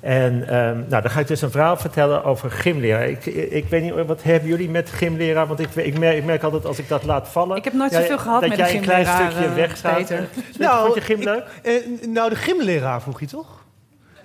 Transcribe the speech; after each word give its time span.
En 0.00 0.48
ehm, 0.48 0.76
nou, 0.88 1.02
dan 1.02 1.10
ga 1.10 1.20
ik 1.20 1.26
dus 1.26 1.42
een 1.42 1.50
verhaal 1.50 1.76
vertellen 1.76 2.24
over 2.24 2.50
gymleraar. 2.50 3.08
Ik, 3.08 3.26
ik 3.26 3.68
weet 3.68 3.82
niet, 3.82 4.06
wat 4.06 4.22
hebben 4.22 4.48
jullie 4.48 4.68
met 4.70 4.90
gymleraar? 4.90 5.46
Want 5.46 5.60
ik, 5.60 5.74
ik, 5.74 5.98
merk, 5.98 6.16
ik 6.16 6.24
merk 6.24 6.42
altijd 6.42 6.66
als 6.66 6.78
ik 6.78 6.88
dat 6.88 7.04
laat 7.04 7.28
vallen... 7.28 7.56
Ik 7.56 7.64
heb 7.64 7.72
nooit 7.72 7.92
zoveel 7.92 8.18
gehad 8.18 8.40
met 8.40 8.50
gymleraar, 8.50 8.72
Dat 8.72 8.84
jij 8.86 8.98
een 8.98 9.04
klein 9.04 9.30
stukje 9.32 9.54
weggaat. 9.54 9.96
Peter. 9.96 10.28
Nou, 10.58 10.82
Vond 10.82 10.94
je 10.94 11.00
gym 11.00 11.22
leuk? 11.22 11.44
Ik- 11.62 11.84
eh, 12.02 12.08
nou, 12.08 12.30
de 12.30 12.36
gymleraar 12.36 13.02
vroeg 13.02 13.20
je 13.20 13.26
toch? 13.26 13.64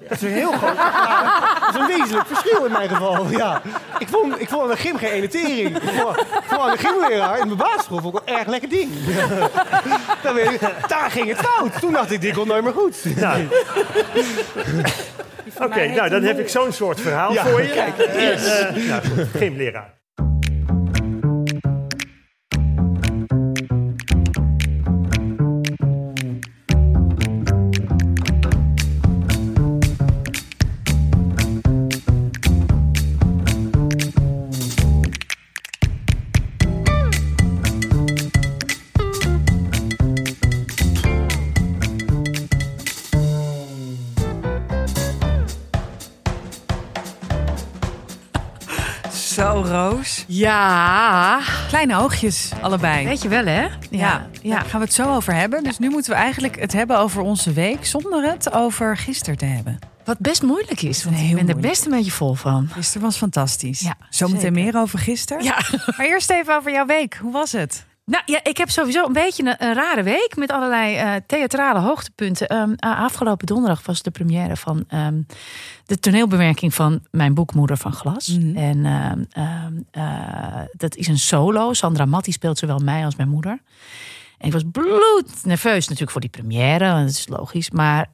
Dat 0.07 0.17
is 0.17 0.21
een 0.21 0.29
heel 0.33 0.51
groot 0.51 0.77
Dat 0.77 1.69
is 1.75 1.79
een 1.79 1.97
wezenlijk 1.97 2.27
verschil 2.27 2.65
in 2.65 2.71
mijn 2.71 2.89
geval. 2.89 3.29
Ja. 3.29 3.61
Ik, 3.99 4.07
vond, 4.07 4.41
ik 4.41 4.49
vond 4.49 4.61
aan 4.61 4.67
de 4.69 4.75
gym 4.77 4.97
geen 4.97 5.09
ene 5.11 5.27
tering. 5.27 5.77
Ik 5.77 5.89
vond, 6.01 6.17
ik 6.19 6.25
vond 6.47 6.61
aan 6.61 6.71
de 6.71 6.77
gymleraar 6.77 7.39
in 7.39 7.45
mijn 7.45 7.57
basisschool 7.57 7.99
vond 8.01 8.15
ik 8.17 8.21
wel 8.25 8.33
een 8.35 8.39
erg 8.39 8.49
lekker 8.49 8.69
ding. 8.69 8.91
Daar, 10.21 10.33
weet 10.33 10.51
ik- 10.51 10.87
daar 10.87 11.11
ging 11.11 11.27
het 11.27 11.37
fout. 11.37 11.79
Toen 11.79 11.91
dacht 11.91 12.11
ik, 12.11 12.21
dit 12.21 12.33
komt 12.33 12.47
nooit 12.47 12.63
meer 12.63 12.73
goed. 12.73 12.97
Nou. 13.15 13.47
Oké, 15.59 15.85
nou 15.87 16.09
dan 16.09 16.23
heb 16.23 16.39
ik 16.39 16.49
zo'n 16.49 16.71
soort 16.71 17.01
verhaal 17.01 17.33
Ja, 17.33 17.45
voor 17.45 17.61
je. 17.61 17.69
kijk, 17.69 17.97
yes. 18.19 18.59
eh, 18.59 18.75
nou 18.75 19.01
goed, 19.15 19.27
gymleraar. 19.37 19.93
Ja, 50.37 51.39
Kleine 51.67 51.97
oogjes, 51.97 52.51
allebei. 52.61 53.05
weet 53.05 53.21
je 53.21 53.27
wel 53.27 53.45
hè? 53.45 53.67
Ja, 53.89 54.27
ja. 54.41 54.55
daar 54.55 54.65
gaan 54.65 54.79
we 54.79 54.85
het 54.85 54.93
zo 54.95 55.15
over 55.15 55.33
hebben. 55.33 55.63
Dus 55.63 55.79
nu 55.79 55.89
moeten 55.89 56.11
we 56.11 56.17
eigenlijk 56.17 56.59
het 56.59 56.73
hebben 56.73 56.97
over 56.99 57.21
onze 57.21 57.53
week... 57.53 57.85
zonder 57.85 58.29
het 58.31 58.51
over 58.53 58.97
gisteren 58.97 59.37
te 59.37 59.45
hebben. 59.45 59.79
Wat 60.05 60.19
best 60.19 60.41
moeilijk 60.43 60.81
is, 60.81 61.03
want 61.03 61.15
Heel 61.15 61.25
ik 61.25 61.29
ben 61.31 61.39
er 61.39 61.43
moeilijk. 61.53 61.67
best 61.73 61.85
een 61.85 61.91
beetje 61.91 62.11
vol 62.11 62.33
van. 62.33 62.69
Gisteren 62.71 63.01
was 63.01 63.17
fantastisch. 63.17 63.79
Ja, 63.79 63.95
Zometeen 64.09 64.53
meer 64.53 64.77
over 64.77 64.99
gisteren. 64.99 65.43
Ja. 65.43 65.57
Maar 65.97 66.05
eerst 66.05 66.29
even 66.29 66.55
over 66.55 66.71
jouw 66.71 66.85
week. 66.85 67.17
Hoe 67.21 67.31
was 67.31 67.51
het? 67.51 67.85
Nou 68.05 68.23
ja, 68.25 68.39
ik 68.43 68.57
heb 68.57 68.69
sowieso 68.69 69.05
een 69.05 69.13
beetje 69.13 69.43
een, 69.43 69.67
een 69.67 69.73
rare 69.73 70.03
week 70.03 70.35
met 70.35 70.51
allerlei 70.51 70.95
eh, 70.95 71.13
theatrale 71.27 71.79
hoogtepunten. 71.79 72.47
Ehm, 72.47 72.73
afgelopen 72.79 73.45
donderdag 73.45 73.85
was 73.85 74.01
de 74.01 74.11
première 74.11 74.55
van 74.55 74.83
ehm, 74.87 75.21
de 75.85 75.99
toneelbewerking 75.99 76.73
van 76.73 77.05
mijn 77.11 77.33
boek 77.33 77.53
Moeder 77.53 77.77
van 77.77 77.93
Glas. 77.93 78.27
Mhm. 78.27 78.57
En 78.57 78.85
ehm, 79.31 79.73
eh, 79.91 80.61
dat 80.71 80.95
is 80.95 81.07
een 81.07 81.19
solo. 81.19 81.73
Sandra 81.73 82.05
Matti 82.05 82.31
speelt 82.31 82.57
zowel 82.57 82.79
mij 82.79 83.05
als 83.05 83.15
mijn 83.15 83.29
moeder. 83.29 83.61
En 84.37 84.47
ik 84.47 84.53
was 84.53 84.63
bloednerveus 84.71 85.83
natuurlijk 85.83 86.11
voor 86.11 86.21
die 86.21 86.29
première, 86.29 86.99
dat 87.01 87.09
is 87.09 87.27
logisch. 87.27 87.69
Maar 87.71 88.09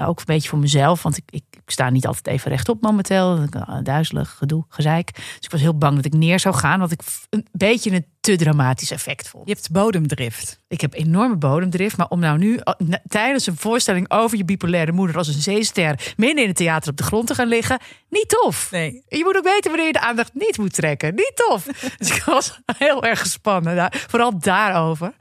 ook 0.00 0.18
een 0.18 0.24
beetje 0.24 0.48
voor 0.48 0.58
mezelf, 0.58 1.02
want 1.02 1.16
ik, 1.16 1.24
ik, 1.30 1.42
ik 1.68 1.74
sta 1.74 1.90
niet 1.90 2.06
altijd 2.06 2.26
even 2.26 2.50
rechtop 2.50 2.82
momenteel. 2.82 3.44
Duizelig, 3.82 4.34
gedoe, 4.38 4.64
gezeik. 4.68 5.14
Dus 5.14 5.24
ik 5.40 5.50
was 5.50 5.60
heel 5.60 5.78
bang 5.78 5.96
dat 5.96 6.04
ik 6.04 6.12
neer 6.12 6.40
zou 6.40 6.54
gaan, 6.54 6.80
wat 6.80 6.90
ik 6.92 7.00
een 7.30 7.46
beetje 7.52 7.90
een 7.90 8.06
te 8.20 8.36
dramatisch 8.36 8.90
effect 8.90 9.28
vond. 9.28 9.48
Je 9.48 9.52
hebt 9.54 9.70
bodemdrift. 9.70 10.58
Ik 10.68 10.80
heb 10.80 10.94
enorme 10.94 11.36
bodemdrift, 11.36 11.96
maar 11.96 12.08
om 12.08 12.20
nou 12.20 12.38
nu 12.38 12.60
na- 12.78 13.02
tijdens 13.08 13.46
een 13.46 13.56
voorstelling 13.56 14.10
over 14.10 14.36
je 14.36 14.44
bipolaire 14.44 14.92
moeder 14.92 15.16
als 15.16 15.28
een 15.28 15.40
zeester 15.42 16.12
midden 16.16 16.42
in 16.42 16.48
het 16.48 16.56
theater 16.56 16.90
op 16.90 16.96
de 16.96 17.02
grond 17.02 17.26
te 17.26 17.34
gaan 17.34 17.48
liggen, 17.48 17.78
niet 18.08 18.28
tof. 18.28 18.70
Nee. 18.70 19.02
Je 19.08 19.24
moet 19.24 19.36
ook 19.36 19.44
weten 19.44 19.70
wanneer 19.70 19.86
je 19.86 19.92
de 19.92 20.00
aandacht 20.00 20.34
niet 20.34 20.58
moet 20.58 20.72
trekken. 20.74 21.14
Niet 21.14 21.32
tof. 21.34 21.64
Dus 21.98 22.16
ik 22.16 22.22
was 22.22 22.60
heel 22.78 23.04
erg 23.04 23.20
gespannen, 23.20 23.76
daar, 23.76 24.04
vooral 24.08 24.38
daarover. 24.38 25.12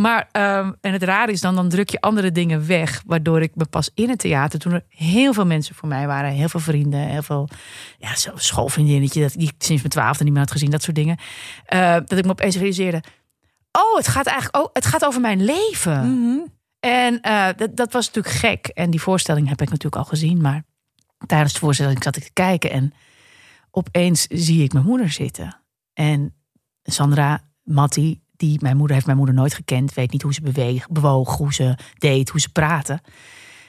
Maar, 0.00 0.28
ehm, 0.32 0.72
en 0.80 0.92
het 0.92 1.02
rare 1.02 1.32
is 1.32 1.40
dan, 1.40 1.54
dan 1.54 1.68
druk 1.68 1.90
je 1.90 2.00
andere 2.00 2.32
dingen 2.32 2.66
weg. 2.66 3.02
Waardoor 3.06 3.42
ik 3.42 3.54
me 3.54 3.66
pas 3.66 3.90
in 3.94 4.08
het 4.08 4.18
theater, 4.18 4.58
toen 4.58 4.72
er 4.72 4.84
heel 4.88 5.32
veel 5.32 5.46
mensen 5.46 5.74
voor 5.74 5.88
mij 5.88 6.06
waren. 6.06 6.30
Heel 6.30 6.48
veel 6.48 6.60
vrienden, 6.60 7.00
heel 7.00 7.22
veel 7.22 7.48
ja, 7.98 8.14
schoolvriendinnetje. 8.34 9.20
Dat, 9.20 9.32
die 9.32 9.48
ik 9.48 9.54
sinds 9.58 9.82
mijn 9.82 9.92
twaalfde 9.94 10.24
niet 10.24 10.32
meer 10.32 10.42
had 10.42 10.50
gezien, 10.50 10.70
dat 10.70 10.82
soort 10.82 10.96
dingen. 10.96 11.18
eh, 11.64 11.92
dat 11.92 12.18
ik 12.18 12.24
me 12.24 12.30
opeens 12.30 12.56
realiseerde. 12.56 13.02
Oh, 13.72 13.96
het 13.96 14.08
gaat 14.08 14.26
eigenlijk 14.26 14.64
oh, 14.64 14.70
het 14.72 14.86
gaat 14.86 15.04
over 15.04 15.20
mijn 15.20 15.44
leven. 15.44 16.02
En 16.80 17.20
eh, 17.20 17.46
dat, 17.56 17.76
dat 17.76 17.92
was 17.92 18.06
natuurlijk 18.06 18.34
gek. 18.34 18.66
En 18.66 18.90
die 18.90 19.00
voorstelling 19.00 19.48
heb 19.48 19.60
ik 19.60 19.68
natuurlijk 19.68 20.02
al 20.02 20.08
gezien. 20.08 20.40
Maar 20.40 20.62
tijdens 21.26 21.52
de 21.52 21.58
voorstelling 21.58 22.02
zat 22.02 22.16
ik 22.16 22.22
te 22.22 22.32
kijken. 22.32 22.70
En 22.70 22.92
opeens 23.70 24.26
zie 24.26 24.62
ik 24.62 24.72
mijn 24.72 24.84
moeder 24.84 25.10
zitten. 25.10 25.60
En 25.94 26.34
Sandra 26.82 27.40
Matti, 27.62 28.20
die 28.38 28.58
mijn 28.62 28.76
moeder 28.76 28.94
heeft 28.94 29.06
mijn 29.06 29.18
moeder 29.18 29.34
nooit 29.34 29.54
gekend. 29.54 29.94
Weet 29.94 30.12
niet 30.12 30.22
hoe 30.22 30.34
ze 30.34 30.40
beweeg, 30.40 30.88
bewoog, 30.88 31.36
hoe 31.36 31.54
ze 31.54 31.74
deed, 31.98 32.28
hoe 32.28 32.40
ze 32.40 32.48
praatte. 32.48 33.00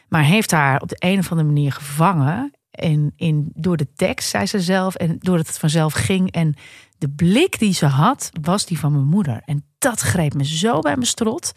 Maar 0.07 0.23
heeft 0.23 0.51
haar 0.51 0.81
op 0.81 0.89
de 0.89 0.95
een 0.99 1.19
of 1.19 1.31
andere 1.31 1.47
manier 1.47 1.71
gevangen. 1.71 2.51
In, 2.71 3.13
in, 3.15 3.51
door 3.53 3.77
de 3.77 3.93
tekst, 3.95 4.29
zei 4.29 4.45
ze 4.45 4.59
zelf. 4.59 4.95
En 4.95 5.15
doordat 5.19 5.47
het 5.47 5.59
vanzelf 5.59 5.93
ging. 5.93 6.31
En 6.31 6.55
de 6.97 7.09
blik 7.09 7.59
die 7.59 7.73
ze 7.73 7.85
had, 7.85 8.29
was 8.41 8.65
die 8.65 8.79
van 8.79 8.91
mijn 8.91 9.05
moeder. 9.05 9.41
En 9.45 9.65
dat 9.77 9.99
greep 9.99 10.33
me 10.33 10.45
zo 10.45 10.79
bij 10.79 10.95
mijn 10.95 11.07
strot. 11.07 11.53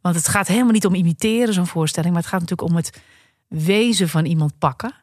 Want 0.00 0.14
het 0.14 0.28
gaat 0.28 0.48
helemaal 0.48 0.72
niet 0.72 0.86
om 0.86 0.94
imiteren, 0.94 1.54
zo'n 1.54 1.66
voorstelling. 1.66 2.12
Maar 2.12 2.22
het 2.22 2.30
gaat 2.30 2.40
natuurlijk 2.40 2.70
om 2.70 2.76
het 2.76 3.02
wezen 3.48 4.08
van 4.08 4.24
iemand 4.24 4.58
pakken. 4.58 4.94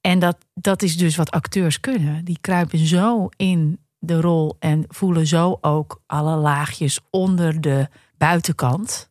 En 0.00 0.18
dat, 0.18 0.36
dat 0.54 0.82
is 0.82 0.96
dus 0.96 1.16
wat 1.16 1.30
acteurs 1.30 1.80
kunnen. 1.80 2.24
Die 2.24 2.38
kruipen 2.40 2.78
zo 2.78 3.28
in 3.36 3.78
de 4.00 4.20
rol 4.20 4.56
en 4.58 4.84
voelen 4.88 5.26
zo 5.26 5.58
ook 5.60 6.02
alle 6.06 6.36
laagjes 6.36 7.00
onder 7.10 7.60
de 7.60 7.88
buitenkant. 8.16 9.10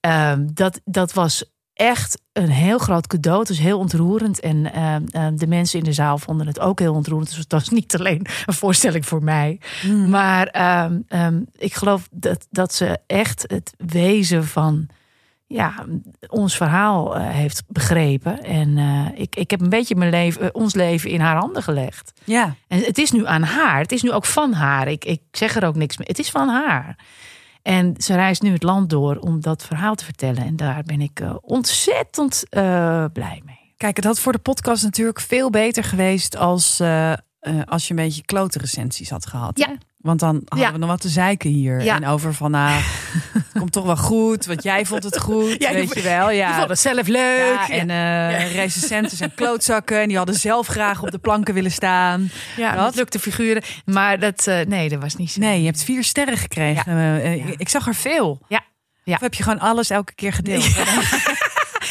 Ehm, 0.00 0.46
dat, 0.52 0.80
dat 0.84 1.12
was 1.12 1.44
echt 1.74 2.20
een 2.32 2.50
heel 2.50 2.78
groot 2.78 3.06
cadeau. 3.06 3.38
Het 3.38 3.48
was 3.48 3.58
heel 3.58 3.78
ontroerend. 3.78 4.40
En 4.40 4.72
ehm, 4.72 5.04
ehm, 5.10 5.36
de 5.36 5.46
mensen 5.46 5.78
in 5.78 5.84
de 5.84 5.92
zaal 5.92 6.18
vonden 6.18 6.46
het 6.46 6.60
ook 6.60 6.78
heel 6.78 6.94
ontroerend. 6.94 7.28
Dus 7.28 7.38
het 7.38 7.52
was 7.52 7.68
niet 7.78 7.96
alleen 7.98 8.26
een 8.46 8.54
voorstelling 8.54 9.06
voor 9.06 9.22
mij. 9.22 9.60
Maar 10.08 10.46
ehm, 10.46 11.00
ehm, 11.08 11.42
ik 11.56 11.74
geloof 11.74 12.08
dat, 12.10 12.46
dat 12.50 12.74
ze 12.74 12.98
echt 13.06 13.44
het 13.46 13.74
wezen 13.76 14.44
van 14.44 14.88
ja, 15.52 15.84
ons 16.26 16.56
verhaal 16.56 17.16
eh, 17.16 17.28
heeft 17.28 17.62
begrepen. 17.66 18.42
En 18.42 18.78
eh, 18.78 19.06
ik, 19.14 19.36
ik 19.36 19.50
heb 19.50 19.60
een 19.60 19.68
beetje 19.68 19.96
mijn 19.96 20.10
leven, 20.10 20.42
eh, 20.42 20.48
ons 20.52 20.74
leven 20.74 21.10
in 21.10 21.20
haar 21.20 21.36
handen 21.36 21.62
gelegd. 21.62 22.12
Ja. 22.24 22.54
En 22.68 22.80
het 22.80 22.98
is 22.98 23.10
nu 23.10 23.26
aan 23.26 23.42
haar. 23.42 23.80
Het 23.80 23.92
is 23.92 24.02
nu 24.02 24.12
ook 24.12 24.24
van 24.24 24.52
haar. 24.52 24.88
Ik, 24.88 25.04
ik 25.04 25.20
zeg 25.30 25.56
er 25.56 25.66
ook 25.66 25.74
niks 25.74 25.96
meer. 25.96 26.06
Het 26.06 26.18
is 26.18 26.30
van 26.30 26.48
haar. 26.48 26.98
En 27.62 27.94
ze 27.98 28.14
reist 28.14 28.42
nu 28.42 28.52
het 28.52 28.62
land 28.62 28.90
door 28.90 29.16
om 29.16 29.40
dat 29.40 29.64
verhaal 29.64 29.94
te 29.94 30.04
vertellen. 30.04 30.44
En 30.44 30.56
daar 30.56 30.82
ben 30.82 31.00
ik 31.00 31.22
ontzettend 31.40 32.44
blij 33.12 33.42
mee. 33.44 33.74
Kijk, 33.76 33.96
het 33.96 34.04
had 34.04 34.20
voor 34.20 34.32
de 34.32 34.38
podcast 34.38 34.82
natuurlijk 34.82 35.20
veel 35.20 35.50
beter 35.50 35.84
geweest 35.84 36.36
als, 36.36 36.80
als 37.64 37.88
je 37.88 37.90
een 37.90 37.96
beetje 37.96 38.24
klote 38.24 38.58
recensies 38.58 39.10
had 39.10 39.26
gehad. 39.26 39.58
Ja. 39.58 39.66
hè? 39.66 39.74
Want 40.00 40.20
dan 40.20 40.34
hadden 40.44 40.66
Ja. 40.68 40.72
we 40.72 40.78
nog 40.78 40.88
wat 40.88 41.00
te 41.00 41.08
zeiken 41.08 41.50
hier. 41.50 41.82
Ja. 41.82 41.96
En 41.96 42.06
over 42.06 42.34
van, 42.34 42.50
nou, 42.50 42.80
het 43.32 43.44
komt 43.58 43.72
toch 43.72 43.84
wel 43.84 43.96
goed. 43.96 44.46
Want 44.46 44.62
jij 44.62 44.86
vond 44.86 45.04
het 45.04 45.18
goed, 45.18 45.54
Ja, 45.58 45.72
weet 45.72 45.88
je- 45.94 45.98
je 45.98 46.08
wel. 46.08 46.30
Ja. 46.30 46.48
Ik 46.48 46.54
vond 46.56 46.68
het 46.68 46.78
zelf 46.78 47.06
leuk. 47.06 47.58
En 47.68 47.90
eh 47.90 48.54
recensenten 48.54 49.16
zijn 49.16 49.34
klootzakken. 49.34 50.00
En 50.00 50.08
die 50.08 50.16
hadden 50.16 50.34
zelf 50.34 50.66
graag 50.66 51.02
op 51.02 51.10
de 51.10 51.18
planken 51.18 51.54
willen 51.54 51.70
staan. 51.72 52.30
ja, 52.56 52.74
dat? 52.74 52.94
lukte 52.94 53.18
figuren. 53.18 53.62
Maar 53.84 54.18
dat, 54.18 54.46
eh, 54.46 54.66
nee, 54.66 54.88
dat 54.88 55.00
was 55.00 55.16
niet 55.16 55.30
zo. 55.30 55.40
Nee, 55.40 55.60
je 55.60 55.66
hebt 55.66 55.82
vier 55.84 56.04
sterren 56.04 56.36
gekregen. 56.36 56.98
Eh. 57.22 57.48
Ik 57.56 57.68
zag 57.68 57.86
er 57.86 57.94
veel. 57.94 58.40
Ja. 58.48 58.60
Ja. 59.04 59.14
Of 59.14 59.20
heb 59.20 59.34
je 59.34 59.42
gewoon 59.42 59.60
alles 59.60 59.90
elke 59.90 60.14
keer 60.14 60.32
gedeeld? 60.32 60.68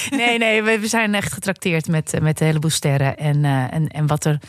Nee, 0.10 0.38
nee, 0.38 0.64
we, 0.64 0.80
we 0.80 0.88
zijn 0.88 1.14
echt 1.16 1.34
getrakteerd 1.34 1.88
met, 1.88 2.14
met 2.22 2.40
een 2.40 2.46
heleboel 2.48 2.70
sterren. 2.70 3.18
En, 3.18 3.46
en, 3.46 3.88
en 3.88 4.08
wat 4.08 4.26
er 4.26 4.40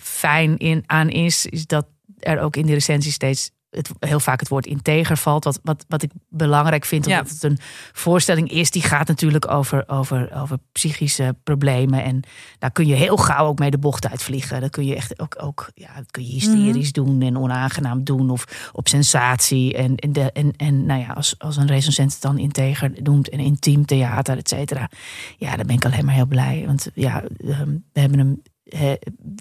fijn 0.00 0.56
in, 0.58 0.82
aan 0.86 1.08
is, 1.08 1.46
is 1.46 1.66
dat 1.66 1.86
er 2.24 2.40
ook 2.40 2.56
in 2.56 2.66
de 2.66 2.72
recensie 2.72 3.12
steeds 3.12 3.50
het, 3.74 3.90
heel 3.98 4.20
vaak 4.20 4.40
het 4.40 4.48
woord 4.48 4.66
integer 4.66 5.16
valt. 5.16 5.44
Wat, 5.44 5.60
wat, 5.62 5.84
wat 5.88 6.02
ik 6.02 6.10
belangrijk 6.28 6.84
vind, 6.84 7.06
Ja. 7.06 7.18
omdat 7.18 7.32
het 7.32 7.42
een 7.42 7.58
voorstelling 7.92 8.50
is, 8.50 8.70
die 8.70 8.82
gaat 8.82 9.08
natuurlijk 9.08 9.50
over, 9.50 9.88
over, 9.88 10.30
over 10.34 10.58
psychische 10.72 11.36
problemen. 11.44 12.04
En 12.04 12.22
daar 12.58 12.70
kun 12.70 12.86
je 12.86 12.94
heel 12.94 13.16
gauw 13.16 13.46
ook 13.46 13.58
mee 13.58 13.70
de 13.70 13.78
bocht 13.78 14.08
uitvliegen. 14.08 14.60
Dat 14.60 14.70
kun 14.70 14.84
je 14.84 14.94
echt 14.94 15.20
ook, 15.20 15.42
ook 15.42 15.70
ja, 15.74 15.94
dat 15.96 16.10
kun 16.10 16.24
je 16.24 16.32
hysterisch 16.32 16.92
doen 16.92 17.22
en 17.22 17.38
onaangenaam 17.38 18.04
doen 18.04 18.30
of 18.30 18.70
op 18.72 18.88
sensatie. 18.88 19.74
En, 19.74 19.96
en, 19.96 20.12
de, 20.12 20.32
en, 20.32 20.52
en 20.56 20.86
nou 20.86 21.00
ja, 21.00 21.12
als, 21.12 21.34
als 21.38 21.56
een 21.56 21.66
recensent 21.66 22.12
het 22.12 22.22
dan 22.22 22.38
integer 22.38 22.92
noemt 23.02 23.28
en 23.28 23.38
intiem 23.38 23.86
theater, 23.86 24.36
et 24.36 24.48
cetera. 24.48 24.90
Ja, 25.36 25.56
dan 25.56 25.66
ben 25.66 25.76
ik 25.76 25.84
alleen 25.84 26.04
maar 26.04 26.14
heel 26.14 26.26
blij. 26.26 26.62
Want 26.66 26.88
ja, 26.94 27.22
we 27.36 28.00
hebben 28.00 28.18
hem 28.18 28.42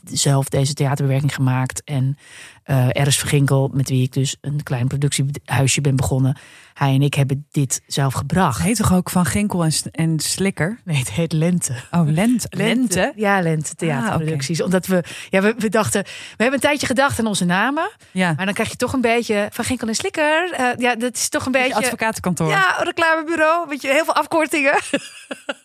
zelf 0.06 0.50
deze 0.50 0.74
theaterbewerking 0.74 1.36
gemaakt. 1.36 1.84
En 1.84 2.18
eh 2.64 2.88
Eris 2.92 3.18
Verginkel, 3.18 3.70
met 3.74 3.90
wie 3.90 4.04
ik 4.04 4.14
dus 4.14 4.38
een 4.42 4.64
klein 4.64 4.88
productiehuisje 4.88 5.82
ben 5.82 5.96
begonnen. 5.96 6.38
Hij 6.74 6.94
en 6.94 7.02
ik 7.02 7.14
hebben 7.14 7.48
dit 7.52 7.82
zelf 7.88 8.14
gebracht. 8.14 8.58
Het 8.58 8.66
heet 8.68 8.76
toch 8.78 8.94
ook 8.94 9.10
Van 9.10 9.26
Ginkel 9.26 9.64
en, 9.64 9.72
en 9.92 10.20
Slikker? 10.20 10.80
Nee, 10.84 10.98
het 10.98 11.12
heet 11.12 11.32
Lente. 11.32 11.74
Oh, 11.92 12.08
Lente. 12.08 12.48
Lente? 12.50 13.14
Ja, 13.16 13.42
Lente 13.42 13.76
theaterproducties. 13.76 14.62
Omdat 14.62 14.86
we, 14.86 15.04
ja, 15.30 15.42
we, 15.42 15.56
we 15.58 15.70
dachten, 15.70 16.04
we 16.04 16.10
hebben 16.38 16.54
een 16.54 16.60
tijdje 16.60 16.88
gedacht 16.88 17.20
aan 17.20 17.28
onze 17.28 17.46
namen. 17.46 17.92
Ja, 18.12 18.34
Maar 18.36 18.46
dan 18.46 18.54
krijg 18.54 18.70
je 18.70 18.76
toch 18.76 18.94
een 18.94 19.02
beetje 19.02 19.48
Van 19.52 19.66
Ginkel 19.66 19.88
en 19.88 19.96
Slikker. 19.96 20.52
Eh, 20.52 20.68
ja, 20.78 20.96
dat 20.96 21.16
is 21.16 21.30
toch 21.30 21.46
een 21.46 21.52
beetje... 21.52 21.76
advocatenkantoor. 21.76 22.50
Ja, 22.50 22.76
reclamebureau. 22.80 23.68
Weet 23.70 23.82
je, 23.82 23.88
heel 23.88 24.06
veel 24.06 24.16
afkortingen. 24.16 24.74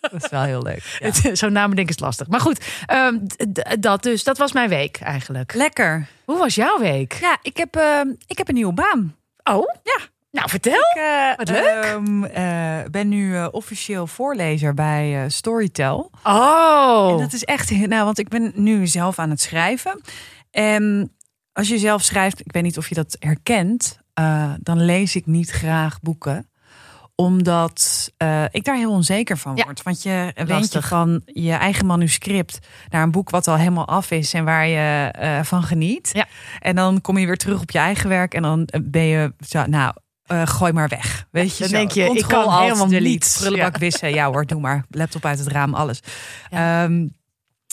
Dat 0.00 0.24
is 0.24 0.30
wel 0.30 0.42
heel 0.42 0.62
leuk. 0.62 0.98
Ja. 1.22 1.34
Zo'n 1.34 1.52
namen 1.52 1.76
denken 1.76 1.94
is 1.94 2.00
lastig. 2.00 2.26
Maar 2.26 2.40
goed, 2.40 2.64
ehm, 2.86 3.18
dat 3.80 4.02
dus. 4.02 4.24
Dat 4.24 4.38
was 4.38 4.52
mijn 4.52 4.68
week 4.68 5.00
eigenlijk. 5.00 5.54
Lekker. 5.54 6.08
Hoe 6.24 6.38
was 6.38 6.54
jouw 6.54 6.78
week? 6.78 7.12
Ja, 7.20 7.38
ik 7.42 7.56
heb, 7.56 7.76
eh, 7.76 8.00
ik 8.26 8.38
heb 8.38 8.48
een 8.48 8.54
nieuwe 8.54 8.72
baan. 8.72 9.16
Oh, 9.42 9.74
ja. 9.82 9.98
Nou, 10.38 10.50
vertel. 10.50 10.72
Ik 10.72 10.96
eh, 11.02 11.36
Wat 11.36 11.48
leuk. 11.48 11.84
ehm, 11.84 12.24
eh, 12.24 12.90
ben 12.90 13.08
nu 13.08 13.36
eh, 13.36 13.48
officieel 13.50 14.06
voorlezer 14.06 14.74
bij 14.74 15.28
Storytel. 15.30 16.10
Oh. 16.22 17.08
En 17.10 17.18
dat 17.18 17.32
is 17.32 17.44
echt, 17.44 17.70
nou, 17.86 18.04
want 18.04 18.18
ik 18.18 18.28
ben 18.28 18.52
nu 18.54 18.86
zelf 18.86 19.18
aan 19.18 19.30
het 19.30 19.40
schrijven. 19.40 20.00
En 20.50 21.12
als 21.52 21.68
je 21.68 21.78
zelf 21.78 22.02
schrijft, 22.02 22.40
ik 22.40 22.52
weet 22.52 22.62
niet 22.62 22.78
of 22.78 22.88
je 22.88 22.94
dat 22.94 23.16
herkent, 23.18 23.98
dan 24.60 24.84
lees 24.84 25.16
ik 25.16 25.26
niet 25.26 25.50
graag 25.50 26.00
boeken 26.00 26.50
omdat 27.14 28.10
ik 28.50 28.64
daar 28.64 28.76
heel 28.76 28.90
onzeker 28.90 29.36
van 29.38 29.56
Ja. 29.56 29.64
word. 29.64 29.82
Want 29.82 30.02
je 30.02 30.32
weet 30.46 30.72
je 30.72 30.82
van 30.82 31.22
je 31.24 31.52
eigen 31.52 31.86
manuscript 31.86 32.58
naar 32.88 33.02
een 33.02 33.10
boek 33.10 33.30
wat 33.30 33.48
al 33.48 33.56
helemaal 33.56 33.86
af 33.86 34.10
is 34.10 34.34
en 34.34 34.44
waar 34.44 34.66
je 34.66 35.10
van 35.44 35.62
geniet. 35.62 36.10
Ja. 36.12 36.26
En 36.58 36.74
dan 36.74 37.00
kom 37.00 37.18
je 37.18 37.26
weer 37.26 37.36
terug 37.36 37.60
op 37.60 37.70
je 37.70 37.78
eigen 37.78 38.08
werk 38.08 38.34
en 38.34 38.42
dan 38.42 38.68
ben 38.82 39.04
je 39.04 39.32
zo, 39.46 39.66
nou, 39.66 39.94
eh, 40.28 40.46
gooi 40.46 40.72
maar 40.72 40.88
weg. 40.88 41.26
Weet 41.30 41.52
je, 41.56 41.58
Dan 41.58 41.68
zo. 41.68 41.76
denk 41.76 41.90
je, 41.90 42.00
ik 42.00 42.06
Control, 42.06 42.42
kan 42.42 42.52
Alt, 42.52 42.62
helemaal 42.62 42.88
delete, 42.88 43.08
niets. 43.08 43.38
Prullenbak 43.38 43.76
wissen, 43.76 44.10
ja 44.14 44.26
hoor, 44.30 44.46
doe 44.46 44.60
maar. 44.60 44.84
Laptop 44.90 45.24
uit 45.24 45.38
het 45.38 45.48
raam, 45.48 45.74
alles. 45.74 46.00
Ehm, 46.50 47.06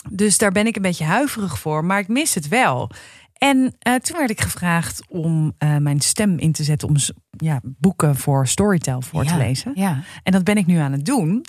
dus 0.10 0.38
daar 0.38 0.52
ben 0.52 0.68
ik 0.68 0.76
een 0.76 0.82
beetje 0.82 1.06
huiverig 1.06 1.60
voor, 1.60 1.86
maar 1.86 2.00
ik 2.00 2.08
mis 2.08 2.34
het 2.34 2.48
wel. 2.48 2.92
En 3.38 3.76
eh, 3.80 3.96
toen 3.96 4.18
werd 4.18 4.30
ik 4.30 4.42
gevraagd 4.42 5.02
om 5.08 5.54
eh, 5.58 5.78
mijn 5.78 6.02
stem 6.02 6.38
in 6.38 6.52
te 6.52 6.64
zetten 6.64 6.88
om 6.88 6.96
ja, 7.38 7.60
boeken 7.64 8.16
voor 8.16 8.48
Storytel 8.48 9.02
voor 9.02 9.24
te 9.24 9.30
Ja, 9.30 9.38
lezen. 9.38 9.72
Ja. 9.76 10.04
En 10.24 10.32
dat 10.32 10.44
ben 10.44 10.58
ik 10.58 10.66
nu 10.66 10.78
aan 10.78 10.92
het 10.92 11.06
doen. 11.06 11.46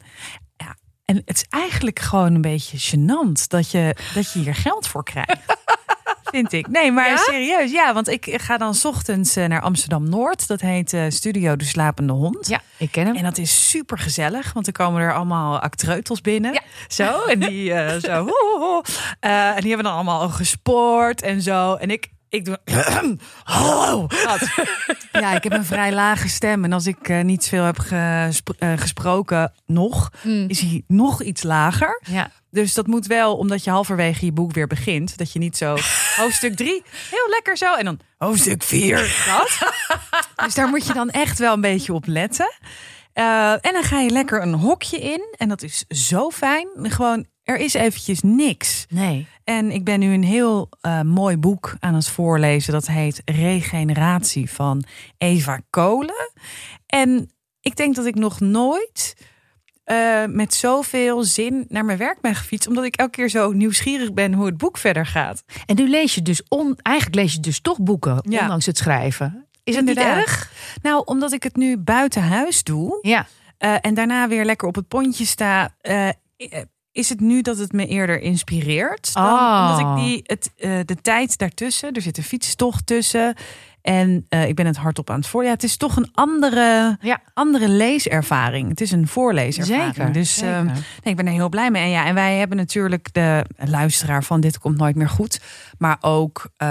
Ja, 0.57 0.77
en 1.05 1.17
het 1.17 1.37
is 1.37 1.45
eigenlijk 1.49 1.99
gewoon 1.99 2.35
een 2.35 2.41
beetje 2.41 2.97
gênant 2.97 3.47
dat 3.49 3.71
je, 3.71 3.97
dat 4.15 4.33
je 4.33 4.39
hier 4.39 4.55
geld 4.55 4.87
voor 4.89 5.05
krijgt. 5.05 5.39
Vind 6.37 6.53
ik. 6.53 6.69
Nee, 6.69 6.93
maar 6.93 7.09
Ja? 7.09 7.17
serieus. 7.17 7.71
Ja, 7.71 7.95
want 7.95 8.09
ik 8.09 8.29
ga 8.43 8.57
dan 8.57 8.75
's 8.75 8.85
ochtends 8.85 9.37
eh, 9.37 9.47
naar 9.47 9.61
Amsterdam 9.61 10.09
Noord. 10.09 10.47
Dat 10.49 10.61
heet 10.61 10.93
eh, 10.93 11.03
Studio 11.09 11.57
De 11.57 11.65
Slapende 11.65 12.13
Hond. 12.13 12.49
ja, 12.49 12.61
ik 12.77 12.91
ken 12.93 13.07
hem. 13.07 13.17
En 13.17 13.23
dat 13.25 13.39
is 13.39 13.69
super 13.71 13.99
gezellig, 13.99 14.53
want 14.53 14.67
er 14.67 14.73
komen 14.73 15.03
er 15.03 15.15
allemaal 15.15 15.59
actreutels 15.61 16.21
binnen. 16.21 16.53
Ja. 16.53 16.61
Zo, 16.89 17.25
en 17.25 17.41
die 17.41 17.73
eh, 17.73 18.01
zo. 18.11 18.25
ho, 18.25 18.59
ho, 18.59 18.61
ho. 18.61 18.83
En 19.21 19.61
die 19.61 19.69
hebben 19.69 19.85
dan 19.85 19.95
allemaal 19.95 20.21
al 20.21 20.29
gesport 20.29 21.23
en 21.23 21.43
zo. 21.43 21.75
En 21.75 21.91
ik, 21.91 22.09
ik 22.29 22.45
doe. 22.45 22.59
Hallo. 23.45 24.07
Ja, 25.13 25.35
ik 25.35 25.43
heb 25.43 25.53
een 25.53 25.65
vrij 25.65 25.93
lage 25.93 26.29
stem. 26.29 26.65
En 26.65 26.73
als 26.73 26.87
ik 26.87 27.23
niet 27.25 27.47
veel 27.49 27.65
heb 27.65 27.79
gespro- 27.79 28.55
gesproken, 28.77 29.53
nog, 29.67 30.11
Mm. 30.23 30.45
is 30.49 30.61
hij 30.61 30.83
nog 30.87 31.23
iets 31.23 31.43
lager. 31.43 32.01
Ja. 32.11 32.31
Dus 32.57 32.75
dat 32.75 32.87
moet 32.87 33.07
wel, 33.07 33.37
omdat 33.37 33.65
je 33.65 33.71
halverwege 33.71 34.25
je 34.25 34.33
boek 34.33 34.53
weer 34.53 34.67
begint. 34.67 35.19
Dat 35.19 35.33
je 35.33 35.39
niet 35.39 35.57
zo 35.57 35.77
hoofdstuk 36.23 36.57
drie, 36.57 36.83
heel 37.11 37.29
lekker 37.31 37.57
zo. 37.57 37.75
En 37.75 37.85
dan 37.85 38.01
hoofdstuk 38.17 38.63
vier, 38.63 39.25
dat. 39.27 39.75
Dus 40.45 40.55
daar 40.55 40.69
moet 40.69 40.87
je 40.87 40.93
dan 40.93 41.11
echt 41.11 41.39
wel 41.39 41.53
een 41.53 41.61
beetje 41.61 41.93
op 41.93 42.07
letten. 42.07 42.53
Eh, 43.13 43.53
en 43.53 43.73
dan 43.73 43.83
ga 43.83 44.01
je 44.01 44.11
lekker 44.11 44.43
een 44.43 44.55
hokje 44.55 44.99
in. 44.99 45.35
En 45.37 45.49
dat 45.49 45.63
is 45.63 45.85
zo 45.89 46.31
fijn. 46.31 46.69
Gewoon, 46.83 47.27
er 47.43 47.57
is 47.57 47.75
eventjes 47.75 48.21
niks. 48.23 48.87
Nee. 48.89 49.27
En 49.45 49.71
ik 49.71 49.85
ben 49.85 50.01
nu 50.01 50.15
een 50.15 50.25
heel 50.25 50.69
eh, 50.81 51.01
mooi 51.01 51.37
boek 51.37 51.77
aan 51.81 51.95
het 51.95 52.09
voorlezen. 52.09 52.73
Dat 52.73 52.87
heet 52.87 53.23
Regeneratie 53.25 54.51
van 54.51 54.85
Eva 55.19 55.61
Kolen. 55.71 56.33
En 56.87 57.31
ik 57.61 57.77
denk 57.77 57.95
dat 57.95 58.07
ik 58.07 58.15
nog 58.15 58.41
nooit 58.41 59.15
eh, 59.87 60.25
met 60.29 60.55
zoveel 60.55 61.25
zin 61.25 61.65
naar 61.69 61.85
mijn 61.85 61.99
werk 61.99 62.21
ben 62.21 62.35
gefietst. 62.35 62.69
Omdat 62.69 62.85
ik 62.85 62.97
elke 62.97 63.11
keer 63.11 63.29
zo 63.29 63.53
nieuwsgierig 63.53 64.13
ben 64.13 64.33
hoe 64.33 64.47
het 64.47 64.57
boek 64.57 64.79
verder 64.79 65.07
gaat. 65.07 65.43
En 65.67 65.77
nu 65.77 65.89
lees 65.89 66.15
je 66.15 66.23
dus, 66.23 66.43
on, 66.49 66.79
eigenlijk 66.83 67.17
lees 67.17 67.33
je 67.33 67.41
dus 67.41 67.61
toch 67.61 67.81
boeken, 67.81 68.19
Ja. 68.29 68.41
ondanks 68.41 68.67
het 68.67 68.77
schrijven. 68.79 69.47
Is 69.65 69.77
het 69.77 69.85
niet 69.85 69.97
erg? 69.99 70.53
Nou, 70.83 71.03
omdat 71.05 71.33
ik 71.33 71.43
het 71.43 71.57
nu 71.57 71.77
buiten 71.79 72.23
huis 72.23 72.63
doe. 72.63 72.99
Ja. 73.03 73.27
eh, 73.59 73.75
en 73.81 73.95
daarna 73.95 74.29
weer 74.29 74.45
lekker 74.45 74.69
op 74.69 74.75
het 74.75 74.89
pontje 74.89 75.25
sta. 75.27 75.75
eh, 75.81 76.09
is 76.93 77.09
het 77.09 77.21
nu 77.21 77.41
dat 77.43 77.59
het 77.59 77.73
me 77.73 77.87
eerder 77.87 78.21
inspireert? 78.21 79.15
Dan, 79.15 79.25
Oh. 79.25 79.69
Omdat 79.71 79.99
ik 79.99 80.05
die, 80.05 80.21
het, 80.27 80.51
de 80.89 80.97
tijd 81.03 81.39
daartussen, 81.39 81.93
er 81.93 82.03
zit 82.03 82.17
een 82.19 82.25
fietstocht 82.25 82.87
tussen. 82.87 83.35
En 83.87 84.27
eh, 84.29 84.49
ik 84.49 84.55
ben 84.55 84.67
het 84.67 84.77
hardop 84.77 85.11
aan 85.11 85.17
het 85.19 85.27
voor. 85.27 85.45
Ja, 85.45 85.51
het 85.51 85.63
is 85.63 85.77
toch 85.77 85.97
een 85.97 86.09
andere, 86.15 86.97
Ja. 87.01 87.21
andere 87.35 87.69
leeservaring. 87.69 88.69
Het 88.69 88.81
is 88.81 88.91
een 88.91 89.09
voorleeservaring. 89.09 89.95
Zeker. 89.95 90.13
Dus 90.13 90.35
zeker. 90.35 90.55
ehm, 90.55 90.65
nee, 90.67 90.75
ik 91.03 91.17
ben 91.17 91.27
er 91.27 91.33
heel 91.33 91.49
blij 91.49 91.71
mee. 91.71 91.83
En, 91.83 91.91
ja, 91.91 92.07
en 92.07 92.15
wij 92.15 92.37
hebben 92.37 92.57
natuurlijk 92.57 93.13
de 93.15 93.45
luisteraar 93.57 94.25
van 94.25 94.41
Dit 94.41 94.59
Komt 94.59 94.77
Nooit 94.79 94.97
Meer 94.97 95.09
Goed. 95.09 95.41
Maar 95.79 95.97
ook 96.01 96.49
eh, 96.57 96.69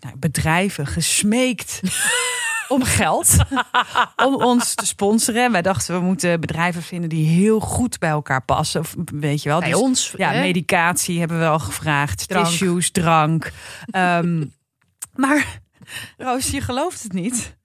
nou, 0.00 0.16
bedrijven 0.18 0.86
gesmeekt 0.86 1.80
om 2.68 2.82
geld. 2.84 3.36
om 4.26 4.34
ons 4.34 4.74
te 4.74 4.86
sponsoren. 4.86 5.44
En 5.44 5.52
wij 5.52 5.62
dachten, 5.62 5.94
we 5.94 6.00
moeten 6.04 6.40
bedrijven 6.40 6.82
vinden 6.82 7.08
die 7.08 7.26
heel 7.26 7.60
goed 7.60 7.98
bij 7.98 8.10
elkaar 8.10 8.42
passen. 8.44 8.80
Of, 8.80 8.94
weet 9.14 9.42
je 9.42 9.48
wel. 9.48 9.60
Bij 9.60 9.70
Dus, 9.70 9.78
ons. 9.80 10.14
ja, 10.16 10.30
hè? 10.30 10.40
medicatie 10.40 11.18
hebben 11.18 11.38
we 11.38 11.46
al 11.46 11.58
gevraagd. 11.58 12.28
Drank. 12.28 12.46
Tissues, 12.46 12.90
drank. 12.90 13.52
Ehm, 13.90 14.44
maar 15.22 15.60
Roos, 16.16 16.50
je 16.50 16.60
gelooft 16.60 17.02
het 17.02 17.12
niet. 17.12 17.54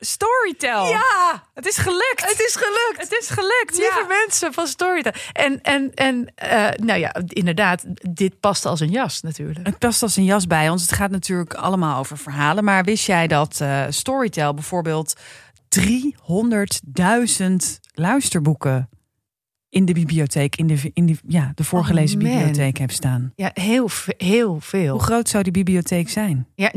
Storytel. 0.00 0.86
Ja, 0.86 1.42
Het 1.54 1.66
is 1.66 1.76
gelukt. 1.76 2.24
het 2.28 2.40
is 2.40 2.56
gelukt. 2.56 3.10
Het 3.10 3.12
is 3.20 3.28
gelukt. 3.28 3.76
Lieve 3.76 4.00
ja. 4.00 4.06
mensen 4.06 4.52
van 4.52 4.66
Storytel. 4.66 5.12
En, 5.32 5.62
en, 5.62 5.94
en 5.94 6.32
eh, 6.34 6.68
nou 6.76 6.98
ja, 6.98 7.14
inderdaad, 7.26 7.84
dit 8.14 8.40
past 8.40 8.64
als 8.66 8.80
een 8.80 8.90
jas 8.90 9.20
natuurlijk. 9.20 9.66
Het 9.66 9.78
past 9.78 10.02
als 10.02 10.16
een 10.16 10.24
jas 10.24 10.46
bij 10.46 10.70
ons. 10.70 10.82
Het 10.82 10.92
gaat 10.92 11.10
natuurlijk 11.10 11.54
allemaal 11.54 11.98
over 11.98 12.18
verhalen. 12.18 12.64
Maar 12.64 12.84
wist 12.84 13.06
jij 13.06 13.26
dat 13.26 13.60
eh, 13.60 13.84
Storytel 13.88 14.54
bijvoorbeeld 14.54 15.14
300.000 15.80 15.84
luisterboeken 17.94 18.88
in 19.70 19.84
de 19.84 19.92
bibliotheek, 19.92 20.56
in 20.56 20.66
de, 20.66 20.90
in 20.94 21.06
die, 21.06 21.18
ja, 21.26 21.52
de 21.54 21.64
voorgelezen 21.64 22.18
Oh, 22.22 22.24
bibliotheek 22.24 22.78
heeft 22.78 22.94
staan? 22.94 23.32
Ja, 23.36 23.50
heel, 23.54 23.88
heel 24.16 24.48
Hoe 24.50 24.60
veel. 24.60 24.98
groot 24.98 25.28
zou 25.28 25.42
die 25.42 25.52
bibliotheek 25.52 26.08
zijn? 26.08 26.46
Ja. 26.54 26.72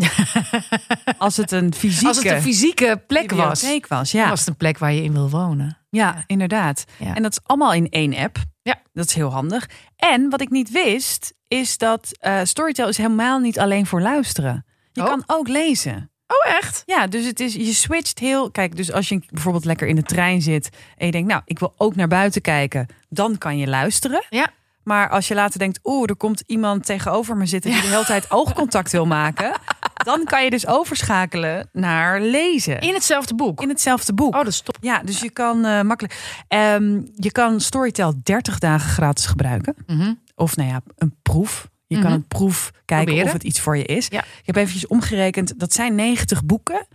Als 1.18 1.38
het 1.38 1.52
een 1.52 1.74
fysieke 1.74 2.08
Als 2.08 2.18
het 2.18 2.26
een 2.26 2.42
fysieke 2.42 3.04
plek 3.08 3.32
was, 3.32 3.60
bibliotheek 3.62 3.88
was. 3.88 4.12
dan 4.12 4.22
Ja. 4.22 4.30
was 4.30 4.40
het 4.40 4.50
een 4.50 4.56
plek 4.56 4.78
waar 4.78 4.94
je 4.94 5.04
in 5.04 5.14
wil 5.14 5.30
wonen. 5.30 5.78
ja, 5.90 6.24
inderdaad. 6.28 6.86
Ja. 7.00 7.16
En 7.16 7.22
dat 7.24 7.32
is 7.32 7.40
allemaal 7.44 7.74
in 7.74 7.90
één 7.90 8.16
app. 8.16 8.38
Ja. 8.62 8.82
Dat 8.94 9.06
is 9.06 9.14
heel 9.14 9.30
handig. 9.32 9.70
En 9.96 10.30
wat 10.30 10.42
ik 10.42 10.50
niet 10.50 10.72
wist, 10.72 11.34
is 11.48 11.78
dat 11.78 12.10
eh 12.20 12.40
Storytel 12.44 12.88
is 12.88 12.98
helemaal 12.98 13.40
niet 13.40 13.60
alleen 13.60 13.86
voor 13.86 14.02
luisteren. 14.02 14.66
Je 14.92 15.02
Oh. 15.02 15.08
kan 15.08 15.24
ook 15.28 15.48
lezen. 15.48 16.12
Oh, 16.32 16.54
echt? 16.56 16.84
Ja, 16.86 17.08
dus 17.08 17.26
het 17.26 17.40
is, 17.40 17.54
je 17.54 17.74
switcht 17.74 18.20
heel. 18.20 18.52
Kijk, 18.52 18.76
dus 18.76 18.92
als 18.92 19.10
je 19.10 19.22
bijvoorbeeld 19.30 19.66
lekker 19.66 19.88
in 19.88 19.96
de 19.96 20.04
trein 20.04 20.42
zit 20.42 20.70
en 20.98 21.06
je 21.06 21.12
denkt, 21.12 21.28
nou, 21.28 21.42
ik 21.46 21.60
wil 21.60 21.74
ook 21.78 21.96
naar 21.96 22.08
buiten 22.08 22.42
kijken, 22.42 22.88
dan 23.10 23.38
kan 23.38 23.58
je 23.58 23.68
luisteren. 23.68 24.26
Ja. 24.30 24.50
Maar 24.84 25.10
als 25.10 25.28
je 25.28 25.34
later 25.34 25.60
denkt, 25.60 25.80
oeh, 25.84 26.10
er 26.10 26.16
komt 26.16 26.44
iemand 26.46 26.86
tegenover 26.86 27.38
me 27.38 27.46
zitten 27.46 27.72
die 27.72 27.82
de 27.82 27.88
hele 27.88 28.06
tijd 28.06 28.32
oogcontact 28.32 28.92
wil 28.92 29.06
maken, 29.06 29.52
dan 30.04 30.24
kan 30.24 30.44
je 30.44 30.50
dus 30.50 30.68
overschakelen 30.68 31.70
naar 31.72 32.22
lezen. 32.22 32.80
In 32.80 32.94
hetzelfde 32.94 33.36
boek. 33.36 33.62
In 33.62 33.70
hetzelfde 33.70 34.14
boek. 34.14 34.36
Oh, 34.36 34.44
dat 34.44 34.54
is 34.54 34.62
top. 34.62 34.78
Ja, 34.82 35.02
dus 35.04 35.20
je 35.20 35.30
kan 35.30 35.66
eh, 35.66 35.82
makkelijk. 35.82 36.44
Ehm, 36.48 37.02
je 37.16 37.32
kan 37.32 37.60
Storytel 37.60 38.14
30 38.24 38.60
dagen 38.60 38.90
gratis 38.90 39.26
gebruiken. 39.26 39.76
Mhm. 39.88 40.14
Of 40.36 40.56
nou 40.56 40.70
ja, 40.70 40.82
een 40.98 41.16
proef. 41.22 41.70
Je 41.92 41.98
Mhm. 41.98 42.06
kan 42.06 42.16
een 42.16 42.28
proef 42.28 42.72
kijken 42.86 43.06
Proberen. 43.06 43.28
of 43.28 43.34
het 43.34 43.44
iets 43.44 43.60
voor 43.60 43.78
je 43.78 43.84
is. 43.86 44.08
Ja. 44.10 44.20
Ik 44.24 44.46
heb 44.46 44.56
eventjes 44.56 44.88
omgerekend. 44.88 45.60
Dat 45.60 45.74
zijn 45.74 45.96
90 45.96 46.44
boeken 46.44 46.88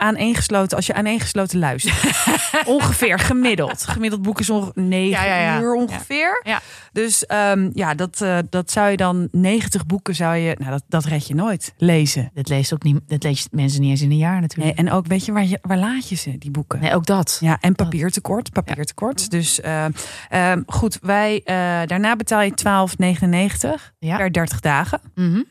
aaneengesloten 0.00 0.76
als 0.76 0.86
je 0.86 0.94
aaneengesloten 0.94 1.58
luistert. 1.58 2.28
ongeveer 2.66 3.18
gemiddeld. 3.18 3.86
Gemiddeld 3.86 4.22
boek 4.22 4.40
is 4.40 4.50
ongeveer 4.50 4.82
9 4.82 5.10
Ja, 5.10 5.24
ja, 5.24 5.36
ja. 5.42 5.60
uur 5.60 5.74
ongeveer. 5.74 6.60
Dus 6.92 7.26
ehm, 7.26 7.70
ja, 7.72 7.94
dat, 7.94 8.20
eh, 8.20 8.38
dat 8.50 8.70
zou 8.70 8.90
je 8.90 8.96
dan 8.96 9.28
90 9.32 9.86
boeken 9.86 10.14
zou 10.14 10.36
je, 10.36 10.56
nou 10.58 10.70
dat, 10.70 10.82
dat 10.88 11.04
red 11.04 11.26
je 11.26 11.34
nooit 11.34 11.74
lezen. 11.76 12.30
Dat 12.34 12.48
leest 12.48 12.72
ook 12.72 12.82
niet, 12.82 13.00
dat 13.06 13.22
leest 13.22 13.48
mensen 13.50 13.80
niet 13.80 13.90
eens 13.90 14.02
in 14.02 14.10
een 14.10 14.16
jaar 14.16 14.32
Nee, 14.32 14.40
natuurlijk. 14.40 14.78
en 14.78 14.90
ook 14.90 15.06
weet 15.06 15.24
je 15.24 15.32
waar, 15.32 15.46
je 15.46 15.58
waar 15.62 15.78
laat 15.78 16.08
je 16.08 16.14
ze 16.14 16.38
die 16.38 16.50
boeken? 16.50 16.80
Nee, 16.80 16.94
ook 16.94 17.06
dat. 17.06 17.36
Ja, 17.40 17.58
en 17.60 17.74
papiertekort. 17.74 18.52
Papiertekort. 18.52 19.30
Dus 19.30 19.60
eh, 19.60 19.84
ehm, 20.28 20.62
goed, 20.66 20.98
wij, 21.02 21.40
eh, 21.44 21.54
daarna 21.86 22.16
betaal 22.16 22.40
je 22.40 22.54
12,99 22.54 23.92
Ja. 23.98 24.16
per 24.16 24.32
30 24.32 24.60
dagen. 24.60 25.00
Mhm. 25.14 25.42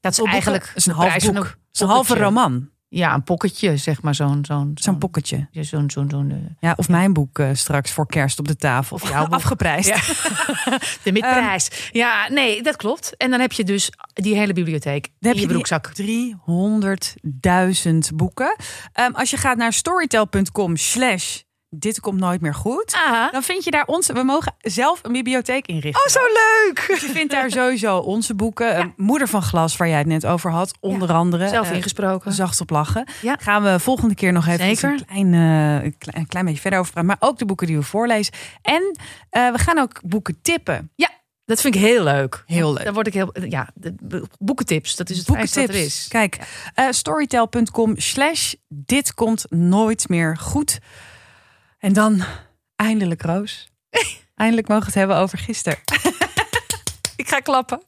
Dat 0.00 0.12
is 0.12 0.18
eigenlijk 0.18 0.72
is 0.74 0.86
een 0.86 0.94
half 0.94 1.18
boek. 1.18 1.56
een 1.72 1.88
halve 1.88 2.16
roman. 2.18 2.68
Ja, 2.94 3.14
een 3.14 3.22
pocketje, 3.22 3.76
zeg 3.76 4.02
maar. 4.02 4.14
Zo'n 4.14 4.44
zo'n 4.44 4.70
Zo'n 4.74 4.98
pocketje. 4.98 5.46
ja, 5.50 5.62
zo'n 5.62 5.90
zo'n 5.90 6.10
zo'n 6.10 6.30
eh, 6.30 6.36
Ja, 6.60 6.72
of 6.76 6.88
mijn 6.88 7.12
boek 7.12 7.38
eh, 7.38 7.48
straks 7.52 7.90
voor 7.90 8.06
kerst 8.06 8.38
op 8.38 8.48
de 8.48 8.56
tafel. 8.56 8.96
Of 8.96 9.08
jouw 9.08 9.24
boek. 9.24 9.34
Afgeprijsd. 9.34 9.88
Ja. 9.88 9.96
de 11.04 11.12
midprijs. 11.12 11.88
ja, 11.92 12.28
nee, 12.28 12.62
dat 12.62 12.76
klopt. 12.76 13.16
En 13.16 13.30
dan 13.30 13.40
heb 13.40 13.52
je 13.52 13.64
dus 13.64 13.90
die 14.12 14.36
hele 14.36 14.52
bibliotheek 14.52 15.08
Dan 15.18 15.32
in 15.32 15.40
je 15.40 15.46
broekzak. 15.46 15.92
300.000 16.02 16.06
boeken. 18.14 18.56
Ehm, 18.92 19.12
als 19.12 19.30
je 19.30 19.36
gaat 19.36 19.56
naar 19.56 19.72
storytel.com 19.72 20.76
slash 20.76 21.40
dit 21.74 22.00
komt 22.00 22.20
nooit 22.20 22.40
meer 22.40 22.54
goed. 22.54 22.94
Ah. 23.06 23.32
Dan 23.32 23.42
vind 23.42 23.64
je 23.64 23.70
daar 23.70 23.86
onze... 23.86 24.12
We 24.12 24.22
mogen 24.22 24.54
zelf 24.58 25.00
een 25.02 25.12
bibliotheek 25.12 25.66
inrichten. 25.66 26.02
Oh, 26.04 26.12
zo 26.12 26.20
leuk! 26.20 26.84
Dus 26.88 27.00
je 27.00 27.08
vindt 27.08 27.32
daar 27.32 27.50
sowieso 27.50 27.98
onze 27.98 28.34
boeken. 28.34 28.92
Moeder 28.96 29.28
van 29.28 29.42
Glas, 29.42 29.76
waar 29.76 29.88
jij 29.88 29.98
het 29.98 30.06
net 30.06 30.26
over 30.26 30.50
had. 30.50 30.74
Onder 30.80 31.12
andere. 31.12 31.48
Zelf 31.48 31.70
eh, 31.70 31.76
ingesproken. 31.76 32.32
Zacht 32.32 32.60
op 32.60 32.70
lachen. 32.70 33.08
Ja. 33.22 33.36
Gaan 33.40 33.62
we 33.62 33.80
volgende 33.80 34.14
keer 34.14 34.32
nog 34.32 34.46
even 34.46 34.64
Zeker. 34.66 34.90
een 34.90 35.04
klein, 35.06 35.26
eh, 35.26 35.92
klein, 35.98 36.18
een 36.18 36.26
klein 36.26 36.44
beetje 36.44 36.60
verder 36.60 36.78
over 36.78 36.92
praten. 36.92 37.10
Maar 37.10 37.28
ook 37.28 37.38
de 37.38 37.44
boeken 37.44 37.66
die 37.66 37.76
we 37.76 37.82
voorlezen. 37.82 38.34
En 38.62 38.96
eh, 39.30 39.52
we 39.52 39.58
gaan 39.58 39.78
ook 39.78 40.00
boeken 40.04 40.38
tippen. 40.42 40.90
Ja, 40.94 41.10
dat 41.44 41.60
vind 41.60 41.74
ik 41.74 41.80
heel 41.80 42.02
leuk. 42.02 42.42
Heel 42.46 42.72
leuk. 42.72 42.84
Dan 42.84 42.94
word 42.94 43.06
ik 43.06 43.14
heel... 43.14 43.32
Ja, 43.48 43.68
de 43.74 44.24
boekentips. 44.38 44.96
Dat 44.96 45.10
is 45.10 45.18
het 45.18 45.28
wat 45.28 45.56
er 45.56 45.74
is. 45.74 46.06
Kijk, 46.08 46.38
storytel.com 46.90 47.92
slash 47.96 48.54
dit 48.68 49.14
komt 49.14 49.44
nooit 49.48 50.08
meer 50.08 50.36
goed. 50.36 50.78
En 51.82 51.92
dan 51.92 52.22
eindelijk 52.76 53.22
Roos. 53.22 53.68
eindelijk 54.34 54.68
mogen 54.68 54.82
we 54.84 54.90
het 54.90 54.98
hebben 54.98 55.16
over 55.16 55.38
gisteren. 55.38 55.78
Ik 57.16 57.28
ga 57.28 57.40
klappen. 57.40 57.82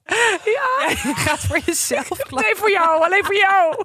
Ja, 0.44 0.94
gaat 1.26 1.38
voor 1.40 1.58
jezelf 1.66 2.06
klappen. 2.06 2.36
alleen 2.36 2.56
voor 2.56 2.70
jou. 2.70 3.04
Alleen 3.04 3.24
voor 3.24 3.36
jou. 3.36 3.84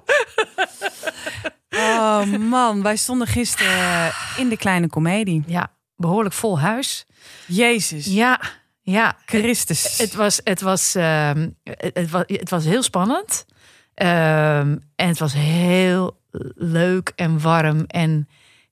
Oh 1.70 2.38
man, 2.38 2.82
wij 2.82 2.96
stonden 2.96 3.26
gisteren 3.26 4.12
in 4.36 4.48
de 4.48 4.56
kleine 4.56 4.88
komedie. 4.88 5.42
Ja, 5.46 5.72
behoorlijk 5.96 6.34
vol 6.34 6.60
huis. 6.60 7.06
Jezus, 7.46 8.06
Ja, 8.06 8.40
ja. 8.82 9.16
Christus. 9.26 9.98
Het 9.98 10.14
was, 10.14 10.40
het 10.44 10.60
was, 10.60 10.94
ehm, 10.94 11.50
het, 11.62 11.90
het 11.94 12.10
was, 12.10 12.24
het 12.26 12.50
was 12.50 12.64
heel 12.64 12.82
spannend. 12.82 13.46
Ehm, 13.94 14.76
en 14.96 15.08
het 15.08 15.18
was 15.18 15.32
heel 15.32 16.20
leuk 16.54 17.12
en 17.16 17.40
warm 17.40 17.84
en 17.86 18.28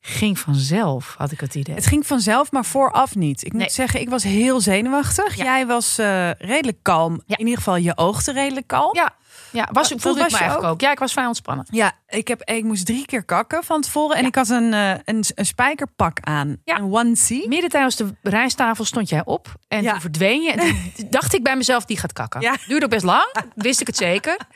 ging 0.08 0.38
vanzelf, 0.38 1.14
had 1.18 1.32
ik 1.32 1.40
het 1.40 1.54
idee. 1.54 1.74
Het 1.74 1.86
ging 1.86 2.06
vanzelf, 2.06 2.52
maar 2.52 2.64
vooraf 2.64 3.14
niet. 3.14 3.44
Ik 3.44 3.52
moet 3.52 3.60
Nee. 3.60 3.70
zeggen, 3.70 4.00
ik 4.00 4.08
was 4.08 4.22
heel 4.22 4.60
zenuwachtig. 4.60 5.34
Ja. 5.36 5.44
Jij 5.44 5.66
was 5.66 5.98
eh, 5.98 6.30
redelijk 6.30 6.78
kalm. 6.82 7.20
Ja. 7.26 7.36
In 7.36 7.44
ieder 7.44 7.56
geval, 7.58 7.76
je 7.76 7.96
oogde 7.96 8.32
redelijk 8.32 8.66
kalm. 8.66 8.94
ja, 8.94 9.14
ja 9.52 9.68
was, 9.72 9.88
voelde 9.96 10.18
ik 10.18 10.24
was 10.24 10.32
me 10.32 10.38
eigenlijk 10.38 10.66
ook? 10.68 10.72
ook? 10.72 10.80
Ja, 10.80 10.90
ik 10.90 10.98
was 10.98 11.12
vrij 11.12 11.26
ontspannen. 11.26 11.66
Ja, 11.70 11.92
ik, 12.08 12.28
heb, 12.28 12.42
ik 12.42 12.64
moest 12.64 12.86
drie 12.86 13.06
keer 13.06 13.24
kakken 13.24 13.64
van 13.64 13.80
tevoren. 13.80 14.16
En 14.16 14.22
Ja. 14.22 14.28
ik 14.28 14.34
had 14.34 14.48
een, 14.48 14.72
eh, 14.74 14.90
een, 15.04 15.24
een 15.34 15.46
spijkerpak 15.46 16.18
aan. 16.20 16.56
Ja. 16.64 16.76
Een 16.78 16.92
onesie. 16.92 17.48
Midden 17.48 17.70
tijdens 17.70 17.96
de 17.96 18.12
rijsttafel 18.22 18.84
stond 18.84 19.08
jij 19.08 19.22
op 19.24 19.48
en 19.68 19.82
Ja. 19.82 19.90
toen 19.90 20.00
verdween 20.00 20.42
je. 20.42 20.52
En 20.52 20.58
toen 20.58 21.06
dacht 21.10 21.34
ik 21.34 21.42
bij 21.42 21.56
mezelf, 21.56 21.84
die 21.84 21.98
gaat 21.98 22.12
kakken. 22.12 22.40
Ja. 22.40 22.54
Duurde 22.66 22.84
ook 22.84 22.90
best 22.90 23.04
lang, 23.04 23.34
wist 23.54 23.80
ik 23.80 23.86
het 23.86 23.96
zeker. 23.96 24.36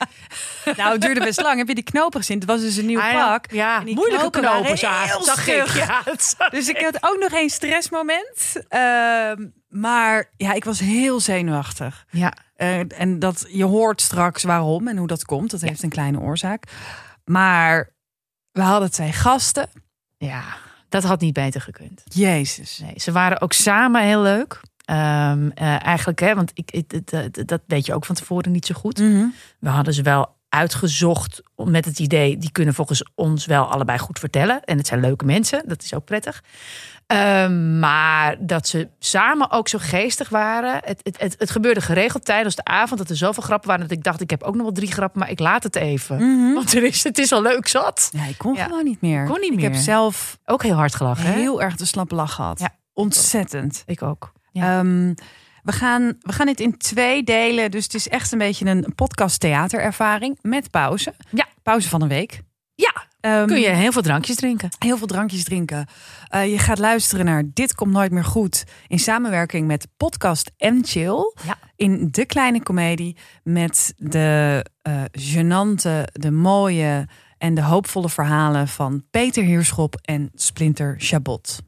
Nou, 0.77 0.93
het 0.93 1.01
duurde 1.01 1.21
best 1.21 1.43
lang. 1.43 1.59
Heb 1.59 1.69
je 1.69 1.75
die 1.75 1.85
knopen 1.85 2.21
gezien? 2.21 2.39
Het 2.39 2.47
was 2.47 2.61
dus 2.61 2.77
een 2.77 2.87
nieuw 2.87 3.01
pak. 3.13 3.51
Ja, 3.51 3.79
En 3.79 3.85
die 3.85 3.95
moeilijke 3.95 4.31
knopen 4.31 4.79
zag, 4.79 5.47
ik. 5.47 5.67
Ja, 5.67 6.03
zag 6.19 6.49
Dus 6.51 6.69
ik 6.69 6.81
had 6.81 6.97
ook 7.01 7.19
nog 7.19 7.33
een 7.33 7.51
stressmoment. 7.51 8.53
Ehm, 8.69 9.47
maar 9.73 10.31
ja, 10.37 10.53
ik 10.53 10.65
was 10.65 10.79
heel 10.81 11.21
zenuwachtig. 11.21 12.07
Ja, 12.11 12.33
Eh, 12.57 13.01
en 13.01 13.19
dat, 13.19 13.47
je 13.49 13.65
hoort 13.65 14.01
straks 14.01 14.43
waarom 14.43 14.89
en 14.89 14.97
hoe 14.97 15.07
dat 15.07 15.25
komt. 15.25 15.51
Dat 15.51 15.61
heeft 15.61 15.83
een 15.83 15.89
kleine 15.89 16.21
oorzaak. 16.21 16.65
Maar 17.25 17.91
we 18.53 18.61
hadden 18.61 18.91
twee 18.91 19.13
gasten. 19.13 19.69
ja, 20.17 20.43
dat 20.89 21.03
had 21.05 21.21
niet 21.21 21.33
beter 21.35 21.61
gekund. 21.61 22.03
Jezus. 22.05 22.79
Nee, 22.79 22.95
ze 22.97 23.13
waren 23.13 23.41
ook 23.41 23.53
samen 23.53 24.03
heel 24.03 24.23
leuk. 24.23 24.61
Ehm, 24.85 25.51
eh, 25.55 25.85
eigenlijk, 25.87 26.21
hè, 26.21 26.35
want 26.35 26.51
ik, 26.55 26.91
dat 27.49 27.61
weet 27.67 27.87
je 27.87 27.95
ook 27.95 28.05
van 28.05 28.15
tevoren 28.15 28.53
niet 28.53 28.67
zo 28.67 28.75
goed. 28.75 28.99
Mhm. 28.99 29.27
We 29.59 29.69
hadden 29.69 29.95
ze 29.95 30.03
wel 30.03 30.37
uitgezocht 30.53 31.43
met 31.57 31.85
het 31.85 31.99
idee, 31.99 32.39
die 32.39 32.53
kunnen 32.53 32.75
volgens 32.75 33.05
ons 33.15 33.47
wel 33.47 33.65
allebei 33.65 33.99
goed 33.99 34.19
vertellen. 34.19 34.65
En 34.65 34.77
het 34.79 34.87
zijn 34.87 35.01
leuke 35.01 35.25
mensen, 35.25 35.63
dat 35.67 35.83
is 35.83 35.95
ook 35.95 36.05
prettig. 36.05 36.43
Ehm, 37.07 37.79
maar 37.79 38.37
dat 38.41 38.69
ze 38.69 38.89
samen 38.99 39.51
ook 39.51 39.69
zo 39.69 39.79
geestig 39.81 40.29
waren. 40.29 40.81
Het, 40.85 41.01
het, 41.03 41.21
het, 41.21 41.35
het 41.39 41.51
gebeurde 41.51 41.81
geregeld 41.81 42.25
tijdens 42.25 42.55
de 42.55 42.65
avond 42.65 42.99
dat 43.01 43.11
er 43.11 43.17
zoveel 43.17 43.43
grappen 43.43 43.69
waren 43.69 43.89
dat 43.89 43.97
ik 43.97 44.05
dacht, 44.05 44.21
ik 44.21 44.31
heb 44.31 44.43
ook 44.43 44.55
nog 44.55 44.63
wel 44.63 44.73
drie 44.73 44.93
grappen, 44.93 45.19
maar 45.21 45.31
ik 45.31 45.39
laat 45.39 45.63
het 45.63 45.77
even. 45.77 46.17
Mhm. 46.17 46.53
Want 46.55 46.73
er 46.75 46.83
is, 46.85 47.05
het 47.05 47.19
is 47.19 47.33
al 47.33 47.43
leuk 47.43 47.69
zat. 47.69 48.09
Ja, 48.13 48.25
ik 48.25 48.39
kon 48.39 48.55
Ja. 48.55 48.65
gewoon 48.65 48.85
niet 48.85 49.01
meer. 49.01 49.25
Kon 49.27 49.41
niet 49.41 49.53
Ik 49.53 49.61
heb 49.61 49.73
meer. 49.73 49.81
zelf 49.81 50.39
Ook 50.45 50.63
heel 50.63 50.75
hard 50.77 50.95
gelachen. 50.95 51.25
hè? 51.27 51.33
heel 51.33 51.63
erg 51.63 51.77
de 51.77 51.85
slappe 51.85 52.15
lach 52.15 52.35
gehad. 52.35 52.61
Ja. 52.61 52.71
Ontzettend. 52.95 53.83
Ik 53.87 54.03
ook. 54.03 54.33
Ja. 54.53 54.79
Ehm, 54.79 55.15
we, 55.63 55.73
gaan, 55.73 56.17
we 56.21 56.33
gaan 56.33 56.47
dit 56.47 56.61
in 56.61 56.77
twee 56.77 57.23
delen. 57.23 57.71
Dus 57.71 57.85
het 57.85 57.95
is 57.95 58.09
echt 58.09 58.33
een 58.33 58.39
beetje 58.39 58.67
een 58.67 58.93
podcast 58.95 59.41
theaterervaring 59.41 60.39
met 60.41 60.71
pauze. 60.71 61.15
Ja. 61.31 61.47
Pauze 61.63 61.89
van 61.89 62.03
een 62.03 62.09
week. 62.09 62.41
ja, 62.75 63.11
Ehm, 63.21 63.47
kun 63.47 63.61
je 63.61 63.69
heel 63.69 63.93
veel 63.93 64.03
drankjes 64.03 64.37
drinken. 64.37 64.69
heel 64.79 64.97
veel 64.97 65.07
drankjes 65.07 65.45
drinken. 65.45 65.87
Eh, 66.29 66.51
je 66.51 66.59
gaat 66.59 66.79
luisteren 66.79 67.25
naar 67.25 67.43
Dit 67.53 67.75
komt 67.75 67.93
nooit 67.93 68.11
meer 68.13 68.25
goed. 68.25 68.65
In 68.87 68.99
samenwerking 68.99 69.67
met 69.67 69.89
Podcast 69.97 70.51
en 70.57 70.85
Chill. 70.85 71.35
Ja. 71.47 71.59
In 71.77 72.09
de 72.11 72.27
kleine 72.27 72.63
komedie. 72.63 73.17
Met 73.43 73.95
de 73.97 74.65
eh 74.83 75.03
genante, 75.13 76.09
de 76.13 76.31
mooie 76.31 77.09
en 77.39 77.55
de 77.55 77.63
hoopvolle 77.63 78.09
verhalen 78.09 78.69
van 78.69 79.05
Peter 79.11 79.45
Heerschop 79.45 79.95
en 80.01 80.31
Splinter 80.35 80.95
Chabot. 80.99 81.59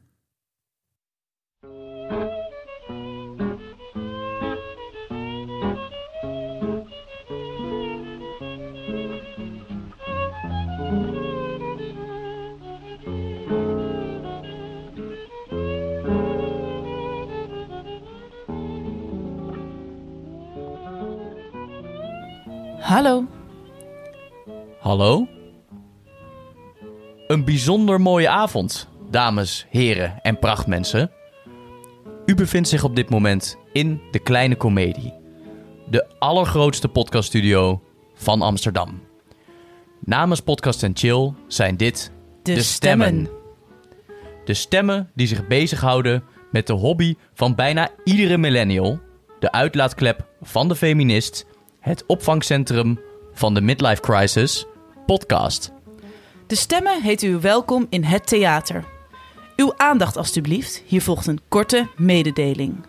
Hallo. 22.85 23.27
Hallo? 24.81 25.29
Een 27.27 27.45
bijzonder 27.45 28.01
mooie 28.01 28.29
avond, 28.29 28.89
dames, 29.11 29.67
heren 29.71 30.23
en 30.23 30.39
prachtmensen. 30.39 31.11
U 32.27 32.35
bevindt 32.35 32.69
zich 32.69 32.85
op 32.85 32.97
dit 32.97 33.11
moment 33.11 33.59
in 33.73 34.01
de 34.11 34.19
Kleine 34.19 34.57
Comedie, 34.57 35.15
de 35.91 36.07
allergrootste 36.19 36.89
podcaststudio 36.89 37.83
van 38.15 38.43
Amsterdam. 38.43 39.03
Namens 40.01 40.41
Podcast 40.41 40.83
en 40.83 40.97
Chill 40.97 41.33
zijn 41.47 41.77
dit 41.77 42.13
de, 42.43 42.63
stemmen. 42.63 43.29
De 44.45 44.55
stemmen 44.55 45.11
die 45.15 45.27
zich 45.27 45.47
bezighouden 45.47 46.25
met 46.51 46.67
de 46.67 46.73
hobby 46.73 47.15
van 47.35 47.55
bijna 47.55 47.89
iedere 48.05 48.39
millennial, 48.39 49.01
de 49.39 49.53
uitlaatklep 49.53 50.29
van 50.43 50.69
de 50.69 50.77
feminist, 50.77 51.47
het 51.85 52.07
opvangcentrum 52.07 53.01
van 53.33 53.55
de 53.55 53.61
midlife 53.61 54.01
crisis, 54.01 54.67
podcast. 55.07 55.73
De 56.47 56.55
stemmen 56.55 57.03
heet 57.03 57.23
u 57.23 57.39
welkom 57.41 57.87
in 57.89 58.05
het 58.05 58.27
theater. 58.27 58.85
Uw 59.57 59.75
aandacht 59.77 60.17
alstublieft, 60.17 60.83
hier 60.87 61.03
volgt 61.03 61.27
een 61.27 61.41
korte 61.49 61.89
mededeling. 61.97 62.87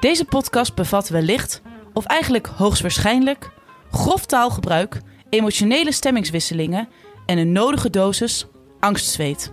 Deze 0.00 0.24
podcast 0.24 0.74
bevat 0.74 1.08
wellicht, 1.08 1.62
of 1.92 2.04
eigenlijk 2.04 2.46
hoogstwaarschijnlijk, 2.46 3.50
grof 3.90 4.26
taalgebruik, 4.26 5.00
emotionele 5.28 5.92
stemmingswisselingen 5.92 6.88
en 7.26 7.38
een 7.38 7.52
nodige 7.52 7.90
dosis 7.90 8.46
angstzweet. 8.80 9.52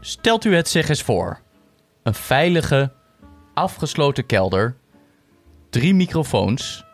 Stelt 0.00 0.44
u 0.44 0.54
het 0.54 0.68
zich 0.68 0.88
eens 0.88 1.02
voor. 1.02 1.40
Een 2.02 2.14
veilige, 2.14 2.92
afgesloten 3.54 4.26
kelder, 4.26 4.76
drie 5.70 5.94
microfoons, 5.94 6.84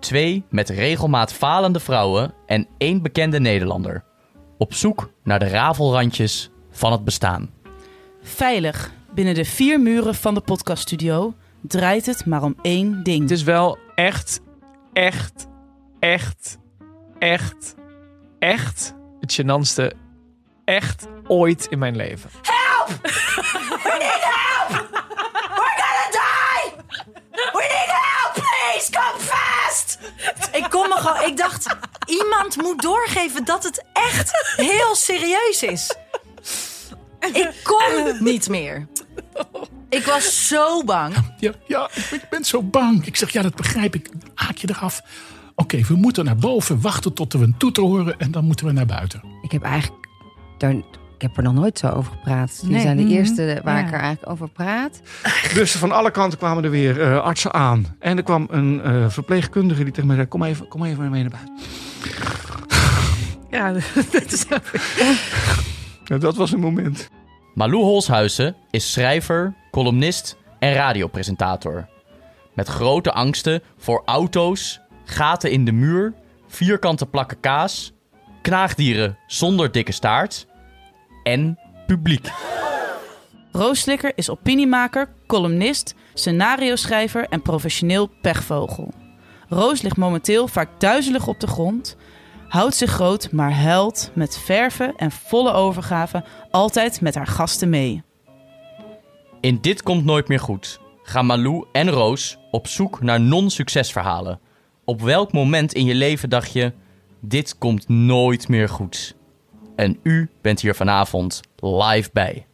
twee 0.00 0.44
met 0.48 0.68
regelmaat 0.68 1.32
falende 1.32 1.80
vrouwen 1.80 2.34
en 2.46 2.66
één 2.78 3.02
bekende 3.02 3.40
Nederlander. 3.40 4.04
Op 4.58 4.74
zoek 4.74 5.10
naar 5.24 5.38
de 5.38 5.48
rafelrandjes 5.48 6.50
van 6.70 6.92
het 6.92 7.04
bestaan. 7.04 7.50
Veilig, 8.22 8.92
binnen 9.14 9.34
de 9.34 9.44
vier 9.44 9.80
muren 9.80 10.14
van 10.14 10.34
de 10.34 10.40
podcaststudio, 10.40 11.34
draait 11.60 12.06
het 12.06 12.26
maar 12.26 12.42
om 12.42 12.54
één 12.62 13.02
ding. 13.02 13.22
Het 13.22 13.30
is 13.30 13.42
wel 13.42 13.78
echt, 13.94 14.40
echt, 14.92 15.46
echt, 15.98 16.58
echt, 17.18 17.74
echt 18.38 18.94
het 19.20 19.40
gênantste 19.40 19.96
echt 20.64 21.06
ooit 21.26 21.66
in 21.66 21.78
mijn 21.78 21.96
leven. 21.96 22.30
Ik 30.52 30.66
kom 30.70 30.88
me 30.88 30.94
gewoon. 30.94 31.28
Ik 31.28 31.36
dacht, 31.36 31.76
iemand 32.06 32.56
moet 32.56 32.82
doorgeven 32.82 33.44
dat 33.44 33.64
het 33.64 33.84
echt 33.92 34.54
heel 34.56 34.94
serieus 34.94 35.62
is. 35.62 35.96
Ik 37.32 37.60
kon 37.62 38.16
niet 38.24 38.48
meer. 38.48 38.88
Ik 39.88 40.04
was 40.04 40.46
zo 40.48 40.84
bang. 40.84 41.14
Ja, 41.38 41.52
ja 41.66 41.90
ik, 41.94 42.06
ben, 42.10 42.20
ik 42.22 42.28
ben 42.28 42.44
zo 42.44 42.62
bang. 42.62 43.06
Ik 43.06 43.16
zeg, 43.16 43.30
ja, 43.30 43.42
dat 43.42 43.54
begrijp 43.54 43.94
ik. 43.94 44.10
Haak 44.34 44.56
je 44.56 44.68
eraf. 44.68 45.02
Oké, 45.54 45.80
we 45.80 45.94
moeten 45.94 46.24
naar 46.24 46.36
boven, 46.36 46.80
wachten 46.80 47.12
tot 47.12 47.32
we 47.32 47.38
een 47.38 47.54
toeter 47.58 47.82
horen 47.82 48.18
en 48.18 48.30
dan 48.30 48.44
moeten 48.44 48.66
we 48.66 48.72
naar 48.72 48.86
buiten. 48.86 49.22
Ik 49.42 49.52
heb 49.52 49.62
eigenlijk 49.62 50.08
daar, 50.58 50.74
ik 51.20 51.26
heb 51.26 51.36
er 51.36 51.42
nog 51.42 51.52
nooit 51.54 51.78
zo 51.78 51.88
over 51.88 52.12
gepraat. 52.12 52.58
Jullie 52.60 52.72
Nee. 52.74 52.82
zijn 52.84 52.96
de 52.96 53.02
Mhm. 53.02 53.12
eerste 53.12 53.60
waar 53.64 53.78
ik 53.80 53.86
er 53.92 53.98
eigenlijk 53.98 54.30
over 54.32 54.48
praat. 54.48 55.00
Dus 55.54 55.72
van 55.72 55.92
alle 55.92 56.10
kanten 56.10 56.38
kwamen 56.38 56.64
er 56.64 56.70
weer 56.70 57.00
eh, 57.02 57.18
artsen 57.22 57.52
aan. 57.54 57.96
En 57.98 58.16
er 58.16 58.22
kwam 58.22 58.46
een 58.50 58.80
eh, 58.82 59.08
verpleegkundige 59.08 59.82
die 59.84 59.92
tegen 59.92 60.06
mij 60.06 60.16
zei... 60.16 60.28
Kom 60.28 60.42
even, 60.42 60.68
kom 60.68 60.84
even 60.84 61.10
mee 61.10 61.22
naar 61.22 61.30
buiten. 61.30 61.54
Ja, 63.50 63.72
dat 64.12 64.32
is 64.32 64.44
Ja, 66.04 66.18
dat 66.18 66.36
was 66.36 66.52
een 66.52 66.60
moment. 66.60 67.08
Malou 67.54 67.82
Holshuizen 67.82 68.56
is 68.70 68.92
schrijver, 68.92 69.54
columnist 69.70 70.36
en 70.58 70.72
radiopresentator. 70.72 71.88
Met 72.54 72.68
grote 72.68 73.12
angsten 73.12 73.62
voor 73.78 74.02
auto's, 74.04 74.80
gaten 75.04 75.50
in 75.50 75.64
de 75.64 75.72
muur, 75.72 76.12
vierkante 76.48 77.06
plakken 77.06 77.40
kaas, 77.40 77.92
knaagdieren 78.42 79.16
zonder 79.26 79.72
dikke 79.72 79.92
staart 79.92 80.46
en 81.22 81.58
publiek. 81.86 82.30
Roos 83.52 83.80
Slikker 83.80 84.12
is 84.14 84.30
opiniemaker, 84.30 85.08
columnist, 85.26 85.94
scenario-schrijver 86.14 87.26
en 87.28 87.42
professioneel 87.42 88.10
pechvogel. 88.20 88.92
Roos 89.48 89.82
ligt 89.82 89.96
momenteel 89.96 90.48
vaak 90.48 90.80
duizelig 90.80 91.26
op 91.26 91.40
de 91.40 91.46
grond, 91.46 91.96
houdt 92.48 92.74
zich 92.74 92.90
groot, 92.90 93.32
maar 93.32 93.52
huilt 93.52 94.10
met 94.14 94.38
verven 94.38 94.96
en 94.96 95.10
volle 95.10 95.52
overgave 95.52 96.24
altijd 96.50 97.00
met 97.00 97.14
haar 97.14 97.26
gasten 97.26 97.68
mee. 97.68 98.02
In 99.40 99.58
Dit 99.60 99.82
Komt 99.82 100.04
Nooit 100.04 100.28
Meer 100.28 100.40
Goed 100.40 100.80
gaan 101.10 101.26
Malou 101.26 101.64
en 101.72 101.90
Roos 101.90 102.38
op 102.50 102.66
zoek 102.66 103.02
naar 103.02 103.20
non-succesverhalen. 103.20 104.40
Op 104.84 105.00
welk 105.00 105.32
moment 105.32 105.72
in 105.72 105.84
je 105.84 105.94
leven 105.94 106.30
dacht 106.30 106.52
je, 106.52 106.72
dit 107.20 107.58
komt 107.58 107.88
nooit 107.88 108.48
meer 108.48 108.68
goed? 108.68 109.16
En 109.80 109.98
u 110.02 110.28
bent 110.40 110.60
hier 110.60 110.74
vanavond 110.74 111.40
live 111.56 112.10
bij. 112.12 112.46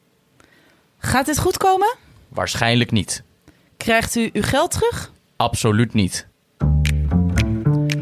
Gaat 0.99 1.27
dit 1.27 1.39
goed 1.39 1.57
komen? 1.57 1.95
Waarschijnlijk 2.29 2.91
niet. 2.91 3.23
Krijgt 3.77 4.15
u 4.15 4.31
uw 4.33 4.43
geld 4.43 4.71
terug? 4.71 5.13
Absoluut 5.37 5.95
niet. 5.95 6.27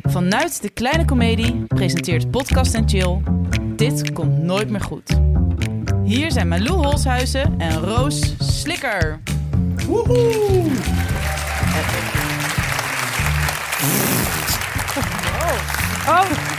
Vanuit 0.02 0.62
de 0.62 0.70
kleine 0.70 1.04
komedie 1.04 1.64
presenteert 1.66 2.30
Podcast 2.30 2.74
en 2.74 2.88
Chill 2.88 3.20
Dit 3.76 4.12
komt 4.12 4.38
nooit 4.38 4.70
meer 4.70 4.80
goed. 4.80 5.20
Hier 6.04 6.32
zijn 6.32 6.48
Malou 6.48 6.86
Holshuizen 6.86 7.54
en 7.58 7.80
Roos 7.80 8.34
Slikker. 8.38 9.20
Oh, 9.88 10.10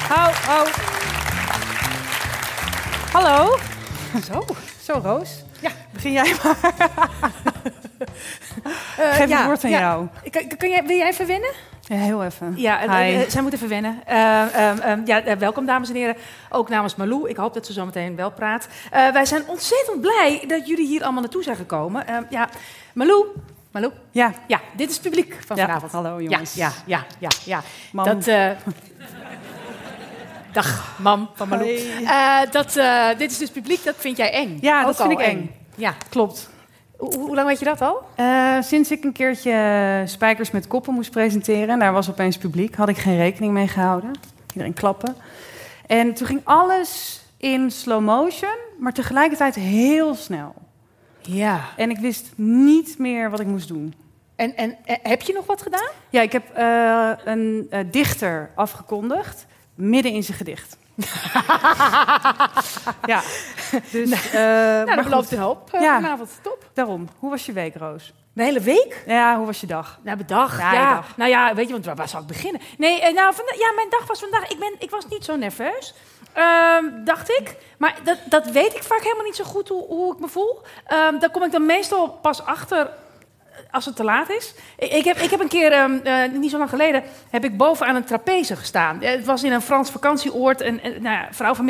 oh, 0.10 0.30
oh. 0.48 0.95
Hallo? 3.16 3.58
Zo, 4.24 4.46
zo 4.82 5.00
Roos. 5.04 5.44
Ja, 5.62 5.72
begin 5.94 6.12
jij 6.12 6.36
maar. 6.44 6.56
Geef 9.18 9.30
het 9.30 9.46
woord 9.46 9.64
aan 9.64 9.70
ja. 9.70 9.80
jou. 9.80 10.08
Kan, 10.30 10.58
kan 10.58 10.70
jij, 10.70 10.86
wil 10.86 10.98
jij 10.98 11.08
even 11.08 11.28
wennen? 11.28 11.52
Ja, 11.82 11.96
heel 11.96 12.24
even. 12.24 12.54
Ja, 12.56 12.82
eh, 12.82 13.22
eh, 13.22 13.30
zij 13.30 13.42
moet 13.42 13.54
even 13.54 13.68
wennen. 13.68 14.02
Eh, 14.06 14.70
ehm, 14.70 14.80
ehm, 14.80 15.02
ja, 15.06 15.38
welkom 15.38 15.66
dames 15.66 15.90
en 15.90 15.96
heren. 15.96 16.16
Ook 16.50 16.70
namens 16.70 16.96
Malou. 16.96 17.30
Ik 17.30 17.38
hoop 17.38 17.54
dat 17.54 17.66
ze 17.66 17.74
zo 17.74 17.86
meteen 17.86 18.16
wel 18.16 18.32
praat. 18.32 18.68
Wij 18.92 19.26
zijn 19.26 19.44
ontzettend 19.48 20.02
blij 20.02 20.44
dat 20.48 20.68
jullie 20.68 20.88
hier 20.88 21.04
allemaal 21.04 21.22
naartoe 21.22 21.44
zijn 21.44 21.56
gekomen. 21.56 22.08
Ehm, 22.08 22.24
ja, 22.30 22.50
Malou. 22.94 23.26
Malou. 23.72 23.94
Ja. 24.12 24.34
Ja, 24.48 24.62
dit 24.76 24.90
is 24.90 24.96
het 24.96 25.04
publiek 25.04 25.38
van 25.46 25.56
Ja, 25.56 25.66
vanavond. 25.66 25.92
hallo, 25.92 26.22
jongens. 26.22 26.54
ja, 26.54 26.72
ja, 26.86 27.06
ja. 27.20 27.30
ja. 27.46 27.62
Dat, 27.92 28.28
Dag, 30.56 31.00
mam 31.00 31.30
van 31.34 31.50
Malou. 31.50 31.70
Eh, 31.70 32.40
dat, 32.52 32.76
eh, 32.76 33.08
dit 33.18 33.32
is 33.32 33.38
dus 33.38 33.50
publiek, 33.50 33.84
dat 33.84 33.96
vind 33.98 34.18
jij 34.18 34.32
eng. 34.32 34.58
Ja, 34.62 34.86
dat 34.86 34.96
vind 34.96 35.12
ik 35.12 35.20
eng. 35.20 35.56
Ja. 35.76 35.94
Klopt. 36.10 36.50
Hoe, 36.98 37.14
hoe 37.14 37.36
lang 37.36 37.48
weet 37.48 37.60
je 37.60 37.66
dat 37.66 37.82
al? 37.82 38.02
Eh, 38.16 38.62
sinds 38.62 38.92
ik 38.92 39.04
een 39.04 39.12
keertje 39.12 40.04
Spijkers 40.06 40.52
met 40.52 40.68
Koppen 40.68 40.94
moest 40.94 41.12
presenteren... 41.12 41.70
en 41.70 41.80
daar 41.80 41.94
was 41.94 42.10
opeens 42.10 42.38
publiek, 42.38 42.76
had 42.76 42.90
ik 42.90 42.98
geen 42.98 43.18
rekening 43.18 43.54
mee 43.54 43.68
gehouden. 43.68 44.12
Iedereen 44.52 44.74
klappen. 44.74 45.16
En 45.88 46.14
toen 46.14 46.28
ging 46.28 46.42
alles 46.44 47.22
in 47.38 47.72
slow 47.72 48.04
motion, 48.04 48.56
maar 48.80 48.94
tegelijkertijd 48.94 49.56
heel 49.56 50.16
snel. 50.16 50.54
Ja. 51.22 51.62
En 51.78 51.90
ik 51.90 51.98
wist 51.98 52.32
niet 52.36 52.98
meer 52.98 53.30
wat 53.30 53.40
ik 53.40 53.48
moest 53.48 53.68
doen. 53.68 53.94
En, 54.36 54.56
en 54.56 54.78
heb 54.86 55.22
je 55.22 55.34
nog 55.34 55.46
wat 55.46 55.62
gedaan? 55.62 55.90
Ja, 56.10 56.22
ik 56.22 56.32
heb 56.32 56.44
een 57.26 57.70
dichter 57.92 58.52
afgekondigd, 58.56 59.46
midden 59.76 60.12
in 60.12 60.24
zijn 60.24 60.38
gedicht. 60.38 60.78
ja, 63.06 63.22
dus... 63.92 64.12
eh, 64.12 64.34
Nou, 64.34 64.86
maar 64.86 64.96
dat 64.96 65.04
belooft 65.04 65.32
een 65.32 65.38
hoop 65.40 65.70
eh, 65.74 65.82
Ja. 65.82 65.96
vanavond. 66.02 66.30
Top. 66.42 66.70
Daarom. 66.74 67.08
Hoe 67.20 67.30
was 67.30 67.46
je 67.46 67.52
week, 67.54 67.76
Roos? 67.76 68.14
De 68.34 68.44
hele 68.44 68.60
week? 68.60 69.04
Ja, 69.08 69.38
hoe 69.38 69.46
was 69.46 69.62
je 69.62 69.68
dag? 69.68 70.00
Nou, 70.04 70.16
mijn 70.16 70.28
dag. 70.28 70.58
Ja, 70.60 70.94
dag. 70.96 71.18
Nou 71.18 71.30
ja, 71.30 71.54
weet 71.56 71.66
je, 71.68 71.72
want 71.74 71.86
waar, 71.86 71.96
waar 71.96 72.10
zal 72.10 72.22
ik 72.22 72.28
beginnen? 72.28 72.62
Nee, 72.78 73.02
eh, 73.02 73.14
nou, 73.14 73.34
ja, 73.58 73.72
mijn 73.76 73.90
dag 73.90 74.08
was 74.08 74.20
vandaag... 74.20 74.48
Ik, 74.50 74.60
ben, 74.60 74.74
ik 74.80 74.90
was 74.90 75.08
niet 75.10 75.26
zo 75.26 75.36
nerveus, 75.36 75.94
ehm, 76.34 76.84
dacht 77.04 77.30
ik. 77.30 77.56
Maar 77.78 77.96
dat, 78.04 78.18
dat 78.30 78.46
weet 78.46 78.76
ik 78.76 78.84
vaak 78.84 79.02
helemaal 79.02 79.24
niet 79.26 79.36
zo 79.36 79.44
goed 79.44 79.68
hoe, 79.70 79.86
hoe 79.88 80.14
ik 80.14 80.20
me 80.20 80.28
voel. 80.28 80.62
Ehm, 80.86 81.20
daar 81.20 81.30
kom 81.32 81.44
ik 81.44 81.52
dan 81.52 81.66
meestal 81.66 82.10
pas 82.10 82.42
achter 82.46 82.90
als 83.72 83.86
het 83.86 83.96
te 83.96 84.04
laat 84.04 84.30
is. 84.30 84.54
Ik, 84.78 84.92
ik, 84.92 85.04
heb, 85.04 85.18
ik 85.18 85.30
heb 85.30 85.40
een 85.40 85.48
keer, 85.48 85.72
ehm, 85.72 85.98
eh, 86.04 86.32
niet 86.32 86.52
zo 86.52 86.58
lang 86.58 86.70
geleden, 86.70 87.04
heb 87.30 87.44
ik 87.44 87.58
boven 87.58 87.88
aan 87.88 87.96
een 87.96 88.06
trapeze 88.06 88.56
gestaan. 88.56 89.02
Eh, 89.02 89.12
Het 89.12 89.26
was 89.26 89.44
in 89.44 89.52
een 89.52 89.62
Frans 89.62 89.90
vakantieoord. 89.90 90.62
En, 90.62 90.82
en 90.82 90.92
nou 90.92 91.16
ja, 91.16 91.28
vrouw 91.32 91.54
van 91.56 91.66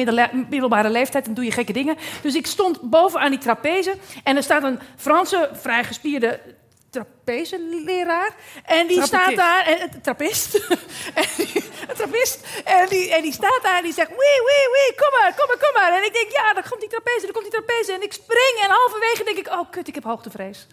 middelbare 0.50 0.90
leeftijd, 0.90 1.26
dan 1.26 1.34
doe 1.34 1.46
je 1.46 1.52
gekke 1.52 1.74
dingen. 1.74 1.98
Dus 2.22 2.36
ik 2.36 2.48
stond 2.48 2.82
boven 2.82 3.20
aan 3.20 3.30
die 3.30 3.40
trapeze. 3.40 3.96
En 4.24 4.36
er 4.36 4.44
staat 4.44 4.64
een 4.64 4.80
Franse, 4.96 5.50
vrij 5.54 5.84
gespierde 5.84 6.40
trapezeleraar. 6.96 8.32
En 8.64 8.88
die 8.88 8.98
Trappetist. 8.98 9.08
staat 9.08 9.36
daar, 9.36 9.66
en, 9.66 9.82
een 9.82 10.02
trappist. 10.02 10.56
en 11.22 11.28
die, 11.38 11.64
een 11.88 11.96
trappist. 11.96 12.48
En 12.64 12.88
die, 12.88 13.14
en 13.16 13.22
die 13.22 13.34
staat 13.34 13.60
daar 13.62 13.78
en 13.78 13.84
die 13.84 13.94
zegt, 13.94 14.10
wee, 14.10 14.40
wee, 14.50 14.66
wee, 14.76 14.96
kom 15.02 15.12
maar, 15.20 15.34
kom 15.38 15.48
maar, 15.48 15.58
kom 15.58 15.74
maar. 15.74 15.92
En 15.98 16.04
ik 16.04 16.14
denk, 16.14 16.32
ja, 16.32 16.54
daar 16.54 16.70
komt 16.70 16.82
die 16.82 16.90
trapeze, 16.90 17.22
daar 17.22 17.32
komt 17.32 17.52
die 17.52 17.54
trapeze. 17.60 17.94
En 17.94 18.02
ik 18.02 18.14
spring 18.14 18.56
en 18.64 18.70
halverwege 18.70 19.24
denk 19.24 19.38
ik, 19.38 19.48
oh 19.48 19.72
kut, 19.72 19.88
ik 19.88 19.96
heb 19.96 20.04
hoogtevrees. 20.04 20.68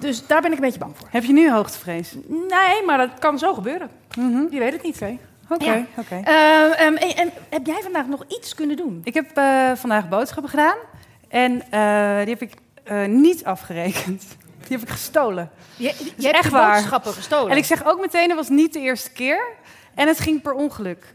Dus 0.00 0.26
daar 0.26 0.40
ben 0.40 0.50
ik 0.50 0.56
een 0.56 0.64
beetje 0.64 0.78
bang 0.78 0.96
voor. 0.96 1.08
Heb 1.10 1.24
je 1.24 1.32
nu 1.32 1.50
hoogtevrees? 1.50 2.14
Nee, 2.26 2.84
maar 2.86 2.98
dat 2.98 3.10
kan 3.18 3.38
zo 3.38 3.54
gebeuren. 3.54 3.90
Je 4.50 4.58
weet 4.58 4.72
het 4.72 4.82
niet. 4.82 5.00
Oké, 5.48 5.64
Ja. 5.64 5.84
oké. 5.96 6.20
Eh, 6.24 6.80
ehm, 6.86 6.94
en, 6.96 7.16
en 7.16 7.30
heb 7.50 7.66
jij 7.66 7.80
vandaag 7.82 8.06
nog 8.06 8.24
iets 8.28 8.54
kunnen 8.54 8.76
doen? 8.76 9.00
Ik 9.04 9.14
heb 9.14 9.30
eh, 9.36 9.70
vandaag 9.74 10.08
boodschappen 10.08 10.50
gedaan. 10.50 10.76
En 11.28 11.62
eh, 11.70 12.18
die 12.24 12.28
heb 12.34 12.42
ik 12.42 12.52
eh, 12.84 13.04
niet 13.04 13.44
afgerekend. 13.44 14.24
Die 14.68 14.78
heb 14.78 14.88
ik 14.88 14.92
gestolen. 14.94 15.50
Je, 15.76 15.94
je 16.16 16.24
hebt 16.26 16.36
echt 16.36 16.48
waar. 16.50 16.74
boodschappen 16.74 17.12
gestolen. 17.12 17.50
En 17.50 17.56
ik 17.56 17.64
zeg 17.64 17.84
ook 17.86 18.00
meteen, 18.00 18.28
dat 18.28 18.36
was 18.36 18.48
niet 18.48 18.72
de 18.72 18.78
eerste 18.80 19.10
keer. 19.12 19.42
En 19.94 20.08
het 20.08 20.20
ging 20.20 20.42
per 20.42 20.52
ongeluk. 20.52 21.14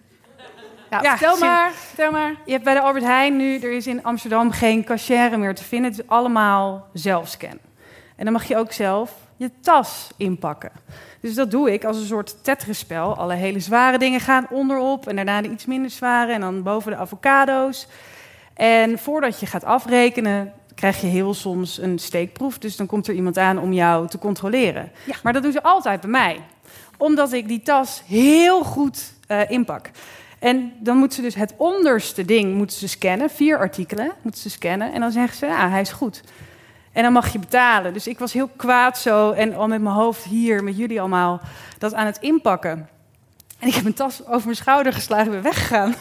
ja, 0.90 1.02
ja, 1.02 1.10
vertel 1.18 1.36
zie- 1.36 1.46
maar, 1.46 1.72
vertel 1.72 2.12
maar. 2.12 2.36
Je 2.46 2.52
hebt 2.52 2.64
bij 2.64 2.74
de 2.74 2.80
Albert 2.80 3.04
Heijn 3.06 3.36
nu, 3.38 3.60
er 3.60 3.72
is 3.72 3.88
in 3.88 4.04
Amsterdam 4.04 4.52
geen 4.52 4.84
cashier 4.84 5.40
meer 5.40 5.56
te 5.56 5.64
vinden. 5.64 5.92
Het 5.92 6.00
is 6.00 6.08
allemaal 6.08 6.88
zelfscan. 6.94 7.60
En 8.16 8.24
dan 8.24 8.34
mag 8.34 8.44
je 8.44 8.58
ook 8.58 8.72
zelf 8.72 9.14
je 9.38 9.52
tas 9.62 10.10
inpakken. 10.18 10.72
Dus 11.20 11.36
dat 11.36 11.52
doe 11.52 11.74
ik 11.74 11.84
als 11.84 11.98
een 11.98 12.06
soort 12.06 12.44
Tetris-spel. 12.44 13.16
Alle 13.16 13.34
hele 13.34 13.60
zware 13.60 13.98
dingen 13.98 14.20
gaan 14.20 14.48
onderop 14.50 15.08
en 15.08 15.16
daarna 15.16 15.42
de 15.42 15.50
iets 15.50 15.66
minder 15.66 15.92
zware 15.92 16.32
en 16.32 16.42
dan 16.42 16.64
boven 16.64 16.92
de 16.92 16.98
avocado's. 16.98 17.88
En 18.54 19.00
voordat 19.00 19.40
je 19.40 19.46
gaat 19.46 19.64
afrekenen, 19.64 20.54
krijg 20.76 21.02
je 21.02 21.08
heel 21.08 21.34
soms 21.34 21.78
een 21.78 22.00
steekproef. 22.00 22.58
Dus 22.58 22.76
dan 22.76 22.86
komt 22.86 23.08
er 23.08 23.14
iemand 23.14 23.38
aan 23.38 23.60
om 23.60 23.74
jou 23.74 24.08
te 24.08 24.20
controleren. 24.20 24.92
Ja. 25.06 25.16
Maar 25.24 25.34
dat 25.34 25.44
doen 25.44 25.52
ze 25.52 25.64
altijd 25.64 26.02
bij 26.02 26.10
mij. 26.10 26.40
Omdat 26.98 27.34
ik 27.34 27.48
die 27.48 27.62
tas 27.62 28.04
heel 28.06 28.64
goed 28.64 29.14
eh, 29.28 29.50
inpak. 29.50 29.90
En 30.40 30.74
dan 30.80 30.98
moeten 30.98 31.16
ze 31.16 31.24
dus 31.24 31.36
het 31.36 31.54
onderste 31.58 32.26
ding 32.26 32.54
moeten 32.54 32.78
ze 32.78 32.88
scannen. 32.88 33.30
Vier 33.30 33.58
artikelen 33.58 34.12
moeten 34.22 34.42
ze 34.42 34.50
scannen. 34.50 34.94
En 34.94 35.00
dan 35.00 35.12
zeggen 35.12 35.38
ze, 35.38 35.46
ja, 35.46 35.70
hij 35.70 35.82
is 35.82 35.92
goed. 35.92 36.22
En 36.96 37.04
dan 37.04 37.14
mag 37.14 37.32
je 37.32 37.40
betalen. 37.40 37.94
Dus 37.94 38.08
ik 38.08 38.20
was 38.20 38.34
heel 38.34 38.50
kwaad 38.56 38.98
zo 38.98 39.32
en 39.32 39.56
al 39.56 39.68
met 39.68 39.82
mijn 39.82 39.96
hoofd 39.96 40.24
hier, 40.24 40.64
met 40.64 40.78
jullie 40.78 41.00
allemaal, 41.00 41.42
dat 41.78 41.94
aan 41.94 42.06
het 42.06 42.18
inpakken. 42.18 42.90
En 43.60 43.68
ik 43.68 43.74
heb 43.74 43.84
mijn 43.84 43.96
tas 43.96 44.26
over 44.26 44.44
mijn 44.44 44.56
schouder 44.56 44.94
geslagen 44.94 45.26
en 45.26 45.32
ben 45.32 45.42
weggegaan. 45.42 45.96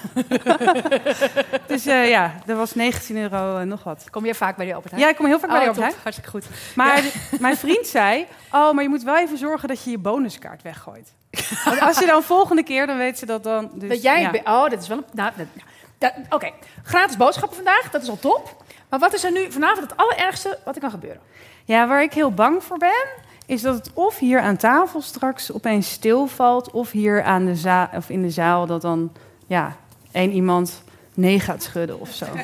dus 1.67 1.87
eh, 1.87 2.09
ja, 2.09 2.33
dat 2.47 2.57
was 2.57 2.75
19 2.75 3.17
euro 3.17 3.59
en 3.59 3.69
nog 3.69 3.85
wat. 3.85 4.05
Kom 4.11 4.27
je 4.27 4.35
vaak 4.35 4.57
bij 4.57 4.65
die 4.65 4.75
Albert 4.75 4.91
Heijn? 4.93 5.07
Ja, 5.07 5.13
ik 5.13 5.19
kom 5.19 5.27
heel 5.27 5.39
vaak 5.39 5.51
bij 5.51 5.59
de 5.59 5.65
Oh, 5.65 5.69
Albert 5.69 5.85
Heijn. 5.85 5.95
top. 5.95 6.03
Hartstikke 6.03 6.31
goed. 6.31 6.75
Maar 6.75 7.03
mijn 7.41 7.57
vriend 7.57 7.87
zei, 7.87 8.27
oh, 8.53 8.73
maar 8.73 8.83
je 8.83 8.89
moet 8.89 9.03
wel 9.03 9.17
even 9.17 9.39
zorgen 9.39 9.69
dat 9.69 9.85
je 9.85 9.91
je 9.91 9.99
bonuskaart 9.99 10.63
weggooit. 10.63 11.13
Want 11.65 11.81
als 11.81 11.99
je 11.99 12.07
dan 12.07 12.23
volgende 12.23 12.63
keer, 12.63 12.87
dan 12.87 12.97
weet 12.97 13.19
ze 13.19 13.27
dat 13.27 13.43
dan. 13.43 13.71
Dus, 13.75 13.89
dat 13.89 14.03
jij... 14.03 14.21
ja. 14.21 14.63
Oh, 14.63 14.71
dat 14.71 14.83
is 14.83 14.89
wel 14.89 14.97
een... 14.97 15.05
Nou, 15.13 15.33
Oké, 16.31 16.51
gratis 16.83 17.17
boodschappen 17.17 17.57
vandaag, 17.57 17.91
dat 17.91 18.03
is 18.03 18.09
al 18.09 18.19
top. 18.19 18.64
Maar 18.95 19.03
wat 19.03 19.15
is 19.15 19.25
er 19.25 19.33
nu 19.33 19.53
vanavond 19.53 19.91
het 19.91 19.97
allerergste 19.97 20.59
wat 20.65 20.75
er 20.75 20.81
kan 20.81 20.91
gebeuren? 20.91 21.21
Ja, 21.65 21.89
waar 21.89 22.03
ik 22.03 22.13
heel 22.13 22.33
bang 22.33 22.65
voor 22.65 22.79
ben, 22.79 23.07
is 23.47 23.63
dat 23.63 23.75
het 23.75 23.91
of 23.95 24.19
hier 24.19 24.41
aan 24.41 24.57
tafel 24.57 25.01
straks 25.01 25.53
opeens 25.53 25.91
stilvalt, 25.91 26.71
of 26.71 26.91
hier 26.91 27.23
aan 27.23 27.45
de 27.45 27.87
of 27.95 28.09
in 28.11 28.23
de 28.23 28.31
zaal 28.31 28.67
dat 28.67 28.83
dan 28.83 29.13
ja, 29.47 29.77
één 30.13 30.33
iemand 30.33 30.83
nee 31.15 31.41
gaat 31.41 31.63
schudden 31.63 32.01
of 32.01 32.11
zo. 32.11 32.27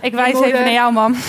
Ik 0.00 0.12
wijs 0.12 0.40
even 0.40 0.60
naar 0.60 0.72
jou, 0.72 0.92
mam. 0.92 1.14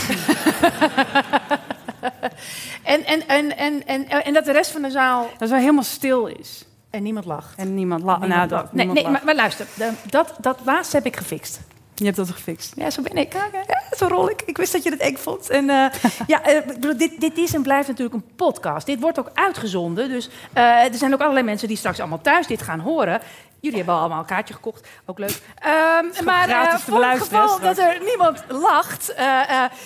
En, 2.84 3.06
en, 3.06 3.28
en, 3.28 3.58
en, 3.58 3.88
en, 3.88 4.08
en 4.24 4.34
dat 4.34 4.46
de 4.46 4.52
rest 4.52 4.72
van 4.72 4.82
de 4.82 4.92
zaal 4.92 5.22
Dat 5.22 5.40
het 5.40 5.50
wel 5.50 5.60
helemaal 5.60 5.84
stil 5.84 6.26
is. 6.26 6.66
en 6.90 7.04
niemand 7.04 7.26
lacht. 7.26 7.58
En 7.58 7.74
niemand 7.74 8.04
Nou, 8.04 8.48
dat, 8.48 8.52
lacht. 8.52 8.74
nee, 8.74 9.08
maar, 9.10 9.22
maar 9.26 9.36
luister, 9.36 9.68
dat, 10.10 10.36
dat 10.40 10.60
laatste 10.64 10.96
heb 10.96 11.06
ik 11.06 11.16
gefixt. 11.18 11.60
Je 11.96 12.06
hebt 12.06 12.18
dat 12.18 12.30
gefixt. 12.30 12.74
Ja, 12.76 12.90
zo 12.90 13.02
ben 13.02 13.18
ik. 13.18 13.34
Ja, 13.34 13.50
zo 13.98 14.08
rol 14.08 14.30
ik. 14.30 14.42
Ik 14.46 14.58
wist 14.58 14.72
dat 14.72 14.84
je 14.84 14.90
het 14.90 15.00
eng 15.00 15.16
vond. 15.16 15.50
En, 15.50 15.70
eh, 15.70 15.86
ja, 16.28 16.44
eh, 16.44 16.62
dit, 16.98 17.22
dit 17.22 17.38
is 17.38 17.54
en 17.54 17.62
blijft 17.62 17.88
natuurlijk 17.88 18.16
een 18.16 18.36
podcast. 18.36 18.86
Dit 18.86 19.00
wordt 19.00 19.20
ook 19.20 19.32
uitgezonden. 19.34 20.10
Dus 20.10 20.30
eh, 20.54 20.64
er 20.64 20.96
zijn 20.96 21.14
ook 21.14 21.22
allerlei 21.22 21.46
mensen 21.46 21.68
die 21.68 21.78
straks 21.78 22.00
allemaal 22.00 22.22
thuis 22.22 22.48
dit 22.48 22.62
gaan 22.62 22.80
horen. 22.80 23.22
Jullie 23.60 23.78
hebben 23.78 23.96
allemaal 23.96 24.20
een 24.20 24.26
kaartje 24.26 24.54
gekocht. 24.54 24.88
Ook 25.06 25.20
leuk. 25.20 25.42
Ehm, 25.60 26.26
maar 26.26 26.48
te 26.48 26.92
voor 26.92 27.06
het 27.06 27.20
geval 27.20 27.60
dat 27.60 27.78
er 27.78 28.02
niemand 28.06 28.44
lacht... 28.48 29.14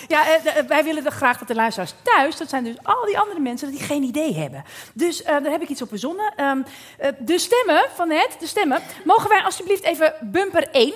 ja, 0.08 0.26
wij 0.68 0.84
willen 0.84 1.12
graag 1.12 1.38
dat 1.38 1.48
de 1.48 1.54
luisteraars 1.54 1.94
thuis... 2.02 2.36
dat 2.36 2.48
zijn 2.48 2.64
dus 2.64 2.76
al 2.82 3.04
die 3.06 3.18
andere 3.18 3.40
mensen 3.40 3.70
die 3.70 3.80
geen 3.80 4.02
idee 4.02 4.34
hebben. 4.34 4.64
Dus 4.94 5.22
daar 5.24 5.42
heb 5.42 5.62
ik 5.62 5.68
iets 5.68 5.82
op 5.82 5.88
verzonnen. 5.88 6.32
Ehm, 6.36 6.62
eh, 6.98 7.10
de 7.18 7.38
stemmen 7.38 7.84
van 7.94 8.10
het, 8.10 8.36
de 8.38 8.46
stemmen... 8.46 8.80
mogen 9.04 9.28
wij 9.28 9.42
alsjeblieft 9.42 9.82
even 9.82 10.14
bumper 10.20 10.68
1... 10.72 10.94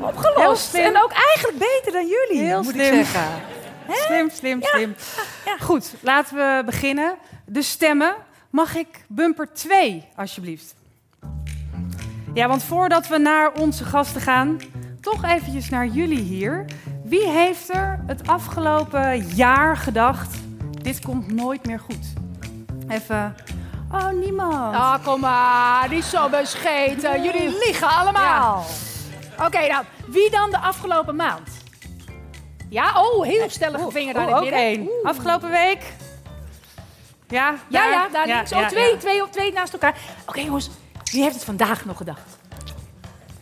Opgelost. 0.00 0.74
En 0.74 1.02
ook 1.02 1.12
eigenlijk 1.12 1.58
beter 1.58 1.92
dan 1.92 2.06
jullie, 2.06 2.44
Heel 2.44 2.62
moet 2.62 2.72
slim. 2.72 2.94
ik 2.94 3.04
zeggen. 3.06 3.42
Slim, 3.88 4.30
slim, 4.30 4.62
slim. 4.62 4.94
Goed, 5.60 5.94
laten 6.00 6.36
we 6.36 6.62
beginnen. 6.64 7.14
De 7.46 7.62
stemmen. 7.62 8.14
Mag 8.50 8.74
ik 8.76 9.04
bumper 9.08 9.52
2, 9.52 10.08
alsjeblieft? 10.16 10.74
Ja, 12.34 12.48
want 12.48 12.62
voordat 12.62 13.08
we 13.08 13.18
naar 13.18 13.52
onze 13.52 13.84
gasten 13.84 14.20
gaan, 14.20 14.60
toch 15.00 15.24
eventjes 15.24 15.68
naar 15.68 15.86
jullie 15.86 16.22
hier. 16.22 16.64
Wie 17.04 17.28
heeft 17.28 17.74
er 17.74 18.00
het 18.06 18.28
afgelopen 18.28 19.26
jaar 19.26 19.76
gedacht, 19.76 20.36
dit 20.82 21.00
komt 21.00 21.32
nooit 21.32 21.66
meer 21.66 21.80
goed? 21.80 22.06
Even... 22.88 23.34
Oh, 23.92 24.10
niemand. 24.10 24.74
Ah, 24.74 24.94
kom 25.04 25.20
maar, 25.20 25.88
niet 25.88 26.04
zo 26.04 26.28
bescheten. 26.28 27.22
Jullie 27.22 27.58
liegen 27.64 27.88
allemaal. 27.88 28.64
Oké, 29.44 29.66
nou, 29.66 29.84
wie 30.06 30.30
dan 30.30 30.50
de 30.50 30.58
afgelopen 30.58 31.16
maand? 31.16 31.48
Ja, 32.68 33.02
oh, 33.02 33.24
heel 33.24 33.50
stellige 33.50 33.90
vinger 33.90 34.14
daar 34.14 34.28
in 34.28 34.34
Oh, 34.34 34.40
het 34.40 34.48
ook 34.54 34.54
midden. 34.54 34.88
Afgelopen 35.02 35.50
week. 35.50 35.82
Ja, 37.28 37.54
Ja, 37.68 37.70
daar. 37.80 37.90
ja, 37.90 38.08
daar 38.08 38.28
Ja, 38.28 38.34
links. 38.34 38.52
Oh, 38.52 38.60
ja, 38.60 38.66
twee, 38.68 38.92
ja. 38.92 38.96
Twee, 38.98 39.22
op 39.22 39.32
twee 39.32 39.52
naast 39.52 39.72
elkaar. 39.72 39.94
Oké, 40.26 40.40
jongens, 40.40 40.70
wie 41.12 41.22
heeft 41.22 41.34
het 41.34 41.44
vandaag 41.44 41.84
nog 41.84 41.96
gedacht? 41.96 42.38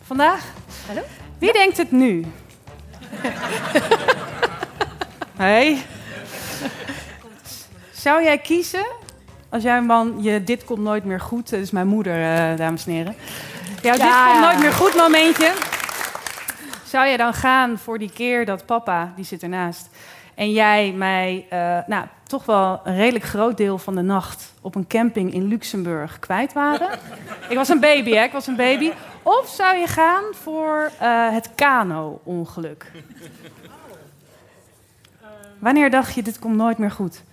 Vandaag? 0.03 0.43
Hallo? 0.87 1.01
Wie 1.39 1.53
denkt 1.53 1.77
het 1.77 1.91
nu? 1.91 2.25
hey. 5.37 5.85
Zou 7.91 8.23
jij 8.23 8.37
kiezen, 8.37 8.85
als 9.49 9.63
jij 9.63 9.81
man, 9.81 10.15
je 10.21 10.43
dit 10.43 10.63
komt 10.63 10.79
nooit 10.79 11.05
meer 11.05 11.19
goed, 11.19 11.49
dat 11.49 11.59
is 11.59 11.71
mijn 11.71 11.87
moeder, 11.87 12.13
eh, 12.13 12.57
dames 12.57 12.85
en 12.85 12.91
heren. 12.91 13.15
Ja, 13.81 13.91
dit 13.91 14.01
Ja, 14.01 14.27
komt 14.31 14.45
nooit 14.45 14.59
meer 14.59 14.73
goed 14.73 14.95
momentje. 14.95 15.53
Zou 16.85 17.07
jij 17.07 17.17
dan 17.17 17.33
gaan 17.33 17.77
voor 17.77 17.99
die 17.99 18.11
keer 18.11 18.45
dat 18.45 18.65
papa, 18.65 19.13
die 19.15 19.25
zit 19.25 19.43
ernaast, 19.43 19.89
en 20.35 20.51
jij 20.51 20.91
mij, 20.91 21.45
eh, 21.49 21.77
nou, 21.87 22.05
toch 22.27 22.45
wel 22.45 22.81
een 22.83 22.95
redelijk 22.95 23.25
groot 23.25 23.57
deel 23.57 23.77
van 23.77 23.95
de 23.95 24.01
nacht 24.01 24.53
op 24.61 24.75
een 24.75 24.87
camping 24.87 25.33
in 25.33 25.47
Luxemburg 25.47 26.19
kwijt 26.19 26.53
waren? 26.53 26.89
Ik 27.49 27.55
was 27.55 27.69
een 27.69 27.79
baby, 27.79 28.11
hè? 28.11 28.23
Ik 28.23 28.31
was 28.31 28.47
een 28.47 28.55
baby. 28.55 28.91
Of 29.23 29.47
zou 29.49 29.77
je 29.77 29.87
gaan 29.87 30.23
voor 30.31 30.91
eh, 30.99 31.31
het 31.31 31.49
kano-ongeluk? 31.55 32.91
Wanneer 35.59 35.89
dacht 35.89 36.13
je, 36.15 36.23
dit 36.23 36.39
komt 36.39 36.55
nooit 36.55 36.77
meer 36.77 36.91
goed? 36.91 37.23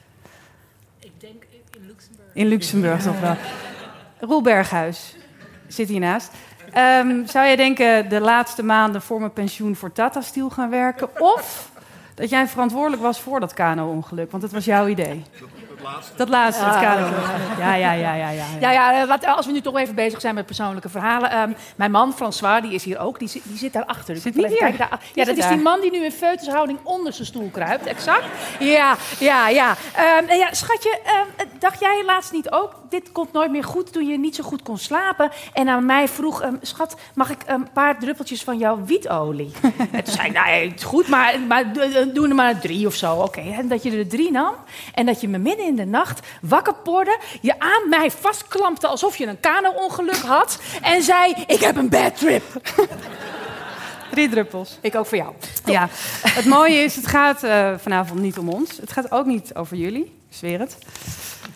In 2.34 2.46
Luxemburg. 2.46 3.02
Toch 3.02 3.20
wel. 3.20 3.36
Roel 4.20 4.42
Berghuis 4.42 5.16
zit 5.66 5.88
hiernaast. 5.88 6.32
Ehm, 6.72 7.26
zou 7.26 7.46
jij 7.46 7.56
denken, 7.56 8.08
de 8.08 8.20
laatste 8.20 8.62
maanden 8.62 9.02
voor 9.02 9.18
mijn 9.18 9.32
pensioen 9.32 9.76
voor 9.76 9.92
Tata 9.92 10.20
Steel 10.20 10.50
gaan 10.50 10.70
werken? 10.70 11.20
Of 11.20 11.70
dat 12.14 12.30
jij 12.30 12.48
verantwoordelijk 12.48 13.02
was 13.02 13.20
voor 13.20 13.40
dat 13.40 13.54
kano-ongeluk? 13.54 14.30
Want 14.30 14.42
het 14.42 14.52
was 14.52 14.64
jouw 14.64 14.86
idee. 14.86 15.22
Dat 15.40 15.48
laatste, 15.84 16.64
het 16.64 16.80
Ja. 16.80 17.74
Ja, 17.74 17.74
ja, 17.74 17.92
ja, 17.92 18.14
ja, 18.14 18.30
ja. 18.30 18.44
Ja, 18.60 18.70
ja, 18.70 19.00
eh, 19.02 19.08
wat, 19.08 19.26
als 19.26 19.46
we 19.46 19.52
nu 19.52 19.60
toch 19.60 19.76
even 19.78 19.94
bezig 19.94 20.20
zijn 20.20 20.34
met 20.34 20.46
persoonlijke 20.46 20.88
verhalen. 20.88 21.30
Ehm, 21.30 21.52
mijn 21.76 21.90
man, 21.90 22.12
François, 22.12 22.62
die 22.62 22.72
is 22.72 22.84
hier 22.84 22.98
ook. 22.98 23.18
Die, 23.18 23.28
zit- 23.28 23.42
die 23.44 23.58
zit 23.58 23.72
daarachter. 23.72 24.16
Zit 24.16 24.34
niet 24.34 24.46
hier. 24.46 24.76
ja, 25.14 25.24
dat 25.24 25.36
is 25.36 25.46
die 25.48 25.62
man 25.62 25.80
die 25.80 25.90
nu 25.90 26.04
in 26.04 26.12
feutushouding 26.12 26.78
onder 26.82 27.12
zijn 27.12 27.26
stoel 27.26 27.48
kruipt. 27.52 27.86
Exact. 27.86 28.24
Ja, 28.58 28.96
ja, 29.18 29.48
ja. 29.48 29.76
Ehm, 29.96 30.32
ja 30.38 30.48
schatje, 30.54 30.98
ehm, 31.04 31.46
dacht 31.58 31.80
jij 31.80 32.02
laatst 32.06 32.32
niet 32.32 32.50
ook... 32.50 32.72
dit 32.88 33.12
komt 33.12 33.32
nooit 33.32 33.50
meer 33.50 33.64
goed 33.64 33.92
toen 33.92 34.06
je 34.06 34.18
niet 34.18 34.34
zo 34.34 34.42
goed 34.44 34.62
kon 34.62 34.78
slapen... 34.78 35.30
en 35.52 35.68
aan 35.68 35.86
mij 35.86 36.08
vroeg... 36.08 36.40
ehm, 36.42 36.54
schat, 36.62 36.96
mag 37.14 37.30
ik 37.30 37.38
een 37.46 37.68
paar 37.72 37.98
druppeltjes 37.98 38.42
van 38.44 38.58
jouw 38.58 38.84
wietolie? 38.84 39.52
en 39.92 40.04
toen 40.04 40.14
zei 40.14 40.26
ik, 40.28 40.32
nou, 40.34 40.48
ja, 40.48 40.54
het 40.68 40.78
is 40.78 40.84
goed, 40.84 41.08
maar, 41.08 41.34
maar 41.48 41.72
do- 41.72 42.12
doe 42.12 42.28
er 42.28 42.34
maar 42.34 42.60
drie 42.60 42.86
of 42.86 42.94
zo. 42.94 43.14
Oké, 43.14 43.40
en 43.40 43.68
dat 43.68 43.82
je 43.82 43.98
er 43.98 44.08
drie 44.08 44.30
nam... 44.30 44.54
en 44.94 45.06
dat 45.06 45.20
je 45.20 45.28
me 45.28 45.38
midden 45.38 45.66
in 45.66 45.73
de 45.76 45.84
nacht 45.84 46.26
wakker 46.40 46.74
porde... 46.74 47.18
je 47.40 47.58
aan 47.58 47.88
mij 47.88 48.10
vastklampte 48.10 48.86
alsof 48.86 49.16
je 49.16 49.26
een 49.26 49.40
kano-ongeluk 49.40 50.16
had... 50.16 50.58
en 50.82 51.02
zei, 51.02 51.34
ik 51.46 51.60
heb 51.60 51.76
een 51.76 51.88
bad 51.88 52.18
trip. 52.18 52.42
Drie 54.10 54.28
druppels. 54.28 54.78
Ik 54.80 54.94
ook 54.94 55.06
voor 55.06 55.18
jou. 55.18 55.32
Ja, 55.64 55.88
het 56.28 56.44
mooie 56.44 56.76
is, 56.76 56.96
het 56.96 57.06
gaat 57.06 57.42
eh, 57.42 57.74
vanavond 57.76 58.20
niet 58.20 58.38
om 58.38 58.48
ons. 58.48 58.76
Het 58.76 58.92
gaat 58.92 59.10
ook 59.10 59.26
niet 59.26 59.54
over 59.54 59.76
jullie, 59.76 60.04
ik 60.04 60.36
zweer 60.36 60.58
het. 60.58 60.78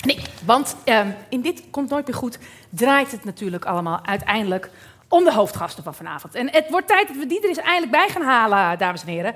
Nee, 0.00 0.20
want 0.44 0.76
ehm, 0.84 1.08
in 1.28 1.40
dit 1.40 1.62
komt 1.70 1.90
nooit 1.90 2.06
meer 2.06 2.16
goed. 2.16 2.38
Draait 2.70 3.10
het 3.10 3.24
natuurlijk 3.24 3.64
allemaal 3.64 4.00
uiteindelijk 4.04 4.70
om 5.08 5.24
de 5.24 5.32
hoofdgasten 5.32 5.84
van 5.84 5.94
vanavond. 5.94 6.34
En 6.34 6.50
het 6.50 6.70
wordt 6.70 6.86
tijd 6.86 7.08
dat 7.08 7.16
we 7.16 7.26
die 7.26 7.42
er 7.42 7.48
eens 7.48 7.58
eindelijk 7.58 7.92
bij 7.92 8.08
gaan 8.08 8.22
halen, 8.22 8.78
dames 8.78 9.02
en 9.02 9.08
heren. 9.08 9.34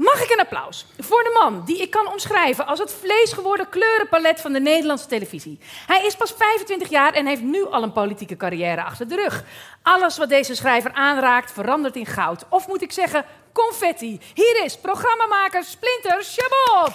Mag 0.00 0.22
ik 0.22 0.30
een 0.30 0.40
applaus 0.40 0.86
voor 0.98 1.22
de 1.22 1.38
man 1.42 1.62
die 1.64 1.80
ik 1.82 1.90
kan 1.90 2.08
omschrijven 2.08 2.66
als 2.66 2.78
het 2.78 2.92
vleesgeworden 2.92 3.68
kleurenpalet 3.68 4.40
van 4.40 4.52
de 4.52 4.60
Nederlandse 4.60 5.06
televisie? 5.06 5.58
Hij 5.86 6.06
is 6.06 6.14
pas 6.16 6.34
25 6.36 6.88
jaar 6.88 7.12
en 7.12 7.26
heeft 7.26 7.42
nu 7.42 7.64
al 7.64 7.82
een 7.82 7.92
politieke 7.92 8.36
carrière 8.36 8.82
achter 8.82 9.08
de 9.08 9.14
rug. 9.14 9.44
Alles 9.82 10.18
wat 10.18 10.28
deze 10.28 10.54
schrijver 10.54 10.92
aanraakt 10.92 11.52
verandert 11.52 11.96
in 11.96 12.06
goud. 12.06 12.44
Of 12.48 12.66
moet 12.68 12.82
ik 12.82 12.92
zeggen, 12.92 13.24
confetti. 13.52 14.20
Hier 14.34 14.64
is 14.64 14.76
programmamaker 14.78 15.64
Splinter 15.64 16.22
Chabot. 16.24 16.94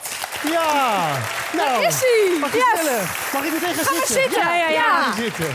Ja, 0.52 1.08
nou, 1.54 1.68
Daar 1.82 1.88
is 1.88 2.00
hij. 2.02 2.38
mag 2.40 2.54
ik 2.54 2.56
Yes. 2.56 2.80
stellen? 2.82 3.08
Mag 3.34 3.44
ik 3.46 3.52
meteen 3.54 3.74
gaan 3.76 3.86
Ga 3.86 3.94
maar 3.94 4.06
zitten? 4.08 4.42
Ja, 4.42 4.56
ja, 4.56 4.68
ja. 4.70 5.12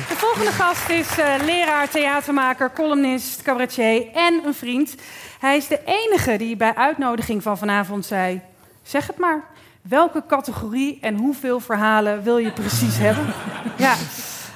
De 0.09 0.16
volgende 0.16 0.51
gast 0.53 0.88
is 0.88 1.19
eh, 1.19 1.35
leraar, 1.45 1.88
theatermaker, 1.88 2.73
columnist, 2.73 3.43
cabaretier 3.43 4.07
en 4.14 4.40
een 4.45 4.55
vriend. 4.55 4.95
Hij 5.40 5.57
is 5.57 5.66
de 5.69 5.81
enige 5.85 6.37
die 6.37 6.57
bij 6.57 6.75
uitnodiging 6.75 7.43
van 7.43 7.59
vanavond 7.59 8.07
zei... 8.07 8.40
zeg 8.83 9.07
het 9.07 9.19
maar, 9.19 9.45
welke 9.83 10.23
categorie 10.29 10.99
en 11.01 11.16
hoeveel 11.16 11.61
verhalen 11.61 12.23
wil 12.23 12.38
je 12.38 12.53
precies 12.53 12.97
hebben? 12.99 13.35
Ja. 13.77 13.95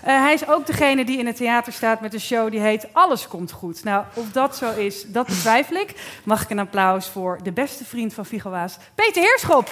Eh, 0.04 0.20
hij 0.22 0.32
is 0.32 0.48
ook 0.48 0.66
degene 0.66 1.04
die 1.04 1.18
in 1.18 1.26
het 1.26 1.36
theater 1.36 1.72
staat 1.72 2.00
met 2.00 2.14
een 2.14 2.20
show 2.20 2.50
die 2.50 2.60
heet 2.60 2.86
Alles 2.92 3.28
komt 3.28 3.52
goed. 3.52 3.84
Nou, 3.84 4.04
of 4.14 4.24
dat 4.32 4.56
zo 4.56 4.70
is, 4.76 5.04
dat 5.06 5.26
betwijfel 5.26 5.76
ik. 5.76 5.94
Mag 6.24 6.42
ik 6.42 6.50
een 6.50 6.58
applaus 6.58 7.08
voor 7.08 7.38
de 7.42 7.52
beste 7.52 7.84
vriend 7.84 8.14
van 8.14 8.24
Figo 8.26 8.50
Waas, 8.50 8.76
Peter 8.94 9.22
Heerschop. 9.22 9.70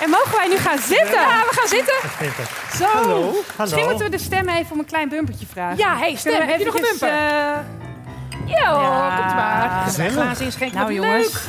En 0.00 0.10
mogen 0.10 0.36
wij 0.36 0.48
nu 0.48 0.56
gaan 0.56 0.78
zitten? 0.78 1.20
Ja, 1.20 1.42
we 1.50 1.50
gaan 1.50 1.68
zitten. 1.68 1.94
Zo. 2.76 2.84
Hallo. 2.84 3.34
Misschien 3.58 3.84
moeten 3.84 4.04
we 4.04 4.10
de 4.16 4.18
stem 4.22 4.48
even 4.48 4.72
om 4.72 4.78
een 4.78 4.84
klein 4.84 5.08
bumpertje 5.08 5.46
vragen. 5.46 5.76
Ja, 5.76 5.96
hey, 5.96 6.14
stem, 6.16 6.48
heb 6.48 6.58
je 6.58 6.64
nog 6.64 6.74
een 6.74 6.80
bumper? 6.80 7.08
eh, 7.08 7.14
Ja, 8.46 8.70
Ja. 8.70 9.14
komt 9.22 9.34
maar. 9.34 9.82
Gezellig. 9.84 10.12
Glazen 10.12 10.44
inschenken, 10.44 10.78
nou 10.78 10.92
jongens, 10.92 11.32
leuk. 11.32 11.42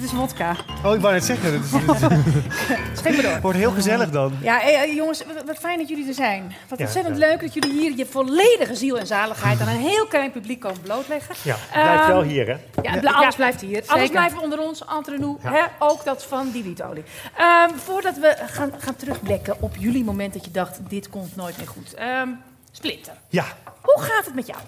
Dit 0.00 0.04
is 0.04 0.12
wodka. 0.12 0.56
Oh, 0.84 0.94
ik 0.94 1.00
wou 1.00 1.12
net 1.14 1.24
zeggen. 1.24 1.52
Het 1.52 1.62
is, 1.64 1.70
Schep 2.98 3.12
maar 3.14 3.22
door. 3.22 3.40
wordt 3.40 3.58
heel 3.58 3.70
gezellig 3.70 4.10
dan. 4.10 4.32
Ja, 4.42 4.62
eh, 4.62 4.82
eh, 4.82 4.94
jongens, 4.94 5.22
wat, 5.46 5.56
fijn 5.58 5.78
dat 5.78 5.88
jullie 5.88 6.08
er 6.08 6.14
zijn. 6.14 6.54
Wat 6.68 6.78
Ja, 6.78 6.84
ontzettend 6.84 7.18
ja. 7.18 7.26
leuk 7.28 7.40
dat 7.40 7.54
jullie 7.54 7.72
hier 7.80 7.92
je 7.96 8.06
volledige 8.06 8.74
ziel 8.74 8.98
en 8.98 9.06
zaligheid 9.06 9.60
aan 9.60 9.68
een 9.68 9.76
heel 9.80 10.06
klein 10.06 10.30
publiek 10.32 10.60
komen 10.60 10.80
blootleggen. 10.80 11.34
Ja, 11.42 11.56
blijf 11.72 12.00
Ehm, 12.00 12.08
wel 12.08 12.22
hier, 12.22 12.46
hè? 12.46 12.82
Ja, 12.82 12.98
bla- 13.00 13.10
alles 13.12 13.34
blijft 13.34 13.60
hier. 13.60 13.82
Alles 13.86 13.92
zeker. 14.06 14.10
blijft 14.10 14.38
onder 14.42 14.60
ons, 14.60 14.84
entre 14.98 15.18
nous. 15.18 15.42
Ja. 15.42 15.52
Hè? 15.52 15.60
Ook 15.78 16.04
dat 16.04 16.24
van 16.24 16.50
die 16.50 16.62
wietolie. 16.62 17.04
Ehm, 17.36 17.70
voordat 17.76 18.16
we 18.18 18.36
gaan, 18.46 18.72
gaan 18.78 18.96
terugblikken 18.96 19.56
op 19.60 19.76
jullie 19.78 20.04
moment 20.04 20.32
dat 20.32 20.44
je 20.44 20.50
dacht, 20.50 20.78
dit 20.88 21.08
komt 21.08 21.36
nooit 21.36 21.56
meer 21.56 21.68
goed. 21.68 21.94
Ehm, 21.94 22.28
Splinter, 22.76 23.12
Ja. 23.28 23.44
hoe 23.82 24.02
gaat 24.02 24.24
het 24.24 24.34
met 24.34 24.46
jou? 24.46 24.58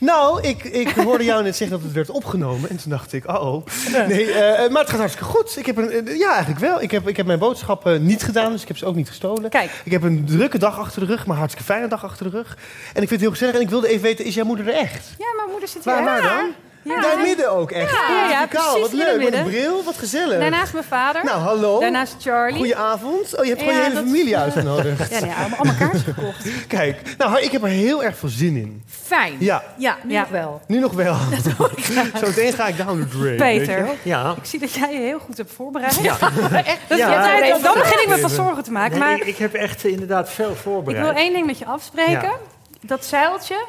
Nou, 0.00 0.42
ik, 0.42 0.64
ik 0.64 0.88
hoorde 0.88 1.24
jou 1.24 1.42
net 1.42 1.56
zeggen 1.56 1.76
dat 1.76 1.86
het 1.86 1.94
werd 1.94 2.10
opgenomen. 2.10 2.70
En 2.70 2.76
toen 2.76 2.90
dacht 2.90 3.12
ik, 3.12 3.26
oh 3.28 3.54
oh. 3.54 3.66
Nee, 4.08 4.32
eh, 4.32 4.70
maar 4.70 4.80
het 4.80 4.90
gaat 4.90 4.98
hartstikke 4.98 5.28
goed. 5.30 5.56
Ik 5.56 5.66
heb 5.66 5.76
een, 5.76 6.06
eh, 6.06 6.18
ja, 6.18 6.30
eigenlijk 6.30 6.60
wel. 6.60 6.82
Ik 6.82 6.90
heb, 6.90 7.08
ik 7.08 7.16
heb 7.16 7.26
mijn 7.26 7.38
boodschappen 7.38 8.06
niet 8.06 8.22
gedaan, 8.22 8.52
dus 8.52 8.62
ik 8.62 8.68
heb 8.68 8.76
ze 8.76 8.86
ook 8.86 8.94
niet 8.94 9.08
gestolen. 9.08 9.50
Kijk. 9.50 9.70
Ik 9.84 9.92
heb 9.92 10.02
een 10.02 10.24
drukke 10.26 10.58
dag 10.58 10.78
achter 10.78 11.00
de 11.00 11.06
rug, 11.06 11.26
maar 11.26 11.36
hartstikke 11.36 11.72
fijne 11.72 11.88
dag 11.88 12.04
achter 12.04 12.30
de 12.30 12.36
rug. 12.36 12.56
En 12.94 13.02
ik 13.02 13.08
vind 13.08 13.10
het 13.10 13.20
heel 13.20 13.30
gezellig. 13.30 13.54
En 13.54 13.60
ik 13.60 13.70
wilde 13.70 13.88
even 13.88 14.02
weten, 14.02 14.24
is 14.24 14.34
jouw 14.34 14.44
moeder 14.44 14.68
er 14.68 14.74
echt? 14.74 15.08
Ja, 15.18 15.26
mijn 15.36 15.50
moeder 15.50 15.68
zit 15.68 15.84
hier. 15.84 15.94
Waar, 15.94 16.04
waar 16.04 16.22
dan? 16.22 16.50
Ja. 16.82 17.00
Daar 17.00 17.18
midden 17.18 17.50
ook 17.50 17.70
echt. 17.70 17.90
Ja, 17.92 18.08
ja, 18.10 18.30
ja, 18.30 18.46
precies 18.46 18.80
wat 18.80 18.92
leuk. 18.92 19.22
Met 19.24 19.32
een 19.32 19.44
bril, 19.44 19.84
wat 19.84 19.96
gezellig. 19.98 20.38
Daarnaast 20.40 20.72
mijn 20.72 20.84
vader. 20.84 21.24
Nou, 21.24 21.38
hallo. 21.40 21.80
Daarnaast 21.80 22.16
Charlie. 22.20 22.58
Goedenavond. 22.58 23.38
Oh, 23.38 23.44
je 23.44 23.50
hebt 23.50 23.60
gewoon 23.62 23.74
je 23.76 23.82
hele 23.82 23.94
dat- 23.94 24.04
familie 24.04 24.36
uitgenodigd. 24.38 25.10
Ja, 25.10 25.20
nee, 25.20 25.32
allemaal, 25.38 25.58
allemaal 25.58 25.74
kaartjes 25.78 26.02
gekocht. 26.02 26.46
Kijk, 26.68 27.00
nou, 27.18 27.40
ik 27.40 27.50
heb 27.52 27.62
er 27.62 27.68
heel 27.68 28.04
erg 28.04 28.16
veel 28.16 28.28
zin 28.28 28.56
in. 28.56 28.82
Fijn. 29.02 29.36
Ja, 29.38 29.62
Ja, 29.76 29.96
nu 30.02 30.12
Ja. 30.12 30.20
nog 30.20 30.28
wel. 30.28 30.60
nu 30.66 30.78
nog 30.78 30.92
wel. 30.92 31.14
Zo 32.20 32.26
meteen 32.26 32.52
ga 32.52 32.66
ik 32.66 32.76
down 32.76 33.06
the 33.10 33.18
drain. 33.18 33.36
Peter? 33.36 33.88
Ja. 34.02 34.34
ik 34.36 34.44
zie 34.44 34.58
dat 34.60 34.72
jij 34.72 34.92
je 34.92 34.98
heel 34.98 35.18
goed 35.18 35.36
hebt 35.36 35.52
voorbereid. 35.52 35.98
Ja. 36.02 36.16
Echt, 36.52 36.78
dat, 36.88 36.98
Ja, 36.98 37.38
dan 37.62 37.74
begin 37.74 38.02
ik 38.02 38.08
me 38.08 38.18
pas 38.20 38.34
zorgen 38.34 38.62
te 38.64 38.72
maken. 38.72 38.90
Nee, 38.98 39.08
Maar 39.08 39.16
ik, 39.16 39.24
ik 39.26 39.36
heb 39.38 39.54
echt 39.54 39.84
eh, 39.84 39.92
inderdaad 39.92 40.30
veel 40.30 40.50
ik 40.50 40.56
voorbereid. 40.56 41.04
wil 41.04 41.14
één 41.14 41.32
ding 41.32 41.46
met 41.46 41.58
je 41.58 41.64
afspreken. 41.66 42.12
Ja. 42.22 42.36
Dat 42.80 43.04
zeiltje, 43.04 43.64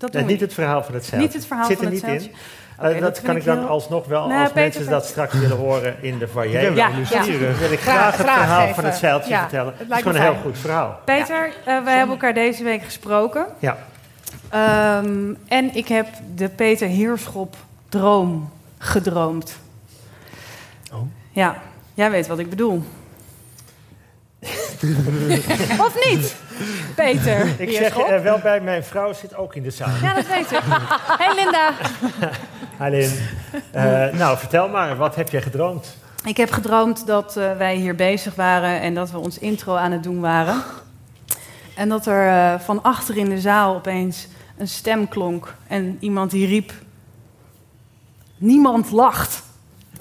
dat 0.00 0.12
Nee, 0.12 0.24
we 0.24 0.30
niet 0.30 0.40
het 0.40 0.54
verhaal 0.54 0.82
van 0.84 0.94
het 0.94 1.04
zeiltje. 1.04 1.26
Niet 1.28 1.36
het 1.36 1.46
verhaal 1.46 1.66
Zit 1.66 1.76
van 1.76 1.86
er 1.86 1.92
het 1.92 2.02
niet 2.06 2.22
in. 2.22 2.32
Eh, 2.78 2.90
dat 2.92 3.00
dat 3.00 3.20
kan 3.22 3.36
ik 3.36 3.44
dan 3.44 3.58
heel- 3.58 3.66
alsnog 3.66 4.06
wel, 4.06 4.26
Nou, 4.28 4.40
als 4.40 4.52
Peter, 4.52 4.60
mensen 4.62 4.90
dat 4.90 5.06
straks 5.06 5.34
willen 5.34 5.56
horen 5.56 5.96
in 6.02 6.18
de 6.18 6.28
foyer. 6.28 6.74
Ja, 6.74 6.88
nieuwsgierig. 6.88 7.58
wil 7.58 7.72
ik 7.72 7.80
Graag- 7.80 7.96
graag 8.14 8.16
het 8.16 8.26
verhaal 8.26 8.62
even. 8.62 8.74
van 8.74 8.84
het 8.84 8.94
zeiltje 8.96 9.30
Ja, 9.30 9.40
vertellen. 9.40 9.72
het 9.76 9.78
Het 9.78 9.90
is 9.90 9.96
gewoon 10.02 10.14
een 10.14 10.22
heel 10.22 10.40
goed 10.42 10.58
verhaal. 10.58 10.98
Peter, 11.04 11.52
eh, 11.64 11.84
wij 11.84 11.96
hebben 11.96 12.14
elkaar 12.14 12.34
deze 12.34 12.62
week 12.62 12.82
gesproken. 12.82 13.46
Ja. 13.58 13.78
Ehm, 14.48 15.34
en 15.48 15.74
ik 15.76 15.88
heb 15.88 16.06
de 16.34 16.48
Peter 16.48 16.88
Heerschop 16.88 17.56
droom 17.88 18.50
gedroomd. 18.78 19.58
Oh. 20.92 21.00
Ja, 21.30 21.56
jij 21.94 22.10
weet 22.10 22.26
wat 22.26 22.38
ik 22.38 22.50
bedoel. 22.50 22.82
of 25.86 25.94
niet, 26.10 26.34
Peter 26.94 27.60
Ik 27.60 27.70
zeg 27.70 27.98
er 27.98 28.22
wel 28.22 28.38
bij, 28.38 28.60
mijn 28.60 28.84
vrouw 28.84 29.12
zit 29.12 29.34
ook 29.34 29.54
in 29.54 29.62
de 29.62 29.70
zaal. 29.70 29.88
Ja, 30.02 30.14
dat 30.14 30.26
weet 30.26 30.50
ik. 30.50 30.60
Hey 31.18 31.34
Linda. 31.34 31.72
Alleen, 32.84 33.10
eh, 33.70 34.12
nou 34.12 34.38
vertel 34.38 34.68
maar, 34.68 34.96
wat 34.96 35.14
heb 35.14 35.30
je 35.30 35.40
gedroomd? 35.40 35.96
Ik 36.24 36.36
heb 36.36 36.50
gedroomd 36.50 37.06
dat 37.06 37.36
eh, 37.36 37.56
wij 37.56 37.74
hier 37.74 37.94
bezig 37.94 38.34
waren 38.34 38.80
en 38.80 38.94
dat 38.94 39.10
we 39.10 39.18
ons 39.18 39.38
intro 39.38 39.74
aan 39.74 39.92
het 39.92 40.02
doen 40.02 40.20
waren. 40.20 40.62
En 41.76 41.88
dat 41.88 42.06
er 42.06 42.28
eh, 42.28 42.60
van 42.60 42.82
achter 42.82 43.16
in 43.16 43.28
de 43.28 43.40
zaal 43.40 43.74
opeens 43.74 44.28
een 44.58 44.68
stem 44.68 45.08
klonk. 45.08 45.54
En 45.66 45.96
iemand 46.00 46.30
die 46.30 46.46
riep... 46.46 46.72
Niemand 48.36 48.90
lacht. 48.90 49.42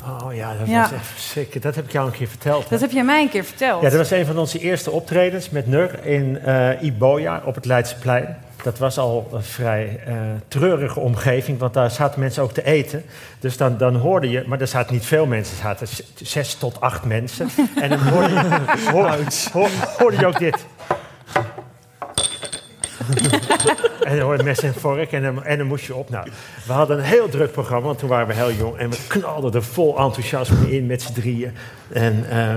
Oh 0.06 0.34
ja, 0.36 0.54
dat 0.60 0.68
Ja. 0.68 0.82
was 0.82 0.92
echt 0.92 1.06
verschrikkelijk. 1.06 1.64
Dat 1.66 1.76
heb 1.76 1.86
ik 1.86 1.92
jou 1.92 2.06
een 2.06 2.12
keer 2.18 2.28
verteld. 2.28 2.64
hè? 2.64 2.70
Dat 2.70 2.80
heb 2.82 2.92
jij 2.92 3.04
mij 3.04 3.22
een 3.22 3.30
keer 3.30 3.44
verteld. 3.44 3.82
Ja, 3.82 3.90
dat 3.90 3.98
was 3.98 4.12
een 4.12 4.26
van 4.26 4.38
onze 4.38 4.60
eerste 4.60 4.92
optredens 4.92 5.50
met 5.50 5.68
Nur 5.68 6.06
in 6.06 6.40
eh 6.40 6.82
Iboja 6.82 7.42
op 7.46 7.56
het 7.56 7.66
Leidseplein. 7.66 8.38
Dat 8.64 8.78
was 8.78 8.98
al 8.98 9.28
een 9.34 9.44
vrij 9.44 10.00
eh, 10.06 10.14
treurige 10.48 11.00
omgeving, 11.00 11.60
want 11.60 11.74
daar 11.74 11.92
zaten 11.92 12.20
mensen 12.20 12.44
ook 12.44 12.52
te 12.52 12.64
eten. 12.66 13.04
Dus 13.40 13.58
dan, 13.58 13.78
dan 13.78 13.96
hoorde 13.96 14.30
je, 14.30 14.44
maar 14.48 14.62
er 14.62 14.68
zaten 14.68 14.94
niet 14.94 15.06
veel 15.06 15.26
mensen, 15.26 15.56
er 15.58 15.64
zaten 15.64 15.88
zes 16.24 16.54
tot 16.56 16.82
acht 16.82 17.06
mensen. 17.06 17.50
en 17.82 17.90
dan 17.90 18.00
hoorde 18.00 18.30
je, 18.34 18.60
hoor- 18.92 19.18
hoor- 19.54 19.70
hoorde 19.98 20.18
je 20.18 20.26
ook 20.28 20.40
dit. 20.40 20.66
en 24.08 24.18
dan 24.18 24.20
hoorde 24.20 24.44
mensen 24.44 24.68
een 24.68 24.74
vork 24.74 25.12
en 25.12 25.24
dan, 25.24 25.44
en 25.44 25.58
dan 25.58 25.68
moest 25.68 25.86
je 25.86 25.96
op. 25.96 26.10
Nou, 26.10 26.28
we 26.66 26.74
hadden 26.74 26.98
een 26.98 27.04
heel 27.04 27.30
druk 27.30 27.52
programma, 27.52 27.86
want 27.86 28.00
toen 28.00 28.10
waren 28.10 28.28
we 28.28 28.34
heel 28.34 28.52
jong. 28.52 28.78
En 28.78 28.90
we 28.90 28.98
knalden 29.08 29.54
er 29.54 29.64
vol 29.64 29.98
enthousiasme 29.98 30.72
in 30.72 30.86
met 30.86 31.02
z'n 31.02 31.14
drieën. 31.14 31.52
En 31.90 32.26
eh, 32.30 32.56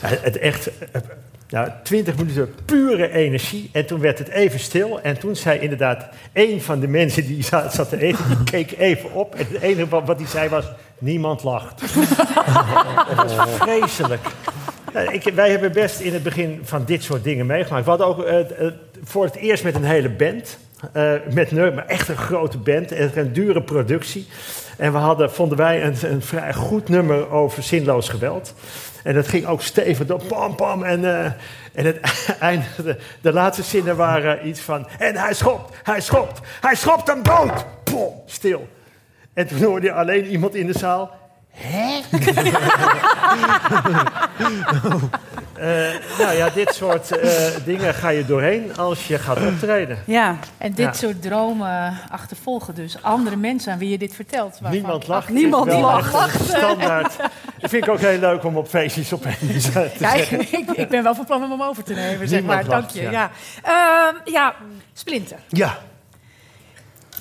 het 0.00 0.38
echt, 0.38 0.70
nou, 1.48 1.70
20 1.82 2.16
minuten 2.16 2.54
pure 2.64 3.10
energie. 3.10 3.70
En 3.72 3.86
toen 3.86 4.00
werd 4.00 4.18
het 4.18 4.28
even 4.28 4.60
stil. 4.60 5.00
En 5.00 5.18
toen 5.18 5.36
zei 5.36 5.58
inderdaad 5.58 6.08
een 6.32 6.62
van 6.62 6.80
de 6.80 6.88
mensen 6.88 7.26
die 7.26 7.44
zat, 7.44 7.74
zat 7.74 7.88
te 7.88 8.00
eten, 8.00 8.28
die 8.28 8.44
keek 8.44 8.78
even 8.78 9.12
op. 9.12 9.34
En 9.34 9.46
het 9.48 9.62
enige 9.62 9.88
wat, 9.88 10.06
wat 10.06 10.18
hij 10.18 10.28
zei 10.28 10.48
was, 10.48 10.64
niemand 10.98 11.42
lacht. 11.42 11.82
vreselijk. 13.60 14.20
Ik, 15.12 15.22
wij 15.34 15.50
hebben 15.50 15.72
best 15.72 16.00
in 16.00 16.12
het 16.12 16.22
begin 16.22 16.60
van 16.62 16.84
dit 16.84 17.02
soort 17.02 17.24
dingen 17.24 17.46
meegemaakt. 17.46 17.84
We 17.84 17.90
hadden 17.90 18.06
ook 18.06 18.22
eh, 18.22 18.66
eh, 18.66 18.72
voor 19.04 19.24
het 19.24 19.34
eerst 19.34 19.64
met 19.64 19.74
een 19.74 19.84
hele 19.84 20.10
band. 20.10 20.58
eh, 20.92 21.12
met 21.32 21.50
Neur, 21.50 21.74
maar 21.74 21.86
echt 21.86 22.08
een 22.08 22.16
grote 22.16 22.58
band. 22.58 22.92
En 22.92 23.10
een 23.14 23.32
dure 23.32 23.62
productie. 23.62 24.26
En 24.76 24.92
we 24.92 24.98
hadden, 24.98 25.32
vonden 25.32 25.58
wij, 25.58 25.84
een, 25.84 25.96
een 26.02 26.22
vrij 26.22 26.54
goed 26.54 26.88
nummer 26.88 27.30
over 27.30 27.62
zinloos 27.62 28.08
geweld. 28.08 28.54
En 29.02 29.14
dat 29.14 29.28
ging 29.28 29.46
ook 29.46 29.62
stevig 29.62 30.06
door, 30.06 30.22
pam, 30.26 30.54
pam. 30.54 30.82
En, 30.82 31.04
eh, 31.04 31.24
en 31.72 31.84
het 31.84 32.00
eindigde, 32.40 32.98
de 33.20 33.32
laatste 33.32 33.62
zinnen 33.62 33.96
waren 33.96 34.48
iets 34.48 34.60
van... 34.60 34.86
En 34.98 35.16
hij 35.16 35.34
schopt, 35.34 35.76
hij 35.82 36.00
schopt, 36.00 36.40
hij 36.60 36.74
schopt 36.74 37.06
hem 37.06 37.22
dood. 37.22 37.64
Pom, 37.84 38.12
stil. 38.26 38.68
En 39.34 39.46
toen 39.46 39.62
hoorde 39.62 39.86
je 39.86 39.92
alleen 39.92 40.26
iemand 40.26 40.54
in 40.54 40.66
de 40.66 40.78
zaal... 40.78 41.10
Hè? 41.50 42.00
Eh, 45.58 45.66
nou 46.18 46.36
ja, 46.36 46.48
dit 46.54 46.74
soort 46.74 47.18
eh, 47.18 47.30
dingen 47.64 47.94
ga 47.94 48.08
je 48.08 48.24
doorheen 48.26 48.76
als 48.76 49.06
je 49.06 49.18
gaat 49.18 49.38
optreden. 49.46 49.98
Ja. 50.06 50.36
En 50.58 50.72
dit 50.72 50.84
Ja. 50.86 50.92
soort 50.92 51.22
dromen 51.22 51.98
achtervolgen 52.10 52.74
dus 52.74 53.02
andere 53.02 53.36
mensen 53.36 53.72
aan 53.72 53.78
wie 53.78 53.90
je 53.90 53.98
dit 53.98 54.14
vertelt. 54.14 54.50
waarvan- 54.52 54.70
Niemand 54.70 55.06
lacht. 55.06 55.28
niemand 55.28 55.72
lacht. 55.72 56.14
een 56.40 56.44
Standaard. 56.46 57.16
Dat 57.60 57.70
vind 57.70 57.84
ik 57.86 57.90
ook 57.90 57.98
heel 57.98 58.18
leuk 58.18 58.44
om 58.44 58.56
op 58.56 58.68
feestjes 58.68 59.12
opeens 59.12 59.70
te 59.72 59.90
Ja, 59.98 60.12
ik, 60.12 60.24
zeggen. 60.24 60.40
ik, 60.40 60.70
ik 60.70 60.88
ben 60.88 61.02
wel 61.02 61.14
van 61.14 61.24
plan 61.24 61.42
om 61.44 61.50
hem 61.50 61.62
over 61.62 61.82
te 61.84 61.92
nemen, 61.94 62.28
zeg 62.28 62.38
Niemand 62.40 62.60
maar. 62.60 62.68
Dank 62.70 62.82
lacht, 62.82 62.94
je. 62.94 63.02
ja. 63.02 63.10
Ja. 63.10 63.30
Ehm, 63.62 64.16
ja, 64.32 64.54
Splinter. 64.92 65.36
Ja, 65.48 65.78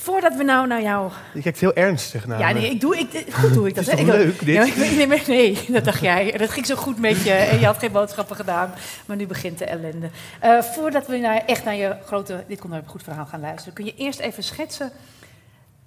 Voordat 0.05 0.35
we 0.35 0.43
nou 0.43 0.67
naar 0.67 0.81
jou... 0.81 1.11
je 1.33 1.41
kijkt 1.41 1.59
heel 1.59 1.73
ernstig 1.73 2.25
naar 2.25 2.39
Ja, 2.39 2.51
nee, 2.51 2.69
ik 2.69 2.81
doe, 2.81 2.97
ik, 2.97 3.33
goed 3.33 3.53
doe 3.53 3.67
ik 3.67 3.75
dat. 3.75 3.85
Het 3.85 3.99
is 3.99 4.05
hè. 4.05 4.11
Ik- 4.13 4.23
leuk, 4.25 4.39
dit? 4.45 4.55
Ja, 4.55 4.63
ik- 4.63 4.75
nee, 4.75 5.07
nee, 5.07 5.21
nee, 5.27 5.65
dat 5.69 5.83
dacht 5.85 6.01
jij. 6.01 6.31
Dat 6.37 6.49
ging 6.49 6.65
zo 6.65 6.75
goed 6.75 6.99
met 6.99 7.23
je 7.23 7.31
en 7.51 7.59
je 7.59 7.65
had 7.65 7.77
geen 7.77 7.91
boodschappen 7.91 8.35
gedaan. 8.35 8.73
Maar 9.05 9.17
nu 9.17 9.27
begint 9.27 9.57
de 9.57 9.65
ellende. 9.65 10.09
Eh, 10.39 10.61
voordat 10.61 11.07
we 11.07 11.17
naar, 11.17 11.43
echt 11.45 11.63
naar 11.63 11.75
je 11.75 11.95
grote 12.05 12.43
Dit 12.47 12.59
komt 12.59 12.71
naar 12.73 12.81
een 12.81 12.87
goed 12.89 13.03
verhaal 13.03 13.25
gaan 13.25 13.39
luisteren... 13.41 13.73
kun 13.73 13.85
je 13.85 13.95
eerst 13.95 14.19
even 14.19 14.43
schetsen... 14.43 14.91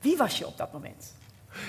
Wie 0.01 0.17
was 0.17 0.39
je 0.39 0.47
op 0.47 0.57
dat 0.57 0.73
moment? 0.73 1.13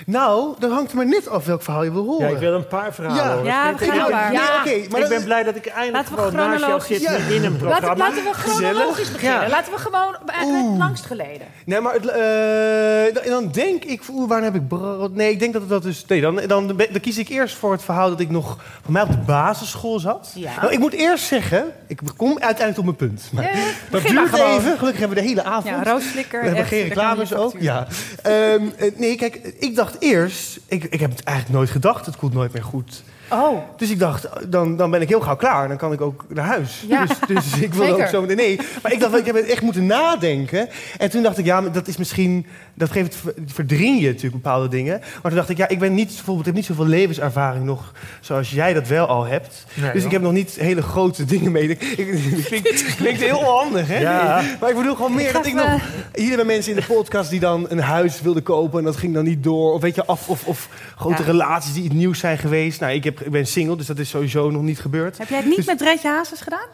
Nou, 0.06 0.54
dan 0.58 0.70
hangt 0.70 0.90
er 0.90 0.96
maar 0.96 1.06
net 1.06 1.28
af 1.28 1.44
welk 1.46 1.62
verhaal 1.62 1.84
je 1.84 1.92
wil 1.92 2.04
horen. 2.04 2.28
Ja, 2.28 2.34
ik 2.34 2.40
wil 2.40 2.54
een 2.54 2.66
paar 2.66 2.94
verhalen 2.94 3.24
Ja. 3.24 3.30
horen. 3.30 3.44
Ja, 3.44 3.74
we 3.74 3.84
gaan 3.84 4.06
ik- 4.06 4.10
maar. 4.12 4.24
Nee, 4.30 4.32
Ja. 4.40 4.58
oké, 4.60 4.88
maar 4.90 5.00
ik 5.00 5.08
ben 5.08 5.10
dat- 5.10 5.24
blij 5.24 5.42
dat 5.42 5.56
ik 5.56 5.66
eindelijk 5.66 5.94
Laten 6.10 6.14
we 6.14 6.20
gewoon 6.38 6.50
naast 6.50 6.66
jou 6.66 6.80
zit 6.80 7.00
in 7.02 7.06
een 7.08 7.40
Laten, 7.42 7.56
programma. 7.58 7.94
laten 7.96 8.22
we 8.24 8.30
chronologisch 8.32 9.12
beginnen. 9.12 9.40
Ja. 9.40 9.48
Laten 9.48 9.72
we 9.72 9.78
gewoon 9.78 10.16
het 10.26 10.78
langst 10.78 11.06
geleden. 11.06 11.46
Nee, 11.64 11.80
maar 11.80 11.92
het, 11.94 12.06
eh, 12.06 13.30
dan- 13.30 13.48
denk 13.50 13.84
ik... 13.84 14.02
Oeh, 14.12 14.28
waar 14.28 14.42
heb 14.42 14.54
ik 14.54 14.68
brood? 14.68 15.14
Nee, 15.14 15.30
ik 15.30 15.38
denk 15.40 15.52
dat 15.52 15.68
dat 15.68 15.84
is... 15.84 16.04
Nee, 16.08 16.20
dan, 16.20 16.36
dan, 16.46 16.66
dan 16.66 17.00
kies 17.00 17.18
ik 17.18 17.28
eerst 17.28 17.54
voor 17.54 17.72
het 17.72 17.82
verhaal 17.82 18.08
dat 18.08 18.20
ik 18.20 18.30
nog 18.30 18.56
voor 18.82 18.92
mij 18.92 19.02
op 19.02 19.10
de 19.10 19.16
basisschool 19.26 19.98
zat. 19.98 20.32
Ja. 20.34 20.60
Nou, 20.60 20.72
ik 20.72 20.78
moet 20.78 20.92
eerst 20.92 21.24
zeggen... 21.24 21.64
Ik 21.86 22.00
kom 22.16 22.30
uiteindelijk 22.38 22.78
op 22.78 22.84
mijn 22.84 22.96
punt. 22.96 23.28
Maar 23.32 23.44
Ja, 23.44 23.50
dat 23.90 24.02
duurt 24.02 24.32
even. 24.34 24.78
Gelukkig 24.78 24.98
hebben 25.00 25.08
we 25.16 25.22
de 25.22 25.28
hele 25.28 25.42
avond. 25.44 25.64
Ja, 25.64 25.82
roosflikker. 25.92 26.38
We 26.40 26.44
hebben 26.46 26.62
echt, 26.64 26.72
geen 26.72 26.82
reclames 26.82 27.34
ook. 27.34 27.52
Ja. 27.58 27.86
Ehm, 28.22 28.34
eh, 28.76 28.90
nee, 28.96 29.16
kijk, 29.16 29.34
ik 29.58 29.76
dacht 29.80 29.96
eerst... 29.98 30.60
Ik, 30.66 30.84
ik 30.84 31.00
heb 31.00 31.10
het 31.10 31.22
eigenlijk 31.24 31.58
nooit 31.58 31.70
gedacht. 31.70 32.06
Het 32.06 32.16
komt 32.16 32.32
nooit 32.32 32.52
meer 32.52 32.64
goed. 32.64 33.02
Oh, 33.32 33.58
Dus 33.76 33.90
ik 33.90 33.98
dacht, 33.98 34.28
dan, 34.48 34.76
dan 34.76 34.90
ben 34.90 35.00
ik 35.00 35.08
heel 35.08 35.20
gauw 35.20 35.36
klaar. 35.36 35.68
Dan 35.68 35.76
kan 35.76 35.92
ik 35.92 36.00
ook 36.00 36.24
naar 36.28 36.44
huis. 36.44 36.84
Ja. 36.88 37.04
Dus, 37.06 37.18
dus 37.26 37.58
ik 37.66 37.74
wil 37.74 37.86
Zeker. 37.86 38.02
ook 38.02 38.08
zo 38.10 38.20
meteen... 38.20 38.36
Nee, 38.36 38.60
maar 38.82 38.92
ik 38.92 39.00
dacht, 39.00 39.16
ik 39.18 39.26
heb 39.26 39.34
het 39.34 39.46
echt 39.46 39.62
moeten 39.62 39.86
nadenken. 39.86 40.68
En 40.98 41.10
toen 41.10 41.22
dacht 41.22 41.38
ik, 41.38 41.44
ja, 41.44 41.60
maar 41.60 41.72
dat 41.72 41.88
is 41.88 41.96
misschien... 41.96 42.46
Dat 42.74 42.90
geeft, 42.90 43.16
verdring 43.46 44.00
je 44.00 44.06
natuurlijk 44.06 44.42
bepaalde 44.42 44.68
dingen. 44.68 44.98
Maar 45.00 45.20
toen 45.22 45.34
dacht 45.34 45.48
ik, 45.48 45.56
ja, 45.56 45.68
ik 45.68 45.78
ben 45.78 45.94
niet, 45.94 46.06
bijvoorbeeld, 46.06 46.38
ik 46.38 46.44
heb 46.46 46.54
niet 46.54 46.64
zoveel 46.64 46.86
levenservaring 46.86 47.64
nog... 47.64 47.92
zoals 48.20 48.50
jij 48.50 48.72
dat 48.72 48.88
wel 48.88 49.06
al 49.06 49.24
hebt. 49.24 49.66
Nee, 49.74 49.92
dus 49.92 50.04
ik 50.04 50.10
heb 50.10 50.22
nog 50.22 50.32
niet 50.32 50.54
hele 50.54 50.82
grote 50.82 51.24
dingen 51.24 51.52
mee. 51.52 51.68
Ik, 51.68 51.82
ik, 51.82 51.98
ik, 52.08 52.44
klinkt, 52.44 52.94
klinkt 52.96 53.20
heel 53.20 53.42
handig, 53.44 53.88
hè? 53.88 53.98
Ja. 54.00 54.42
Maar 54.60 54.70
ik 54.70 54.76
bedoel 54.76 54.94
gewoon 54.94 55.14
meer 55.14 55.32
dat 55.32 55.46
ik 55.46 55.54
nog... 55.54 55.80
Hier 56.14 56.28
hebben 56.28 56.46
mensen 56.46 56.72
in 56.72 56.78
de 56.80 56.86
podcast 56.94 57.30
die 57.30 57.40
dan 57.40 57.66
een 57.68 57.80
huis 57.80 58.20
wilden 58.20 58.42
kopen... 58.42 58.78
en 58.78 58.84
dat 58.84 58.96
ging 58.96 59.14
dan 59.14 59.24
niet 59.24 59.42
door. 59.44 59.72
Of 59.72 59.80
weet 59.80 59.94
je, 59.94 60.04
af, 60.04 60.28
of, 60.28 60.46
of 60.46 60.68
grote 60.96 61.22
Ja. 61.22 61.28
relaties 61.28 61.72
die 61.72 61.84
het 61.84 61.92
nieuws 61.92 62.18
zijn 62.18 62.38
geweest. 62.38 62.80
Nou, 62.80 62.92
ik, 62.92 63.04
heb, 63.04 63.19
ik 63.24 63.30
ben 63.30 63.46
single, 63.46 63.76
dus 63.76 63.86
dat 63.86 63.98
is 63.98 64.08
sowieso 64.08 64.50
nog 64.50 64.62
niet 64.62 64.78
gebeurd. 64.80 65.18
Heb 65.18 65.28
jij 65.28 65.38
het 65.38 65.46
niet 65.46 65.56
Dus- 65.56 65.66
met 65.66 65.78
Dreetje 65.78 66.08
Hazes 66.08 66.40
gedaan? 66.40 66.66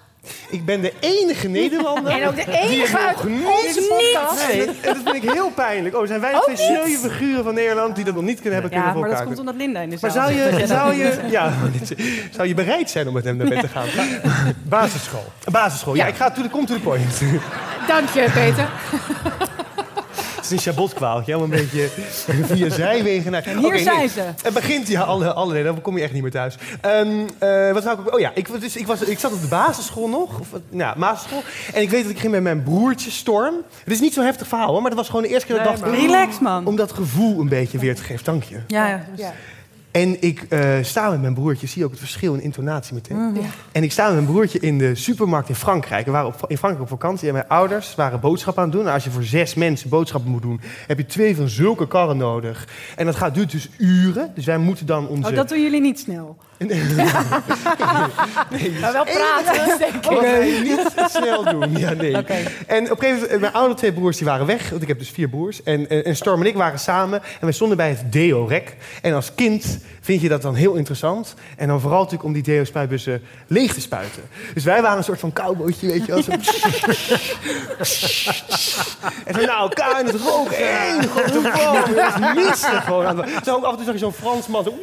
Ik 0.51 0.65
ben 0.65 0.81
de 0.81 0.93
enige 1.01 1.49
Nederlander. 1.49 2.13
En 2.13 2.29
ook 2.29 2.37
de 2.37 2.53
enige 2.53 2.99
uit 2.99 3.25
niet- 3.25 3.45
onze 3.47 3.87
podcast. 3.89 4.47
Nee, 4.49 4.61
en 4.67 4.75
dat 4.83 4.97
vind 5.13 5.25
ik 5.25 5.31
heel 5.31 5.51
pijnlijk. 5.51 5.95
Oh, 5.95 6.01
er 6.01 6.07
zijn 6.07 6.21
weinig 6.21 6.41
Ook 6.49 6.55
twee 6.55 6.69
niet? 6.71 6.79
sneuwe 6.79 6.99
figuren 7.15 7.45
van 7.45 7.55
Nederland 7.55 7.97
die 7.97 8.05
dat 8.05 8.15
nog 8.15 8.23
niet 8.23 8.41
kunnen 8.41 8.53
hebben 8.61 8.71
Ja, 8.71 8.77
kunnen 8.85 9.01
maar 9.01 9.09
voor 9.11 9.19
dat 9.19 9.27
komt 9.27 9.39
omdat 9.39 9.55
Linda 9.55 9.81
in 9.81 9.91
de 9.91 9.97
Maar 10.01 10.11
zaal 10.11 10.27
zou 10.29 10.39
zit, 10.39 10.51
dat 10.51 10.61
je, 10.61 10.67
zou, 10.67 10.95
niet- 10.97 11.03
je, 11.03 11.29
ja, 11.37 11.53
zou 12.31 12.49
je 12.49 12.55
bereid 12.55 12.91
zijn 12.91 13.09
om 13.09 13.15
met 13.15 13.25
hem 13.25 13.37
naar 13.37 13.49
bed 13.49 13.61
te 13.61 13.69
gaan? 13.69 13.87
Basisschool. 14.63 15.25
Basisschool. 15.51 15.95
Ja, 15.95 16.07
ik 16.07 16.15
ga 16.15 16.31
to 16.31 16.43
the, 16.43 16.49
come 16.49 16.67
to 16.67 16.75
the 16.75 16.81
point. 16.81 17.21
Dank 17.89 18.09
je, 18.09 18.31
Peter. 18.35 18.69
Het 20.49 20.59
is 20.59 20.67
een 20.67 20.73
chabotkwaal. 20.73 21.21
Helemaal 21.21 21.43
een 21.45 21.51
beetje 21.51 21.89
via 22.55 22.71
zijwegen. 22.71 23.31
naar- 23.33 23.45
En 23.45 23.59
hier 23.59 23.79
zijn 23.79 23.99
nee. 23.99 24.09
ze. 24.09 24.21
Het 24.43 24.55
begint, 24.55 24.89
ja, 24.89 25.01
alle, 25.03 25.33
alle 25.33 25.53
nee, 25.53 25.65
dan 25.65 25.81
kom 25.81 25.97
je 25.97 26.03
echt 26.03 26.13
niet 26.13 26.23
meer 26.23 26.31
thuis. 26.31 26.57
Ehm, 26.81 27.09
eh, 27.39 27.73
wat 27.73 27.83
zou 27.83 28.01
ik 28.01 28.07
ook... 28.07 28.15
Oh 28.15 28.21
ja, 28.21 28.31
ik, 28.35 28.61
dus, 28.61 28.77
ik, 28.77 28.87
was, 28.87 29.01
ik 29.01 29.19
zat 29.19 29.33
op 29.33 29.41
de 29.41 29.47
basisschool 29.49 30.09
nog. 30.09 30.41
Of, 30.41 30.49
basisschool. 30.97 31.43
En 31.73 31.83
ik 31.83 31.91
weet 31.91 32.03
dat 32.03 32.11
ik 32.13 32.19
ging 32.19 32.33
met 32.33 32.43
mijn 32.43 32.63
broertje 32.63 33.11
Storm. 33.11 33.55
Het 33.85 33.93
is 33.93 34.01
niet 34.01 34.15
zo'n 34.15 34.25
heftig 34.25 34.47
verhaal, 34.47 34.69
hoor. 34.73 34.81
Maar 34.81 34.91
dat 34.91 34.99
was 34.99 35.09
gewoon 35.09 35.23
de 35.23 35.29
eerste 35.29 35.47
keer 35.47 35.57
dat 35.57 35.75
ik 35.75 35.85
Nee, 35.85 35.91
dacht... 35.91 36.03
Relax, 36.03 36.39
man. 36.39 36.67
Om 36.67 36.77
dat 36.77 36.93
gevoel 36.93 37.41
een 37.41 37.49
beetje 37.49 37.79
weer 37.79 37.95
te 37.95 38.03
geven. 38.03 38.25
Dank 38.25 38.43
je. 38.43 38.61
Ja, 38.67 39.05
ja. 39.17 39.33
En 39.97 40.23
ik 40.23 40.47
eh, 40.49 40.71
sta 40.83 41.11
met 41.11 41.21
mijn 41.21 41.35
broertje, 41.35 41.67
zie 41.67 41.79
je 41.79 41.85
ook 41.85 41.91
het 41.91 42.01
verschil 42.01 42.35
in 42.35 42.41
intonatie 42.41 42.95
meteen. 42.95 43.17
Mhm. 43.17 43.41
En 43.73 43.83
ik 43.83 43.93
sta 43.93 44.05
met 44.05 44.15
mijn 44.15 44.27
broertje 44.27 44.59
in 44.59 44.79
de 44.79 44.95
supermarkt 44.95 45.49
in 45.49 45.55
Frankrijk. 45.55 46.07
We 46.07 46.11
waren 46.13 46.27
op, 46.27 46.45
in 46.47 46.59
Frankrijk 46.59 46.85
op 46.85 47.01
vakantie 47.01 47.29
en 47.29 47.35
mijn 47.35 47.49
ouders 47.49 47.95
waren 47.95 48.21
boodschappen 48.21 48.63
aan 48.63 48.69
het 48.69 48.77
doen. 48.77 48.85
Nou, 48.85 48.95
als 48.95 49.05
je 49.05 49.11
voor 49.11 49.23
zes 49.23 49.55
mensen 49.55 49.89
boodschappen 49.89 50.31
moet 50.31 50.43
doen, 50.43 50.61
heb 50.87 50.99
je 50.99 51.07
twee 51.07 51.37
van 51.37 51.49
zulke 51.49 51.89
karren 51.89 52.17
nodig. 52.17 52.69
En 52.97 53.07
dat 53.07 53.17
gaat, 53.17 53.35
duurt 53.35 53.51
dus 53.51 53.69
uren. 53.79 54.33
Dus 54.35 54.45
wij 54.45 54.59
moeten 54.59 54.87
dan 54.87 55.09
onze... 55.09 55.31
Oh, 55.31 55.37
dat 55.37 55.49
doen 55.49 55.63
jullie 55.63 55.81
niet 55.81 55.99
snel. 55.99 56.37
maar 58.81 58.93
wel 58.93 59.05
praten, 59.05 59.79
denk 59.79 59.95
ik. 59.95 60.21
Nee, 60.21 60.61
niet 60.61 60.81
snel 61.11 61.45
doen. 61.45 61.79
Ja, 61.79 61.93
nee. 61.93 62.17
En 62.67 62.91
op 62.91 62.91
een 62.91 62.99
gegeven 62.99 63.21
moment, 63.21 63.41
mijn 63.41 63.53
oude 63.53 63.75
twee 63.75 63.93
broers 63.93 64.17
die 64.17 64.27
waren 64.27 64.47
weg. 64.47 64.71
Want 64.71 64.83
ik 64.83 64.89
heb 64.89 64.99
dus 64.99 65.11
vier 65.11 65.29
broers. 65.29 65.63
En, 65.63 65.89
en, 65.89 66.05
en 66.05 66.17
Storm 66.17 66.41
en 66.41 66.47
ik 66.47 66.55
waren 66.55 66.79
samen. 66.79 67.23
En 67.41 67.47
we 67.47 67.53
stonden 67.53 67.77
bij 67.77 67.89
het 67.89 68.13
deo-rek. 68.13 68.77
En 69.03 69.15
als 69.15 69.35
kind 69.35 69.79
vind 70.01 70.21
je 70.21 70.29
dat 70.29 70.43
dan 70.43 70.55
heel 70.55 70.75
interessant. 70.75 71.35
En 71.57 71.69
dan 71.69 71.81
vooral 71.81 71.99
natuurlijk 71.99 72.25
om 72.25 72.33
die 72.33 72.43
deo-spuitbussen 72.43 73.23
leeg 73.47 73.75
te 73.75 73.81
spuiten. 73.81 74.23
Dus 74.55 74.65
wij 74.65 74.83
waren 74.83 74.99
een 74.99 75.05
soort 75.05 75.21
van 75.21 75.33
cowboytje, 75.33 75.87
weet 75.87 76.07
je 76.07 76.13
wel. 76.13 76.23
Zo. 76.23 76.31
en 79.25 79.35
zo 79.35 79.41
elkaar 79.41 79.99
en 79.99 80.07
het 80.07 80.21
rook 80.21 80.51
één 80.51 81.03
grote 81.03 81.41
boom. 81.41 81.95
Was 81.95 82.35
mistig 82.35 82.85
gewoon. 82.85 83.25
Zo 83.45 83.57
af 83.57 83.71
en 83.71 83.77
toe 83.77 83.85
zag 83.85 83.95
je 83.95 83.99
zo'n 83.99 84.13
Fransman. 84.13 84.65
Zo, 84.65 84.75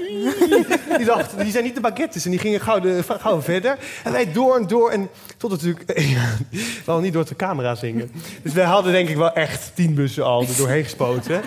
die 0.98 1.06
dacht, 1.06 1.38
die 1.38 1.52
zijn 1.52 1.63
niet 1.64 1.76
de 1.76 1.82
baguettes. 1.82 2.26
En 2.26 2.32
die 2.32 2.40
gingen 2.40 2.62
gauw, 2.62 2.80
de, 2.80 3.04
gauw 3.08 3.42
verder. 3.42 3.78
En 4.04 4.12
wij 4.12 4.32
door 4.32 4.56
en 4.56 4.68
door. 4.68 4.90
En 4.90 5.10
tot 5.38 5.52
natuurlijk... 5.52 5.84
Ja, 6.14 6.38
we 6.50 6.82
hadden 6.86 7.04
niet 7.04 7.14
door 7.14 7.26
de 7.26 7.36
camera 7.36 7.76
zingen. 7.76 8.12
Dus 8.42 8.54
wij 8.54 8.66
hadden 8.66 8.92
denk 8.92 9.10
ik 9.10 9.16
wel 9.16 9.34
echt 9.34 9.72
tien 9.76 9.94
bussen 9.94 10.26
al 10.26 10.42
er 10.42 10.58
doorheen 10.58 10.84
gespoten. 10.84 11.42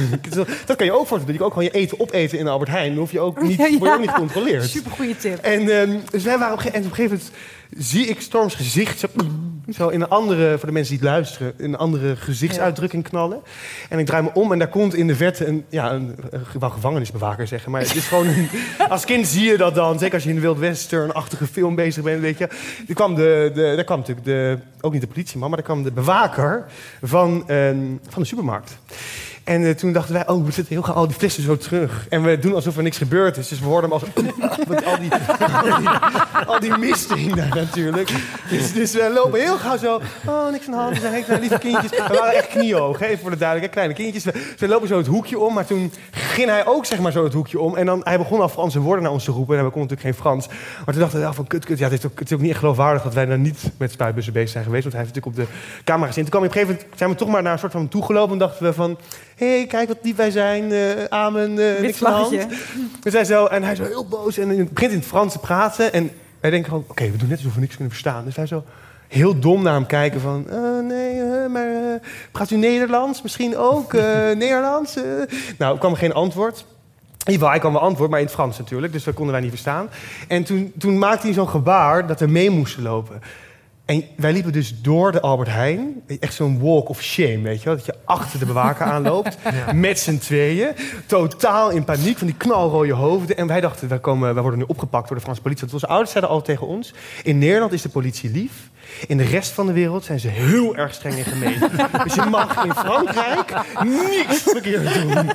dat 0.66 0.76
kan 0.76 0.86
je 0.86 0.92
ook 0.92 1.06
voor 1.06 1.18
doen. 1.18 1.26
Je 1.26 1.36
kan 1.36 1.46
ook 1.46 1.52
gewoon 1.52 1.68
je 1.72 1.78
eten 1.78 2.00
opeten 2.00 2.38
in 2.38 2.48
Albert 2.48 2.70
Heijn. 2.70 2.88
Dan 2.88 2.98
hoef 2.98 3.12
je 3.12 3.20
ook 3.20 3.42
niet, 3.42 3.56
word 3.56 3.70
je 3.70 3.90
ook 3.90 4.00
niet 4.00 4.10
gecontroleerd. 4.10 4.64
Supergoeie 4.64 5.16
tip. 5.16 5.38
En 5.38 5.80
ehm, 5.80 5.98
dus 6.10 6.22
wij 6.22 6.38
waren 6.38 6.54
op, 6.54 6.60
en 6.60 6.68
op 6.68 6.74
een 6.74 6.94
gegeven 6.94 7.02
moment 7.16 7.30
zie 7.78 8.06
ik 8.06 8.20
Storms 8.20 8.54
gezicht 8.54 8.98
zo, 8.98 9.08
zo 9.72 9.88
in 9.88 10.00
een 10.00 10.08
andere, 10.08 10.58
voor 10.58 10.68
de 10.68 10.74
mensen 10.74 10.98
die 10.98 11.06
het 11.06 11.14
luisteren, 11.14 11.52
in 11.56 11.64
een 11.64 11.78
andere 11.78 12.16
gezichtsuitdrukking 12.16 13.08
knallen. 13.08 13.40
En 13.88 13.98
ik 13.98 14.06
draai 14.06 14.22
me 14.22 14.30
om 14.34 14.52
en 14.52 14.58
daar 14.58 14.68
komt 14.68 14.94
in 14.94 15.06
de 15.06 15.16
verte 15.16 15.46
een, 15.46 15.64
ja, 15.68 15.92
een, 15.92 16.14
wou 16.58 16.72
gevangenisbewaker 16.72 17.46
zeggen, 17.46 17.70
maar 17.70 17.80
het 17.80 17.94
is 17.94 18.06
gewoon 18.06 18.26
een, 18.26 18.48
als 18.88 19.04
kind 19.04 19.26
zie 19.26 19.50
je 19.50 19.56
dat 19.56 19.74
dan, 19.74 19.98
zeker 19.98 20.14
als 20.14 20.22
je 20.22 20.28
in 20.28 20.36
een 20.36 20.42
Wild 20.42 20.58
Western-achtige 20.58 21.46
film 21.46 21.74
bezig 21.74 22.02
bent, 22.02 22.20
weet 22.20 22.38
je. 22.38 22.48
Er 22.88 22.94
kwam, 22.94 23.14
de, 23.14 23.50
de, 23.54 23.72
daar 23.74 23.84
kwam 23.84 23.98
natuurlijk 23.98 24.26
de, 24.26 24.58
ook 24.80 24.92
niet 24.92 25.00
de 25.00 25.06
politieman, 25.06 25.48
maar 25.48 25.58
daar 25.58 25.66
kwam 25.66 25.82
de 25.82 25.92
bewaker 25.92 26.64
van, 27.02 27.48
ehm, 27.48 27.78
van 28.08 28.22
de 28.22 28.28
supermarkt. 28.28 28.76
En 29.44 29.64
eh, 29.64 29.70
toen 29.70 29.92
dachten 29.92 30.14
wij, 30.14 30.28
oh, 30.28 30.44
we 30.44 30.52
zitten 30.52 30.74
heel 30.74 30.82
gauw 30.82 30.94
al 30.94 31.06
die 31.06 31.16
flessen 31.16 31.42
zo 31.42 31.56
terug. 31.56 32.06
En 32.08 32.22
we 32.22 32.38
doen 32.38 32.54
alsof 32.54 32.76
er 32.76 32.82
niks 32.82 32.96
gebeurd 32.96 33.36
is. 33.36 33.48
Dus 33.48 33.60
we 33.60 33.66
hoorden 33.66 33.90
hem 33.90 34.00
als... 34.00 34.10
met 34.68 34.84
al 34.84 34.98
die, 34.98 35.10
al 36.46 36.60
die, 36.60 36.72
al 36.72 37.48
natuurlijk. 37.54 38.10
Dus, 38.50 38.72
dus 38.72 38.92
we 38.92 39.10
lopen 39.14 39.40
heel 39.40 39.56
gauw 39.56 39.76
zo... 39.76 40.00
Oh, 40.26 40.50
niks 40.50 40.66
aan 40.66 40.72
de 40.72 40.78
hand. 40.78 41.24
Zijn 41.26 41.40
lieve 41.40 41.58
kindjes. 41.58 41.90
We 41.90 42.16
waren 42.18 42.34
echt 42.34 42.48
kniehoog, 42.48 43.00
even 43.00 43.18
voor 43.18 43.30
de 43.30 43.36
duidelijkheid. 43.36 43.72
Kleine 43.72 43.94
kindjes. 43.94 44.44
We, 44.58 44.68
lopen 44.68 44.88
zo 44.88 44.96
het 44.96 45.06
hoekje 45.06 45.38
om. 45.38 45.54
Maar 45.54 45.66
toen 45.66 45.92
ging 46.10 46.48
hij 46.48 46.66
ook 46.66 46.86
zeg 46.86 46.98
maar 46.98 47.12
zo 47.12 47.24
het 47.24 47.32
hoekje 47.32 47.60
om. 47.60 47.76
En 47.76 47.86
dan, 47.86 48.00
hij 48.04 48.18
begon 48.18 48.40
al 48.40 48.48
Franse 48.48 48.80
woorden 48.80 49.02
naar 49.02 49.12
ons 49.12 49.24
te 49.24 49.30
roepen. 49.30 49.58
En 49.58 49.64
we 49.64 49.70
konden 49.70 49.90
natuurlijk 49.90 50.16
geen 50.16 50.24
Frans. 50.24 50.46
Maar 50.48 50.94
toen 50.94 51.02
dachten 51.02 51.18
we, 51.18 51.24
ja, 51.24 51.32
van 51.32 51.46
kut, 51.46 51.64
kut. 51.64 51.78
Ja, 51.78 51.88
het 51.88 52.04
is, 52.04 52.32
ook, 52.32 52.40
niet 52.40 52.50
echt 52.50 52.58
geloofwaardig 52.58 53.02
dat 53.02 53.14
wij 53.14 53.26
daar 53.26 53.38
niet 53.38 53.62
met 53.76 53.90
spuitbussen 53.90 54.32
bezig 54.32 54.50
zijn 54.50 54.64
geweest. 54.64 54.82
Want 54.82 54.94
hij 54.94 55.04
heeft 55.04 55.14
natuurlijk 55.14 55.48
op 55.48 55.48
de 55.48 55.82
camera 55.84 56.06
gezien. 56.06 56.22
Toen 56.22 56.32
kwam 56.32 56.42
op 56.42 56.48
een 56.48 56.54
gegeven 56.54 56.74
moment, 56.74 56.98
zijn 56.98 57.10
we 57.10 57.16
toch 57.16 57.28
maar 57.28 57.42
naar 57.42 57.52
een 57.52 57.58
soort 57.58 57.72
van 57.72 57.88
toegelopen. 57.88 58.32
En 58.32 58.38
dachten 58.38 58.66
we 58.66 58.72
van... 58.72 58.98
Hé, 59.36 59.56
hey, 59.56 59.66
kijk 59.66 59.88
wat 59.88 59.98
lief 60.02 60.16
wij 60.16 60.30
zijn. 60.30 60.72
eh 60.72 61.04
amen, 61.08 61.58
vlaggetje. 61.94 62.46
We 63.02 63.10
zijn 63.10 63.26
zo, 63.26 63.46
en 63.46 63.62
hij 63.62 63.74
zo 63.74 63.84
heel 63.84 64.06
boos 64.06 64.38
en 64.38 64.48
hij 64.48 64.68
begint 64.72 64.92
in 64.92 64.98
het 64.98 65.06
Frans 65.06 65.32
te 65.32 65.38
praten. 65.38 65.92
En 65.92 66.10
wij 66.40 66.50
denken 66.50 66.68
gewoon, 66.68 66.84
oké, 66.88 67.10
we 67.10 67.16
doen 67.16 67.28
net 67.28 67.38
alsof 67.38 67.54
we 67.54 67.60
niks 67.60 67.74
kunnen 67.74 67.92
verstaan. 67.92 68.24
Dus 68.24 68.34
wij 68.36 68.46
zo 68.46 68.64
heel 69.08 69.38
dom 69.38 69.62
naar 69.62 69.74
hem 69.74 69.86
kijken 69.86 70.20
van... 70.20 70.46
eh, 70.50 70.58
nee, 70.88 71.22
maar 71.48 72.00
praat 72.32 72.50
u 72.50 72.56
Nederlands? 72.56 73.22
Misschien 73.22 73.56
ook 73.56 73.92
Nederlands? 74.44 74.94
Nou, 75.58 75.72
er 75.72 75.78
kwam 75.78 75.94
geen 75.94 76.12
antwoord. 76.14 76.64
Geval, 77.26 77.48
hij 77.48 77.58
kwam 77.58 77.72
wel 77.72 77.82
antwoord, 77.82 78.10
maar 78.10 78.18
in 78.20 78.24
het 78.24 78.34
Frans 78.34 78.58
natuurlijk. 78.58 78.92
Dus 78.92 79.04
dat 79.04 79.14
konden 79.14 79.32
wij 79.32 79.42
niet 79.42 79.50
verstaan. 79.50 79.88
En 80.28 80.44
toen, 80.44 80.72
toen 80.78 80.98
maakte 80.98 81.26
hij 81.26 81.34
zo'n 81.34 81.48
gebaar 81.48 82.06
dat 82.06 82.20
we 82.20 82.26
mee 82.26 82.50
moesten 82.50 82.82
lopen. 82.82 83.20
En 83.84 84.04
wij 84.16 84.32
liepen 84.32 84.52
dus 84.52 84.82
door 84.82 85.12
de 85.12 85.20
Albert 85.20 85.48
Heijn. 85.48 86.02
Echt 86.20 86.34
zo'n 86.34 86.60
walk 86.60 86.88
of 86.88 87.02
shame, 87.02 87.40
weet 87.40 87.58
je 87.58 87.64
wel. 87.64 87.76
Dat 87.76 87.86
je 87.86 87.94
achter 88.04 88.38
de 88.38 88.46
bewaker 88.46 88.86
aanloopt. 88.86 89.36
Met 89.74 89.98
z'n 89.98 90.18
tweeën. 90.18 90.68
Totaal 91.06 91.70
in 91.70 91.84
paniek 91.84 92.18
van 92.18 92.26
die 92.26 92.36
knalrode 92.36 92.92
hoofden. 92.92 93.36
En 93.36 93.46
wij 93.46 93.60
dachten, 93.60 93.88
wij, 93.88 93.98
komen, 93.98 94.32
wij 94.32 94.42
worden 94.42 94.60
nu 94.60 94.66
opgepakt 94.68 95.08
door 95.08 95.16
de 95.16 95.22
Franse 95.22 95.40
politie. 95.40 95.62
Want 95.62 95.74
onze 95.74 95.86
ouders 95.86 96.10
zeiden 96.10 96.32
al 96.32 96.42
tegen 96.42 96.66
ons... 96.66 96.94
In 97.22 97.38
Nederland 97.38 97.72
is 97.72 97.82
de 97.82 97.88
politie 97.88 98.30
lief. 98.30 98.70
In 99.06 99.16
de 99.16 99.24
rest 99.24 99.50
van 99.50 99.66
de 99.66 99.72
wereld 99.72 100.04
zijn 100.04 100.20
ze 100.20 100.28
heel 100.28 100.76
erg 100.76 100.94
streng 100.94 101.14
en 101.14 101.24
gemeen. 101.24 101.58
dus 102.04 102.14
je 102.14 102.24
mag 102.30 102.64
in 102.64 102.72
Frankrijk 102.72 103.54
niks 103.82 104.42
verkeerd 104.42 104.94
doen. 104.94 105.30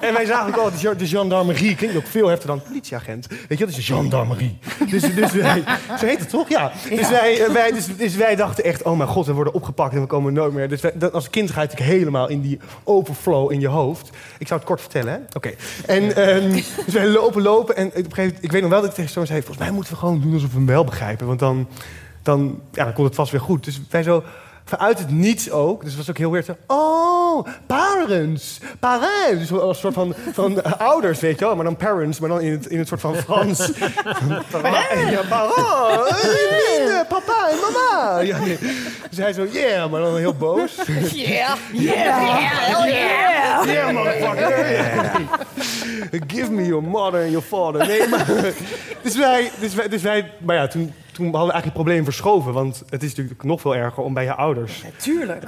En 0.00 0.14
wij 0.14 0.24
zagen 0.24 0.48
ook 0.48 0.56
al, 0.56 0.70
de 0.70 0.76
gen- 0.76 0.98
de 0.98 1.06
gendarmerie 1.06 1.74
klinkt 1.74 1.96
ook 1.96 2.06
veel 2.06 2.28
heftiger 2.28 2.56
dan 2.56 2.66
politieagent. 2.66 3.26
Weet 3.48 3.58
je, 3.58 3.66
dat 3.66 3.76
is 3.76 3.86
gendarmerie. 3.86 4.58
Dus, 4.90 5.14
dus 5.14 5.32
wij, 5.32 5.62
zo 5.98 6.06
heet 6.06 6.18
het 6.18 6.28
toch? 6.28 6.48
Ja. 6.48 6.72
Dus, 6.88 7.08
wij, 7.08 7.44
eh, 7.44 7.52
wij, 7.52 7.72
dus, 7.72 7.96
dus 7.96 8.16
wij 8.16 8.36
dachten 8.36 8.64
echt, 8.64 8.82
oh 8.82 8.96
mijn 8.96 9.08
god, 9.08 9.26
we 9.26 9.32
worden 9.32 9.54
opgepakt 9.54 9.94
en 9.94 10.00
we 10.00 10.06
komen 10.06 10.32
nooit 10.32 10.52
meer. 10.52 10.68
Dus 10.68 10.80
wij, 10.80 10.92
dat, 10.94 11.12
als 11.12 11.30
kind 11.30 11.50
ga 11.50 11.60
je 11.60 11.66
natuurlijk 11.66 11.96
helemaal 11.96 12.28
in 12.28 12.40
die 12.40 12.58
overflow 12.84 13.52
in 13.52 13.60
je 13.60 13.68
hoofd. 13.68 14.10
Ik 14.38 14.46
zou 14.46 14.60
het 14.60 14.68
kort 14.68 14.80
vertellen, 14.80 15.12
hè? 15.12 15.18
Oké. 15.36 15.50
En 15.86 16.16
ehm, 16.16 16.52
dus 16.84 16.94
wij 16.94 17.06
lopen, 17.08 17.42
lopen 17.42 17.76
en 17.76 17.86
op 17.86 17.94
een 17.94 18.02
gegeven 18.02 18.22
moment, 18.24 18.44
ik 18.44 18.52
weet 18.52 18.60
nog 18.60 18.70
wel 18.70 18.80
dat 18.80 18.88
ik 18.88 18.94
tegen 18.94 19.10
Storm 19.10 19.26
zei, 19.26 19.38
volgens 19.38 19.58
mij 19.66 19.70
moeten 19.70 19.92
we 19.92 19.98
gewoon 19.98 20.20
doen 20.20 20.32
alsof 20.32 20.50
we 20.50 20.56
hem 20.56 20.66
wel 20.66 20.84
begrijpen. 20.84 21.26
Want 21.26 21.38
dan, 21.38 21.68
dan, 22.24 22.60
ja, 22.72 22.84
dan 22.84 22.92
komt 22.92 23.06
het 23.06 23.16
vast 23.16 23.30
weer 23.30 23.40
goed. 23.40 23.64
Dus 23.64 23.80
wij 23.90 24.02
zo 24.02 24.22
vanuit 24.64 24.98
het 24.98 25.10
niets 25.10 25.50
ook. 25.50 25.80
Dus 25.80 25.88
het 25.88 25.98
was 25.98 26.10
ook 26.10 26.18
heel 26.18 26.30
weird. 26.30 26.46
Zo, 26.46 26.56
oh, 26.66 27.46
parents, 27.66 28.60
parents. 28.78 29.48
Dus 29.48 29.52
als 29.52 29.80
soort 29.80 29.94
van, 29.94 30.14
van 30.32 30.62
ouders, 30.78 31.20
weet 31.20 31.38
je 31.38 31.44
wel. 31.44 31.54
Maar 31.54 31.64
dan 31.64 31.76
parents, 31.76 32.20
maar 32.20 32.28
dan 32.28 32.40
in 32.40 32.52
het, 32.52 32.66
in 32.66 32.78
het 32.78 32.88
soort 32.88 33.00
van 33.00 33.14
Frans. 33.14 33.58
Van, 34.48 34.62
ja, 34.62 35.22
parents, 35.28 37.08
papa 37.08 37.48
en 37.50 37.56
mama. 37.60 38.20
Ja, 38.20 38.38
nee. 38.38 38.58
Dus 39.08 39.18
hij 39.18 39.32
zo, 39.32 39.46
yeah, 39.50 39.90
maar 39.90 40.00
dan 40.00 40.16
heel 40.16 40.34
boos. 40.34 40.74
Yeah. 41.12 41.56
Yeah. 41.72 42.38
Hell 42.48 42.92
yeah. 42.92 43.64
Yeah, 43.64 43.92
motherfucker. 43.92 44.52
Give 46.26 46.50
me 46.50 46.66
your 46.66 46.82
mother 46.82 47.20
and 47.20 47.30
your 47.30 47.46
father. 47.46 47.86
Nee, 47.86 48.08
maar... 48.08 48.26
Dus 49.02 49.16
wij... 49.16 49.50
Dus 49.60 49.74
wij, 49.74 49.88
dus 49.88 50.02
wij 50.02 50.30
maar 50.38 50.56
ja, 50.56 50.66
toen, 50.66 50.92
toen 51.14 51.24
hadden 51.24 51.46
we 51.46 51.52
eigenlijk 51.52 51.64
het 51.64 51.72
probleem 51.72 52.04
verschoven. 52.04 52.52
Want 52.52 52.82
het 52.88 53.02
is 53.02 53.08
natuurlijk 53.08 53.42
nog 53.42 53.60
veel 53.60 53.76
erger 53.76 54.02
om 54.02 54.14
bij 54.14 54.24
je 54.24 54.34
ouders 54.34 54.84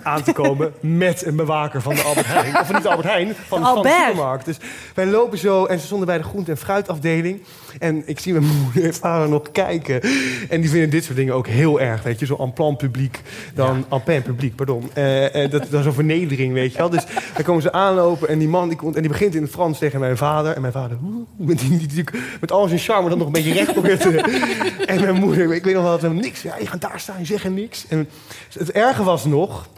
aan 0.03 0.23
te 0.23 0.33
komen 0.33 0.73
met 1.05 1.27
een 1.27 1.37
bewaker 1.37 1.83
van 1.83 1.95
de 1.95 2.03
Albert 2.03 2.27
Heijn. 2.27 2.61
Of 2.61 2.73
niet 2.73 2.83
de 2.83 2.89
Albert 2.89 3.09
Heijn, 3.09 3.35
van, 3.47 3.63
van 3.63 3.83
de 3.83 3.89
supermarkt. 3.89 4.45
Dus 4.45 4.57
wij 4.95 5.07
lopen 5.07 5.39
zo 5.39 5.65
en 5.65 5.79
ze 5.79 5.87
stonden 5.87 6.07
bij 6.07 6.19
de 6.19 6.25
groente- 6.25 6.51
en 6.51 6.57
fruitafdeling. 6.57 7.43
En 7.79 8.03
ik 8.07 8.19
zie 8.19 8.33
mijn 8.33 8.47
moeder 8.63 8.85
en 8.85 8.95
vader 8.95 9.29
nog 9.29 9.53
kijken. 9.53 10.01
En 10.49 10.61
die 10.61 10.71
vinden 10.71 10.91
dit 10.91 11.05
soort 11.05 11.17
dingen 11.17 11.35
ook 11.35 11.47
heel 11.47 11.81
erg, 11.81 12.03
weet 12.03 12.21
je. 12.21 12.27
Zo 12.27 12.37
en 12.37 12.53
plan 12.53 12.77
publiek, 12.77 13.21
dan 13.55 13.85
en 13.91 14.03
plein 14.03 14.23
publiek, 14.23 14.55
pardon. 14.57 14.91
Eh, 14.95 15.45
eh, 15.45 15.51
dat, 15.51 15.67
dat 15.71 15.81
is 15.81 15.87
een 15.87 15.93
vernedering, 15.93 16.53
weet 16.53 16.73
je 16.73 16.79
wel. 16.79 16.91
Dus 16.91 17.05
dan 17.35 17.45
komen 17.45 17.63
ze 17.63 17.73
aanlopen 17.73 18.29
en 18.29 18.39
die 18.39 18.49
man 18.49 18.69
die, 18.69 18.79
komt, 18.79 18.95
en 18.95 19.01
die 19.01 19.11
begint 19.11 19.35
in 19.35 19.43
het 19.43 19.51
Frans 19.51 19.79
tegen 19.79 20.01
mijn 20.01 20.17
vader. 20.17 20.53
En 20.53 20.61
mijn 20.61 20.73
vader, 20.73 20.99
met, 21.37 21.59
die, 21.59 21.69
die, 21.69 21.81
natuurlijk 21.81 22.17
met 22.41 22.53
al 22.53 22.69
zijn 22.69 22.81
charme 22.81 23.09
dan 23.09 23.19
nog 23.19 23.27
een 23.27 23.33
beetje 23.33 23.53
recht 23.53 23.73
probeert 23.73 24.01
te... 24.01 24.15
En 24.87 25.01
mijn 25.01 25.15
moeder, 25.15 25.56
ik 25.57 25.65
weet 25.65 25.75
nog 25.75 25.83
wel, 25.83 25.99
dat 25.99 26.01
we 26.01 26.09
niks. 26.09 26.43
Ja, 26.43 26.57
je 26.59 26.67
gaat 26.67 26.81
daar 26.81 27.01
staan, 27.01 27.19
je 27.19 27.25
zegt 27.25 27.49
niks. 27.49 27.87
En 27.89 28.09
het 28.53 28.71
erge 28.71 29.03
was 29.03 29.25
nog 29.25 29.69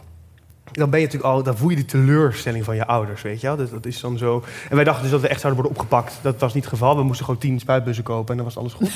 dan 0.71 0.89
ben 0.89 0.99
je 0.99 1.05
natuurlijk 1.05 1.33
al, 1.33 1.43
dan 1.43 1.57
voel 1.57 1.69
je 1.69 1.75
die 1.75 1.85
teleurstelling 1.85 2.65
van 2.65 2.75
je 2.75 2.85
ouders, 2.85 3.21
weet 3.21 3.41
je 3.41 3.47
wel. 3.47 3.57
Dat, 3.57 3.69
dat 3.71 3.85
is 3.85 3.99
dan 3.99 4.17
zo. 4.17 4.43
En 4.69 4.75
wij 4.75 4.83
dachten 4.83 5.03
dus 5.03 5.11
dat 5.11 5.21
we 5.21 5.27
echt 5.27 5.41
zouden 5.41 5.61
worden 5.61 5.79
opgepakt. 5.79 6.19
Dat 6.21 6.39
was 6.39 6.53
niet 6.53 6.63
het 6.63 6.73
geval. 6.73 6.95
We 6.95 7.03
moesten 7.03 7.25
gewoon 7.25 7.39
tien 7.39 7.59
spuitbussen 7.59 8.03
kopen 8.03 8.29
en 8.29 8.35
dan 8.35 8.45
was 8.45 8.57
alles 8.57 8.73
goed. 8.73 8.91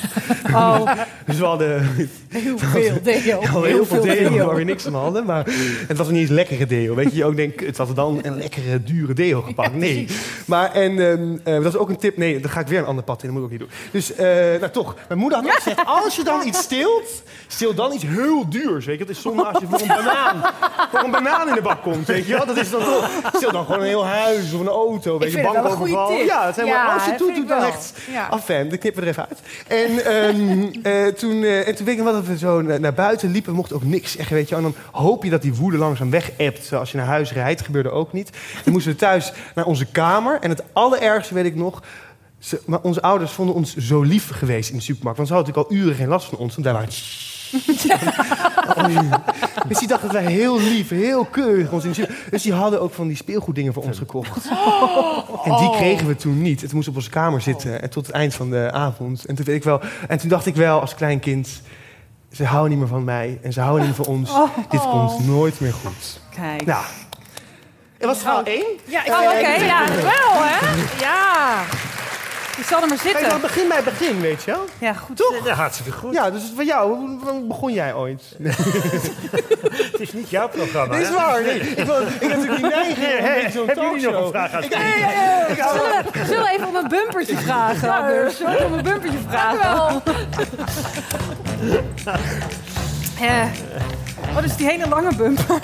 Oh, 0.52 0.92
Dus 1.26 1.38
we 1.38 1.44
hadden 1.44 1.86
heel 2.28 2.58
veel 2.58 3.02
deo. 3.22 3.62
heel, 3.62 3.86
veel 3.86 4.02
deo 4.02 4.46
waar 4.46 4.54
we 4.54 4.64
niks 4.64 4.86
aan 4.86 4.94
hadden. 4.94 5.26
Maar 5.26 5.44
het 5.88 5.96
was 5.96 6.08
niet 6.08 6.20
eens 6.20 6.30
lekkere 6.30 6.66
deo. 6.66 6.94
Weet 6.94 7.10
je, 7.10 7.16
je 7.16 7.24
ook 7.24 7.36
denkt, 7.36 7.60
het 7.60 7.76
was 7.76 7.94
dan 7.94 8.18
een 8.22 8.36
lekkere, 8.36 8.82
dure 8.82 9.12
deo 9.12 9.42
gepakt. 9.42 9.74
Nee. 9.74 10.06
Maar, 10.46 10.72
en 10.72 10.98
ehm, 11.10 11.36
eh, 11.44 11.62
dat 11.62 11.74
is 11.74 11.76
ook 11.76 11.88
een 11.88 11.96
tip. 11.96 12.16
Nee, 12.16 12.40
dan 12.40 12.50
ga 12.50 12.60
ik 12.60 12.66
weer 12.66 12.78
een 12.78 12.84
ander 12.84 13.04
pad 13.04 13.22
in. 13.22 13.28
Dat 13.28 13.38
moet 13.38 13.50
ik 13.50 13.52
ook 13.52 13.60
niet 13.60 13.70
doen. 13.70 13.90
Dus, 13.90 14.14
eh, 14.14 14.26
nou 14.60 14.70
toch. 14.70 14.94
Mijn 15.08 15.20
moeder 15.20 15.38
had 15.38 15.46
ook 15.46 15.54
gezegd, 15.54 15.86
als 15.86 16.16
je 16.16 16.24
dan 16.24 16.46
iets 16.46 16.58
steelt, 16.58 17.22
steel 17.46 17.74
dan 17.74 17.92
iets 17.92 18.04
heel 18.06 18.48
duurs. 18.48 18.86
Weet 18.86 18.98
je, 18.98 19.04
het 19.04 19.16
is 19.16 19.22
zonde 19.22 19.44
als 19.44 19.60
je 19.60 19.66
voor 19.66 19.80
een 19.80 19.86
banaan, 19.86 20.42
voor 20.90 21.04
een 21.04 21.10
banaan 21.10 21.48
in 21.48 21.54
de 21.54 21.62
bak 21.64 21.82
komt. 21.82 22.06
Weet 22.06 22.26
je 22.26 22.36
wel, 22.36 22.46
dat 22.46 22.56
is 22.56 22.70
dan 22.70 22.84
toch. 22.84 23.10
Steel 23.34 23.52
dan 23.52 23.64
gewoon 23.64 23.80
een 23.80 23.86
heel 23.86 24.06
huis 24.06 24.52
of 24.52 24.60
een 24.60 24.68
auto. 24.68 25.18
Weet 25.18 25.32
je, 25.32 25.40
bankoverval. 25.40 26.08
tip. 26.08 26.26
Ja, 26.26 26.46
het 26.46 26.54
zijn 26.54 26.68
maar, 26.68 26.92
als 26.92 27.04
je 27.04 27.10
dat 27.10 27.18
doet, 27.18 27.48
dan 27.48 27.62
echt 27.62 27.92
af 28.30 28.48
en 28.48 28.68
Dan 28.68 28.78
knippen 28.78 29.02
we 29.02 29.08
er 29.08 29.12
even 29.12 29.28
uit. 29.28 29.40
En, 29.66 30.04
ehm, 30.04 30.68
eh, 30.82 31.12
toen, 31.12 31.42
eh, 31.42 31.68
en 31.68 31.74
toen 31.74 31.86
weet 31.86 31.98
ik 31.98 32.04
dat 32.04 32.26
we 32.26 32.38
zo 32.38 32.62
naar, 32.62 32.80
naar 32.80 32.94
buiten 32.94 33.30
liepen. 33.30 33.50
We 33.50 33.56
mochten 33.56 33.76
ook 33.76 33.84
niks 33.84 34.12
zeggen, 34.12 34.36
weet 34.36 34.48
je. 34.48 34.54
En 34.54 34.62
dan 34.62 34.74
hoop 34.92 35.24
je 35.24 35.30
dat 35.30 35.42
die 35.42 35.54
woede 35.54 35.78
langzaam 35.78 36.10
weg 36.10 36.30
ebt. 36.36 36.72
Als 36.72 36.90
je 36.90 36.96
naar 36.96 37.06
huis 37.06 37.32
rijdt, 37.32 37.62
gebeurde 37.62 37.90
ook 37.90 38.12
niet. 38.12 38.30
Dan 38.64 38.72
moesten 38.72 38.92
we 38.92 38.98
thuis 38.98 39.32
naar 39.54 39.64
onze 39.64 39.86
kamer. 39.86 40.38
En 40.40 40.50
het 40.50 40.62
allerergste 40.72 41.34
weet 41.34 41.44
ik 41.44 41.54
nog... 41.54 41.82
Ze, 42.38 42.60
maar 42.66 42.80
onze 42.80 43.02
ouders 43.02 43.32
vonden 43.32 43.54
ons 43.54 43.76
zo 43.76 44.02
lief 44.02 44.30
geweest 44.30 44.70
in 44.70 44.76
de 44.76 44.82
supermarkt. 44.82 45.16
Want 45.16 45.28
ze 45.28 45.34
hadden 45.34 45.52
natuurlijk 45.52 45.76
al 45.80 45.86
uren 45.86 45.98
geen 46.00 46.08
last 46.08 46.28
van 46.28 46.38
ons. 46.38 46.52
Want 46.52 46.64
wij 46.64 46.74
waren... 46.74 46.92
dus 49.68 49.78
die 49.78 49.88
dachten 49.88 50.12
dat 50.12 50.22
wij 50.22 50.32
heel 50.32 50.60
lief, 50.60 50.88
heel 50.88 51.24
keurig 51.24 51.70
ons 51.70 51.84
in 51.84 52.06
Dus 52.30 52.42
die 52.42 52.52
hadden 52.52 52.80
ook 52.80 52.94
van 52.94 53.06
die 53.06 53.16
speelgoeddingen 53.16 53.72
voor 53.72 53.82
ons 53.82 53.98
gekocht. 53.98 54.48
En 55.44 55.56
die 55.56 55.70
kregen 55.70 56.06
we 56.06 56.16
toen 56.16 56.42
niet. 56.42 56.60
Het 56.60 56.72
moest 56.72 56.88
op 56.88 56.94
onze 56.94 57.10
kamer 57.10 57.40
zitten 57.40 57.82
en 57.82 57.90
tot 57.90 58.06
het 58.06 58.14
eind 58.14 58.34
van 58.34 58.50
de 58.50 58.72
avond. 58.72 59.24
En 59.24 59.34
toen, 59.34 59.44
weet 59.44 59.56
ik 59.56 59.64
wel, 59.64 59.80
en 60.08 60.18
toen 60.18 60.28
dacht 60.28 60.46
ik 60.46 60.56
wel 60.56 60.80
als 60.80 60.94
klein 60.94 61.20
kind... 61.20 61.62
Ze 62.32 62.44
houden 62.44 62.70
niet 62.70 62.78
meer 62.78 62.88
van 62.88 63.04
mij 63.04 63.38
en 63.42 63.52
ze 63.52 63.60
houden 63.60 63.86
niet 63.86 63.96
meer 63.96 64.06
van 64.06 64.14
ons. 64.14 64.30
Dit 64.68 64.80
komt 64.80 65.26
nooit 65.26 65.60
meer 65.60 65.72
goed. 65.72 66.20
Kijk. 66.30 66.66
Nou, 66.66 66.84
en 67.98 68.10
was 68.10 68.18
verhaal 68.18 68.44
één? 68.44 68.66
Ja, 68.84 69.02
oh, 69.06 69.24
oké. 69.24 69.64
Ja, 69.64 69.86
wel 69.86 70.42
hè? 70.42 70.66
Ja. 71.00 71.64
Je 72.56 72.62
zal 72.64 72.82
er 72.82 72.88
maar 72.88 72.96
Kijk, 72.98 73.08
zitten. 73.10 73.28
dan 73.28 73.40
begin 73.40 73.68
bij 73.68 73.76
het 73.76 73.84
begin, 73.84 74.20
weet 74.20 74.42
je 74.44 74.50
wel? 74.50 74.64
Ja, 74.78 74.92
goed. 74.92 75.16
Toch? 75.16 75.40
Ja, 75.44 75.54
hartstikke 75.54 75.92
goed. 75.98 76.12
Ja, 76.14 76.30
dus 76.30 76.42
van 76.56 76.64
jou, 76.66 76.94
hoe- 76.96 77.18
hoe 77.30 77.40
begon 77.46 77.72
jij 77.72 77.94
ooit? 77.94 78.22
Het 79.92 80.00
is 80.00 80.12
niet 80.12 80.30
jouw 80.30 80.48
programma. 80.48 80.94
Dit 80.96 81.02
is 81.02 81.08
hè? 81.08 81.14
waar, 81.14 81.42
nee. 81.42 81.58
Ik, 81.60 81.84
wil, 81.86 82.00
ik 82.00 82.06
heb 82.20 82.28
natuurlijk 82.30 82.56
die 82.56 82.66
neiging 82.70 82.96
om 82.98 83.26
een 83.26 83.34
beetje 83.34 83.50
zo'n 83.58 83.66
Hebben 83.66 83.84
jullie 83.90 84.10
nog 84.10 84.12
talkshow. 84.12 84.24
een 84.24 84.30
vraag 84.30 84.52
aan 84.52 84.62
Ik- 84.62 84.74
het 84.74 85.56
ik 85.56 85.58
hou 85.62 85.74
wel- 85.78 85.84
Zullen 85.86 86.04
we, 86.12 86.24
zullen 86.26 86.42
we 86.42 86.50
even 86.50 86.66
om 86.68 86.76
een 86.76 86.88
bumpertje 86.88 87.36
vragen? 87.36 87.92
anders? 87.94 88.36
Zullen 88.36 88.58
we 88.58 88.64
om 88.64 88.72
een 88.72 88.82
bumpertje 88.82 89.18
vragen? 89.28 90.02
Eh, 93.20 93.44
Oh, 94.36 94.42
dus 94.42 94.56
die 94.56 94.66
hele 94.66 94.88
lange 94.88 95.14
bumper. 95.16 95.44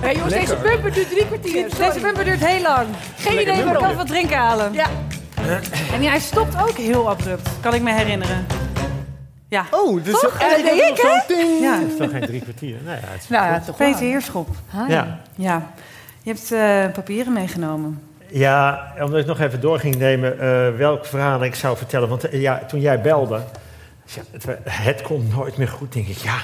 Hey, 0.00 0.14
jongens, 0.14 0.34
deze 0.34 0.56
bumper 0.56 0.92
duurt 0.92 1.08
drie 1.10 1.26
kwartier. 1.26 1.68
Deze 1.78 2.00
bumper 2.00 2.24
duurt 2.24 2.44
heel 2.46 2.62
lang. 2.62 2.86
Geen 3.18 3.40
idee 3.40 3.54
waarom. 3.64 3.72
Ik 3.72 3.78
kan 3.88 3.96
wat 3.96 4.06
drinken 4.06 4.36
halen. 4.36 4.72
Ja. 4.72 4.86
En 5.92 6.02
hij 6.02 6.20
stopt 6.20 6.62
ook 6.62 6.76
heel 6.76 7.08
abrupt, 7.08 7.48
kan 7.60 7.74
ik 7.74 7.82
me 7.82 7.92
herinneren. 7.92 8.46
Ja. 9.48 9.66
Oh, 9.70 10.04
dus 10.04 10.20
Toch? 10.20 10.38
eigenlijk 10.40 10.76
Ja, 10.76 10.88
dat 10.88 11.28
deed 11.28 11.38
ik. 11.38 11.60
Ja. 11.60 11.78
Het 11.78 11.90
is 11.90 11.96
toch 11.96 12.10
geen 12.10 12.26
drie 12.26 12.40
kwartier? 12.40 12.76
Nou 12.84 12.96
ja, 12.96 13.06
het 13.06 13.22
is 13.22 13.28
Nou 13.28 13.46
ja, 13.46 13.60
toch 13.60 13.76
Peter 13.76 14.00
Heerschop. 14.00 14.48
Ja. 14.88 15.20
Ja. 15.34 15.70
Je 16.22 16.30
hebt 16.30 16.52
eh, 16.52 16.94
papieren 16.94 17.32
meegenomen. 17.32 18.02
Ja, 18.30 18.92
omdat 19.00 19.20
ik 19.20 19.26
nog 19.26 19.40
even 19.40 19.60
door 19.60 19.78
ging 19.78 19.96
nemen 19.96 20.40
eh, 20.40 20.76
welk 20.76 21.06
verhaal 21.06 21.44
ik 21.44 21.54
zou 21.54 21.76
vertellen. 21.76 22.08
Want 22.08 22.28
eh, 22.28 22.40
ja, 22.40 22.62
toen 22.66 22.80
jij 22.80 23.00
belde, 23.00 23.40
ja, 24.04 24.22
het, 24.30 24.46
het 24.64 25.02
komt 25.02 25.34
nooit 25.34 25.56
meer 25.56 25.68
goed, 25.68 25.92
denk 25.92 26.06
ik. 26.06 26.16
Ja, 26.16 26.38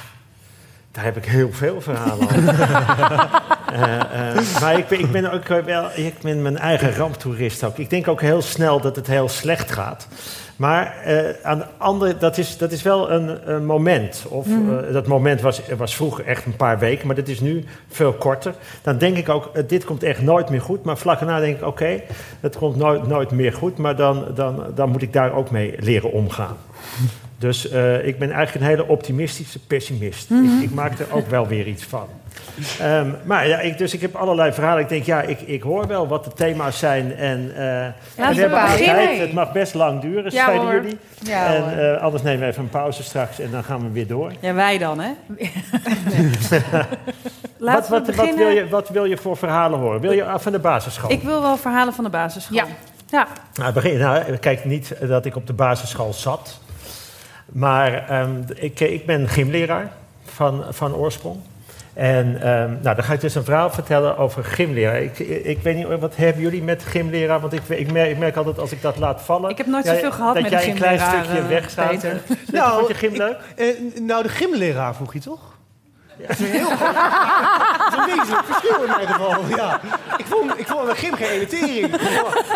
daar 0.94 1.04
heb 1.04 1.16
ik 1.16 1.24
heel 1.24 1.52
veel 1.52 1.80
verhalen 1.80 2.28
over. 2.28 2.42
Eh, 3.74 4.00
eh, 4.00 4.60
maar 4.60 4.78
ik 4.78 4.88
ben, 4.88 4.98
ik 4.98 5.10
ben 5.10 5.32
ook 5.32 5.46
wel, 5.46 5.88
ik 5.94 6.14
ben 6.22 6.42
mijn 6.42 6.58
eigen 6.58 6.94
ramptoerist 6.94 7.64
ook. 7.64 7.78
Ik 7.78 7.90
denk 7.90 8.08
ook 8.08 8.20
heel 8.20 8.42
snel 8.42 8.80
dat 8.80 8.96
het 8.96 9.06
heel 9.06 9.28
slecht 9.28 9.70
gaat. 9.72 10.08
Maar 10.56 10.96
eh, 11.04 11.18
aan 11.42 11.58
de 11.58 11.64
andere, 11.78 12.16
dat 12.16 12.38
is, 12.38 12.58
dat 12.58 12.72
is 12.72 12.82
wel 12.82 13.10
een, 13.10 13.52
een 13.54 13.66
moment. 13.66 14.24
Of, 14.28 14.46
Mhm. 14.46 14.92
dat 14.92 15.06
moment 15.06 15.40
was, 15.40 15.60
was 15.76 15.96
vroeger 15.96 16.24
echt 16.26 16.44
een 16.46 16.56
paar 16.56 16.78
weken, 16.78 17.06
maar 17.06 17.16
dat 17.16 17.28
is 17.28 17.40
nu 17.40 17.64
veel 17.88 18.12
korter. 18.12 18.54
Dan 18.82 18.98
denk 18.98 19.16
ik 19.16 19.28
ook, 19.28 19.68
dit 19.68 19.84
komt 19.84 20.02
echt 20.02 20.22
nooit 20.22 20.48
meer 20.50 20.60
goed. 20.62 20.84
Maar 20.84 20.98
vlak 20.98 21.18
daarna 21.18 21.40
denk 21.40 21.56
ik, 21.56 21.66
oké, 21.66 22.00
het 22.40 22.56
komt 22.56 22.76
nooit, 22.76 23.06
nooit 23.06 23.30
meer 23.30 23.52
goed. 23.52 23.78
Maar 23.78 23.96
dan, 23.96 24.24
dan, 24.34 24.64
dan 24.74 24.88
moet 24.90 25.02
ik 25.02 25.12
daar 25.12 25.32
ook 25.32 25.50
mee 25.50 25.74
leren 25.78 26.12
omgaan. 26.12 26.56
Dus 27.38 27.68
eh, 27.68 28.06
ik 28.06 28.18
ben 28.18 28.30
eigenlijk 28.30 28.64
een 28.64 28.70
hele 28.70 28.88
optimistische 28.88 29.58
pessimist. 29.58 30.30
Mhm. 30.30 30.44
ik, 30.44 30.62
ik 30.62 30.74
maak 30.74 30.98
er 30.98 31.06
ook 31.10 31.28
wel 31.28 31.46
weer 31.46 31.66
iets 31.66 31.84
van. 31.84 32.06
Ehm, 32.80 33.08
maar 33.24 33.48
ja, 33.48 33.60
ik, 33.60 33.78
dus 33.78 33.94
ik 33.94 34.00
heb 34.00 34.14
allerlei 34.14 34.52
verhalen. 34.52 34.82
Ik 34.82 34.88
denk, 34.88 35.04
ja, 35.04 35.22
ik, 35.22 35.40
ik 35.40 35.62
hoor 35.62 35.86
wel 35.86 36.08
wat 36.08 36.24
de 36.24 36.32
thema's 36.32 36.78
zijn. 36.78 37.16
En, 37.16 37.52
eh, 37.56 37.84
en 37.84 37.94
we 38.14 38.40
hebben 38.40 38.76
tijd. 38.76 39.18
Het 39.18 39.32
mag 39.32 39.52
best 39.52 39.74
lang 39.74 40.00
duren, 40.00 40.32
Ja, 40.32 40.44
zeiden 40.44 40.64
hoor. 40.66 40.74
jullie. 40.74 40.98
Ja, 41.22 41.54
en 41.54 41.94
eh, 41.94 42.02
anders 42.02 42.22
nemen 42.22 42.40
we 42.40 42.46
even 42.46 42.62
een 42.62 42.68
pauze 42.68 43.02
straks 43.02 43.40
en 43.40 43.50
dan 43.50 43.64
gaan 43.64 43.82
we 43.82 43.90
weer 43.90 44.06
door. 44.06 44.32
Ja, 44.40 44.54
wij 44.54 44.78
dan, 44.78 45.00
hè? 45.00 45.10
Wat, 47.58 47.72
Laten 47.72 47.90
we 47.92 47.98
wat, 47.98 48.06
wat, 48.06 48.16
beginnen. 48.16 48.36
wil 48.46 48.48
je, 48.48 48.68
wat 48.68 48.88
wil 48.88 49.04
je 49.04 49.16
voor 49.16 49.36
verhalen 49.36 49.78
horen? 49.78 50.00
Wil 50.00 50.12
je 50.12 50.24
af 50.24 50.42
van 50.42 50.52
de 50.52 50.58
basisschool? 50.58 51.10
Ik 51.10 51.22
wil 51.22 51.42
wel 51.42 51.56
verhalen 51.56 51.94
van 51.94 52.04
de 52.04 52.10
basisschool. 52.10 52.56
Ja. 52.56 52.66
Ja. 53.08 53.26
Nou, 53.54 53.72
begin, 53.72 53.98
nou, 53.98 54.36
kijk 54.36 54.64
niet 54.64 54.96
dat 55.00 55.24
ik 55.24 55.36
op 55.36 55.46
de 55.46 55.52
basisschool 55.52 56.12
zat. 56.12 56.58
Maar 57.54 58.08
ehm, 58.08 58.30
ik, 58.54 58.80
ik 58.80 59.06
ben 59.06 59.28
gymleraar 59.28 59.92
van, 60.24 60.64
van 60.70 60.94
oorsprong. 60.94 61.36
En 61.92 62.40
ehm, 62.40 62.70
nou, 62.82 62.94
dan 62.94 63.04
ga 63.04 63.12
ik 63.12 63.20
dus 63.20 63.34
een 63.34 63.44
verhaal 63.44 63.70
vertellen 63.70 64.16
over 64.16 64.44
gymleraar. 64.44 65.02
Ik, 65.02 65.18
ik 65.18 65.62
weet 65.62 65.76
niet, 65.76 65.86
wat 65.86 66.16
hebben 66.16 66.42
jullie 66.42 66.62
met 66.62 66.82
gymleraar? 66.82 67.40
Want 67.40 67.52
ik, 67.52 67.68
ik, 67.68 67.92
merk, 67.92 68.10
ik 68.10 68.18
merk 68.18 68.36
altijd 68.36 68.58
als 68.58 68.72
ik 68.72 68.82
dat 68.82 68.98
laat 68.98 69.22
vallen... 69.22 69.50
Ik 69.50 69.58
heb 69.58 69.66
nooit 69.66 69.84
ja, 69.84 69.94
zoveel 69.94 70.12
gehad 70.12 70.34
dat 70.34 70.42
met 70.42 70.52
jij 70.52 70.68
een 70.68 70.74
klein 70.74 70.98
gymleraar, 70.98 71.24
stukje 71.24 71.42
eh, 71.42 71.48
wegstaat. 71.48 71.90
Peter. 71.90 72.20
Nou, 72.52 72.74
vond 72.74 72.88
je 72.88 72.94
gym 72.94 73.16
leuk? 73.16 73.36
Eh, 73.56 73.66
nou, 74.00 74.22
de 74.22 74.28
gymleraar 74.28 74.94
vroeg 74.94 75.12
je 75.12 75.20
toch? 75.20 75.53
Dat 76.16 76.30
is 76.30 76.38
een 76.38 76.46
heel 76.46 76.76
groot... 76.76 76.94
Verschil 78.44 78.82
in 78.82 78.90
mijn 78.90 79.06
geval, 79.06 79.44
ja. 79.48 79.80
Ik 80.16 80.26
vond, 80.26 80.58
ik 80.58 80.66
vond 80.66 80.88
een 80.88 80.96
gym 80.96 81.14
geen 81.14 81.28
ene 81.28 81.46
tering. 81.46 81.94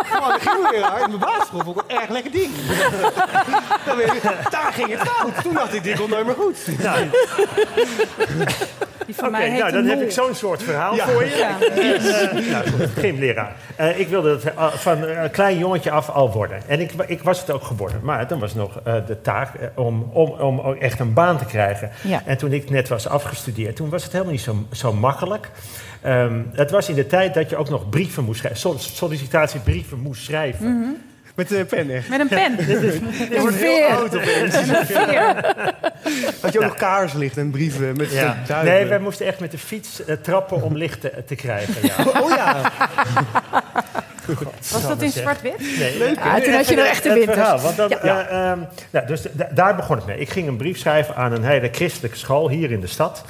Gewoon 0.06 0.32
een 0.32 0.40
gymleraar 0.40 1.00
in 1.00 1.08
mijn 1.08 1.18
basisschool 1.18 1.60
vond 1.64 1.80
ik 1.80 1.84
een 1.86 2.00
erg 2.00 2.08
lekker 2.08 2.30
ding. 2.30 2.54
Dan 3.86 4.00
ik, 4.00 4.22
daar 4.50 4.72
ging 4.72 4.90
het 4.90 5.08
fout. 5.08 5.42
Toen 5.42 5.54
dacht 5.54 5.74
ik, 5.74 5.82
dit 5.82 5.96
komt 5.96 6.10
nooit 6.10 6.26
meer 6.26 6.34
goed. 6.34 6.58
Die 9.08 9.16
van 9.16 9.28
Oké, 9.28 9.36
mij 9.38 9.50
heet 9.50 9.58
nou, 9.60 9.72
dan 9.72 9.84
heb 9.84 10.00
ik 10.00 10.10
zo'n 10.10 10.34
soort 10.34 10.62
verhaal 10.62 10.94
Ja. 10.94 11.06
voor 11.08 11.24
je. 11.24 11.36
Ja. 11.36 11.60
Eh, 11.60 12.50
nou, 12.52 12.68
goed, 12.70 12.88
gymleraar. 12.96 13.56
Eh, 13.76 13.98
ik 14.00 14.08
wilde 14.08 14.30
het 14.30 14.44
eh, 14.44 14.66
van 14.72 15.02
een 15.02 15.30
klein 15.30 15.58
jongetje 15.58 15.90
af 15.90 16.08
al 16.10 16.32
worden. 16.32 16.58
En 16.66 16.80
ik, 16.80 16.92
ik 17.06 17.22
was 17.22 17.40
het 17.40 17.50
ook 17.50 17.62
geworden. 17.62 18.00
Maar 18.02 18.26
dan 18.26 18.38
was 18.38 18.54
nog 18.54 18.80
eh, 18.84 18.94
de 19.06 19.20
taak 19.20 19.50
om, 19.74 20.10
om, 20.12 20.28
om 20.30 20.60
ook 20.60 20.76
echt 20.76 21.00
een 21.00 21.12
baan 21.12 21.38
te 21.38 21.44
krijgen. 21.44 21.90
Ja. 22.02 22.22
En 22.24 22.38
toen 22.38 22.52
ik 22.52 22.70
net 22.70 22.88
was 22.88 23.08
afgestudeerd, 23.08 23.76
toen 23.76 23.88
was 23.90 24.02
het 24.02 24.12
helemaal 24.12 24.32
niet 24.32 24.42
zo, 24.42 24.56
zo 24.72 24.92
makkelijk. 24.92 25.50
Ehm, 26.02 26.40
het 26.52 26.70
was 26.70 26.88
in 26.88 26.94
de 26.94 27.06
tijd 27.06 27.34
dat 27.34 27.50
je 27.50 27.56
ook 27.56 27.68
nog 27.68 27.88
brieven 27.88 28.24
moest 28.24 28.38
schrijven. 28.38 28.60
sol- 28.60 28.78
Sollicitatiebrieven 28.78 29.98
moest 29.98 30.24
schrijven. 30.24 30.96
Met 31.38 31.48
de 31.48 31.64
pen 31.64 31.90
echt. 31.90 32.08
Met 32.08 32.20
een 32.20 32.28
pen. 32.28 32.56
Je 33.30 33.36
wordt 33.40 33.56
heel 33.56 33.86
oud 33.86 34.16
opeens. 34.16 34.54
Veer. 34.92 35.54
Had 36.40 36.52
je 36.52 36.58
ook 36.58 36.64
nog 36.64 36.74
kaarslicht 36.74 37.36
en 37.36 37.50
brieven 37.50 37.96
met 37.96 38.10
Ja. 38.12 38.36
duiven. 38.46 38.72
Nee, 38.72 38.84
wij 38.86 38.98
moesten 38.98 39.26
echt 39.26 39.40
met 39.40 39.50
de 39.50 39.58
fiets 39.58 40.04
eh, 40.04 40.16
trappen 40.22 40.62
om 40.62 40.76
licht 40.76 41.00
te, 41.00 41.12
te 41.26 41.34
krijgen. 41.34 41.74
Ja. 41.82 41.94
Oh 42.22 42.28
ja. 42.30 42.72
Was 44.72 44.86
dat 44.88 45.02
in 45.02 45.10
zwart-wit? 45.10 45.58
Nee, 45.78 45.98
Leuk, 45.98 46.16
eh, 46.16 46.34
hè? 46.34 46.42
toen 46.42 46.52
had 46.52 46.68
je 46.68 46.74
nog 46.74 46.84
het- 46.84 46.92
echte 46.94 47.08
het 47.08 47.16
winters. 47.18 47.38
verhaal, 47.38 47.60
want 47.60 47.76
dat, 47.76 47.90
Ja. 47.90 48.28
eh, 48.28 48.50
ehm, 48.50 48.58
nou, 48.90 49.06
dus 49.06 49.22
da- 49.32 49.48
daar 49.50 49.76
begon 49.76 49.96
het 49.96 50.06
mee. 50.06 50.18
Ik 50.18 50.30
ging 50.30 50.48
een 50.48 50.56
brief 50.56 50.78
schrijven 50.78 51.14
aan 51.16 51.32
een 51.32 51.44
hele 51.44 51.68
christelijke 51.72 52.16
school 52.18 52.48
hier 52.48 52.70
in 52.70 52.80
de 52.80 52.86
stad. 52.86 53.24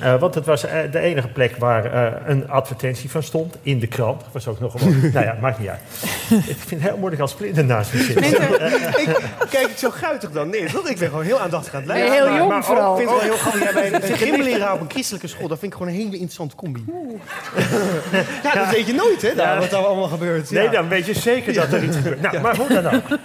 Eh, 0.00 0.20
want 0.20 0.34
het 0.34 0.46
was 0.46 0.64
eh, 0.64 0.78
de 0.90 0.98
enige 0.98 1.28
plek 1.28 1.56
waar 1.56 1.84
eh, 1.84 2.12
een 2.26 2.50
advertentie 2.50 3.10
van 3.10 3.22
stond 3.22 3.56
in 3.62 3.78
de 3.78 3.86
krant. 3.86 4.20
Dat 4.20 4.32
was 4.32 4.48
ook 4.48 4.60
nog 4.60 4.72
gewoon. 4.72 5.00
nou 5.14 5.24
ja, 5.24 5.36
maakt 5.40 5.58
niet 5.58 5.68
uit. 5.68 5.80
Ik 6.28 6.56
vind 6.66 6.70
het 6.70 6.90
heel 6.90 6.96
moeilijk 6.96 7.20
als 7.22 7.30
Splinter 7.30 7.64
naast 7.64 7.92
me 7.92 8.02
zit. 8.02 8.16
Ik, 8.16 9.46
kijk 9.50 9.66
ik 9.66 9.76
zo 9.78 9.90
guitig 9.90 10.30
dan? 10.30 10.48
Nee? 10.50 10.60
Ik 10.62 10.98
ben 10.98 11.08
gewoon 11.08 11.24
heel 11.24 11.40
aandachtig 11.40 11.74
aan 11.74 11.80
het 11.80 11.88
luisteren. 11.88 12.24
heel 12.26 12.36
jong 12.36 12.48
maar 12.48 12.58
ook- 12.58 12.64
vooral. 12.64 13.00
Ik 13.00 13.08
vind 13.08 13.10
het 13.10 13.20
wel 13.20 13.30
heel 13.30 13.38
grappig. 13.38 13.72
Jij 13.72 13.90
bent 13.90 14.08
een 14.08 14.16
gymleraar 14.16 14.72
op 14.76 14.80
een 14.80 14.90
christelijke 14.90 15.26
school. 15.26 15.48
Dat 15.48 15.58
vind 15.58 15.72
ik 15.72 15.78
gewoon 15.78 15.92
een 15.92 15.98
hele 15.98 16.12
interessante 16.12 16.56
combi. 16.56 16.84
ja, 18.42 18.54
dat 18.54 18.70
weet 18.70 18.86
je 18.86 18.94
nooit, 18.94 19.22
hè? 19.22 19.34
daar, 19.34 19.54
Ja. 19.54 19.60
Wat 19.60 19.70
daar 19.70 19.84
allemaal 19.84 20.08
gebeurt. 20.08 20.50
Nee, 20.50 20.62
ja. 20.62 20.70
dan 20.70 20.88
weet 20.88 21.06
je 21.06 21.14
zeker 21.14 21.52
dat 21.52 21.72
er 21.72 21.82
iets 21.84 21.96
gebeurt. 21.96 22.20
Nou, 22.20 22.40
maar 22.40 22.56
hoe 22.56 22.68
dan 22.68 22.86
ook. 22.86 23.18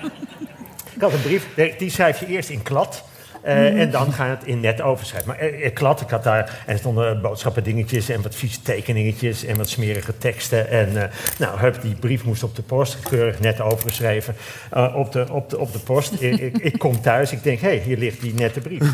Ik 0.95 1.01
had 1.01 1.13
een 1.13 1.21
brief, 1.21 1.47
die 1.77 1.89
schrijf 1.89 2.19
je 2.19 2.25
eerst 2.25 2.49
in 2.49 2.61
klad. 2.63 3.03
Eh, 3.43 3.81
En 3.81 3.91
dan 3.91 4.13
ga 4.13 4.23
je 4.25 4.29
het 4.29 4.43
in 4.43 4.59
net 4.59 4.81
overschrijven. 4.81 5.29
Maar 5.29 5.37
eh, 5.39 5.65
ik 5.65 5.73
klad, 5.73 6.01
ik 6.01 6.09
had 6.09 6.23
daar... 6.23 6.63
En 6.65 6.73
er 6.73 6.77
stonden 6.79 7.21
boodschappen 7.21 7.63
dingetjes 7.63 8.09
en 8.09 8.21
wat 8.21 8.35
vieze 8.35 8.61
tekeningetjes... 8.61 9.45
en 9.45 9.57
wat 9.57 9.69
smerige 9.69 10.17
teksten. 10.17 10.69
En 10.69 11.01
eh, 11.01 11.09
nou, 11.39 11.59
hup, 11.59 11.81
die 11.81 11.95
brief 11.95 12.23
moest 12.23 12.43
op 12.43 12.55
de 12.55 12.61
post. 12.61 12.99
Keurig 13.09 13.39
net 13.39 13.61
overgeschreven 13.61 14.35
eh, 14.71 14.95
op, 14.95 15.11
de, 15.11 15.25
op, 15.31 15.49
de, 15.49 15.59
op 15.59 15.73
de 15.73 15.79
post. 15.79 16.13
ik, 16.21 16.39
ik, 16.39 16.57
ik 16.57 16.79
kom 16.79 17.01
thuis, 17.01 17.31
ik 17.31 17.43
denk, 17.43 17.59
hé, 17.59 17.67
hey, 17.67 17.77
hier 17.77 17.97
ligt 17.97 18.21
die 18.21 18.33
nette 18.33 18.59
brief. 18.59 18.81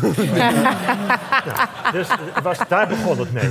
Nou, 1.46 1.68
dus 1.92 2.06
was, 2.42 2.58
daar 2.68 2.88
begon 2.88 3.18
het 3.18 3.32
mee. 3.32 3.48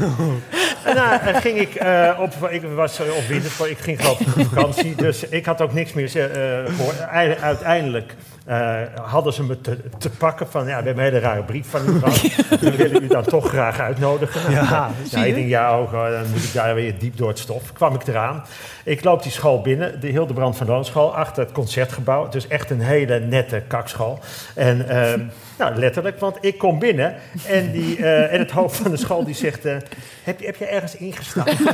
En 0.86 0.96
nou, 0.96 1.20
eh, 1.22 1.36
ging 1.36 1.58
ik 1.60 1.76
eh, 1.76 2.20
op, 2.22 2.50
ik 2.52 2.62
was 2.76 3.00
eh, 3.00 3.06
op 3.16 3.24
winter, 3.28 3.70
ik 3.70 3.78
ging 3.78 4.00
geloof 4.02 4.20
ik 4.20 4.28
op 4.28 4.46
vakantie, 4.48 4.96
dus 4.96 5.24
ik 5.24 5.46
had 5.46 5.62
ook 5.62 5.74
niks 5.74 5.94
meer 5.94 6.32
eh 6.32 6.76
gehoord. 6.76 7.00
Ei- 7.00 7.38
Uiteindelijk 7.42 8.14
eh, 8.46 8.82
hadden 9.02 9.34
ze 9.34 9.44
me 9.44 9.62
te, 9.62 9.78
te 9.98 10.10
pakken 10.10 10.48
van, 10.50 10.62
ja, 10.62 10.80
we 10.80 10.86
hebben 10.86 10.98
een 10.98 11.12
hele 11.12 11.20
rare 11.20 11.44
brief 11.44 11.70
van 11.70 11.82
u 11.88 12.00
gehad. 12.00 12.22
We 12.62 12.76
willen 12.76 13.04
u 13.04 13.08
dan 13.08 13.24
toch 13.24 13.50
graag 13.50 13.80
uitnodigen. 13.80 14.52
Ja, 14.52 14.92
zie 15.04 15.20
je? 15.20 15.28
ik 15.28 15.36
denk, 15.36 15.48
ja, 15.48 15.72
ook, 15.72 15.94
oh, 15.94 16.10
dan 16.10 16.30
moet 16.32 16.44
ik 16.44 16.54
daar 16.54 16.76
weer 16.76 17.00
diep 17.00 17.18
door 17.18 17.28
het 17.28 17.40
stof. 17.40 17.74
Kwam 17.74 17.96
ik 17.96 18.08
eraan. 18.08 18.44
Ik 18.84 19.04
loop 19.04 19.24
die 19.24 19.32
school 19.32 19.62
binnen, 19.62 20.00
de 20.00 20.08
Hildebrand 20.08 20.58
van 20.58 20.68
Loonschool, 20.68 21.16
achter 21.16 21.44
het 21.44 21.52
concertgebouw. 21.52 22.30
Dus 22.30 22.48
echt 22.48 22.70
een 22.70 22.82
hele 22.82 23.20
nette 23.20 23.64
kakschool. 23.68 24.20
En 24.56 24.90
ehm, 24.90 25.22
nou, 25.60 25.76
letterlijk, 25.76 26.20
want 26.20 26.38
ik 26.42 26.58
kom 26.58 26.80
binnen 26.80 27.16
en, 27.48 27.72
die, 27.72 27.98
eh, 27.98 28.34
en 28.34 28.40
het 28.40 28.52
hoofd 28.52 28.76
van 28.78 28.92
de 28.92 28.98
school 28.98 29.24
die 29.26 29.36
zegt... 29.36 29.66
eh, 29.66 29.76
heb, 30.24 30.40
je- 30.40 30.46
heb 30.46 30.56
je 30.56 30.66
ergens 30.66 30.96
ingestapt? 30.96 31.50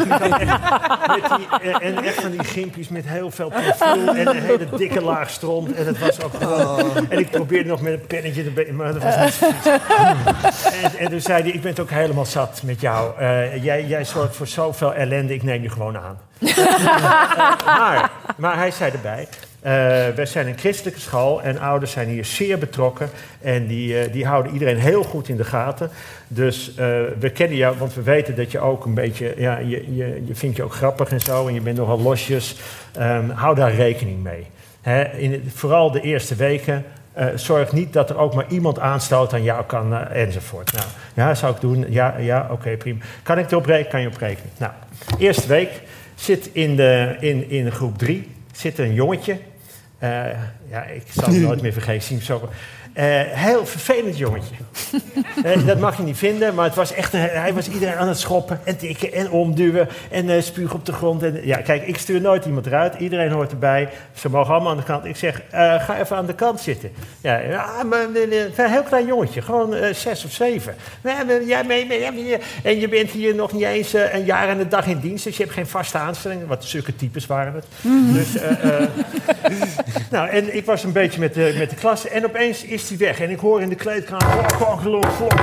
eh, 1.61 1.75
en 1.81 2.03
echt 2.03 2.21
van 2.21 2.31
die 2.31 2.43
gimpjes 2.43 2.87
met 2.89 3.07
heel 3.07 3.31
veel 3.31 3.49
profiel 3.49 4.15
en 4.15 4.27
een 4.27 4.41
hele 4.41 4.65
dikke 4.77 5.01
laag 5.01 5.29
stront. 5.29 5.73
En 5.73 5.85
het 5.85 5.99
was 5.99 6.21
ook 6.23 6.33
gewoon... 6.33 7.09
En 7.09 7.19
ik 7.19 7.29
probeerde 7.29 7.69
nog 7.69 7.81
met 7.81 7.93
een 7.93 8.05
pennetje, 8.07 8.53
te 8.53 8.71
maar 8.73 8.93
dat 8.93 9.03
was 9.03 9.15
niet 9.17 9.39
en, 10.83 10.97
en 10.99 11.09
toen 11.09 11.21
zei 11.21 11.41
hij, 11.41 11.51
ik 11.51 11.61
ben 11.61 11.71
het 11.71 11.79
ook 11.79 11.89
helemaal 11.89 12.25
zat 12.25 12.61
met 12.63 12.81
jou. 12.81 13.23
Jij, 13.61 13.85
jij 13.85 14.05
zorgt 14.05 14.35
voor 14.35 14.47
zoveel 14.47 14.93
ellende, 14.93 15.33
ik 15.33 15.43
neem 15.43 15.61
je 15.61 15.69
gewoon 15.69 15.97
aan. 15.97 16.17
Maar, 17.65 18.11
maar 18.37 18.57
hij 18.57 18.71
zei 18.71 18.91
erbij, 18.91 19.27
eh, 19.65 19.71
wij 20.15 20.25
zijn 20.25 20.47
een 20.47 20.57
christelijke 20.57 20.99
school 20.99 21.41
en 21.41 21.59
ouders 21.59 21.91
zijn 21.91 22.07
hier 22.07 22.25
zeer 22.25 22.57
betrokken. 22.57 23.09
En 23.41 23.67
die, 23.67 23.99
eh, 23.99 24.11
die 24.13 24.25
houden 24.25 24.53
iedereen 24.53 24.77
heel 24.77 25.03
goed 25.03 25.29
in 25.29 25.37
de 25.37 25.43
gaten. 25.43 25.89
Dus 26.27 26.69
eh, 26.69 26.75
we 27.19 27.29
kennen 27.29 27.57
jou, 27.57 27.77
want 27.77 27.93
we 27.93 28.01
weten 28.01 28.35
dat 28.35 28.51
je 28.51 28.59
ook 28.59 28.85
een 28.85 28.93
beetje, 28.93 29.33
ja, 29.37 29.57
je, 29.57 29.95
je, 29.95 30.23
je 30.25 30.35
vindt 30.35 30.55
je 30.55 30.63
ook 30.63 30.73
grappig 30.73 31.11
en 31.11 31.19
zo. 31.19 31.47
En 31.47 31.53
je 31.53 31.61
bent 31.61 31.77
nogal 31.77 31.99
losjes. 31.99 32.55
Ehm, 32.93 33.29
hou 33.29 33.55
daar 33.55 33.75
rekening 33.75 34.23
mee. 34.23 34.47
In 35.17 35.51
vooral 35.53 35.91
de 35.91 36.01
eerste 36.01 36.35
weken. 36.35 36.85
zorg 37.35 37.71
niet 37.71 37.93
dat 37.93 38.09
er 38.09 38.17
ook 38.17 38.33
maar 38.33 38.45
iemand 38.49 38.79
aanstoot 38.79 39.33
aan 39.33 39.43
jou 39.43 39.65
kan 39.65 40.07
enzovoort. 40.07 40.73
Nou, 40.73 40.85
ja, 41.13 41.35
zou 41.35 41.55
ik 41.55 41.61
doen. 41.61 41.85
Ja, 41.89 42.17
ja 42.17 42.47
oké, 42.51 42.77
prima. 42.77 42.99
Kan 43.23 43.39
ik 43.39 43.51
erop 43.51 43.65
rekenen? 43.65 43.91
Kan 43.91 44.01
je 44.01 44.07
op 44.07 44.17
rekenen. 44.17 44.51
Nou, 44.57 44.71
eerste 45.17 45.47
week 45.47 45.81
zit 46.15 46.49
in, 46.51 46.75
de, 46.75 47.15
in, 47.19 47.49
in 47.49 47.71
groep 47.71 47.97
drie 47.97 48.33
zit 48.57 48.79
een 48.79 48.93
jongetje. 48.93 49.37
Eh, 50.05 50.39
ja, 50.69 50.83
ik 50.83 51.03
zal 51.13 51.33
het 51.33 51.41
nooit 51.41 51.61
meer 51.61 51.73
vergeten. 51.73 52.01
Zie 52.01 52.15
hem 52.15 52.25
zo. 52.25 52.49
Eh, 52.95 53.05
heel 53.21 53.65
vervelend 53.65 54.17
jongetje. 54.17 54.55
Eh, 55.43 55.65
dat 55.65 55.79
mag 55.79 55.97
je 55.97 56.03
niet 56.03 56.17
vinden, 56.17 56.55
maar 56.55 56.65
het 56.65 56.75
was 56.75 56.93
echt 56.93 57.13
een, 57.13 57.19
hij 57.19 57.53
was 57.53 57.69
iedereen 57.69 57.95
aan 57.95 58.07
het 58.07 58.19
schoppen 58.19 58.59
en 58.63 58.77
tikken 58.77 59.13
en 59.13 59.31
omduwen 59.31 59.87
en 60.11 60.29
eh 60.29 60.41
spugen 60.41 60.75
op 60.75 60.85
de 60.85 60.91
grond. 60.91 61.23
En, 61.23 61.39
ja, 61.43 61.57
kijk, 61.57 61.87
ik 61.87 61.97
stuur 61.97 62.21
nooit 62.21 62.45
iemand 62.45 62.65
eruit. 62.65 62.95
Iedereen 62.99 63.31
hoort 63.31 63.51
erbij. 63.51 63.89
Ze 64.13 64.29
mogen 64.29 64.53
allemaal 64.53 64.71
aan 64.71 64.77
de 64.77 64.83
kant. 64.83 65.05
Ik 65.05 65.15
zeg, 65.15 65.41
eh, 65.49 65.83
ga 65.83 65.99
even 65.99 66.17
aan 66.17 66.25
de 66.25 66.35
kant 66.35 66.59
zitten. 66.59 66.91
Ja, 67.21 67.83
maar 67.89 67.99
eh, 68.13 68.41
eh, 68.41 68.57
een 68.57 68.71
heel 68.71 68.83
klein 68.83 69.05
jongetje, 69.05 69.41
gewoon 69.41 69.75
eh, 69.75 69.93
zes 69.93 70.25
of 70.25 70.31
zeven. 70.31 70.75
En 72.63 72.79
je 72.79 72.87
bent 72.89 73.09
hier 73.11 73.35
nog 73.35 73.53
niet 73.53 73.63
eens 73.63 73.93
eh, 73.93 74.13
een 74.13 74.25
jaar 74.25 74.47
en 74.49 74.59
een 74.59 74.69
dag 74.69 74.87
in 74.87 74.99
dienst, 74.99 75.23
dus 75.23 75.37
je 75.37 75.43
hebt 75.43 75.55
geen 75.55 75.67
vaste 75.67 75.97
aanstelling. 75.97 76.47
Wat 76.47 76.65
zulke 76.65 76.95
types 76.95 77.25
waren 77.25 77.53
het. 77.53 77.65
Dus, 78.13 78.35
eh, 78.35 78.81
eh, 78.81 78.89
nou, 80.11 80.29
en 80.29 80.55
ik 80.55 80.65
was 80.65 80.83
een 80.83 80.91
beetje 80.91 81.19
met 81.19 81.33
de, 81.33 81.55
met 81.57 81.69
de 81.69 81.75
klas 81.75 82.07
en 82.07 82.25
opeens 82.25 82.63
is 82.63 82.84
hij 82.89 82.97
weg. 82.97 83.19
En 83.19 83.29
ik 83.29 83.39
hoor 83.39 83.61
in 83.61 83.69
de 83.69 83.75
kleedkamer 83.75 84.45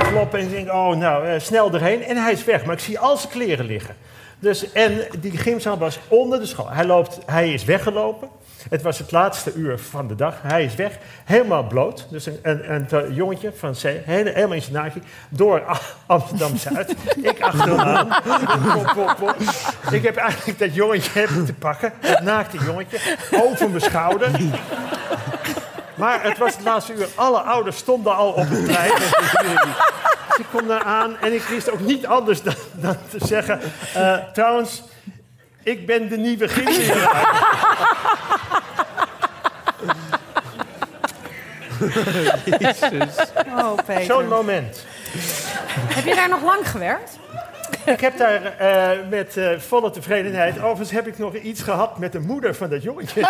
klop. 0.09 0.33
En 0.33 0.39
ik 0.39 0.49
denk, 0.49 0.71
oh 0.71 0.95
nou, 0.95 1.27
eh, 1.27 1.39
snel 1.39 1.73
erheen. 1.73 2.03
En 2.03 2.17
hij 2.17 2.31
is 2.31 2.43
weg, 2.43 2.65
maar 2.65 2.75
ik 2.75 2.81
zie 2.81 2.99
al 2.99 3.17
zijn 3.17 3.31
kleren 3.31 3.65
liggen. 3.65 3.95
Dus, 4.39 4.71
en 4.71 5.01
die 5.19 5.37
gymzaal 5.37 5.77
was 5.77 5.99
onder 6.07 6.39
de 6.39 6.45
school. 6.45 6.69
Hij, 6.69 6.85
loopt, 6.85 7.19
hij 7.25 7.53
is 7.53 7.63
weggelopen. 7.63 8.29
Het 8.69 8.81
was 8.81 8.97
het 8.97 9.11
laatste 9.11 9.53
uur 9.53 9.79
van 9.79 10.07
de 10.07 10.15
dag. 10.15 10.35
Hij 10.41 10.63
is 10.63 10.75
weg, 10.75 10.97
helemaal 11.23 11.63
bloot. 11.63 12.07
Dus 12.09 12.25
een, 12.25 12.39
een, 12.73 12.85
een 12.89 13.13
jongetje 13.13 13.51
van 13.55 13.75
hele- 13.83 14.31
helemaal 14.33 14.55
in 14.55 14.61
zijn 14.61 14.73
naakje, 14.73 14.99
door 15.29 15.79
Amsterdam-Zuid. 16.05 16.95
ik 17.31 17.41
achter 17.41 17.69
hem 17.69 17.79
aan. 17.79 18.07
Pop, 18.73 18.91
pop, 18.95 19.15
pop. 19.19 19.35
Ik 19.91 20.03
heb 20.03 20.15
eigenlijk 20.15 20.59
dat 20.59 20.75
jongetje 20.75 21.27
te 21.45 21.53
pakken, 21.53 21.93
dat 22.01 22.21
naakte 22.21 22.57
jongetje, 22.57 23.17
over 23.31 23.69
mijn 23.69 23.81
schouder. 23.81 24.29
Maar 25.95 26.23
het 26.23 26.37
was 26.37 26.55
het 26.55 26.63
laatste 26.65 26.93
uur. 26.93 27.07
Alle 27.15 27.39
ouders 27.39 27.77
stonden 27.77 28.15
al 28.15 28.31
op 28.31 28.49
het 28.49 28.65
trein. 28.65 28.91
Dus 30.27 30.45
ik 30.45 30.59
kom 30.59 30.67
daar 30.67 30.83
aan 30.83 31.17
en 31.21 31.33
ik 31.33 31.41
wist 31.41 31.69
ook 31.71 31.79
niet 31.79 32.05
anders 32.05 32.41
dan, 32.41 32.53
dan 32.71 32.97
te 33.09 33.25
zeggen... 33.25 33.59
eh, 33.93 34.17
trouwens, 34.33 34.83
ik 35.63 35.85
ben 35.85 36.09
de 36.09 36.17
nieuwe 36.17 36.47
gymleraar. 36.47 37.27
Oh, 43.57 43.75
Peter. 43.85 44.03
Zo'n 44.03 44.27
moment. 44.27 44.85
Heb 45.69 46.05
je 46.05 46.15
daar 46.15 46.29
nog 46.29 46.43
lang 46.43 46.69
gewerkt? 46.69 47.17
Ik 47.85 47.99
heb 48.01 48.17
daar 48.17 48.57
eh, 48.57 48.89
met 49.09 49.37
eh, 49.37 49.49
volle 49.59 49.89
tevredenheid... 49.91 50.57
Overigens 50.59 50.91
heb 50.91 51.07
ik 51.07 51.17
nog 51.17 51.35
iets 51.35 51.61
gehad 51.61 51.97
met 51.99 52.11
de 52.11 52.19
moeder 52.19 52.55
van 52.55 52.69
dat 52.69 52.83
jongetje. 52.83 53.21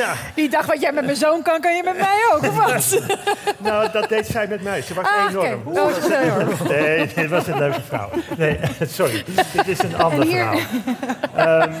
ja, 0.00 0.14
Die 0.34 0.48
dacht, 0.48 0.66
wat 0.66 0.80
jij 0.80 0.92
met 0.92 1.04
mijn 1.04 1.16
zoon 1.16 1.42
kan, 1.42 1.60
kan 1.60 1.76
je 1.76 1.82
met 1.82 1.96
mij 1.98 2.22
ook, 2.32 2.42
of 2.42 2.56
wat? 2.56 3.00
nou, 3.68 3.88
dat 3.92 4.08
deed 4.08 4.26
zij 4.26 4.46
met 4.46 4.62
mij. 4.62 4.82
Ze 4.82 4.94
was 4.94 5.06
Ah, 5.06 5.30
enorm. 5.30 5.62
Oh, 5.64 5.92
ze 5.94 6.00
was 6.00 6.10
enorm. 6.10 6.68
Nee, 6.68 7.08
dit 7.14 7.28
was 7.28 7.46
een 7.46 7.58
leuke 7.58 7.80
vrouw. 7.88 8.10
Nee, 8.36 8.58
sorry. 8.88 9.24
Dit 9.52 9.68
is 9.68 9.78
een 9.82 9.96
ander 9.96 10.20
En 10.20 10.26
hier- 10.26 10.66
verhaal. 11.32 11.60
Ehm, 11.60 11.72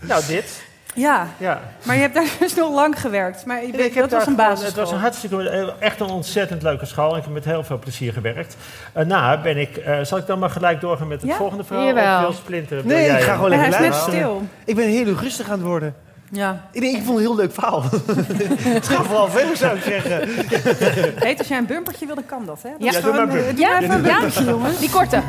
nou, 0.00 0.22
dit. 0.26 0.66
Ja, 0.94 1.26
Ja. 1.36 1.60
maar 1.82 1.94
je 1.94 2.00
hebt 2.00 2.14
daar 2.14 2.24
dus 2.38 2.54
nog 2.54 2.74
lang 2.74 3.00
gewerkt. 3.00 3.44
Maar 3.46 3.56
je 3.56 3.62
En 3.64 3.70
bent- 3.70 3.82
ik 3.84 3.94
heb 3.94 4.02
dat 4.08 4.18
was 4.18 4.26
een 4.26 4.36
basisschool. 4.36 4.66
Het 4.66 4.76
was 4.76 4.92
een 4.92 4.98
hartstikke, 4.98 5.48
eh, 5.50 5.68
echt 5.78 6.00
een 6.00 6.08
ontzettend 6.10 6.62
leuke 6.62 6.86
school. 6.86 7.16
Ik 7.16 7.22
heb 7.24 7.32
met 7.32 7.44
heel 7.44 7.64
veel 7.64 7.78
plezier 7.78 8.12
gewerkt. 8.12 8.56
Daarna 8.92 9.40
ben 9.40 9.56
ik, 9.56 9.76
eh, 9.76 9.98
zal 10.02 10.18
ik 10.18 10.26
dan 10.26 10.38
maar 10.38 10.50
gelijk 10.50 10.80
doorgaan 10.80 11.08
met 11.08 11.20
het 11.20 11.30
Ja? 11.30 11.36
volgende 11.36 11.64
verhaal? 11.64 11.84
Jawel. 11.86 12.14
Of 12.16 12.20
wil 12.20 12.32
Splinter? 12.32 12.80
Nee, 12.86 13.04
jij 13.06 13.18
ik 13.18 13.22
ga 13.24 13.34
gewoon 13.34 13.50
lekker 13.50 13.68
net 13.70 13.80
luisteren. 13.80 14.14
stil. 14.14 14.42
Ik 14.64 14.76
ben 14.76 14.88
heel 14.88 15.06
erg 15.06 15.20
rustig 15.22 15.46
aan 15.50 15.58
het 15.58 15.66
worden. 15.66 15.94
Ja. 16.30 16.60
Ik, 16.72 16.80
denk, 16.80 16.96
ik 16.96 17.02
vond 17.04 17.18
het 17.18 17.26
een 17.28 17.32
heel 17.32 17.36
leuk 17.42 17.54
verhaal. 17.54 17.82
het 18.78 18.88
gaat 18.88 19.06
vooral 19.06 19.28
verder, 19.28 19.56
zou 19.56 19.76
ik 19.76 19.82
zeggen. 19.82 20.28
Heet, 21.18 21.38
als 21.38 21.48
jij 21.48 21.58
een 21.58 21.66
bumpertje 21.66 22.06
wil, 22.06 22.14
dan 22.14 22.26
kan 22.26 22.44
dat, 22.46 22.62
hè? 22.62 22.70
Dat 22.78 22.82
Ja, 22.92 22.98
is 22.98 23.02
doe 23.04 23.12
maar 23.12 23.20
gewoon, 23.20 23.36
een 23.48 23.54
doe 23.56 23.66
maar 23.66 23.82
even 23.82 23.90
een 23.94 24.04
Ja, 24.04 24.12
bumpertje, 24.20 24.44
jongens. 24.44 24.78
Die 24.78 24.90
korte. 24.90 25.22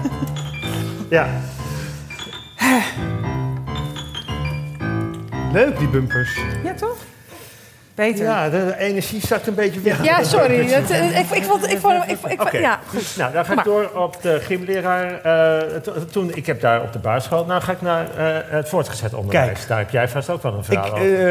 Ja. 1.10 1.28
Leuk, 5.54 5.78
die 5.78 5.88
bumpers. 5.88 6.40
Ja, 6.64 6.74
toch? 6.74 6.98
Beter. 7.96 8.24
ja, 8.26 8.50
de 8.50 8.76
energie 8.78 9.22
zakt 9.28 9.48
een 9.48 9.54
beetje 9.56 9.80
weg. 9.82 10.04
Ja, 10.04 10.24
sorry. 10.24 10.68
Dat, 10.74 10.90
ik, 10.90 11.30
ik, 11.32 11.44
vond, 11.44 11.72
ik 11.72 11.80
vond 11.80 11.94
hem... 11.94 12.04
Ik, 12.10 12.18
vond- 12.22 12.34
ik, 12.34 12.42
Oké. 12.42 12.58
Ja, 12.58 12.80
goed. 12.88 13.16
Nou, 13.18 13.34
dan 13.34 13.46
ga 13.46 13.54
ik 13.54 13.64
door 13.64 13.90
op 13.90 14.22
de 14.22 14.40
gymleraar. 14.42 15.22
eh, 15.22 15.76
to- 15.82 16.06
toen, 16.06 16.32
ik 16.36 16.46
heb 16.46 16.62
daar 16.62 16.82
op 16.82 16.94
de 16.94 17.00
basisschool. 17.00 17.46
Nou 17.46 17.62
ga 17.62 17.72
ik 17.72 17.82
naar 17.82 18.06
eh, 18.18 18.26
het 18.46 18.70
voortgezet 18.70 19.14
onderwijs. 19.14 19.46
Kijk. 19.54 19.68
Daar 19.68 19.78
heb 19.78 19.90
jij 19.90 20.08
vast 20.08 20.30
ook 20.30 20.42
wel 20.44 20.52
een 20.54 20.60
Ik, 20.60 20.66
verhaal 20.66 20.92
over. 20.92 21.28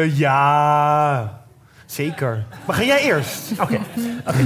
eh, 0.00 0.18
ja, 0.18 1.41
zeker. 1.92 2.44
Maar 2.66 2.76
ga 2.76 2.82
jij 2.82 3.00
eerst? 3.00 3.52
Oké, 3.60 3.78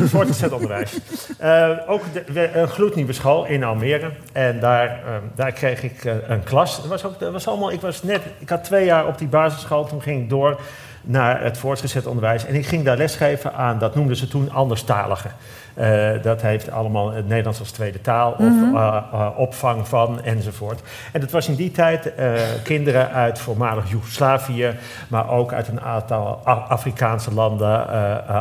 voortgezet 0.06 0.52
onderwijs. 0.52 0.98
Eh, 1.38 1.70
ook 1.86 2.02
de, 2.32 2.50
een 2.52 2.68
gloednieuwe 2.68 3.12
school 3.12 3.44
in 3.46 3.64
Almere. 3.64 4.10
En 4.32 4.60
daar, 4.60 4.86
eh, 4.86 5.14
daar 5.34 5.52
kreeg 5.52 5.82
ik 5.82 6.04
eh, 6.04 6.14
een 6.26 6.42
klas. 6.42 6.76
Dat 6.76 6.86
was 6.86 7.04
ook, 7.04 7.18
dat 7.18 7.32
was 7.32 7.46
allemaal, 7.46 7.72
ik, 7.72 7.80
was 7.80 8.02
net, 8.02 8.20
ik 8.38 8.48
had 8.48 8.64
twee 8.64 8.84
jaar 8.84 9.06
op 9.06 9.18
die 9.18 9.28
basisschool. 9.28 9.86
Toen 9.86 10.02
ging 10.02 10.22
ik 10.22 10.28
door 10.28 10.60
naar 11.02 11.42
het 11.42 11.58
voortgezet 11.58 12.06
onderwijs. 12.06 12.46
En 12.46 12.54
ik 12.54 12.66
ging 12.66 12.84
daar 12.84 12.96
lesgeven 12.96 13.54
aan, 13.54 13.78
dat 13.78 13.94
noemden 13.94 14.16
ze 14.16 14.28
toen 14.28 14.50
anderstaligen. 14.50 15.32
Eh, 15.76 16.22
dat 16.22 16.42
heeft 16.42 16.70
allemaal 16.70 17.12
het 17.12 17.28
Nederlands 17.28 17.58
als 17.58 17.70
tweede 17.70 18.00
taal 18.00 18.32
of 18.32 18.38
eh, 18.38 18.96
eh, 19.12 19.28
opvang 19.36 19.88
van 19.88 20.22
enzovoort. 20.22 20.82
En 21.12 21.20
dat 21.20 21.30
was 21.30 21.48
in 21.48 21.54
die 21.54 21.70
tijd 21.70 22.12
kinderen 22.62 23.10
uit 23.10 23.38
voormalig 23.38 23.90
Joegoslavië, 23.90 24.74
maar 25.08 25.30
ook 25.30 25.52
uit 25.52 25.68
een 25.68 25.80
aantal 25.80 26.40
Afrikaanse 26.68 27.34
landen, 27.34 27.88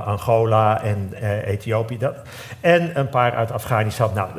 Angola 0.05 0.81
en 0.83 1.13
Ethiopië. 1.45 1.97
Dat. 1.97 2.15
En 2.59 2.99
een 2.99 3.09
paar 3.09 3.33
uit 3.33 3.51
Afghanistan. 3.51 4.11
Nou, 4.13 4.29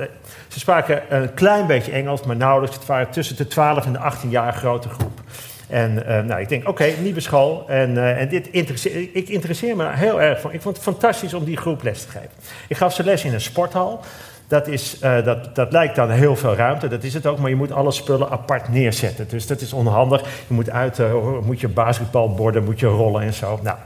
ze 0.49 0.59
spraken 0.59 1.03
een 1.09 1.35
klein 1.35 1.67
beetje 1.67 1.93
Engels, 1.93 2.23
maar 2.23 2.37
nauwelijks. 2.37 2.77
Het 2.77 2.87
waren 2.87 3.11
tussen 3.11 3.37
de 3.37 3.47
12 3.47 3.87
en 3.87 3.93
de 3.93 3.99
18 3.99 4.31
jaar 4.31 4.53
grote 4.53 4.89
groep. 4.89 5.21
En 5.69 6.07
eh, 6.07 6.23
nou, 6.23 6.41
ik 6.41 6.49
denk, 6.49 6.69
oké, 6.69 6.93
nieuwe 7.01 7.21
school. 7.21 7.65
En, 7.69 7.97
eh, 7.97 8.21
en 8.21 8.29
dit 8.29 8.49
interesseer, 8.51 9.09
ik 9.13 9.29
interesseer 9.29 9.77
me 9.77 9.91
heel 9.93 10.21
erg 10.21 10.41
van. 10.41 10.53
Ik 10.53 10.63
vond 10.63 10.75
het 10.75 10.85
fantastisch 10.85 11.35
om 11.35 11.45
die 11.45 11.57
groep 11.57 11.83
les 11.83 12.03
te 12.03 12.09
geven. 12.09 12.31
Ik 12.69 12.77
gaf 12.77 12.95
ze 12.95 13.05
les 13.05 13.25
in 13.25 13.35
een 13.35 13.41
sporthal. 13.41 14.01
Dat, 14.49 14.69
is, 14.69 14.99
eh, 14.99 15.25
dat, 15.25 15.55
dat 15.55 15.73
lijkt 15.73 15.97
dan 15.97 16.11
heel 16.11 16.37
veel 16.37 16.55
ruimte, 16.55 16.89
dat 16.89 17.03
is 17.03 17.15
het 17.15 17.27
ook, 17.27 17.39
maar 17.39 17.51
je 17.51 17.57
moet 17.57 17.73
alle 17.73 17.93
spullen 17.93 18.31
apart 18.31 18.69
neerzetten. 18.69 19.29
Dus 19.29 19.47
dat 19.47 19.61
is 19.61 19.73
onhandig. 19.73 20.21
Je 20.21 20.55
moet 20.55 20.71
uit, 20.71 20.99
moet 21.45 21.61
je 21.61 21.69
basketbalborden, 21.69 22.65
moet 22.65 22.81
je 22.81 22.87
rollen 22.87 23.23
en 23.23 23.33
zo. 23.33 23.61
Nou, 23.63 23.77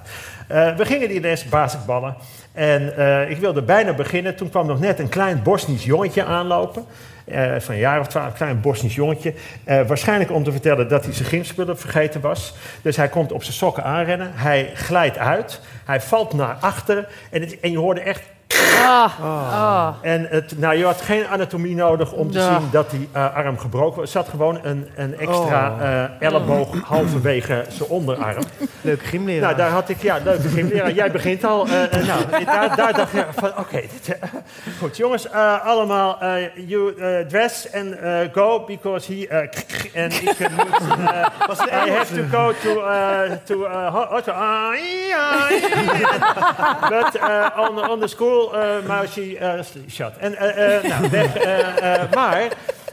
we 0.76 0.84
gingen 0.84 1.08
die 1.08 1.20
les 1.20 1.44
basketballen. 1.44 2.14
En 2.52 2.82
ik 3.30 3.36
wilde 3.36 3.62
bijna 3.62 3.92
beginnen. 3.92 4.36
Toen 4.36 4.50
kwam 4.50 4.66
nog 4.66 4.80
net 4.80 4.98
een 4.98 5.08
klein 5.08 5.42
Bosnisch 5.42 5.84
jongetje 5.84 6.24
aanlopen. 6.24 6.84
Eh, 7.30 7.60
van 7.60 7.74
een 7.74 7.80
jaar 7.80 8.00
of 8.00 8.06
twaalf, 8.06 8.26
een 8.26 8.32
klein 8.32 8.60
Bosnisch 8.60 8.94
jongetje. 8.94 9.34
Eh, 9.64 9.80
waarschijnlijk 9.86 10.30
om 10.32 10.44
te 10.44 10.52
vertellen 10.52 10.88
dat 10.88 11.04
hij 11.04 11.14
zijn 11.14 11.28
gymspullen 11.28 11.78
vergeten 11.78 12.20
was. 12.20 12.54
Dus 12.82 12.96
hij 12.96 13.08
komt 13.08 13.32
op 13.32 13.42
zijn 13.42 13.56
sokken 13.56 13.84
aanrennen. 13.84 14.30
Hij 14.34 14.70
glijdt 14.74 15.18
uit. 15.18 15.60
Hij 15.84 16.00
valt 16.00 16.32
naar 16.32 16.56
achteren. 16.60 17.06
En, 17.30 17.40
het- 17.40 17.60
en 17.60 17.70
je 17.70 17.78
hoorde 17.78 18.00
echt 18.00 18.22
Ah. 18.84 19.88
en 20.02 20.26
het, 20.30 20.58
nou, 20.58 20.76
je 20.76 20.84
had 20.84 21.00
geen 21.00 21.26
anatomie 21.26 21.74
nodig 21.74 22.12
om 22.12 22.30
te 22.30 22.38
Ja. 22.38 22.58
zien 22.58 22.68
dat 22.70 22.90
die 22.90 23.08
eh, 23.12 23.34
arm 23.36 23.58
gebroken 23.58 24.00
was. 24.00 24.14
Er 24.14 24.22
zat 24.22 24.28
gewoon 24.28 24.58
een, 24.62 24.88
een 24.96 25.18
extra 25.18 25.70
Oh. 25.72 25.80
eh, 25.82 26.04
elleboog 26.28 26.76
halverwege 26.84 27.64
zijn 27.68 27.88
onderarm. 27.88 28.42
Leuke 28.80 29.04
gymleraar. 29.04 29.40
Nou, 29.42 29.56
daar 29.56 29.70
had 29.70 29.88
ik, 29.88 30.02
ja, 30.02 30.18
leuke 30.24 30.48
gymleraar. 30.48 30.92
Jij 30.92 31.10
begint 31.10 31.44
al. 31.44 31.66
eh, 31.66 32.06
nou, 32.06 32.44
daar, 32.44 32.76
daar 32.76 32.92
dacht 32.92 33.14
ik 33.14 33.26
van, 33.36 33.50
oké. 33.58 33.80
goed, 34.80 34.96
jongens, 34.96 35.30
allemaal, 35.64 36.18
eh, 36.20 36.32
you 36.66 36.94
dress 37.28 37.72
and 37.74 37.94
go, 38.32 38.64
because 38.66 39.12
he, 39.14 39.26
en 39.94 40.10
ik 40.10 40.38
moet, 40.56 40.80
I 41.86 41.90
have 41.90 42.14
to 42.14 42.22
go 42.38 42.52
to, 42.62 42.82
eh, 42.86 43.30
to, 43.44 43.58
but 46.90 47.16
on, 47.56 47.90
on 47.90 48.00
the 48.00 48.08
school, 48.08 48.52
eh, 48.78 49.64
shut. 49.90 50.12
En, 50.18 50.36
eh, 50.36 50.76
eh, 50.76 50.84
nou, 50.84 51.10
weg, 51.10 51.36
eh, 51.36 51.94
eh, 51.94 52.12
maar... 52.12 52.48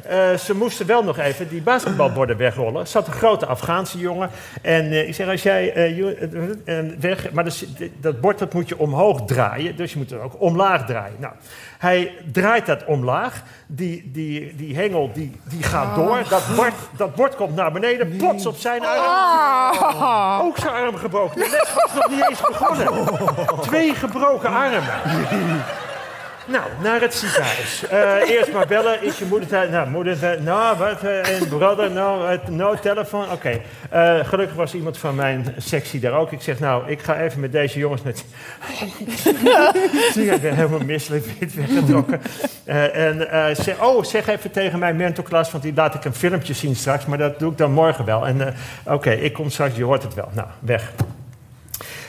eh, 0.07 0.37
ze 0.37 0.55
moesten 0.55 0.85
wel 0.85 1.03
nog 1.03 1.17
even 1.17 1.49
die 1.49 1.61
basketbalborden 1.61 2.37
wegrollen. 2.37 2.81
Er 2.81 2.87
zat 2.87 3.07
een 3.07 3.13
grote 3.13 3.45
Afghaanse 3.45 3.97
jongen. 3.97 4.29
En 4.61 4.91
eh, 4.91 5.07
ik 5.07 5.15
zeg, 5.15 5.27
als 5.27 5.43
jij 5.43 5.73
eh, 5.73 6.83
weg... 6.99 7.31
Maar 7.31 7.43
dus, 7.43 7.65
dat 7.99 8.21
bord 8.21 8.39
dat 8.39 8.53
moet 8.53 8.69
je 8.69 8.79
omhoog 8.79 9.21
draaien. 9.25 9.75
Dus 9.75 9.91
je 9.91 9.97
moet 9.97 10.09
het 10.09 10.21
ook 10.21 10.41
omlaag 10.41 10.85
draaien. 10.85 11.15
Nou, 11.19 11.33
hij 11.77 12.15
draait 12.31 12.65
dat 12.65 12.85
omlaag. 12.85 13.43
Die, 13.67 14.11
die, 14.11 14.55
die 14.55 14.75
hengel 14.75 15.11
die, 15.13 15.39
die 15.43 15.63
gaat 15.63 15.95
door. 15.95 16.23
Dat 16.29 16.43
bord, 16.55 16.73
dat 16.97 17.15
bord 17.15 17.35
komt 17.35 17.55
naar 17.55 17.71
beneden. 17.71 18.17
Plots 18.17 18.45
op 18.45 18.55
zijn 18.55 18.81
arm. 18.85 20.47
Ook 20.47 20.57
zijn 20.57 20.73
arm 20.73 20.95
gebroken. 20.95 21.39
De 21.39 21.49
les 21.49 21.73
was 21.73 21.93
nog 21.93 22.09
niet 22.09 22.29
eens 22.29 22.41
begonnen. 22.41 23.61
Twee 23.61 23.95
gebroken 23.95 24.49
armen. 24.49 24.83
Nou, 26.47 26.63
naar 26.81 27.01
het 27.01 27.13
ziekenhuis. 27.13 27.87
Eh, 27.87 28.29
eerst 28.29 28.53
maar 28.53 28.67
bellen. 28.67 29.03
Is 29.03 29.17
je 29.17 29.25
moeder 29.25 29.49
thuis? 29.49 29.69
Nou, 29.69 29.89
moeder 29.89 30.15
zei, 30.15 30.41
nou, 30.41 30.77
wat? 30.77 31.01
En 31.03 31.47
brother, 31.47 31.91
nou, 31.91 32.37
no 32.49 32.75
telefoon. 32.75 33.31
Oké. 33.31 33.61
Eh, 33.89 34.19
gelukkig 34.25 34.55
was 34.55 34.73
iemand 34.73 34.97
van 34.97 35.15
mijn 35.15 35.55
sectie 35.57 35.99
daar 35.99 36.13
ook. 36.13 36.31
Ik 36.31 36.41
zeg, 36.41 36.59
nou, 36.59 36.89
ik 36.89 37.01
ga 37.01 37.19
even 37.19 37.39
met 37.39 37.51
deze 37.51 37.79
jongens 37.79 38.01
met... 38.01 38.25
ik 40.33 40.41
ben 40.41 40.55
helemaal 40.55 40.79
misselijk, 40.85 41.25
wit 41.39 41.53
weggetrokken. 41.53 42.21
En 42.93 43.27
zeg, 43.55 43.81
oh, 43.81 44.03
zeg 44.03 44.27
even 44.27 44.51
tegen 44.51 44.79
mijn 44.79 44.95
mentorklas, 44.95 45.51
want 45.51 45.63
die 45.63 45.73
laat 45.75 45.93
ik 45.93 46.05
een 46.05 46.13
filmpje 46.13 46.53
zien 46.53 46.75
straks. 46.75 47.05
Maar 47.05 47.17
dat 47.17 47.39
doe 47.39 47.51
ik 47.51 47.57
dan 47.57 47.71
morgen 47.71 48.05
wel. 48.05 48.27
En 48.27 48.55
oké, 48.85 49.11
ik 49.11 49.33
kom 49.33 49.49
straks, 49.49 49.75
je 49.75 49.83
hoort 49.83 50.03
het 50.03 50.13
wel. 50.13 50.29
Nou, 50.33 50.47
weg. 50.59 50.91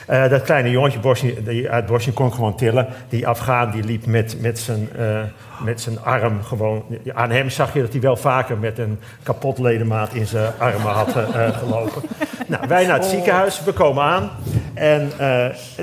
Eh, 0.09 0.29
dat 0.29 0.41
kleine 0.41 0.69
jongetje 0.69 0.99
Bosnië, 0.99 1.43
die 1.43 1.69
uit 1.69 1.85
Bosnië 1.85 2.13
kon 2.13 2.33
gewoon 2.33 2.55
tillen. 2.55 2.87
Die 3.09 3.27
Afghaan 3.27 3.71
die 3.71 3.83
liep 3.83 4.05
met, 4.05 4.41
met, 4.41 4.59
zijn, 4.59 4.89
eh, 4.97 5.21
met 5.63 5.81
zijn 5.81 5.99
arm 5.99 6.43
gewoon... 6.43 6.83
Aan 7.13 7.31
hem 7.31 7.49
zag 7.49 7.73
je 7.73 7.81
dat 7.81 7.91
hij 7.91 8.01
wel 8.01 8.15
vaker 8.15 8.57
met 8.57 8.77
een 8.79 8.99
kapot 9.23 9.59
ledemaat 9.59 10.13
in 10.13 10.25
zijn 10.25 10.51
armen 10.57 10.91
had 10.91 11.15
eh, 11.15 11.57
gelopen. 11.57 12.01
Nou, 12.47 12.67
wij 12.67 12.85
naar 12.85 12.97
het 12.97 13.05
ziekenhuis, 13.05 13.63
we 13.63 13.71
komen 13.73 14.03
aan. 14.03 14.29
En 14.73 15.11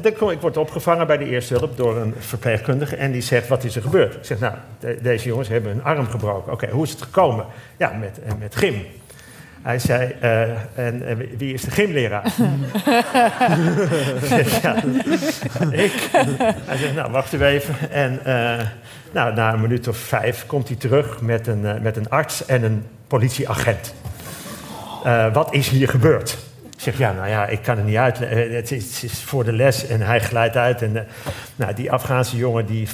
dan 0.03 0.13
kom, 0.19 0.31
ik 0.31 0.41
word 0.41 0.57
opgevangen 0.57 1.07
bij 1.07 1.17
de 1.19 1.25
eerste 1.29 1.55
hulp 1.55 1.77
door 1.77 1.97
een 1.97 2.15
verpleegkundige. 2.19 2.97
En 2.97 3.13
die 3.13 3.23
zegt, 3.23 3.49
wat 3.49 3.65
is 3.65 3.77
er 3.77 3.83
gebeurd? 3.83 4.15
Ik 4.15 4.25
zeg, 4.25 4.39
nou, 4.39 4.55
de- 4.81 4.99
deze 5.03 5.29
jongens 5.29 5.49
hebben 5.49 5.71
hun 5.71 5.85
arm 5.85 6.07
gebroken. 6.07 6.53
Oké, 6.53 6.69
hoe 6.71 6.85
is 6.85 6.91
het 6.91 7.03
gekomen? 7.03 7.45
Ja, 7.77 7.93
met, 8.01 8.21
met 8.39 8.57
gym. 8.57 8.75
Hij 9.67 9.79
zei, 9.79 10.15
eh, 10.21 10.43
en, 10.75 11.07
en 11.07 11.29
wie 11.37 11.53
is 11.55 11.63
de 11.63 11.71
gymleraar? 11.71 12.27
Ik 12.27 12.33
zeg, 14.29 14.61
ja, 14.63 14.75
ik. 15.71 16.09
Hij 16.65 16.77
zegt, 16.77 16.95
nou, 16.95 17.11
wacht 17.11 17.33
even 17.33 17.47
even. 17.47 17.91
En 17.91 18.25
eh, 18.25 18.67
nou, 19.13 19.35
na 19.35 19.53
een 19.53 19.61
minuut 19.61 19.89
of 19.89 19.97
vijf 19.97 20.47
komt 20.47 20.69
hij 20.69 20.77
terug 20.77 21.21
met 21.21 21.47
een, 21.47 21.67
eh, 21.67 21.81
met 21.81 21.97
een 21.97 22.11
arts 22.11 22.47
en 22.47 22.63
een 22.63 22.85
politieagent. 23.07 23.95
Wat 25.33 25.55
is 25.55 25.69
hier 25.69 25.89
gebeurd? 25.89 26.39
Zeg, 26.87 26.99
ja, 26.99 27.13
nou 27.13 27.29
ja, 27.29 27.47
ik 27.47 27.63
kan 27.63 27.77
het 27.77 27.87
niet 27.87 27.97
uitleggen. 27.97 28.55
Het 28.55 28.71
is, 28.73 28.85
het 29.01 29.11
is 29.13 29.23
voor 29.23 29.45
de 29.45 29.53
les 29.53 29.87
en 29.87 30.01
hij 30.01 30.21
glijdt 30.21 30.57
uit. 30.57 30.83
En 30.83 30.97
eh, 30.97 31.03
nou, 31.57 31.75
die 31.75 31.93
Afghaanse 31.93 32.37
jongen 32.37 32.67
die 32.67 32.89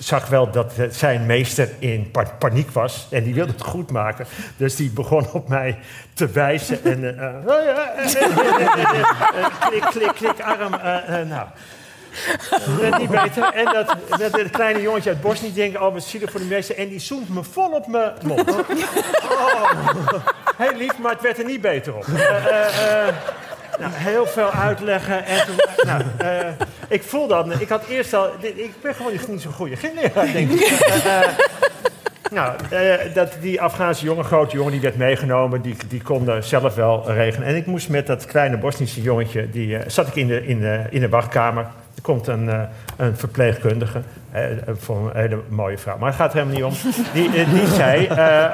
zag 0.00 0.26
wel 0.28 0.50
dat 0.50 0.72
eh, 0.78 0.86
zijn 0.90 1.26
meester 1.26 1.68
in 1.78 2.10
pa- 2.10 2.32
paniek 2.38 2.70
was. 2.70 3.06
En 3.10 3.22
die 3.24 3.34
wilde 3.34 3.52
het 3.52 3.62
goed 3.62 3.90
maken. 3.90 4.26
Dus 4.56 4.76
die 4.76 4.90
begon 4.90 5.32
op 5.32 5.48
mij 5.48 5.78
te 6.12 6.26
wijzen. 6.26 6.84
En 6.84 7.18
eh, 7.18 7.26
eh, 7.26 7.34
eh, 7.46 7.68
eh, 7.68 8.66
eh, 8.66 8.90
eh, 8.90 9.00
eh, 9.44 9.68
klik, 9.68 9.84
klik, 9.90 10.12
klik, 10.14 10.40
arm. 10.40 10.74
eh, 10.74 11.20
eh, 11.20 11.28
nou, 11.28 11.46
het 12.50 12.80
werd 12.80 12.98
niet 12.98 13.10
beter. 13.10 13.52
En 13.54 13.64
dat, 13.64 13.96
dat 14.08 14.32
het 14.32 14.50
kleine 14.50 14.80
jongetje 14.80 15.10
uit 15.10 15.20
Bosnië 15.20 15.52
denkt, 15.54 15.80
oh, 15.80 15.92
wat 15.92 16.04
zielig 16.04 16.30
voor 16.30 16.40
de 16.40 16.46
meester. 16.46 16.76
En 16.76 16.88
die 16.88 17.00
zoemt 17.00 17.28
me 17.28 17.42
vol 17.42 17.70
op 17.70 17.86
mijn 17.86 18.12
mond. 18.22 18.50
Oh, 18.50 19.72
heel 20.56 20.76
lief, 20.76 20.98
maar 20.98 21.12
het 21.12 21.22
werd 21.22 21.38
er 21.38 21.44
niet 21.44 21.60
beter 21.60 21.96
op. 21.96 22.04
Eh, 22.06 22.46
eh, 22.46 23.08
eh, 23.08 23.14
nou, 23.78 23.92
heel 23.94 24.26
veel 24.26 24.50
uitleggen. 24.50 25.24
En 25.24 25.46
toen, 25.46 25.56
nou, 25.86 26.02
ik 26.88 27.02
voel 27.02 27.26
dan, 27.26 27.60
ik 27.60 27.68
had 27.68 27.86
eerst 27.86 28.14
al, 28.14 28.30
ik 28.40 28.72
ben 28.82 28.94
gewoon 28.94 29.12
niet 29.12 29.42
zo'n 29.42 29.52
goede 29.52 29.76
gymleraar, 29.76 30.32
denk 30.32 30.50
ik. 30.50 30.60
Eh, 30.60 31.20
nou, 32.30 32.54
eh, 32.70 33.14
dat, 33.14 33.36
die 33.40 33.60
Afghaanse 33.60 34.04
jongen, 34.04 34.24
grote 34.24 34.56
jongen, 34.56 34.72
die 34.72 34.80
werd 34.80 34.96
meegenomen. 34.96 35.62
Die, 35.62 35.76
die 35.88 36.02
kon 36.02 36.42
zelf 36.42 36.74
wel 36.74 37.12
regelen. 37.12 37.48
En 37.48 37.56
ik 37.56 37.66
moest 37.66 37.88
met 37.88 38.06
dat 38.06 38.24
kleine 38.26 38.56
Bosnische 38.56 39.02
jongetje, 39.02 39.50
die, 39.50 39.78
zat 39.86 40.06
ik 40.06 40.14
in 40.14 40.26
de, 40.26 40.46
in, 40.46 40.60
de, 40.60 40.84
in 40.90 41.00
de 41.00 41.08
wachtkamer. 41.08 41.66
Er 41.98 42.04
komt 42.04 42.26
een, 42.26 42.48
eh, 42.48 42.60
een 42.96 43.16
verpleegkundige, 43.16 44.00
eh, 44.32 44.42
voor 44.76 44.96
een 45.14 45.20
hele 45.20 45.38
mooie 45.48 45.78
vrouw. 45.78 45.98
Maar 45.98 46.08
het 46.08 46.16
gaat 46.16 46.34
er 46.34 46.38
helemaal 46.46 46.70
niet 46.70 46.84
om. 46.84 46.92
Die, 47.12 47.26
eh, 47.36 47.50
die 47.52 47.66
zei, 47.80 48.02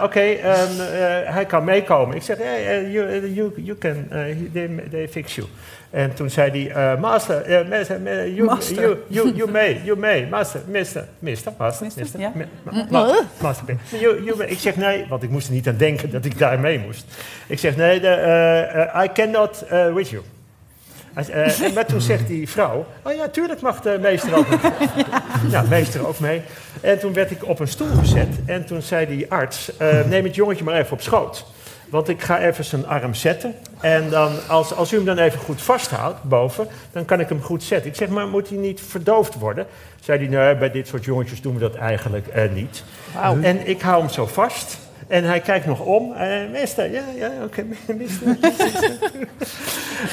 oké, 0.03 0.21
ehm, 0.21 0.81
eh, 0.81 1.33
hij 1.35 1.45
kan 1.47 1.65
meekomen. 1.65 2.17
Ik 2.17 2.23
zeg, 2.23 2.37
hey, 2.39 2.91
you, 2.91 3.33
you, 3.35 3.53
you 3.57 3.79
can, 3.79 4.07
they, 4.53 4.69
they 4.91 5.09
fix 5.09 5.35
you. 5.35 5.47
En 5.91 6.15
toen 6.15 6.31
zei 6.31 6.69
hij, 6.73 6.97
master, 6.99 7.67
master, 7.71 8.31
you, 8.31 8.45
Master. 8.45 8.83
You, 8.83 8.97
you, 9.07 9.35
you 9.35 9.51
may, 9.51 9.81
you 9.85 9.99
may, 9.99 10.27
master, 10.31 10.61
mister, 10.69 11.05
mister, 11.19 11.53
master, 11.59 11.87
mister, 11.97 12.21
ja. 12.21 12.33
mi- 12.35 12.45
ma- 12.63 12.87
ma- 12.91 13.21
master, 13.43 13.77
you, 14.01 14.25
you 14.25 14.37
may. 14.37 14.47
Ik 14.47 14.59
zeg 14.59 14.77
nee, 14.77 15.07
want 15.09 15.23
ik 15.23 15.31
moest 15.31 15.47
er 15.47 15.53
niet 15.53 15.69
aan 15.69 15.77
denken 15.77 16.11
dat 16.11 16.25
ik 16.25 16.39
daar 16.39 16.59
mee 16.61 16.79
moest. 16.79 17.05
Ik 17.47 17.59
zeg 17.59 17.77
nee, 17.77 18.01
de, 18.01 18.91
I 19.05 19.09
cannot 19.13 19.65
with 19.95 20.09
you. 20.09 20.23
Eh, 21.15 21.61
en 21.61 21.75
maar 21.75 21.87
toen 21.87 22.01
zegt 22.01 22.27
die 22.27 22.49
vrouw, 22.49 22.87
oh 23.03 23.13
ja, 23.13 23.29
tuurlijk 23.29 23.61
mag 23.61 23.81
de 23.81 23.99
meester 24.01 24.37
ook 24.37 24.49
mee. 24.49 24.59
Ja, 25.51 25.65
meester 25.69 26.07
ook 26.07 26.19
mee. 26.19 26.43
En 26.81 26.99
toen 26.99 27.13
werd 27.13 27.31
ik 27.31 27.49
op 27.49 27.61
een 27.61 27.69
stoel 27.69 27.95
gezet 27.99 28.29
en 28.47 28.65
toen 28.65 28.83
zei 28.83 29.07
die 29.07 29.31
arts, 29.31 29.77
eh, 29.77 30.05
neem 30.05 30.25
het 30.25 30.35
jongetje 30.35 30.65
maar 30.65 30.75
even 30.75 30.93
op 30.93 31.01
schoot. 31.01 31.45
Want 31.89 32.09
ik 32.09 32.23
ga 32.23 32.41
even 32.41 32.65
zijn 32.65 32.87
arm 32.87 33.15
zetten. 33.15 33.55
En 33.81 34.11
dan, 34.11 34.33
als, 34.49 34.75
als 34.75 34.93
u 34.93 34.97
hem 34.97 35.05
dan 35.05 35.19
even 35.19 35.39
goed 35.39 35.63
vasthoudt 35.63 36.23
boven, 36.23 36.69
dan 36.93 37.05
kan 37.05 37.21
ik 37.21 37.29
hem 37.29 37.43
goed 37.43 37.63
zetten. 37.63 37.91
Ik 37.91 37.97
zeg, 37.97 38.09
maar 38.09 38.29
moet 38.29 38.49
hij 38.49 38.59
niet 38.59 38.81
verdoofd 38.81 39.35
worden? 39.35 39.67
Zei 40.01 40.19
hij, 40.19 40.29
nee, 40.29 40.57
bij 40.57 40.71
dit 40.71 40.89
soort 40.89 41.05
jongetjes 41.05 41.41
doen 41.41 41.55
we 41.55 41.61
dat 41.61 41.75
eigenlijk 41.75 42.27
eh, 42.27 42.51
niet. 42.53 42.85
En 43.43 43.67
ik 43.69 43.81
hou 43.83 44.01
hem 44.01 44.11
zo 44.11 44.27
vast. 44.27 44.79
En 45.09 45.25
hij 45.25 45.41
kijkt 45.41 45.67
nog 45.67 45.81
om. 45.81 46.13
Eh 46.13 46.51
mister, 46.51 46.93
ja, 46.93 47.03
ja, 47.15 47.31
oké, 47.45 47.65
mister. 47.97 48.37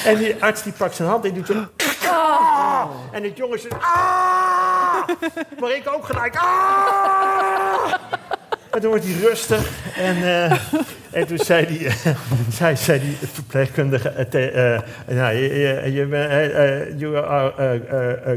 en 0.05 0.17
die 0.17 0.35
arts 0.43 0.63
die 0.63 0.73
pakt 0.73 0.95
zijn 0.95 1.09
hand 1.09 1.25
en 1.25 1.33
die 1.33 1.43
doet 1.43 1.55
zo... 1.55 1.85
"Ah!" 2.09 2.85
En 3.11 3.23
het 3.23 3.37
jongetje... 3.37 3.69
"Ah!" 3.69 5.07
Maar 5.59 5.71
ik 5.75 5.89
ook 5.95 6.05
gelijk... 6.05 6.35
"Ah!" 6.35 7.93
En 8.71 8.81
toen 8.81 8.89
wordt 8.89 9.05
hij 9.05 9.13
rustig. 9.13 9.69
En 9.97 10.43
eh, 10.43 10.59
En 11.11 11.27
toen 11.27 11.37
zei 11.37 11.65
die, 11.67 11.87
zei, 12.59 12.75
zei 12.75 12.99
die 12.99 13.17
verpleegkundige... 13.33 14.09
eh, 14.09 14.73
eh, 14.75 14.81
nou, 15.07 15.35
je, 15.35 16.05
bent, 16.05 16.29
eh, 16.31 16.79
eh, 16.81 16.99
you 16.99 17.17
are 17.17 17.53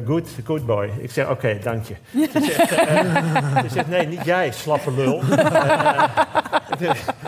good, 0.06 0.28
good 0.44 0.66
boy. 0.66 0.90
Ik 0.98 1.10
zeg, 1.10 1.28
oké, 1.30 1.58
dank 1.62 1.84
je. 1.86 1.94
Ze 2.32 2.40
zegt, 2.56 2.72
eh, 2.74 2.98
ze 3.62 3.68
zegt, 3.72 3.88
nee, 3.88 4.06
niet 4.06 4.24
jij, 4.24 4.50
slappe 4.52 4.92
lul. 4.92 5.20
Eh, 5.30 6.04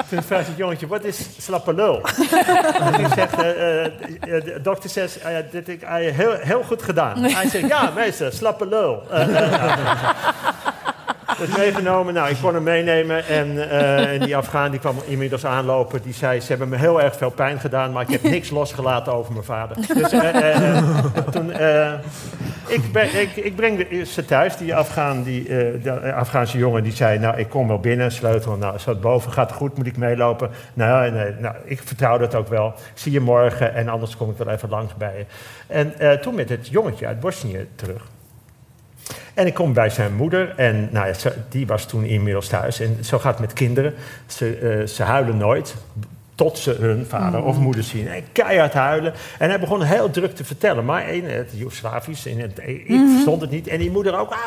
toen- 0.09 0.23
vraagt 0.23 0.47
het 0.47 0.57
jongetje, 0.57 0.87
wat 0.87 1.05
is 1.05 1.19
slappe 1.39 1.75
lul? 1.75 2.01
En 2.81 3.01
ik 3.01 3.15
eh, 3.39 3.51
eh, 3.51 3.85
eh, 3.85 3.91
de 4.45 4.59
dokter 4.63 4.91
zegt, 4.91 5.19
eh, 5.21 5.37
dit 5.51 5.69
ik 5.69 5.83
eh, 5.83 5.91
heel, 5.95 6.33
heel 6.39 6.63
goed 6.63 6.83
gedaan. 6.83 7.23
Hij 7.25 7.49
zegt, 7.49 7.69
ja, 7.69 7.91
meester, 7.95 8.33
slappe 8.33 8.67
lul. 8.69 9.03
Dus 11.41 11.57
meegenomen, 11.57 12.15
nou, 12.15 12.31
ik 12.31 12.37
kon 12.41 12.55
hem 12.55 12.63
meenemen. 12.63 13.27
En, 13.27 13.71
eh, 13.71 14.13
en 14.13 14.21
die 14.21 14.37
Afghaan 14.37 14.71
die 14.71 14.81
kwam 14.81 14.97
inmiddels 15.07 15.47
aanlopen. 15.47 16.03
Die 16.03 16.15
zei, 16.15 16.41
ze 16.41 16.49
hebben 16.49 16.69
me 16.69 16.77
heel 16.77 17.03
erg 17.03 17.17
veel 17.17 17.31
pijn 17.31 17.61
gedaan... 17.61 17.93
maar 17.93 18.03
ik 18.03 18.11
heb 18.11 18.23
niks 18.23 18.51
losgelaten 18.51 19.13
over 19.13 19.33
mijn 19.33 19.45
vader. 19.45 19.77
Dus 19.77 20.13
eh, 20.13 20.77
eh, 20.77 20.85
toen... 21.31 21.51
ik, 22.67 22.85
ik, 23.13 23.37
ik 23.37 23.57
breng 23.57 23.87
ze 24.07 24.25
thuis, 24.25 24.57
die, 24.57 24.75
Afghaan, 24.75 25.23
die 25.23 25.51
Afghaanse 26.15 26.59
jongen, 26.59 26.83
die 26.83 26.93
zei... 26.93 27.19
nou, 27.19 27.37
ik 27.37 27.49
kom 27.49 27.69
wel 27.69 27.81
binnen, 27.81 28.13
sleutel, 28.13 28.57
nou, 28.57 28.79
staat 28.79 29.01
boven, 29.01 29.33
gaat 29.33 29.53
goed, 29.53 29.77
moet 29.77 29.87
ik 29.87 29.97
meelopen? 29.97 30.51
Nou, 30.75 31.11
nee, 31.11 31.33
nou, 31.39 31.55
ik 31.65 31.81
vertrouw 31.85 32.19
dat 32.19 32.35
ook 32.35 32.49
wel. 32.49 32.67
Ik 32.67 33.01
zie 33.01 33.13
je 33.13 33.21
morgen 33.21 33.75
en 33.75 33.89
anders 33.89 34.17
kom 34.17 34.31
ik 34.31 34.37
wel 34.37 34.49
even 34.49 34.69
langs 34.69 34.95
bij 34.95 35.19
je. 35.19 35.25
En 35.67 36.21
toen 36.21 36.35
met 36.35 36.49
het 36.49 36.69
jongetje 36.69 37.07
uit 37.07 37.21
Bosnië 37.21 37.69
terug. 37.75 38.03
En 39.35 39.47
ik 39.47 39.55
kom 39.55 39.73
bij 39.73 39.91
zijn 39.91 40.15
moeder 40.15 40.55
en 40.57 40.89
nou 40.93 41.07
ja, 41.07 41.33
die 41.49 41.67
was 41.67 41.87
toen 41.87 42.05
inmiddels 42.05 42.49
thuis. 42.49 42.81
En 42.81 43.05
zo 43.05 43.19
gaat 43.19 43.33
het 43.33 43.41
met 43.41 43.53
kinderen. 43.53 43.95
Ze, 44.27 44.57
eh, 44.57 44.87
ze 44.87 45.03
huilen 45.03 45.37
nooit 45.37 45.75
tot 46.37 46.59
ze 46.59 46.77
hun 46.81 47.07
vader 47.09 47.43
of 47.43 47.59
moeder 47.59 47.83
zien. 47.83 48.09
En 48.09 48.23
keihard 48.33 48.73
huilen. 48.73 49.13
En 49.39 49.49
hij 49.49 49.61
begon 49.61 49.83
heel 49.83 50.11
druk 50.11 50.35
te 50.35 50.45
vertellen. 50.45 50.85
Maar 50.85 51.09
in 51.09 51.25
het 51.25 51.51
Joegoslavisch, 51.55 52.27
in 52.27 52.41
het, 52.41 52.59
ik 52.65 53.01
verstond 53.13 53.41
het 53.41 53.51
niet. 53.51 53.69
En 53.69 53.79
die 53.79 53.91
moeder 53.91 54.19
ook. 54.19 54.31
ah. 54.31 54.39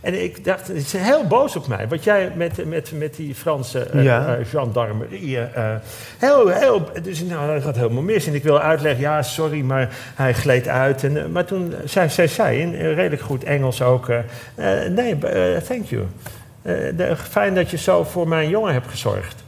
En 0.00 0.22
ik 0.22 0.44
dacht, 0.44 0.66
ze 0.66 0.74
is 0.74 0.92
heel 0.92 1.26
boos 1.26 1.56
op 1.56 1.66
mij. 1.66 1.88
Wat 1.88 2.04
jij 2.04 2.32
met, 2.34 2.66
met, 2.66 2.92
met 2.92 3.16
die 3.16 3.34
Franse 3.34 3.82
eh, 3.82 4.02
Ja. 4.04 4.36
eh, 4.36 4.46
gendarmerie... 4.46 5.38
eh, 5.40 5.74
heel, 6.18 6.48
heel, 6.48 6.90
dus 7.02 7.22
nou, 7.22 7.54
dat 7.54 7.62
gaat 7.62 7.76
helemaal 7.76 8.02
mis. 8.02 8.26
En 8.26 8.34
ik 8.34 8.42
wil 8.42 8.60
uitleggen, 8.60 9.00
ja, 9.00 9.22
sorry, 9.22 9.60
maar 9.60 9.88
hij 10.14 10.34
gleed 10.34 10.68
uit. 10.68 11.04
En, 11.04 11.32
maar 11.32 11.44
toen 11.44 11.74
zei 11.84 12.08
zij 12.08 12.26
zei 12.26 12.60
in 12.60 12.74
redelijk 12.74 13.22
goed 13.22 13.44
Engels 13.44 13.82
ook... 13.82 14.08
nee, 14.90 15.18
thank 15.66 15.84
you. 15.86 16.02
Fijn 17.16 17.54
dat 17.54 17.70
je 17.70 17.76
zo 17.76 18.04
voor 18.04 18.28
mijn 18.28 18.48
jongen 18.48 18.72
hebt 18.72 18.88
gezorgd. 18.88 19.46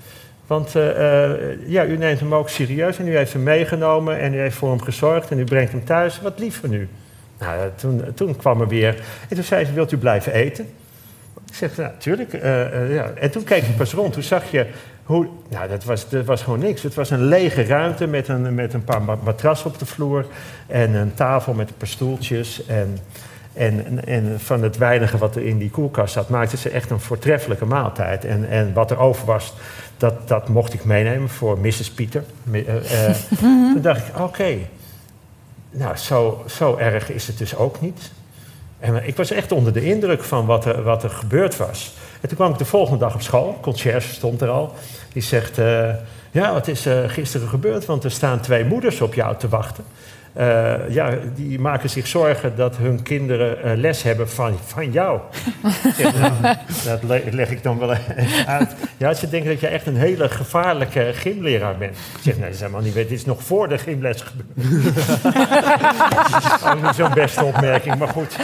Want 0.50 0.74
eh, 0.74 1.30
eh, 1.30 1.58
ja, 1.66 1.84
u 1.84 1.96
neemt 1.96 2.20
hem 2.20 2.34
ook 2.34 2.48
serieus 2.48 2.98
en 2.98 3.08
u 3.08 3.16
heeft 3.16 3.32
hem 3.32 3.42
meegenomen 3.42 4.18
en 4.18 4.34
u 4.34 4.38
heeft 4.38 4.56
voor 4.56 4.68
hem 4.68 4.82
gezorgd 4.82 5.30
en 5.30 5.38
u 5.38 5.44
brengt 5.44 5.72
hem 5.72 5.84
thuis. 5.84 6.20
Wat 6.20 6.38
lief 6.38 6.60
van 6.60 6.72
u. 6.72 6.88
Nou, 7.38 7.58
ja, 7.58 7.70
toen, 7.76 8.04
toen 8.14 8.36
kwam 8.36 8.60
er 8.60 8.68
weer. 8.68 8.94
En 9.28 9.34
toen 9.34 9.44
zei 9.44 9.64
ze, 9.64 9.72
wilt 9.72 9.92
u 9.92 9.96
blijven 9.96 10.32
eten? 10.32 10.64
Ik 11.48 11.54
zeg, 11.54 11.78
eh, 11.78 12.82
eh, 12.82 12.94
ja. 12.94 13.10
En 13.14 13.30
toen 13.30 13.44
keek 13.44 13.62
ik 13.62 13.76
pas 13.76 13.92
rond. 13.92 14.12
Toen 14.12 14.22
zag 14.22 14.50
je 14.50 14.66
hoe... 15.04 15.28
Nou, 15.48 15.68
dat 15.68 15.84
was, 15.84 16.08
dat 16.08 16.24
was 16.24 16.42
gewoon 16.42 16.60
niks. 16.60 16.82
Het 16.82 16.94
was 16.94 17.10
een 17.10 17.24
lege 17.24 17.64
ruimte 17.64 18.06
met 18.06 18.28
een, 18.28 18.54
met 18.54 18.74
een 18.74 18.84
paar 18.84 19.02
ma- 19.02 19.18
matrassen 19.24 19.70
op 19.70 19.78
de 19.78 19.86
vloer... 19.86 20.26
en 20.66 20.94
een 20.94 21.14
tafel 21.14 21.54
met 21.54 21.68
een 21.68 21.76
paar 21.76 21.88
stoeltjes. 21.88 22.66
En, 22.66 22.98
en, 23.52 24.06
en, 24.06 24.40
van 24.40 24.62
het 24.62 24.76
weinige 24.76 25.18
wat 25.18 25.36
er 25.36 25.46
in 25.46 25.58
die 25.58 25.70
koelkast 25.70 26.12
zat... 26.12 26.28
maakten 26.28 26.58
ze 26.58 26.68
echt 26.68 26.90
een 26.90 27.00
voortreffelijke 27.00 27.64
maaltijd. 27.64 28.24
En, 28.24 28.48
en 28.48 28.72
wat 28.72 28.90
er 28.90 28.98
over 28.98 29.26
was, 29.26 29.54
dat, 29.96 30.28
dat 30.28 30.48
mocht 30.48 30.74
ik 30.74 30.84
meenemen 30.84 31.28
voor 31.28 31.58
Mrs. 31.58 31.90
Pieter. 31.90 32.24
Eh, 32.52 33.08
eh. 33.08 33.16
Toen 33.72 33.82
dacht 33.82 34.08
ik, 34.08 34.18
oké... 34.20 34.56
Nou, 35.72 35.96
zo, 35.96 36.44
zo 36.48 36.76
erg 36.76 37.10
is 37.10 37.26
het 37.26 37.38
dus 37.38 37.56
ook 37.56 37.80
niet. 37.80 38.10
En 38.78 39.06
ik 39.06 39.16
was 39.16 39.30
echt 39.30 39.52
onder 39.52 39.72
de 39.72 39.84
indruk 39.84 40.22
van 40.22 40.46
wat 40.46 40.64
er, 40.64 40.82
wat 40.82 41.02
er 41.02 41.10
gebeurd 41.10 41.56
was. 41.56 41.94
En 42.20 42.28
toen 42.28 42.36
kwam 42.36 42.52
ik 42.52 42.58
de 42.58 42.64
volgende 42.64 42.98
dag 42.98 43.14
op 43.14 43.22
school. 43.22 43.58
Conciërge 43.60 44.12
stond 44.12 44.40
er 44.40 44.48
al. 44.48 44.74
Die 45.12 45.22
zegt, 45.22 45.58
eh, 45.58 45.94
ja, 46.30 46.52
wat 46.52 46.68
is 46.68 46.86
er 46.86 47.10
gisteren 47.10 47.48
gebeurd? 47.48 47.86
Want 47.86 48.04
er 48.04 48.10
staan 48.10 48.40
twee 48.40 48.64
moeders 48.64 49.00
op 49.00 49.14
jou 49.14 49.36
te 49.36 49.48
wachten. 49.48 49.84
Eh, 50.32 50.88
ja, 50.88 51.10
die 51.34 51.58
maken 51.60 51.90
zich 51.90 52.06
zorgen 52.06 52.56
dat 52.56 52.76
hun 52.76 53.02
kinderen 53.02 53.62
eh, 53.62 53.76
les 53.76 54.02
hebben 54.02 54.30
van, 54.30 54.58
van 54.66 54.90
jou. 54.90 55.20
Zeg, 55.96 56.14
nou, 56.18 56.56
dat 56.84 57.02
le- 57.02 57.22
leg 57.30 57.50
ik 57.50 57.62
dan 57.62 57.78
wel 57.78 57.94
uit. 58.46 58.74
Ja, 58.96 59.14
ze 59.14 59.28
denken 59.28 59.50
dat 59.50 59.60
jij 59.60 59.70
echt 59.70 59.86
een 59.86 59.96
hele 59.96 60.28
gevaarlijke 60.28 61.10
gymleraar 61.14 61.76
bent. 61.78 61.96
Ik 61.96 62.22
zeg, 62.22 62.34
nee, 62.34 62.44
dat 62.44 62.54
is 62.54 62.60
helemaal 62.60 62.80
niet. 62.80 62.94
Dit 62.94 63.10
is 63.10 63.24
nog 63.24 63.42
voor 63.42 63.68
de 63.68 63.78
gymles 63.78 64.22
gebeurd. 64.22 64.96
Ook 66.66 66.82
niet 66.82 66.94
zo'n 66.94 67.14
beste 67.14 67.44
opmerking, 67.44 67.98
maar 67.98 68.08
goed. 68.08 68.36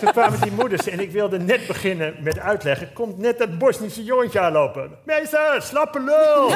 Toen 0.00 0.10
kwamen 0.12 0.40
die 0.40 0.52
moeders 0.52 0.88
en 0.88 1.00
ik 1.00 1.10
wilde 1.12 1.38
net 1.38 1.66
beginnen 1.66 2.14
met 2.20 2.38
uitleggen. 2.38 2.92
Komt 2.92 3.18
net 3.18 3.38
dat 3.38 3.58
Bosnische 3.58 4.04
jongetje 4.04 4.40
aanlopen. 4.40 4.90
Meester, 5.04 5.56
slappe 5.62 6.00
lul! 6.00 6.50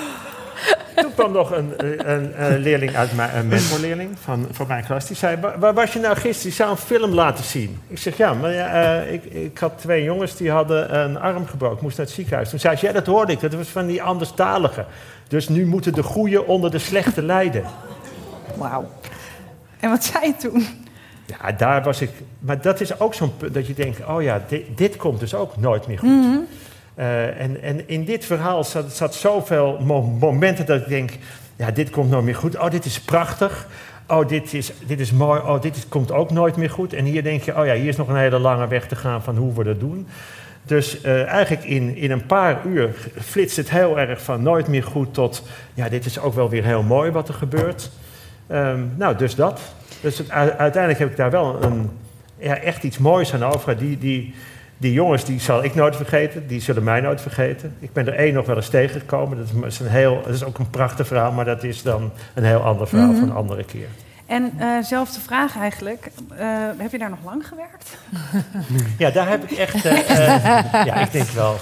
Toen 1.02 1.14
kwam 1.14 1.32
nog 1.32 1.50
een, 1.50 1.72
een, 2.10 2.44
een 2.44 2.58
leerling 2.58 2.96
uit 2.96 3.12
mijn 3.12 3.36
een 3.36 3.48
mentorleerling 3.48 4.10
van, 4.20 4.46
van 4.50 4.66
mijn 4.66 4.84
klas. 4.84 5.06
Die 5.06 5.16
zei, 5.16 5.36
"Waar- 5.58 5.74
was 5.74 5.92
je 5.92 5.98
nou 5.98 6.14
gisteren? 6.14 6.42
Die 6.42 6.52
zou 6.52 6.70
een 6.70 6.76
film 6.76 7.10
laten 7.14 7.44
zien. 7.44 7.80
Ik 7.86 7.98
zeg, 7.98 8.16
ja, 8.16 8.34
maar 8.34 8.52
ja, 8.52 8.66
eh, 9.02 9.12
ik, 9.12 9.24
ik 9.24 9.58
had 9.58 9.78
twee 9.78 10.04
jongens 10.04 10.36
die 10.36 10.50
hadden 10.50 10.98
een 11.00 11.18
arm 11.18 11.46
gebroken. 11.46 11.78
Moest 11.82 11.96
naar 11.96 12.06
het 12.06 12.14
ziekenhuis. 12.14 12.50
Toen 12.50 12.58
zei 12.58 12.76
ze, 12.76 12.86
ja, 12.86 12.92
dat 12.92 13.06
hoorde 13.06 13.32
ik. 13.32 13.40
Dat 13.40 13.54
was 13.54 13.68
van 13.68 13.86
die 13.86 14.02
anderstaligen. 14.02 14.86
Dus 15.28 15.48
nu 15.48 15.66
moeten 15.66 15.92
de 15.92 16.02
goeie 16.02 16.46
onder 16.46 16.70
de 16.70 16.78
slechte 16.78 17.22
lijden. 17.22 17.64
Wauw. 18.56 18.90
En 19.80 19.90
wat 19.90 20.04
zei 20.04 20.26
je 20.26 20.36
toen? 20.36 20.66
Ja, 21.26 21.52
daar 21.52 21.82
was 21.82 22.00
ik. 22.00 22.10
Maar 22.38 22.60
dat 22.60 22.80
is 22.80 23.00
ook 23.00 23.14
zo'n 23.14 23.36
punt 23.36 23.54
dat 23.54 23.66
je 23.66 23.74
denkt: 23.74 24.06
oh 24.06 24.22
ja, 24.22 24.42
dit, 24.48 24.64
dit 24.76 24.96
komt 24.96 25.20
dus 25.20 25.34
ook 25.34 25.56
nooit 25.56 25.86
meer 25.86 25.98
goed. 25.98 26.08
Mhm. 26.08 26.38
Eh, 26.94 27.40
en, 27.40 27.62
en 27.62 27.88
in 27.88 28.04
dit 28.04 28.24
verhaal 28.24 28.64
zat, 28.64 28.92
zat 28.92 29.14
zoveel 29.14 29.78
mo- 29.82 30.02
momenten 30.02 30.66
dat 30.66 30.80
ik 30.80 30.88
denk: 30.88 31.10
ja, 31.56 31.70
dit 31.70 31.90
komt 31.90 32.10
nooit 32.10 32.24
meer 32.24 32.34
goed. 32.34 32.58
Oh, 32.58 32.70
dit 32.70 32.84
is 32.84 33.00
prachtig. 33.00 33.66
Oh, 34.06 34.28
dit 34.28 34.54
is, 34.54 34.72
dit 34.86 35.00
is 35.00 35.12
mooi. 35.12 35.40
Oh, 35.40 35.60
dit 35.60 35.86
komt 35.88 36.12
ook 36.12 36.30
nooit 36.30 36.56
meer 36.56 36.70
goed. 36.70 36.92
En 36.92 37.04
hier 37.04 37.22
denk 37.22 37.42
je: 37.42 37.58
oh 37.58 37.66
ja, 37.66 37.74
hier 37.74 37.88
is 37.88 37.96
nog 37.96 38.08
een 38.08 38.16
hele 38.16 38.38
lange 38.38 38.68
weg 38.68 38.86
te 38.86 38.96
gaan 38.96 39.22
van 39.22 39.36
hoe 39.36 39.52
we 39.54 39.64
dat 39.64 39.80
doen. 39.80 40.06
Dus 40.62 41.00
eh, 41.00 41.26
eigenlijk 41.26 41.64
in, 41.64 41.96
in 41.96 42.10
een 42.10 42.26
paar 42.26 42.66
uur 42.66 42.94
flitst 43.20 43.56
het 43.56 43.70
heel 43.70 43.98
erg 43.98 44.22
van 44.22 44.42
nooit 44.42 44.68
meer 44.68 44.82
goed 44.82 45.14
tot: 45.14 45.42
ja, 45.74 45.88
dit 45.88 46.04
is 46.04 46.18
ook 46.18 46.34
wel 46.34 46.48
weer 46.48 46.64
heel 46.64 46.82
mooi 46.82 47.10
wat 47.10 47.28
er 47.28 47.34
gebeurt. 47.34 47.90
Ehm, 48.46 48.80
nou, 48.96 49.16
dus 49.16 49.34
dat. 49.34 49.60
Dus 50.00 50.30
uiteindelijk 50.30 50.98
heb 50.98 51.10
ik 51.10 51.16
daar 51.16 51.30
wel 51.30 51.62
een, 51.62 51.90
ja, 52.38 52.56
echt 52.56 52.82
iets 52.82 52.98
moois 52.98 53.34
aan 53.34 53.44
over. 53.44 53.78
Die, 53.78 53.98
die, 53.98 54.34
die 54.80 54.92
jongens 54.92 55.24
die 55.24 55.40
zal 55.40 55.64
ik 55.64 55.74
nooit 55.74 55.96
vergeten, 55.96 56.46
die 56.46 56.60
zullen 56.60 56.82
mij 56.84 57.00
nooit 57.00 57.20
vergeten. 57.20 57.74
Ik 57.78 57.92
ben 57.92 58.06
er 58.06 58.14
één 58.14 58.34
nog 58.34 58.46
wel 58.46 58.56
eens 58.56 58.68
tegengekomen. 58.68 59.38
Dat 59.38 59.64
is, 59.66 59.78
een 59.80 59.86
heel, 59.88 60.22
dat 60.24 60.34
is 60.34 60.44
ook 60.44 60.58
een 60.58 60.70
prachtig 60.70 61.06
verhaal, 61.06 61.32
maar 61.32 61.44
dat 61.44 61.62
is 61.64 61.82
dan 61.82 62.10
een 62.34 62.44
heel 62.44 62.60
ander 62.62 62.88
verhaal 62.88 63.08
Mhm. 63.08 63.18
voor 63.18 63.28
een 63.28 63.34
andere 63.34 63.64
keer. 63.64 63.86
En 64.26 64.52
eh 64.58 64.66
zelfde 64.82 65.20
vraag 65.20 65.56
eigenlijk. 65.58 66.10
Eh, 66.36 66.46
heb 66.78 66.90
je 66.92 66.98
daar 66.98 67.10
nog 67.10 67.24
lang 67.24 67.46
gewerkt? 67.48 67.98
Ja, 68.98 69.10
daar 69.10 69.28
heb 69.28 69.42
ik 69.50 69.58
echt, 69.58 69.84
eh, 69.84 70.08
ja, 70.88 70.94
ik 70.94 71.12
denk 71.12 71.28
wel 71.28 71.56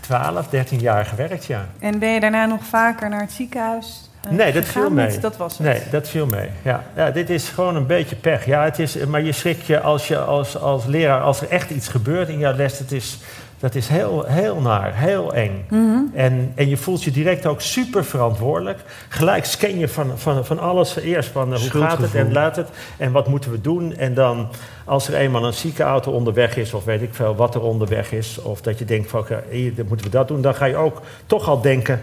12, 0.00 0.48
13 0.48 0.78
jaar 0.80 1.04
gewerkt, 1.06 1.44
ja. 1.44 1.66
En 1.78 1.98
ben 1.98 2.08
je 2.10 2.20
daarna 2.20 2.46
nog 2.46 2.64
vaker 2.64 3.08
naar 3.08 3.20
het 3.20 3.32
ziekenhuis 3.32 4.05
Nee, 4.30 4.52
dat 4.52 4.64
viel 4.64 4.90
mee. 4.90 5.06
met- 5.06 5.22
Dat 5.22 5.36
was 5.36 5.58
het. 5.58 5.66
Nee, 5.66 5.80
dat 5.90 6.08
viel 6.08 6.26
mee. 6.26 6.48
Ja. 6.62 6.84
ja, 6.96 7.10
dit 7.10 7.30
is 7.30 7.48
gewoon 7.48 7.76
een 7.76 7.86
beetje 7.86 8.16
pech. 8.16 8.44
Ja, 8.46 8.64
het 8.64 8.78
is, 8.78 8.96
maar 9.06 9.22
je 9.22 9.32
schrikt 9.32 9.66
je 9.66 9.80
als, 9.80 10.08
je 10.08 10.18
als, 10.18 10.58
als 10.58 10.84
leraar, 10.86 11.20
als 11.20 11.40
er 11.40 11.48
echt 11.48 11.70
iets 11.70 11.88
gebeurt 11.88 12.28
in 12.28 12.38
jouw 12.38 12.54
les, 12.56 12.78
dat 12.78 12.90
is, 12.90 13.18
dat 13.58 13.74
is 13.74 13.88
heel, 13.88 14.24
heel 14.26 14.60
naar, 14.60 14.90
heel 14.94 15.34
eng. 15.34 15.64
Mhm. 15.70 15.98
En, 16.14 16.52
en 16.54 16.68
je 16.68 16.76
voelt 16.76 17.04
je 17.04 17.10
direct 17.10 17.46
ook 17.46 17.60
super 17.60 18.04
verantwoordelijk. 18.04 18.78
Gelijk 19.08 19.44
scan 19.44 19.78
je 19.78 19.88
van, 19.88 20.12
van, 20.16 20.44
van 20.44 20.58
alles 20.58 20.96
eerst 20.96 21.28
van 21.28 21.52
eh, 21.54 21.58
hoe 21.60 21.70
gaat 21.82 21.98
het 21.98 22.14
en 22.14 22.32
laat 22.32 22.56
het 22.56 22.68
en 22.96 23.12
wat 23.12 23.28
moeten 23.28 23.50
we 23.50 23.60
doen. 23.60 23.96
En 23.96 24.14
dan 24.14 24.48
als 24.84 25.08
er 25.08 25.14
eenmaal 25.14 25.44
een 25.44 25.52
ziekenauto 25.52 26.10
onderweg 26.10 26.56
is 26.56 26.72
of 26.74 26.84
weet 26.84 27.02
ik 27.02 27.14
veel 27.14 27.36
wat 27.36 27.54
er 27.54 27.60
onderweg 27.62 28.12
is. 28.12 28.38
Of 28.42 28.60
dat 28.60 28.78
je 28.78 28.84
denkt 28.84 29.10
van 29.10 29.24
dan 29.50 29.86
moeten 29.88 30.06
we 30.06 30.12
dat 30.12 30.28
doen. 30.28 30.40
Dan 30.40 30.54
ga 30.54 30.64
je 30.64 30.76
ook 30.76 31.00
toch 31.26 31.48
al 31.48 31.60
denken, 31.60 32.00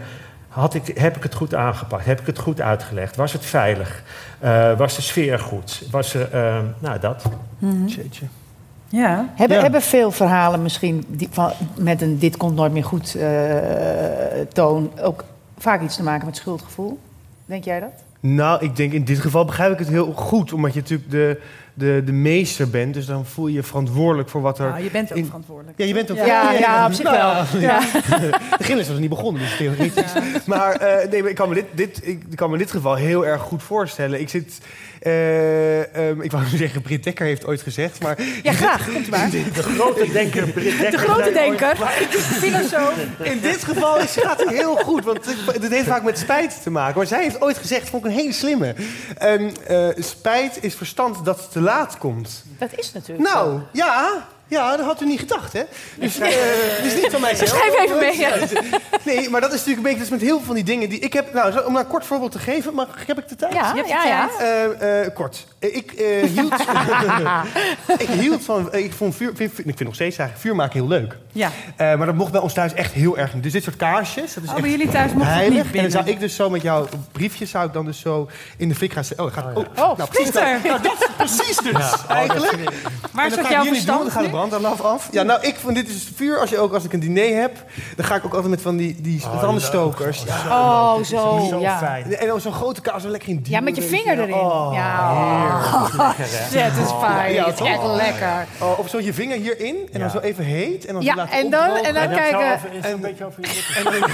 had 0.54 0.74
ik, 0.74 0.98
heb 0.98 1.16
ik 1.16 1.22
het 1.22 1.34
goed 1.34 1.54
aangepakt? 1.54 2.04
Heb 2.04 2.20
ik 2.20 2.26
het 2.26 2.38
goed 2.38 2.60
uitgelegd? 2.60 3.16
Was 3.16 3.32
het 3.32 3.44
veilig? 3.44 4.02
Eh, 4.38 4.78
was 4.78 4.96
de 4.96 5.02
sfeer 5.02 5.38
goed? 5.38 5.82
Was 5.90 6.14
er, 6.14 6.28
eh, 6.32 6.56
nou 6.78 6.98
dat. 7.00 7.24
Mhm. 7.58 7.86
Jeetje. 7.86 8.26
Ja. 8.88 9.32
Hebben, 9.34 9.56
Ja. 9.56 9.62
hebben 9.62 9.82
veel 9.82 10.10
verhalen 10.10 10.62
misschien 10.62 11.04
die 11.08 11.28
van, 11.30 11.52
met 11.78 12.02
een 12.02 12.18
dit 12.18 12.36
komt 12.36 12.54
nooit 12.54 12.72
meer 12.72 12.84
goed 12.84 13.14
eh, 13.14 13.26
toon 14.52 14.90
ook 15.00 15.24
vaak 15.58 15.80
iets 15.82 15.96
te 15.96 16.02
maken 16.02 16.26
met 16.26 16.36
schuldgevoel? 16.36 16.98
Denk 17.44 17.64
jij 17.64 17.80
dat? 17.80 18.02
Nou, 18.20 18.64
ik 18.64 18.76
denk 18.76 18.92
in 18.92 19.04
dit 19.04 19.18
geval 19.18 19.44
begrijp 19.44 19.72
ik 19.72 19.78
het 19.78 19.88
heel 19.88 20.12
goed. 20.12 20.52
Omdat 20.52 20.74
je 20.74 20.80
natuurlijk 20.80 21.10
de, 21.10 21.40
de, 21.74 22.02
de 22.04 22.12
meester 22.12 22.70
bent. 22.70 22.94
Dus 22.94 23.06
dan 23.06 23.26
voel 23.26 23.46
je 23.46 23.52
je 23.54 23.62
verantwoordelijk 23.62 24.28
voor 24.28 24.40
wat 24.40 24.58
er... 24.58 24.68
Nou, 24.68 24.82
je 24.82 24.90
bent 24.90 25.10
ook 25.10 25.16
in- 25.18 25.24
verantwoordelijk. 25.24 25.78
Ja, 25.78 25.84
je 25.84 25.94
bent 25.94 26.10
ook... 26.10 26.16
Ja, 26.16 26.52
ja, 26.52 26.86
op 26.86 26.92
zich 26.92 27.10
wel. 27.10 27.60
Ja. 27.60 27.80
De 28.58 28.64
Gilles 28.64 28.88
was 28.88 28.98
niet 28.98 29.08
begonnen, 29.08 29.42
dus 29.42 29.56
theoretisch. 29.56 30.12
Maar, 30.46 30.72
eh, 30.74 31.10
nee, 31.10 31.20
maar 31.20 31.30
ik, 31.30 31.36
kan 31.36 31.48
me 31.48 31.54
dit, 31.54 31.64
dit, 31.72 32.00
ik 32.06 32.22
kan 32.34 32.48
me 32.48 32.54
in 32.56 32.62
dit 32.62 32.70
geval 32.70 32.94
heel 32.94 33.26
erg 33.26 33.42
goed 33.42 33.62
voorstellen. 33.62 34.20
Ik 34.20 34.28
zit... 34.28 34.58
eh, 35.04 36.08
ehm, 36.08 36.20
ik 36.20 36.30
wou 36.30 36.44
zeggen, 36.56 36.82
Britt 36.82 37.04
Dekker 37.04 37.26
heeft 37.26 37.46
ooit 37.46 37.62
gezegd, 37.62 38.02
maar... 38.02 38.18
Ja, 38.42 38.52
graag. 38.52 38.92
Komt 38.92 39.10
maar. 39.10 39.30
De 39.54 39.62
grote 39.62 40.12
denker, 40.12 40.48
Britt 40.48 40.78
Dekker. 40.78 41.00
De 41.00 41.06
grote 41.06 41.32
denker. 41.32 41.76
Filosoof. 42.42 42.94
In 43.22 43.40
dit 43.40 43.64
geval 43.64 43.98
is, 43.98 44.16
gaat 44.20 44.40
het 44.40 44.48
heel 44.48 44.76
goed, 44.76 45.04
want 45.04 45.26
het, 45.26 45.62
het 45.62 45.72
heeft 45.72 45.86
vaak 45.88 46.02
met 46.02 46.18
spijt 46.18 46.62
te 46.62 46.70
maken. 46.70 46.96
Maar 46.96 47.06
zij 47.06 47.22
heeft 47.22 47.40
ooit 47.40 47.58
gezegd, 47.58 47.88
vond 47.88 48.04
ik 48.04 48.10
een 48.10 48.16
hele 48.16 48.32
slimme. 48.32 48.74
Ehm, 49.18 49.50
eh, 49.66 49.88
spijt 49.96 50.58
is 50.60 50.74
verstand 50.74 51.24
dat 51.24 51.38
het 51.40 51.52
te 51.52 51.60
laat 51.60 51.98
komt. 51.98 52.44
Dat 52.58 52.70
is 52.76 52.92
natuurlijk 52.92 53.28
Nou, 53.28 53.58
zo. 53.58 53.62
ja, 53.72 54.26
ja, 54.54 54.76
dat 54.76 54.86
had 54.86 55.00
u 55.00 55.06
niet 55.06 55.18
gedacht, 55.20 55.52
hè? 55.52 55.62
Dus, 55.94 56.18
eh 56.18 56.28
dus 56.82 56.94
niet 56.94 57.08
van 57.10 57.20
mijzelf. 57.20 57.48
Schrijf 57.48 57.78
even 57.84 57.98
mee, 57.98 58.18
ja. 58.18 58.30
Nee, 59.04 59.30
maar 59.30 59.40
dat 59.40 59.52
is 59.52 59.58
natuurlijk 59.58 59.76
een 59.86 59.92
beetje 59.94 59.98
dus 60.00 60.08
met 60.08 60.20
heel 60.20 60.36
veel 60.36 60.46
van 60.46 60.54
die 60.54 60.64
dingen 60.64 60.88
die 60.88 60.98
ik 60.98 61.12
heb. 61.12 61.32
Nou, 61.32 61.52
zo- 61.52 61.58
om 61.60 61.72
nou 61.72 61.84
een 61.84 61.90
kort 61.90 62.06
voorbeeld 62.06 62.32
te 62.32 62.38
geven, 62.38 62.74
maar 62.74 62.86
heb 63.06 63.18
ik 63.18 63.28
de 63.28 63.36
tijd? 63.36 63.52
Ja, 63.52 63.68
Je 63.68 63.74
hebt 63.76 63.88
de 63.88 63.94
ja, 63.94 64.04
ja. 64.04 64.28
Eh, 64.38 65.04
eh, 65.04 65.14
kort. 65.14 65.46
Ik, 65.58 65.92
eh, 65.92 66.22
hield, 66.28 66.54
ik 67.98 68.08
hield 68.08 68.44
van. 68.44 68.72
Ik 68.74 68.92
vond 68.92 69.16
vuur, 69.16 69.32
vind, 69.34 69.50
ik 69.58 69.64
vind 69.64 69.78
nog 69.84 69.94
steeds 69.94 70.18
eigenlijk 70.18 70.40
vuur 70.40 70.54
maken 70.56 70.72
heel 70.80 70.88
leuk. 70.88 71.16
Ja. 71.32 71.50
Eh, 71.76 71.94
maar 71.96 72.06
dat 72.06 72.14
mocht 72.14 72.32
bij 72.32 72.40
ons 72.40 72.52
thuis 72.52 72.74
echt 72.74 72.92
heel 72.92 73.18
erg 73.18 73.34
niet. 73.34 73.42
Dus 73.42 73.52
dit 73.52 73.62
soort 73.62 73.76
kaarsjes, 73.76 74.34
dat 74.34 74.44
is 74.44 74.50
Oh, 74.50 74.56
bij 74.60 74.70
jullie 74.70 74.88
thuis 74.88 75.12
mocht 75.12 75.26
het 75.30 75.40
niet 75.40 75.48
En 75.50 75.62
dan 75.62 75.72
binnen. 75.72 75.90
zou 75.90 76.06
ik 76.06 76.20
dus 76.20 76.34
zo 76.34 76.50
met 76.50 76.62
jouw 76.62 76.88
briefjes 77.12 77.50
zou 77.50 77.66
ik 77.66 77.72
dan 77.72 77.84
dus 77.84 78.00
zo 78.00 78.28
in 78.56 78.68
de 78.68 78.74
fik 78.74 78.92
gaan 78.92 79.04
zetten. 79.04 79.26
Oh, 79.26 79.32
gaat, 79.32 79.44
oh, 79.56 79.64
Oh, 79.76 79.96
nou, 79.98 80.08
precies 80.10 80.30
dat. 80.32 80.42
Nou, 80.64 80.82
dat 80.82 81.08
precies 81.16 81.56
dus, 81.56 81.92
eigenlijk. 82.08 82.70
Waar 83.12 83.24
En 83.24 83.30
is 83.30 83.36
dat 83.36 83.48
jouw 83.48 83.62
hier 83.62 83.70
niet 83.72 83.86
doen, 83.86 83.96
verstand 84.10 84.30
brandalarm 84.48 84.80
af. 84.80 85.08
Ja, 85.10 85.22
nou, 85.22 85.40
ik 85.42 85.56
vond 85.56 85.74
dit 85.74 85.88
is 85.88 86.08
vuur. 86.14 86.38
Als, 86.38 86.50
je 86.50 86.58
ook, 86.58 86.72
als 86.74 86.84
ik 86.84 86.92
een 86.92 87.00
diner 87.00 87.40
heb, 87.40 87.52
dan 87.96 88.04
ga 88.06 88.14
ik 88.14 88.24
ook 88.24 88.32
altijd 88.32 88.50
met 88.50 88.60
van 88.62 88.76
die, 88.76 88.96
die 89.00 89.22
brandenstokers. 89.38 90.24
Ja. 90.26 90.34
Oh, 90.48 91.02
zo. 91.04 91.46
Zo 91.50 91.60
ja. 91.60 91.78
fijn. 91.78 92.16
En 92.16 92.26
dan 92.26 92.40
zo'n 92.40 92.52
grote 92.52 92.80
kaas, 92.80 93.02
zo 93.02 93.08
lekker 93.08 93.28
in 93.28 93.44
Ja, 93.48 93.60
met 93.60 93.76
je 93.76 93.82
vinger 93.82 94.18
erin. 94.20 94.34
Oh, 94.34 94.70
ja, 94.78 95.12
Lekker, 96.52 96.76
dat 96.76 96.86
is 96.86 96.92
fijn. 97.00 97.32
Ja, 97.32 97.46
Het 97.46 97.60
is 97.60 97.66
echt 97.66 97.80
toch? 97.80 97.96
lekker. 97.96 98.46
Oh, 98.60 98.78
of 98.78 98.88
zo 98.88 99.00
je 99.00 99.12
vinger 99.12 99.36
hierin 99.36 99.76
en 99.92 100.00
dan 100.00 100.00
Ja. 100.00 100.08
zo 100.08 100.18
even 100.18 100.44
heet. 100.44 100.84
En 100.86 100.94
dan 100.94 101.02
Ja, 101.02 101.14
laten 101.14 101.34
en 101.38 101.50
dan, 101.50 101.76
en 101.76 101.94
dan 101.94 102.02
En 102.02 102.16
kijken. 102.16 102.52
over- 102.52 102.90
een 102.92 103.00
beetje 103.00 103.24
over 103.24 103.40
je 103.40 103.46
lippen. 103.74 103.92
En 103.92 104.00
dan, 104.00 104.10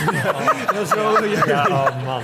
en 0.81 0.87
zo... 0.87 1.19
Ja, 1.47 1.67
oh 1.71 2.05
man. 2.07 2.23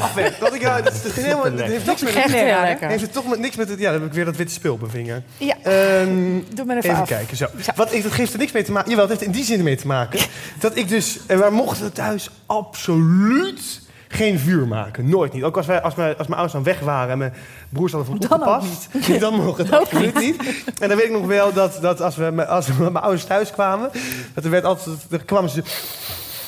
afweg. 0.00 0.40
Ik, 0.54 0.60
ja, 0.60 0.80
dat, 0.80 1.00
dat, 1.02 1.12
helemaal, 1.12 1.42
dat 1.56 1.60
heeft 1.66 1.86
niks 1.86 2.02
met 2.02 2.14
het, 2.14 2.30
lekker. 2.30 2.88
heeft 2.88 3.02
het 3.02 3.12
toch 3.12 3.26
met, 3.28 3.38
niks 3.38 3.56
met 3.56 3.68
het... 3.68 3.78
Ja, 3.78 3.90
dan 3.90 4.00
heb 4.00 4.08
ik 4.08 4.14
weer 4.14 4.24
dat 4.24 4.36
witte 4.36 4.52
spul 4.52 4.72
op 4.72 4.80
mijn 4.80 4.92
vinger. 4.92 5.22
Ja, 5.36 5.54
Ehm, 5.62 6.40
doe 6.54 6.64
maar 6.64 6.76
Even 6.76 7.03
af. 7.12 7.16
kijken, 7.16 7.36
zo. 7.36 7.46
Wat, 7.76 7.92
ik- 7.92 8.02
dat 8.02 8.12
geeft 8.12 8.32
er 8.32 8.38
niks 8.38 8.52
mee 8.52 8.62
te 8.62 8.72
maken. 8.72 8.90
Jawel, 8.90 9.08
het 9.08 9.14
heeft 9.18 9.26
in 9.30 9.36
die 9.36 9.44
zin 9.44 9.62
mee 9.62 9.76
te 9.76 9.86
maken. 9.86 10.20
Dat 10.58 10.76
ik 10.76 10.88
dus... 10.88 11.18
En 11.26 11.38
wij 11.38 11.50
mochten 11.50 11.92
thuis 11.92 12.30
absoluut 12.46 13.82
geen 14.08 14.38
vuur 14.38 14.66
maken. 14.66 15.08
Nooit 15.08 15.32
niet. 15.32 15.42
Ook 15.42 15.56
als, 15.56 15.66
wij, 15.66 15.82
als, 15.82 15.94
mijn, 15.94 16.16
als 16.16 16.26
mijn 16.26 16.40
ouders 16.40 16.52
dan 16.52 16.62
weg 16.62 16.80
waren 16.80 17.10
en 17.12 17.18
mijn 17.18 17.32
broers 17.68 17.92
hadden 17.92 18.10
voor 18.10 18.20
opgepast. 18.30 18.88
Dan 19.20 19.34
mocht 19.34 19.58
het 19.58 19.72
absoluut 19.72 20.14
niet. 20.14 20.42
En 20.80 20.88
dan 20.88 20.96
weet 20.96 21.06
ik 21.06 21.12
nog 21.12 21.26
wel 21.26 21.52
dat, 21.52 21.78
dat 21.80 22.00
als, 22.00 22.16
we, 22.16 22.46
als 22.46 22.66
we 22.66 22.72
met 22.82 22.92
mijn 22.92 23.04
ouders 23.04 23.24
thuis 23.24 23.50
kwamen... 23.50 23.90
Dat 24.34 24.44
er 24.44 24.50
werd 24.50 24.64
altijd... 24.64 24.96
Dan 25.08 25.24
kwamen 25.24 25.50
ze 25.50 25.62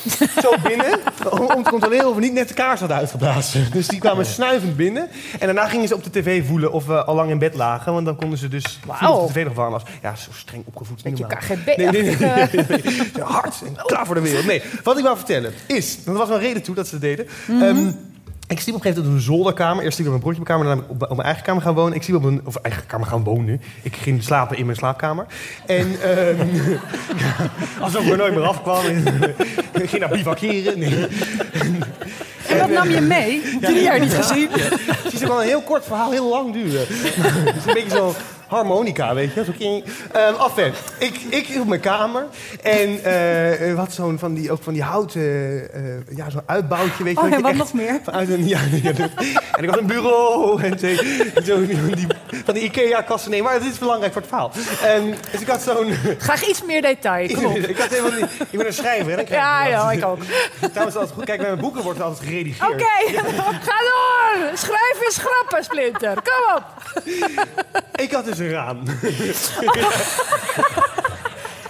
zo 0.43 0.53
binnen 0.63 0.99
om, 1.29 1.39
om 1.39 1.63
te 1.63 1.69
controleren 1.69 2.09
of 2.09 2.15
we 2.15 2.21
niet 2.21 2.33
net 2.33 2.47
de 2.47 2.53
kaars 2.53 2.79
hadden 2.79 2.97
uitgeblazen. 2.97 3.71
Dus 3.71 3.87
die 3.87 3.99
kwamen 3.99 4.25
snuivend 4.25 4.75
binnen. 4.75 5.09
En 5.39 5.45
daarna 5.45 5.67
gingen 5.67 5.87
ze 5.87 5.95
op 5.95 6.03
de 6.03 6.09
tv 6.09 6.47
voelen 6.47 6.71
of 6.71 6.85
we 6.85 7.03
al 7.03 7.15
lang 7.15 7.29
in 7.29 7.39
bed 7.39 7.55
lagen. 7.55 7.93
Want 7.93 8.05
dan 8.05 8.15
konden 8.15 8.37
ze 8.37 8.47
dus 8.47 8.79
of 8.87 9.27
de 9.27 9.33
tv 9.33 9.45
nog 9.45 9.53
warm 9.53 9.71
was. 9.71 9.83
Ja, 10.01 10.15
zo 10.15 10.29
streng 10.33 10.63
opgevoed. 10.65 11.03
Beetje 11.03 11.25
normaal. 11.27 11.39
KGB. 11.39 11.77
Nee, 11.77 11.87
nee, 11.89 12.01
nee, 12.01 12.17
nee, 12.17 13.23
Hard 13.23 13.61
en 13.65 13.75
klaar 13.85 14.05
voor 14.05 14.15
de 14.15 14.21
wereld. 14.21 14.45
Nee, 14.45 14.61
wat 14.83 14.97
ik 14.97 15.03
wou 15.03 15.17
vertellen 15.17 15.53
is... 15.65 15.97
Er 16.05 16.13
was 16.13 16.29
een 16.29 16.39
reden 16.39 16.61
toe 16.61 16.75
dat 16.75 16.87
ze 16.87 16.93
het 16.93 17.03
deden. 17.03 17.27
Ehm, 17.47 17.91
ik 18.47 18.59
sliep 18.59 18.75
op 18.75 18.85
een 18.85 18.91
gegeven 18.91 19.03
moment 19.03 19.07
op 19.07 19.29
een 19.29 19.35
zolderkamer. 19.35 19.83
Eerst 19.83 19.95
sliep 19.95 20.07
ik 20.07 20.13
op 20.13 20.21
mijn 20.23 20.35
broertje 20.35 20.53
mijn 20.55 20.59
kamer, 20.59 20.65
daarna 20.65 21.05
op, 21.05 21.11
op 21.11 21.15
mijn 21.15 21.27
eigen 21.27 21.43
kamer 21.43 21.61
gaan 21.61 21.73
wonen. 21.73 21.93
Ik 21.93 22.03
sliep 22.03 22.15
op 22.15 22.23
een... 22.23 22.41
Of 22.43 22.55
eigen 22.55 22.85
kamer 22.85 23.07
gaan 23.07 23.23
wonen. 23.23 23.61
Ik 23.81 23.95
ging 23.95 24.23
slapen 24.23 24.57
in 24.57 24.65
mijn 24.65 24.77
slaapkamer. 24.77 25.25
En... 25.65 26.01
ehm 26.01 26.47
alsof 27.83 28.05
ik 28.05 28.11
er 28.11 28.17
nooit 28.17 28.33
meer 28.33 28.45
afkwam. 28.45 28.85
ik 29.83 29.89
ging 29.89 29.99
naar 29.99 30.09
bivakeren. 30.09 30.79
Nee. 30.79 31.07
En 32.47 32.57
wat 32.59 32.69
nam 32.69 32.89
je 32.89 33.01
mee? 33.01 33.57
Drie 33.61 33.81
jaar 33.81 33.99
niet 33.99 34.13
gezien. 34.13 34.49
Het 34.51 35.13
is 35.13 35.21
ook 35.21 35.27
wel 35.27 35.41
een 35.41 35.47
heel 35.47 35.61
kort 35.61 35.85
verhaal, 35.85 36.11
heel 36.11 36.29
lang 36.29 36.53
duren. 36.53 36.85
Het 37.47 37.55
is 37.55 37.65
een 37.65 37.73
beetje 37.73 37.97
zo'n 37.97 38.13
harmonica, 38.47 39.13
weet 39.13 39.33
je. 39.33 39.43
Zo 39.43 39.51
ging... 39.57 39.83
Ehm, 40.11 40.33
enfin, 40.33 40.71
ik, 40.99 41.17
ik 41.29 41.61
op 41.61 41.67
mijn 41.67 41.81
kamer. 41.81 42.25
En 42.61 43.03
eh 43.03 43.75
wat 43.75 43.93
zo'n 43.93 44.19
van 44.19 44.33
die, 44.33 44.51
ook 44.51 44.63
van 44.63 44.73
die 44.73 44.83
houten, 44.83 45.21
eh, 45.73 45.81
ja, 46.15 46.29
zo'n 46.29 46.41
uitbouwtje, 46.45 47.03
weet 47.03 47.19
je. 47.19 47.25
Oh, 47.25 47.33
en 47.33 47.41
wat 47.41 47.55
nog 47.55 47.73
meer? 47.73 47.99
Vanuit 48.03 48.29
een, 48.29 48.47
ja, 48.47 48.59
en 49.51 49.63
ik 49.63 49.69
had 49.69 49.79
een 49.79 49.85
bureau 49.85 50.61
en 50.61 50.77
twee, 50.77 50.95
zo, 51.43 51.65
die, 51.65 52.07
van 52.45 52.53
die 52.53 52.63
Ikea-kassen. 52.63 53.31
Nee, 53.31 53.43
maar 53.43 53.59
dit 53.59 53.71
is 53.71 53.77
belangrijk 53.77 54.13
voor 54.13 54.21
het 54.21 54.29
verhaal. 54.29 54.51
En, 54.83 55.15
dus 55.31 55.41
ik 55.41 55.47
had 55.47 55.61
zo'n... 55.61 55.93
Graag 56.17 56.47
iets 56.47 56.63
meer 56.63 56.81
detail. 56.81 57.27
Kom 57.35 57.45
op. 57.45 57.57
Ik, 57.57 57.77
had 57.77 57.89
helemaal 57.89 58.19
niet, 58.19 58.29
ik 58.49 58.57
ben 58.57 58.67
een 58.67 58.73
schrijver, 58.73 59.11
hè. 59.11 59.35
Ja, 59.35 59.63
dat. 59.63 59.71
ja, 59.71 59.91
ik 59.91 60.05
ook. 60.05 60.19
Trouwens, 60.71 60.95
altijd 60.95 61.15
goed. 61.15 61.25
Kijk, 61.25 61.39
bij 61.39 61.47
mijn 61.47 61.61
boeken 61.61 61.81
wordt 61.81 61.97
het 61.97 62.07
altijd 62.07 62.27
geredigeerd. 62.27 62.71
Oké, 62.71 63.21
ga 63.67 63.77
door. 63.79 64.57
Schrijf 64.57 64.97
eens 65.05 65.17
grappen, 65.17 65.63
Splinter. 65.63 66.13
Kom 66.13 66.55
op. 66.55 66.63
Ik 67.95 68.11
had 68.11 68.25
dus 68.25 68.37
een 68.37 68.49
raam. 68.49 68.83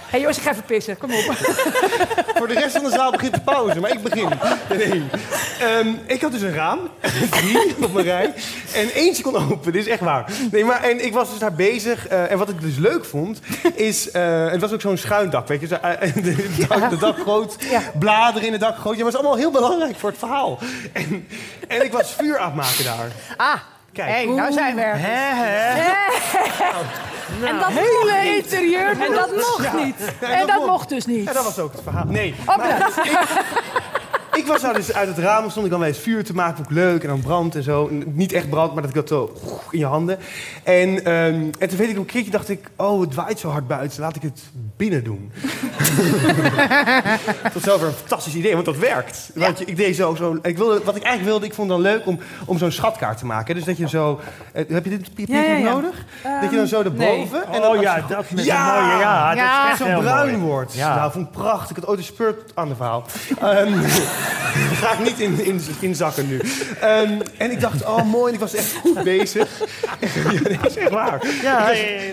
Hé 0.08 0.14
hey, 0.14 0.20
jongens, 0.20 0.38
ik 0.38 0.44
ga 0.44 0.50
even 0.50 0.64
pissen. 0.64 0.98
Kom 0.98 1.14
op. 1.14 1.20
Voor 2.38 2.48
de 2.48 2.54
rest 2.54 2.72
van 2.76 2.84
de 2.84 2.90
zaal 2.90 3.10
begint 3.10 3.34
de 3.34 3.40
pauze, 3.40 3.80
maar 3.80 3.90
ik 3.90 4.02
begin. 4.02 4.28
Nee. 4.68 5.04
Ehm, 5.60 5.88
ik 6.06 6.20
had 6.20 6.32
dus 6.32 6.40
een 6.40 6.54
raam, 6.54 6.78
drie 7.30 7.74
op 7.84 7.92
mijn 7.92 8.06
rij. 8.06 8.34
En 8.74 8.88
eentje 8.88 9.22
kon 9.22 9.36
open, 9.36 9.72
dit 9.72 9.86
is 9.86 9.92
echt 9.92 10.00
waar. 10.00 10.30
Nee, 10.50 10.64
maar, 10.64 10.82
en 10.82 11.04
ik 11.04 11.12
was 11.12 11.30
dus 11.30 11.38
daar 11.38 11.52
bezig. 11.52 12.06
eh, 12.06 12.30
en 12.30 12.38
wat 12.38 12.48
ik 12.48 12.60
dus 12.60 12.76
leuk 12.76 13.04
vond, 13.04 13.40
is... 13.74 14.10
eh, 14.10 14.50
het 14.50 14.60
was 14.60 14.72
ook 14.72 14.80
zo'n 14.80 14.96
schuin 14.96 15.30
dak, 15.30 15.48
weet 15.48 15.60
je. 15.60 15.66
Zo, 15.66 15.74
eh, 15.74 16.14
de, 16.24 16.66
dak, 16.68 16.90
de 16.90 16.96
dak 16.96 17.18
groot, 17.18 17.56
bladeren 17.98 18.46
in 18.46 18.52
het 18.52 18.60
dak 18.60 18.76
groot. 18.78 18.96
Ja, 18.96 19.02
maar 19.02 19.12
het 19.12 19.14
is 19.14 19.20
allemaal 19.20 19.38
heel 19.38 19.50
belangrijk 19.50 19.96
voor 19.98 20.08
het 20.10 20.18
verhaal. 20.18 20.58
En, 20.92 21.28
en 21.68 21.84
ik 21.84 21.92
was 21.92 22.14
vuur 22.14 22.38
aan 22.38 22.46
het 22.46 22.54
maken 22.54 22.84
daar. 22.84 23.08
Ah, 23.36 23.54
Kijk. 23.92 24.08
hey, 24.10 24.24
nou 24.26 24.52
zijn 24.52 24.74
we 24.74 24.80
er. 24.80 24.98
Hè, 24.98 25.34
hè? 25.44 25.92
En 27.46 27.58
dat 27.58 27.68
hele 27.68 28.36
interieur, 28.36 28.90
en 29.00 29.12
dat 29.12 29.30
mocht 29.34 29.62
Ja. 29.62 29.74
niet. 29.84 29.96
En 30.20 30.46
dat 30.46 30.56
mocht. 30.56 30.66
mocht 30.70 30.88
dus 30.88 31.06
niet. 31.06 31.24
Ja, 31.24 31.32
dat 31.32 31.44
was 31.44 31.58
ook 31.58 31.72
het 31.72 31.82
verhaal. 31.82 32.04
Nee. 32.06 32.34
Maar. 32.46 32.58
ik, 34.38 34.46
was 34.46 34.60
daar 34.60 34.74
dus 34.74 34.92
uit 34.92 35.08
het 35.08 35.18
raam, 35.18 35.50
stond 35.50 35.64
ik 35.64 35.70
dan 35.70 35.80
bij 35.80 35.88
het 35.88 35.98
vuur 35.98 36.24
te 36.24 36.34
maken, 36.34 36.64
ik 36.64 36.70
leuk. 36.70 37.02
En 37.02 37.08
dan 37.08 37.20
brand 37.20 37.54
en 37.54 37.62
zo. 37.62 37.88
En 37.88 38.02
Niet 38.06 38.32
echt 38.32 38.50
brand, 38.50 38.72
maar 38.72 38.82
dat 38.82 38.90
ik 38.90 38.96
dat 38.96 39.08
zo 39.08 39.32
in 39.70 39.78
je 39.78 39.86
handen. 39.86 40.18
En, 40.62 41.04
ehm, 41.04 41.34
en 41.58 41.68
toen 41.68 41.78
weet 41.78 41.88
ik 41.88 41.94
op 41.94 41.98
een 41.98 42.04
keertje, 42.06 42.30
dacht 42.30 42.48
ik, 42.48 42.70
oh, 42.76 43.00
het 43.00 43.14
waait 43.14 43.38
zo 43.38 43.48
hard 43.48 43.66
buiten. 43.66 44.00
Laat 44.00 44.16
ik 44.16 44.22
het 44.22 44.40
binnen 44.76 45.04
doen. 45.04 45.32
Tot 47.52 47.62
zover 47.62 47.86
een 47.86 47.92
fantastisch 47.92 48.34
idee, 48.34 48.52
want 48.52 48.64
dat 48.64 48.76
werkt. 48.76 49.30
Want 49.34 49.58
je- 49.58 49.64
ik 49.64 49.76
deed 49.76 49.96
zo, 49.96 50.14
zo 50.14 50.38
ik 50.42 50.56
wilde, 50.56 50.80
wat 50.84 50.96
ik 50.96 51.02
eigenlijk 51.02 51.30
wilde, 51.30 51.46
ik 51.46 51.54
vond 51.54 51.70
het 51.70 51.82
dan 51.82 51.92
leuk 51.92 52.06
om, 52.06 52.18
om 52.44 52.58
zo'n 52.58 52.70
schatkaart 52.70 53.18
te 53.18 53.26
maken. 53.26 53.54
Dus 53.54 53.64
dat 53.64 53.76
je 53.76 53.88
zo, 53.88 54.20
eh, 54.52 54.64
heb 54.68 54.84
je 54.84 54.90
dit 54.90 55.14
papier 55.14 55.36
Ja, 55.36 55.42
ja, 55.42 55.52
nog 55.58 55.64
ja. 55.64 55.72
nodig? 55.72 56.04
dat 56.40 56.50
je 56.50 56.56
dan 56.56 56.66
zo 56.66 56.82
erboven. 56.82 57.46
En 57.52 57.60
dan 57.60 57.76
Oh 57.76 57.82
ja, 57.82 58.04
dat 58.08 58.30
met 58.30 58.44
Ja! 58.44 58.78
een 58.78 58.84
mooie... 58.88 58.98
Ja, 59.00 59.34
dat 59.34 59.44
is 59.64 59.70
echt 59.70 59.78
zo 59.92 60.00
bruin 60.00 60.38
mooi. 60.38 60.50
wordt. 60.52 60.74
Ja. 60.74 60.94
Nou, 60.94 61.12
vond 61.12 61.26
ik 61.26 61.32
prachtig. 61.32 61.70
Ik 61.70 61.76
had 61.76 61.86
ooit 61.86 61.98
een 61.98 62.04
spurt 62.04 62.52
aan 62.54 62.68
de 62.68 62.74
verhaal. 62.76 63.04
Ehm 63.40 63.72
ga 64.80 64.92
ik 64.92 64.98
niet 64.98 65.20
in, 65.20 65.44
in, 65.44 65.60
inzakken 65.80 66.28
nu. 66.28 66.40
Ehm, 66.80 67.20
en 67.36 67.50
ik 67.50 67.60
dacht, 67.60 67.84
oh 67.84 68.04
mooi, 68.04 68.28
en 68.28 68.34
ik 68.34 68.40
was 68.40 68.54
echt 68.54 68.72
goed 68.72 69.02
bezig. 69.02 69.48
ja, 70.32 70.40
dat 70.40 70.70
is 70.70 70.76
echt 70.76 70.90
waar. 70.90 71.26
Ja, 71.42 71.68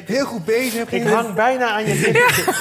heel 0.05 0.25
goed 0.25 0.45
bezig. 0.45 0.91
Ik 0.91 1.07
hang 1.07 1.33
bijna 1.33 1.69
aan 1.69 1.85
je 1.85 1.95
lippen. 1.95 2.53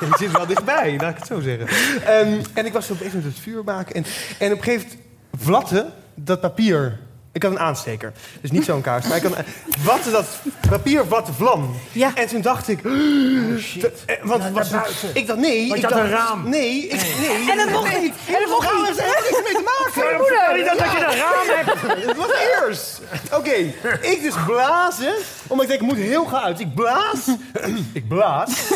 je 0.08 0.16
zit 0.18 0.30
wel 0.30 0.46
dichtbij, 0.46 0.96
laat 1.00 1.10
ik 1.10 1.16
het 1.16 1.26
zo 1.26 1.40
zeggen. 1.40 1.66
Ehm, 2.06 2.40
en 2.54 2.66
ik 2.66 2.72
was 2.72 2.86
zo 2.86 2.94
bezig 2.94 3.14
met 3.14 3.24
het 3.24 3.38
vuur 3.40 3.64
maken. 3.64 3.94
En, 3.94 4.04
en 4.38 4.52
op 4.52 4.58
een 4.58 4.64
gegeven 4.64 4.88
moment 4.88 5.44
vlatte 5.44 5.90
dat 6.14 6.40
papier. 6.40 6.98
Ik 7.32 7.42
had 7.42 7.52
een 7.52 7.58
aansteker, 7.58 8.12
dus 8.40 8.50
niet 8.50 8.64
zo'n 8.64 8.80
kaars. 8.80 9.06
Maar 9.06 9.16
ik 9.16 9.22
had 9.22 9.36
een, 9.36 9.44
vatte 9.80 10.10
dat 10.10 10.26
papier 10.70 11.04
vatte 11.08 11.32
vlam. 11.32 11.76
Ja. 11.92 12.10
En 12.14 12.26
toen 12.26 12.40
dacht 12.40 12.68
ik... 12.68 12.82
dat- 12.82 12.92
eh, 14.06 14.16
want 14.22 14.50
was 14.50 14.70
het- 14.70 15.04
ik 15.14 15.26
dacht, 15.26 15.38
nee. 15.38 15.68
Want 15.68 15.82
ik 15.82 15.88
je 15.88 15.94
had 15.94 16.04
dacht, 16.04 16.10
een 16.12 16.16
raam. 16.18 16.48
Nee, 16.48 16.86
ik, 16.88 17.00
nee. 17.20 17.50
En 17.50 17.56
dat 17.56 17.70
mocht 17.70 18.00
niet. 18.00 18.14
En 18.26 18.32
dat 18.40 18.48
mocht 18.48 18.72
niet. 18.74 18.86
heeft 18.86 18.98
er 18.98 19.04
helemaal 19.04 19.22
niks 19.30 19.42
mee 19.42 19.52
te 19.54 19.92
maken. 19.94 20.16
Moeder. 20.18 20.56
Niet 20.56 20.66
dat 20.66 20.78
dat 20.78 20.90
je 20.92 20.98
een 20.98 21.16
raam 21.16 21.46
hebt. 21.56 22.06
Het 22.08 22.16
was 22.16 22.30
eerst. 22.62 23.00
Oké, 23.32 23.54
ik 24.00 24.22
dus 24.22 24.34
blazen. 24.46 25.14
Omdat 25.46 25.62
ik 25.64 25.70
denk, 25.70 25.80
ik 25.82 25.96
moet 25.96 25.96
heel 26.06 26.24
gaan 26.24 26.42
uit. 26.42 26.60
Ik 26.60 26.74
blaas. 26.74 27.26
ik 27.92 28.08
blaas. 28.08 28.50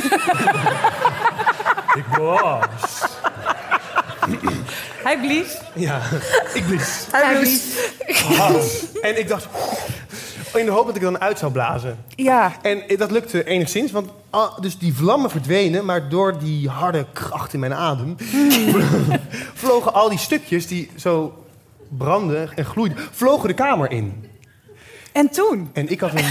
Ik 1.96 2.04
was. 2.18 3.02
Hij 5.06 5.18
blies. 5.18 5.58
Ja, 5.74 6.02
ik 6.54 6.66
blies. 6.66 7.06
Hij 7.10 7.36
blies. 7.36 7.64
En 9.00 9.18
ik 9.18 9.28
dacht... 9.28 9.48
In 10.54 10.64
de 10.64 10.70
hoop 10.70 10.86
dat 10.86 10.96
ik 10.96 11.02
dan 11.02 11.20
uit 11.20 11.38
zou 11.38 11.52
blazen. 11.52 11.98
Ja. 12.14 12.52
En 12.62 12.82
dat 12.96 13.10
lukte 13.10 13.44
enigszins, 13.44 13.92
want 13.92 14.10
ah, 14.30 14.58
dus 14.60 14.78
die 14.78 14.94
vlammen 14.94 15.30
verdwenen, 15.30 15.84
maar 15.84 16.08
door 16.08 16.38
die 16.38 16.68
harde 16.68 17.06
kracht 17.12 17.52
in 17.52 17.60
mijn 17.60 17.74
adem 17.74 18.16
vlogen 19.62 19.94
al 19.94 20.08
die 20.08 20.18
stukjes 20.18 20.66
die 20.66 20.90
zo 20.96 21.44
brandden 21.88 22.50
en 22.56 22.64
gloeiden, 22.64 22.98
vlogen 23.12 23.48
de 23.48 23.54
kamer 23.54 23.90
in. 23.90 24.30
En 25.12 25.30
toen? 25.30 25.70
En 25.72 25.88
ik 25.88 26.00
had 26.00 26.10
een. 26.14 26.24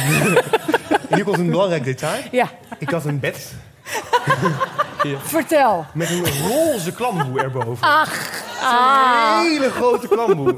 Hier 1.15 1.23
komt 1.23 1.38
een 1.38 1.49
belangrijk 1.49 1.84
detail. 1.84 2.23
Ja. 2.32 2.51
Ik 2.80 2.89
had 2.89 3.05
een 3.05 3.19
bed 3.19 3.53
Vertel. 5.24 5.86
met 5.93 6.10
een 6.10 6.24
roze 6.47 6.91
klamboe 6.93 7.41
erboven. 7.41 7.88
Ach. 7.88 8.30
Een 8.62 9.45
hele 9.51 9.70
grote 9.72 10.08
klamboe. 10.08 10.56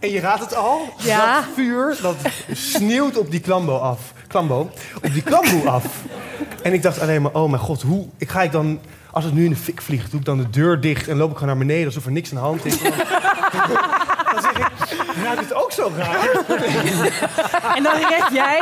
En 0.00 0.10
je 0.10 0.20
raadt 0.20 0.40
het 0.40 0.54
al, 0.54 0.88
Ja. 0.96 1.34
dat 1.34 1.44
vuur 1.54 1.96
dat 2.02 2.14
sneeuwt 2.52 3.18
op 3.18 3.30
die 3.30 3.40
klambo 3.40 3.76
af. 3.76 3.98
Klambo, 4.26 4.70
op 5.02 5.12
die 5.12 5.22
klamboe 5.22 5.68
af. 5.70 5.84
En 6.62 6.72
ik 6.72 6.82
dacht 6.82 7.00
alleen 7.00 7.22
maar, 7.22 7.32
oh 7.32 7.50
mijn 7.50 7.62
god, 7.62 7.82
hoe 7.82 8.06
ik 8.18 8.28
ga 8.30 8.42
ik 8.42 8.52
dan, 8.52 8.80
als 9.10 9.24
het 9.24 9.34
nu 9.34 9.44
in 9.44 9.50
de 9.50 9.56
fik 9.56 9.82
vliegt, 9.82 10.10
doe 10.10 10.20
ik 10.20 10.26
dan 10.26 10.36
de 10.38 10.50
deur 10.50 10.80
dicht 10.80 11.08
en 11.08 11.16
loop 11.16 11.30
ik 11.30 11.36
gewoon 11.36 11.48
naar 11.56 11.66
beneden 11.66 11.86
alsof 11.86 12.04
er 12.04 12.12
niks 12.12 12.30
aan 12.30 12.36
de 12.36 12.42
hand 12.42 12.64
is. 12.64 12.82
Dan, 12.82 12.92
dan 14.32 14.42
zeg 14.42 14.58
ik, 14.58 14.68
ruikt 15.24 15.40
het 15.40 15.54
ook 15.54 15.72
zo 15.72 15.90
raar? 15.96 16.28
En 17.76 17.82
dan 17.82 17.92
red 17.96 18.24
jij 18.32 18.60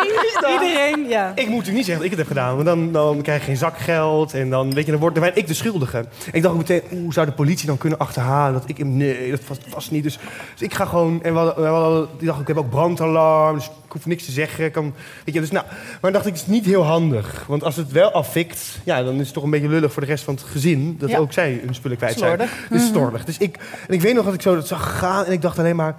iedereen. 0.53 1.09
Ja. 1.09 1.29
Ik 1.35 1.37
moet 1.37 1.57
natuurlijk 1.57 1.77
niet 1.77 1.85
zeggen 1.85 1.95
dat 1.95 2.05
ik 2.05 2.11
het 2.11 2.19
heb 2.19 2.27
gedaan, 2.27 2.55
want 2.55 2.67
dan, 2.67 2.93
dan 2.93 3.23
krijg 3.23 3.41
je 3.41 3.47
geen 3.47 3.57
zakgeld 3.57 4.35
en 4.35 4.51
dan, 4.51 4.75
weet 4.75 4.85
je, 4.85 4.91
dan 4.91 5.01
word 5.01 5.15
dan 5.15 5.23
ben 5.25 5.37
ik 5.37 5.47
de 5.47 5.55
schuldige. 5.55 5.97
En 5.99 6.07
ik 6.33 6.43
dacht 6.43 6.55
ook 6.55 6.61
meteen, 6.61 6.83
hoe 6.91 7.13
zou 7.13 7.27
de 7.27 7.33
politie 7.33 7.67
dan 7.67 7.79
kunnen 7.79 7.99
achterhalen 7.99 8.53
dat 8.53 8.69
ik 8.69 8.79
hem, 8.79 8.97
nee, 8.97 9.31
dat 9.31 9.41
was, 9.49 9.59
was 9.75 9.91
niet. 9.91 10.03
Dus, 10.03 10.19
dus 10.53 10.63
ik 10.63 10.75
ga 10.75 10.85
gewoon, 10.85 11.23
en 11.23 11.33
we 11.33 11.39
hadden, 11.39 11.63
we 11.63 11.69
hadden, 11.69 12.09
die 12.19 12.27
dacht 12.27 12.41
ik, 12.41 12.47
heb 12.47 12.57
ook 12.57 12.71
brandalarm, 12.71 13.55
dus 13.57 13.67
ik 13.67 13.93
hoef 13.93 14.07
niks 14.07 14.25
te 14.25 14.31
zeggen. 14.33 14.65
Ik 14.65 14.73
Kan, 14.73 14.95
weet 15.25 15.35
je, 15.35 15.41
dus 15.41 15.51
nou, 15.51 15.65
maar 15.67 15.99
dan 16.01 16.13
dacht 16.13 16.27
ik, 16.27 16.33
het 16.33 16.41
is 16.43 16.47
niet 16.49 16.65
heel 16.65 16.83
handig, 16.85 17.45
want 17.47 17.65
als 17.65 17.77
het 17.77 17.93
wel 17.93 18.11
afvikt, 18.13 18.79
ja, 18.85 19.03
dan 19.03 19.15
is 19.15 19.25
het 19.25 19.35
toch 19.35 19.45
een 19.45 19.51
beetje 19.51 19.69
lullig 19.69 19.93
voor 19.93 20.03
de 20.03 20.09
rest 20.09 20.25
van 20.25 20.35
het 20.35 20.43
gezin, 20.43 20.97
dat 20.99 21.11
Ja. 21.11 21.19
ook 21.19 21.33
zij 21.33 21.61
hun 21.65 21.75
spullen 21.75 21.97
kwijt 21.97 22.19
zijn. 22.19 22.35
Slordig. 22.37 22.67
Dus 22.71 22.87
slordig. 22.87 23.25
Dus 23.25 23.39
ik, 23.39 23.57
en 23.89 23.95
ik 23.95 24.01
weet 24.01 24.15
nog 24.15 24.25
dat 24.25 24.35
ik 24.35 24.43
zo 24.43 24.55
dat 24.55 24.67
zag 24.67 24.99
gaan 24.99 25.25
en 25.25 25.33
ik 25.33 25.43
dacht 25.43 25.59
alleen 25.59 25.77
maar 25.77 25.97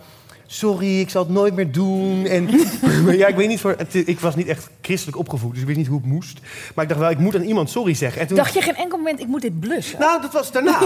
sorry, 0.52 1.00
ik 1.00 1.10
zal 1.10 1.24
het 1.24 1.32
nooit 1.32 1.56
meer 1.56 1.72
doen. 1.72 2.26
En 2.26 2.50
ja, 3.18 3.28
ik 3.28 3.36
weet 3.36 3.47
niet 3.47 3.60
voor. 3.60 3.76
Het, 3.78 4.08
ik 4.08 4.20
was 4.20 4.36
niet 4.36 4.47
echt 4.47 4.70
christelijk 4.82 5.18
opgevoed, 5.18 5.52
dus 5.52 5.60
ik 5.62 5.66
wist 5.66 5.78
niet 5.78 5.88
hoe 5.88 5.97
het 5.97 6.06
moest. 6.06 6.39
Maar 6.76 6.84
ik 6.84 6.89
dacht 6.89 7.02
wel, 7.02 7.10
ik 7.10 7.18
moet 7.20 7.36
aan 7.36 7.41
iemand 7.41 7.70
sorry 7.70 7.93
zeggen. 7.93 8.22
En 8.22 8.28
toen, 8.28 8.38
Dacht 8.38 8.54
je 8.54 8.62
geen 8.62 8.76
enkel 8.76 8.97
moment, 8.97 9.20
ik 9.20 9.28
moet 9.28 9.41
dit 9.41 9.60
blussen? 9.60 10.00
Nou, 10.00 10.22
dat 10.22 10.34
was 10.34 10.52
daarna. 10.52 10.80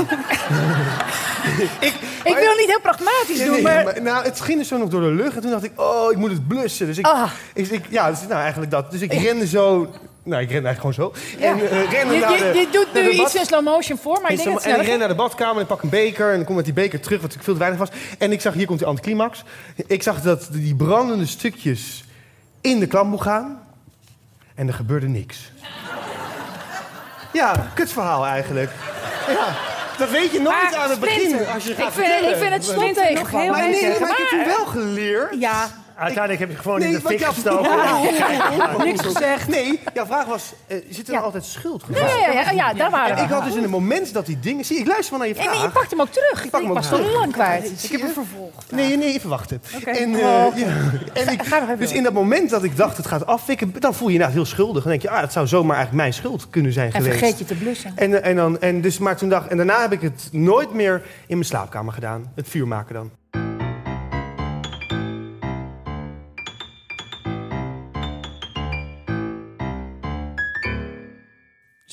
ik 2.24 2.36
wil 2.39 2.55
niet 2.57 2.68
heel 2.68 2.80
pragmatisch 2.82 3.38
Nee, 3.38 3.45
doen, 3.45 3.53
nee, 3.53 3.61
maar... 3.64 3.84
maar, 3.84 4.01
nou, 4.01 4.24
het 4.24 4.41
ging 4.41 4.57
dus 4.59 4.68
zo 4.68 4.78
nog 4.78 4.89
door 4.89 5.01
de 5.01 5.11
lucht. 5.11 5.36
En 5.36 5.41
toen 5.41 5.51
dacht 5.51 5.64
ik, 5.64 5.82
oh, 5.82 6.11
ik 6.11 6.18
moet 6.18 6.32
het 6.32 6.47
blussen. 6.47 6.86
Dus 6.88 6.97
ik, 6.97 7.05
Ah. 7.05 7.32
ik, 7.53 7.68
ik- 7.68 7.86
ja, 7.89 8.09
dus, 8.09 8.20
nou, 8.22 8.41
eigenlijk 8.41 8.72
dat. 8.72 8.91
Dus 8.91 9.01
ik 9.01 9.14
rende 9.14 9.47
zo. 9.47 9.88
Nou, 10.26 10.41
ik 10.41 10.51
rende 10.51 10.67
eigenlijk 10.67 10.97
gewoon 10.97 11.13
zo. 11.13 11.36
En 11.39 11.69
eh, 11.69 11.91
je, 11.91 12.05
naar 12.05 12.38
de, 12.38 12.45
je, 12.45 12.59
je 12.59 12.67
doet 12.71 12.93
naar 12.93 13.03
nu 13.03 13.09
iets 13.09 13.36
in 13.36 13.45
slow 13.45 13.63
motion 13.63 13.97
voor, 13.97 14.21
maar 14.21 14.32
ik 14.32 14.38
en 14.38 14.43
denk 14.43 14.55
dat 14.57 14.65
en 14.74 14.82
ik 14.82 14.88
ren 14.88 14.99
naar 14.99 15.07
de 15.07 15.15
badkamer 15.15 15.55
en 15.55 15.61
ik 15.61 15.67
pak 15.67 15.82
een 15.84 15.89
beker. 15.89 16.30
En 16.30 16.36
dan 16.36 16.45
kom 16.45 16.55
met 16.55 16.65
die 16.65 16.74
beker 16.74 16.99
terug, 16.99 17.21
wat 17.21 17.34
ik 17.34 17.43
veel 17.43 17.53
te 17.53 17.59
weinig 17.59 17.80
was. 17.80 17.89
En 18.17 18.32
ik 18.32 18.41
zag, 18.41 18.53
hier 18.53 18.65
komt 18.65 18.80
die 18.80 18.88
anticlimax. 18.88 19.43
Ik 19.88 20.03
zag 20.03 20.21
dat 20.21 20.47
die 20.51 20.76
brandende 20.76 21.26
stukjes 21.26 22.03
in 22.61 22.80
de 22.80 22.88
klamboe 22.88 23.21
gaan. 23.21 23.61
En 24.55 24.67
er 24.67 24.74
gebeurde 24.74 25.07
niks. 25.07 25.51
Ja, 27.34 27.71
kutverhaal 27.74 28.26
eigenlijk. 28.26 28.71
Ja, 29.28 29.55
dat 29.97 30.09
weet 30.09 30.32
je 30.32 30.39
nooit 30.39 30.55
Maar 30.71 30.76
aan 30.76 30.89
het 30.89 30.99
begin. 30.99 31.47
Als 31.53 31.63
je 31.63 31.69
ik 31.71 31.78
gaat 31.78 31.93
vind- 31.93 32.05
vertellen. 32.05 32.30
ik 32.30 32.36
vind 32.41 32.53
het 32.53 32.63
stom 32.63 32.76
Maar- 32.84 32.93
tegenvallen. 32.93 33.51
Maar 33.51 33.69
nee, 33.69 33.89
Maar- 33.89 33.99
maar 33.99 34.09
ik 34.09 34.17
heb 34.17 34.28
toen 34.30 34.45
wel 34.45 34.65
geleerd. 34.65 35.36
Ja. 35.39 35.67
Uiteindelijk 35.96 36.39
heb 36.39 36.50
je 36.52 36.58
gewoon 36.58 36.80
Nee, 36.80 36.88
in 36.88 36.94
de 36.94 37.02
fik 37.02 37.22
gestoken. 37.24 37.70
Ja. 37.72 38.84
Niks 38.84 39.02
gezegd. 39.02 39.48
Nee, 39.48 39.80
jouw 39.94 40.06
vraag 40.06 40.26
was, 40.26 40.54
eh, 40.68 40.78
zit 40.89 41.08
er 41.08 41.14
nou 41.14 41.26
altijd 41.26 41.46
schuldgevoel? 41.46 41.98
Ja, 42.08 42.18
ja, 42.18 42.32
ja, 42.41 42.52
ja, 42.52 42.74
daar 42.74 42.91
waren 42.91 43.10
En 43.10 43.16
we. 43.18 43.22
ik 43.24 43.30
had 43.30 43.44
dus 43.46 43.56
in 43.56 43.62
het 43.62 43.72
moment 43.72 44.14
dat 44.14 44.26
die 44.26 44.39
dingen... 44.39 44.66
Zie, 44.66 44.78
ik 44.80 44.88
luister 44.88 45.10
wel 45.10 45.20
naar 45.20 45.28
je 45.28 45.36
En 45.36 45.44
vraag. 45.50 45.62
je 45.64 45.70
pakt 45.70 45.89
hem 45.91 46.02
ook 46.02 46.10
terug. 46.10 46.44
Ik, 46.44 46.50
pak 46.52 46.62
ik 46.62 46.68
hem 46.68 46.76
ook 46.78 46.82
was 46.82 46.89
zo 46.89 46.96
terug. 46.96 47.14
lang 47.14 47.32
kwijt. 47.32 47.84
Ik 47.84 47.91
heb 47.91 48.02
een 48.02 48.14
vervolg. 48.14 48.52
Nee, 48.72 48.98
nee, 48.98 49.14
even 49.14 49.30
wachten. 49.30 49.62
Oké. 49.76 49.89
En, 49.89 50.16
eh, 50.16 50.22
Oh. 50.46 50.58
ja. 50.58 50.66
en 51.14 51.28
ik, 51.32 51.41
Ga 51.44 51.60
nog 51.60 51.68
even 51.68 51.80
dus 51.80 51.91
in 51.91 52.04
dat 52.04 52.14
moment 52.14 52.50
dat 52.50 52.64
ik 52.64 52.78
dacht 52.78 52.98
het 52.98 53.08
gaat 53.08 53.26
afwikken, 53.26 53.74
dan 53.80 53.94
voel 53.94 54.08
je 54.08 54.14
je 54.14 54.20
inderdaad 54.20 54.36
heel 54.36 54.46
schuldig. 54.46 54.82
Dan 54.84 54.91
denk 54.91 55.02
je, 55.04 55.10
ah, 55.10 55.22
het 55.22 55.32
zou 55.32 55.48
zomaar 55.48 55.76
eigenlijk 55.76 56.04
mijn 56.04 56.14
schuld 56.14 56.50
kunnen 56.50 56.74
zijn 56.74 56.86
En 56.91 57.02
geweest. 57.02 57.18
vergeet 57.18 57.39
je 57.39 57.46
te 57.46 57.56
blussen. 57.56 57.91
En, 57.96 58.22
eh, 58.24 58.30
en, 58.30 58.36
dan, 58.36 58.62
en, 58.62 58.82
dus, 58.82 58.98
maar 58.98 59.18
toen 59.18 59.30
dacht, 59.30 59.48
en 59.48 59.58
daarna 59.58 59.82
heb 59.82 59.91
ik 59.91 60.02
het 60.02 60.30
nooit 60.32 60.74
meer 60.74 60.94
in 61.28 61.36
mijn 61.36 61.46
slaapkamer 61.46 61.94
gedaan. 61.94 62.32
Het 62.36 62.48
vuur 62.50 62.68
maken 62.68 62.94
dan. 62.94 63.12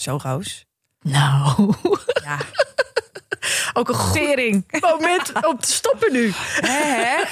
Zo, 0.01 0.19
Roos. 0.23 0.65
Nou, 1.01 1.75
Ja. 2.25 2.39
ook 3.73 3.89
een 3.89 3.95
goering 3.95 4.65
moment 4.81 5.47
om 5.47 5.59
te 5.59 5.73
stoppen 5.73 6.13
nu. 6.13 6.33
Hè, 6.61 6.95
hè? 7.05 7.23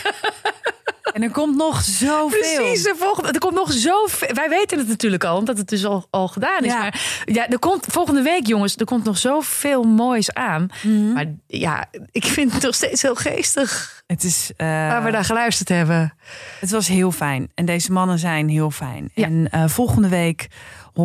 En 1.12 1.22
er 1.22 1.30
komt 1.30 1.56
nog 1.56 1.82
zoveel. 1.82 2.28
Precies, 2.28 2.84
er, 2.86 2.96
volgende, 2.96 3.32
er 3.32 3.38
komt 3.38 3.54
nog 3.54 3.72
zoveel. 3.72 4.34
Wij 4.34 4.48
weten 4.48 4.78
het 4.78 4.88
natuurlijk 4.88 5.24
al, 5.24 5.36
omdat 5.36 5.58
het 5.58 5.68
dus 5.68 5.84
al, 5.84 6.06
al 6.10 6.28
gedaan 6.28 6.64
is. 6.64 6.72
Ja. 6.72 6.78
Maar 6.78 7.22
ja, 7.24 7.48
er 7.48 7.58
komt 7.58 7.86
volgende 7.88 8.22
week, 8.22 8.46
jongens, 8.46 8.76
er 8.76 8.84
komt 8.84 9.04
nog 9.04 9.18
zoveel 9.18 9.82
moois 9.82 10.32
aan. 10.34 10.68
Mhm. 10.82 11.12
Maar 11.12 11.26
ja, 11.46 11.84
ik 12.10 12.24
vind 12.24 12.52
het 12.52 12.62
nog 12.62 12.74
steeds 12.74 13.02
heel 13.02 13.14
geestig 13.14 14.02
Het 14.06 14.24
is... 14.24 14.50
eh, 14.56 14.66
waar 14.66 15.04
we 15.04 15.10
naar 15.10 15.24
geluisterd 15.24 15.68
hebben. 15.68 16.14
Het 16.60 16.70
was 16.70 16.88
heel 16.88 17.12
fijn. 17.12 17.50
En 17.54 17.64
deze 17.64 17.92
mannen 17.92 18.18
zijn 18.18 18.48
heel 18.48 18.70
fijn. 18.70 19.10
Ja. 19.14 19.24
En 19.24 19.48
eh, 19.50 19.68
volgende 19.68 20.08
week 20.08 20.48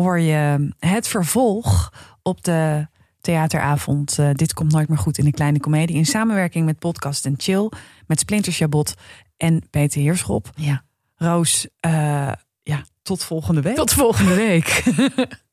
hoor 0.02 0.18
je 0.20 0.68
het 0.78 1.08
vervolg 1.08 1.92
op 2.22 2.44
de 2.44 2.86
theateravond. 3.20 4.18
eh, 4.18 4.30
Dit 4.32 4.54
komt 4.54 4.72
nooit 4.72 4.88
meer 4.88 4.98
goed 4.98 5.18
in 5.18 5.24
de 5.24 5.30
kleine 5.32 5.60
komedie. 5.60 5.96
In 5.96 6.06
samenwerking 6.06 6.64
met 6.64 6.78
Podcast 6.78 7.26
en 7.26 7.34
Chill. 7.36 7.70
Met 8.06 8.20
Splinter 8.20 8.52
Chabot 8.52 8.94
en 9.36 9.62
Peter 9.70 10.00
Heerschop. 10.00 10.50
Ja. 10.54 10.82
Roos, 11.14 11.68
eh, 11.80 12.32
ja, 12.62 12.84
tot 13.02 13.24
volgende 13.24 13.60
week. 13.60 13.76
Tot 13.76 13.92
volgende 13.92 14.34
week. 14.34 14.82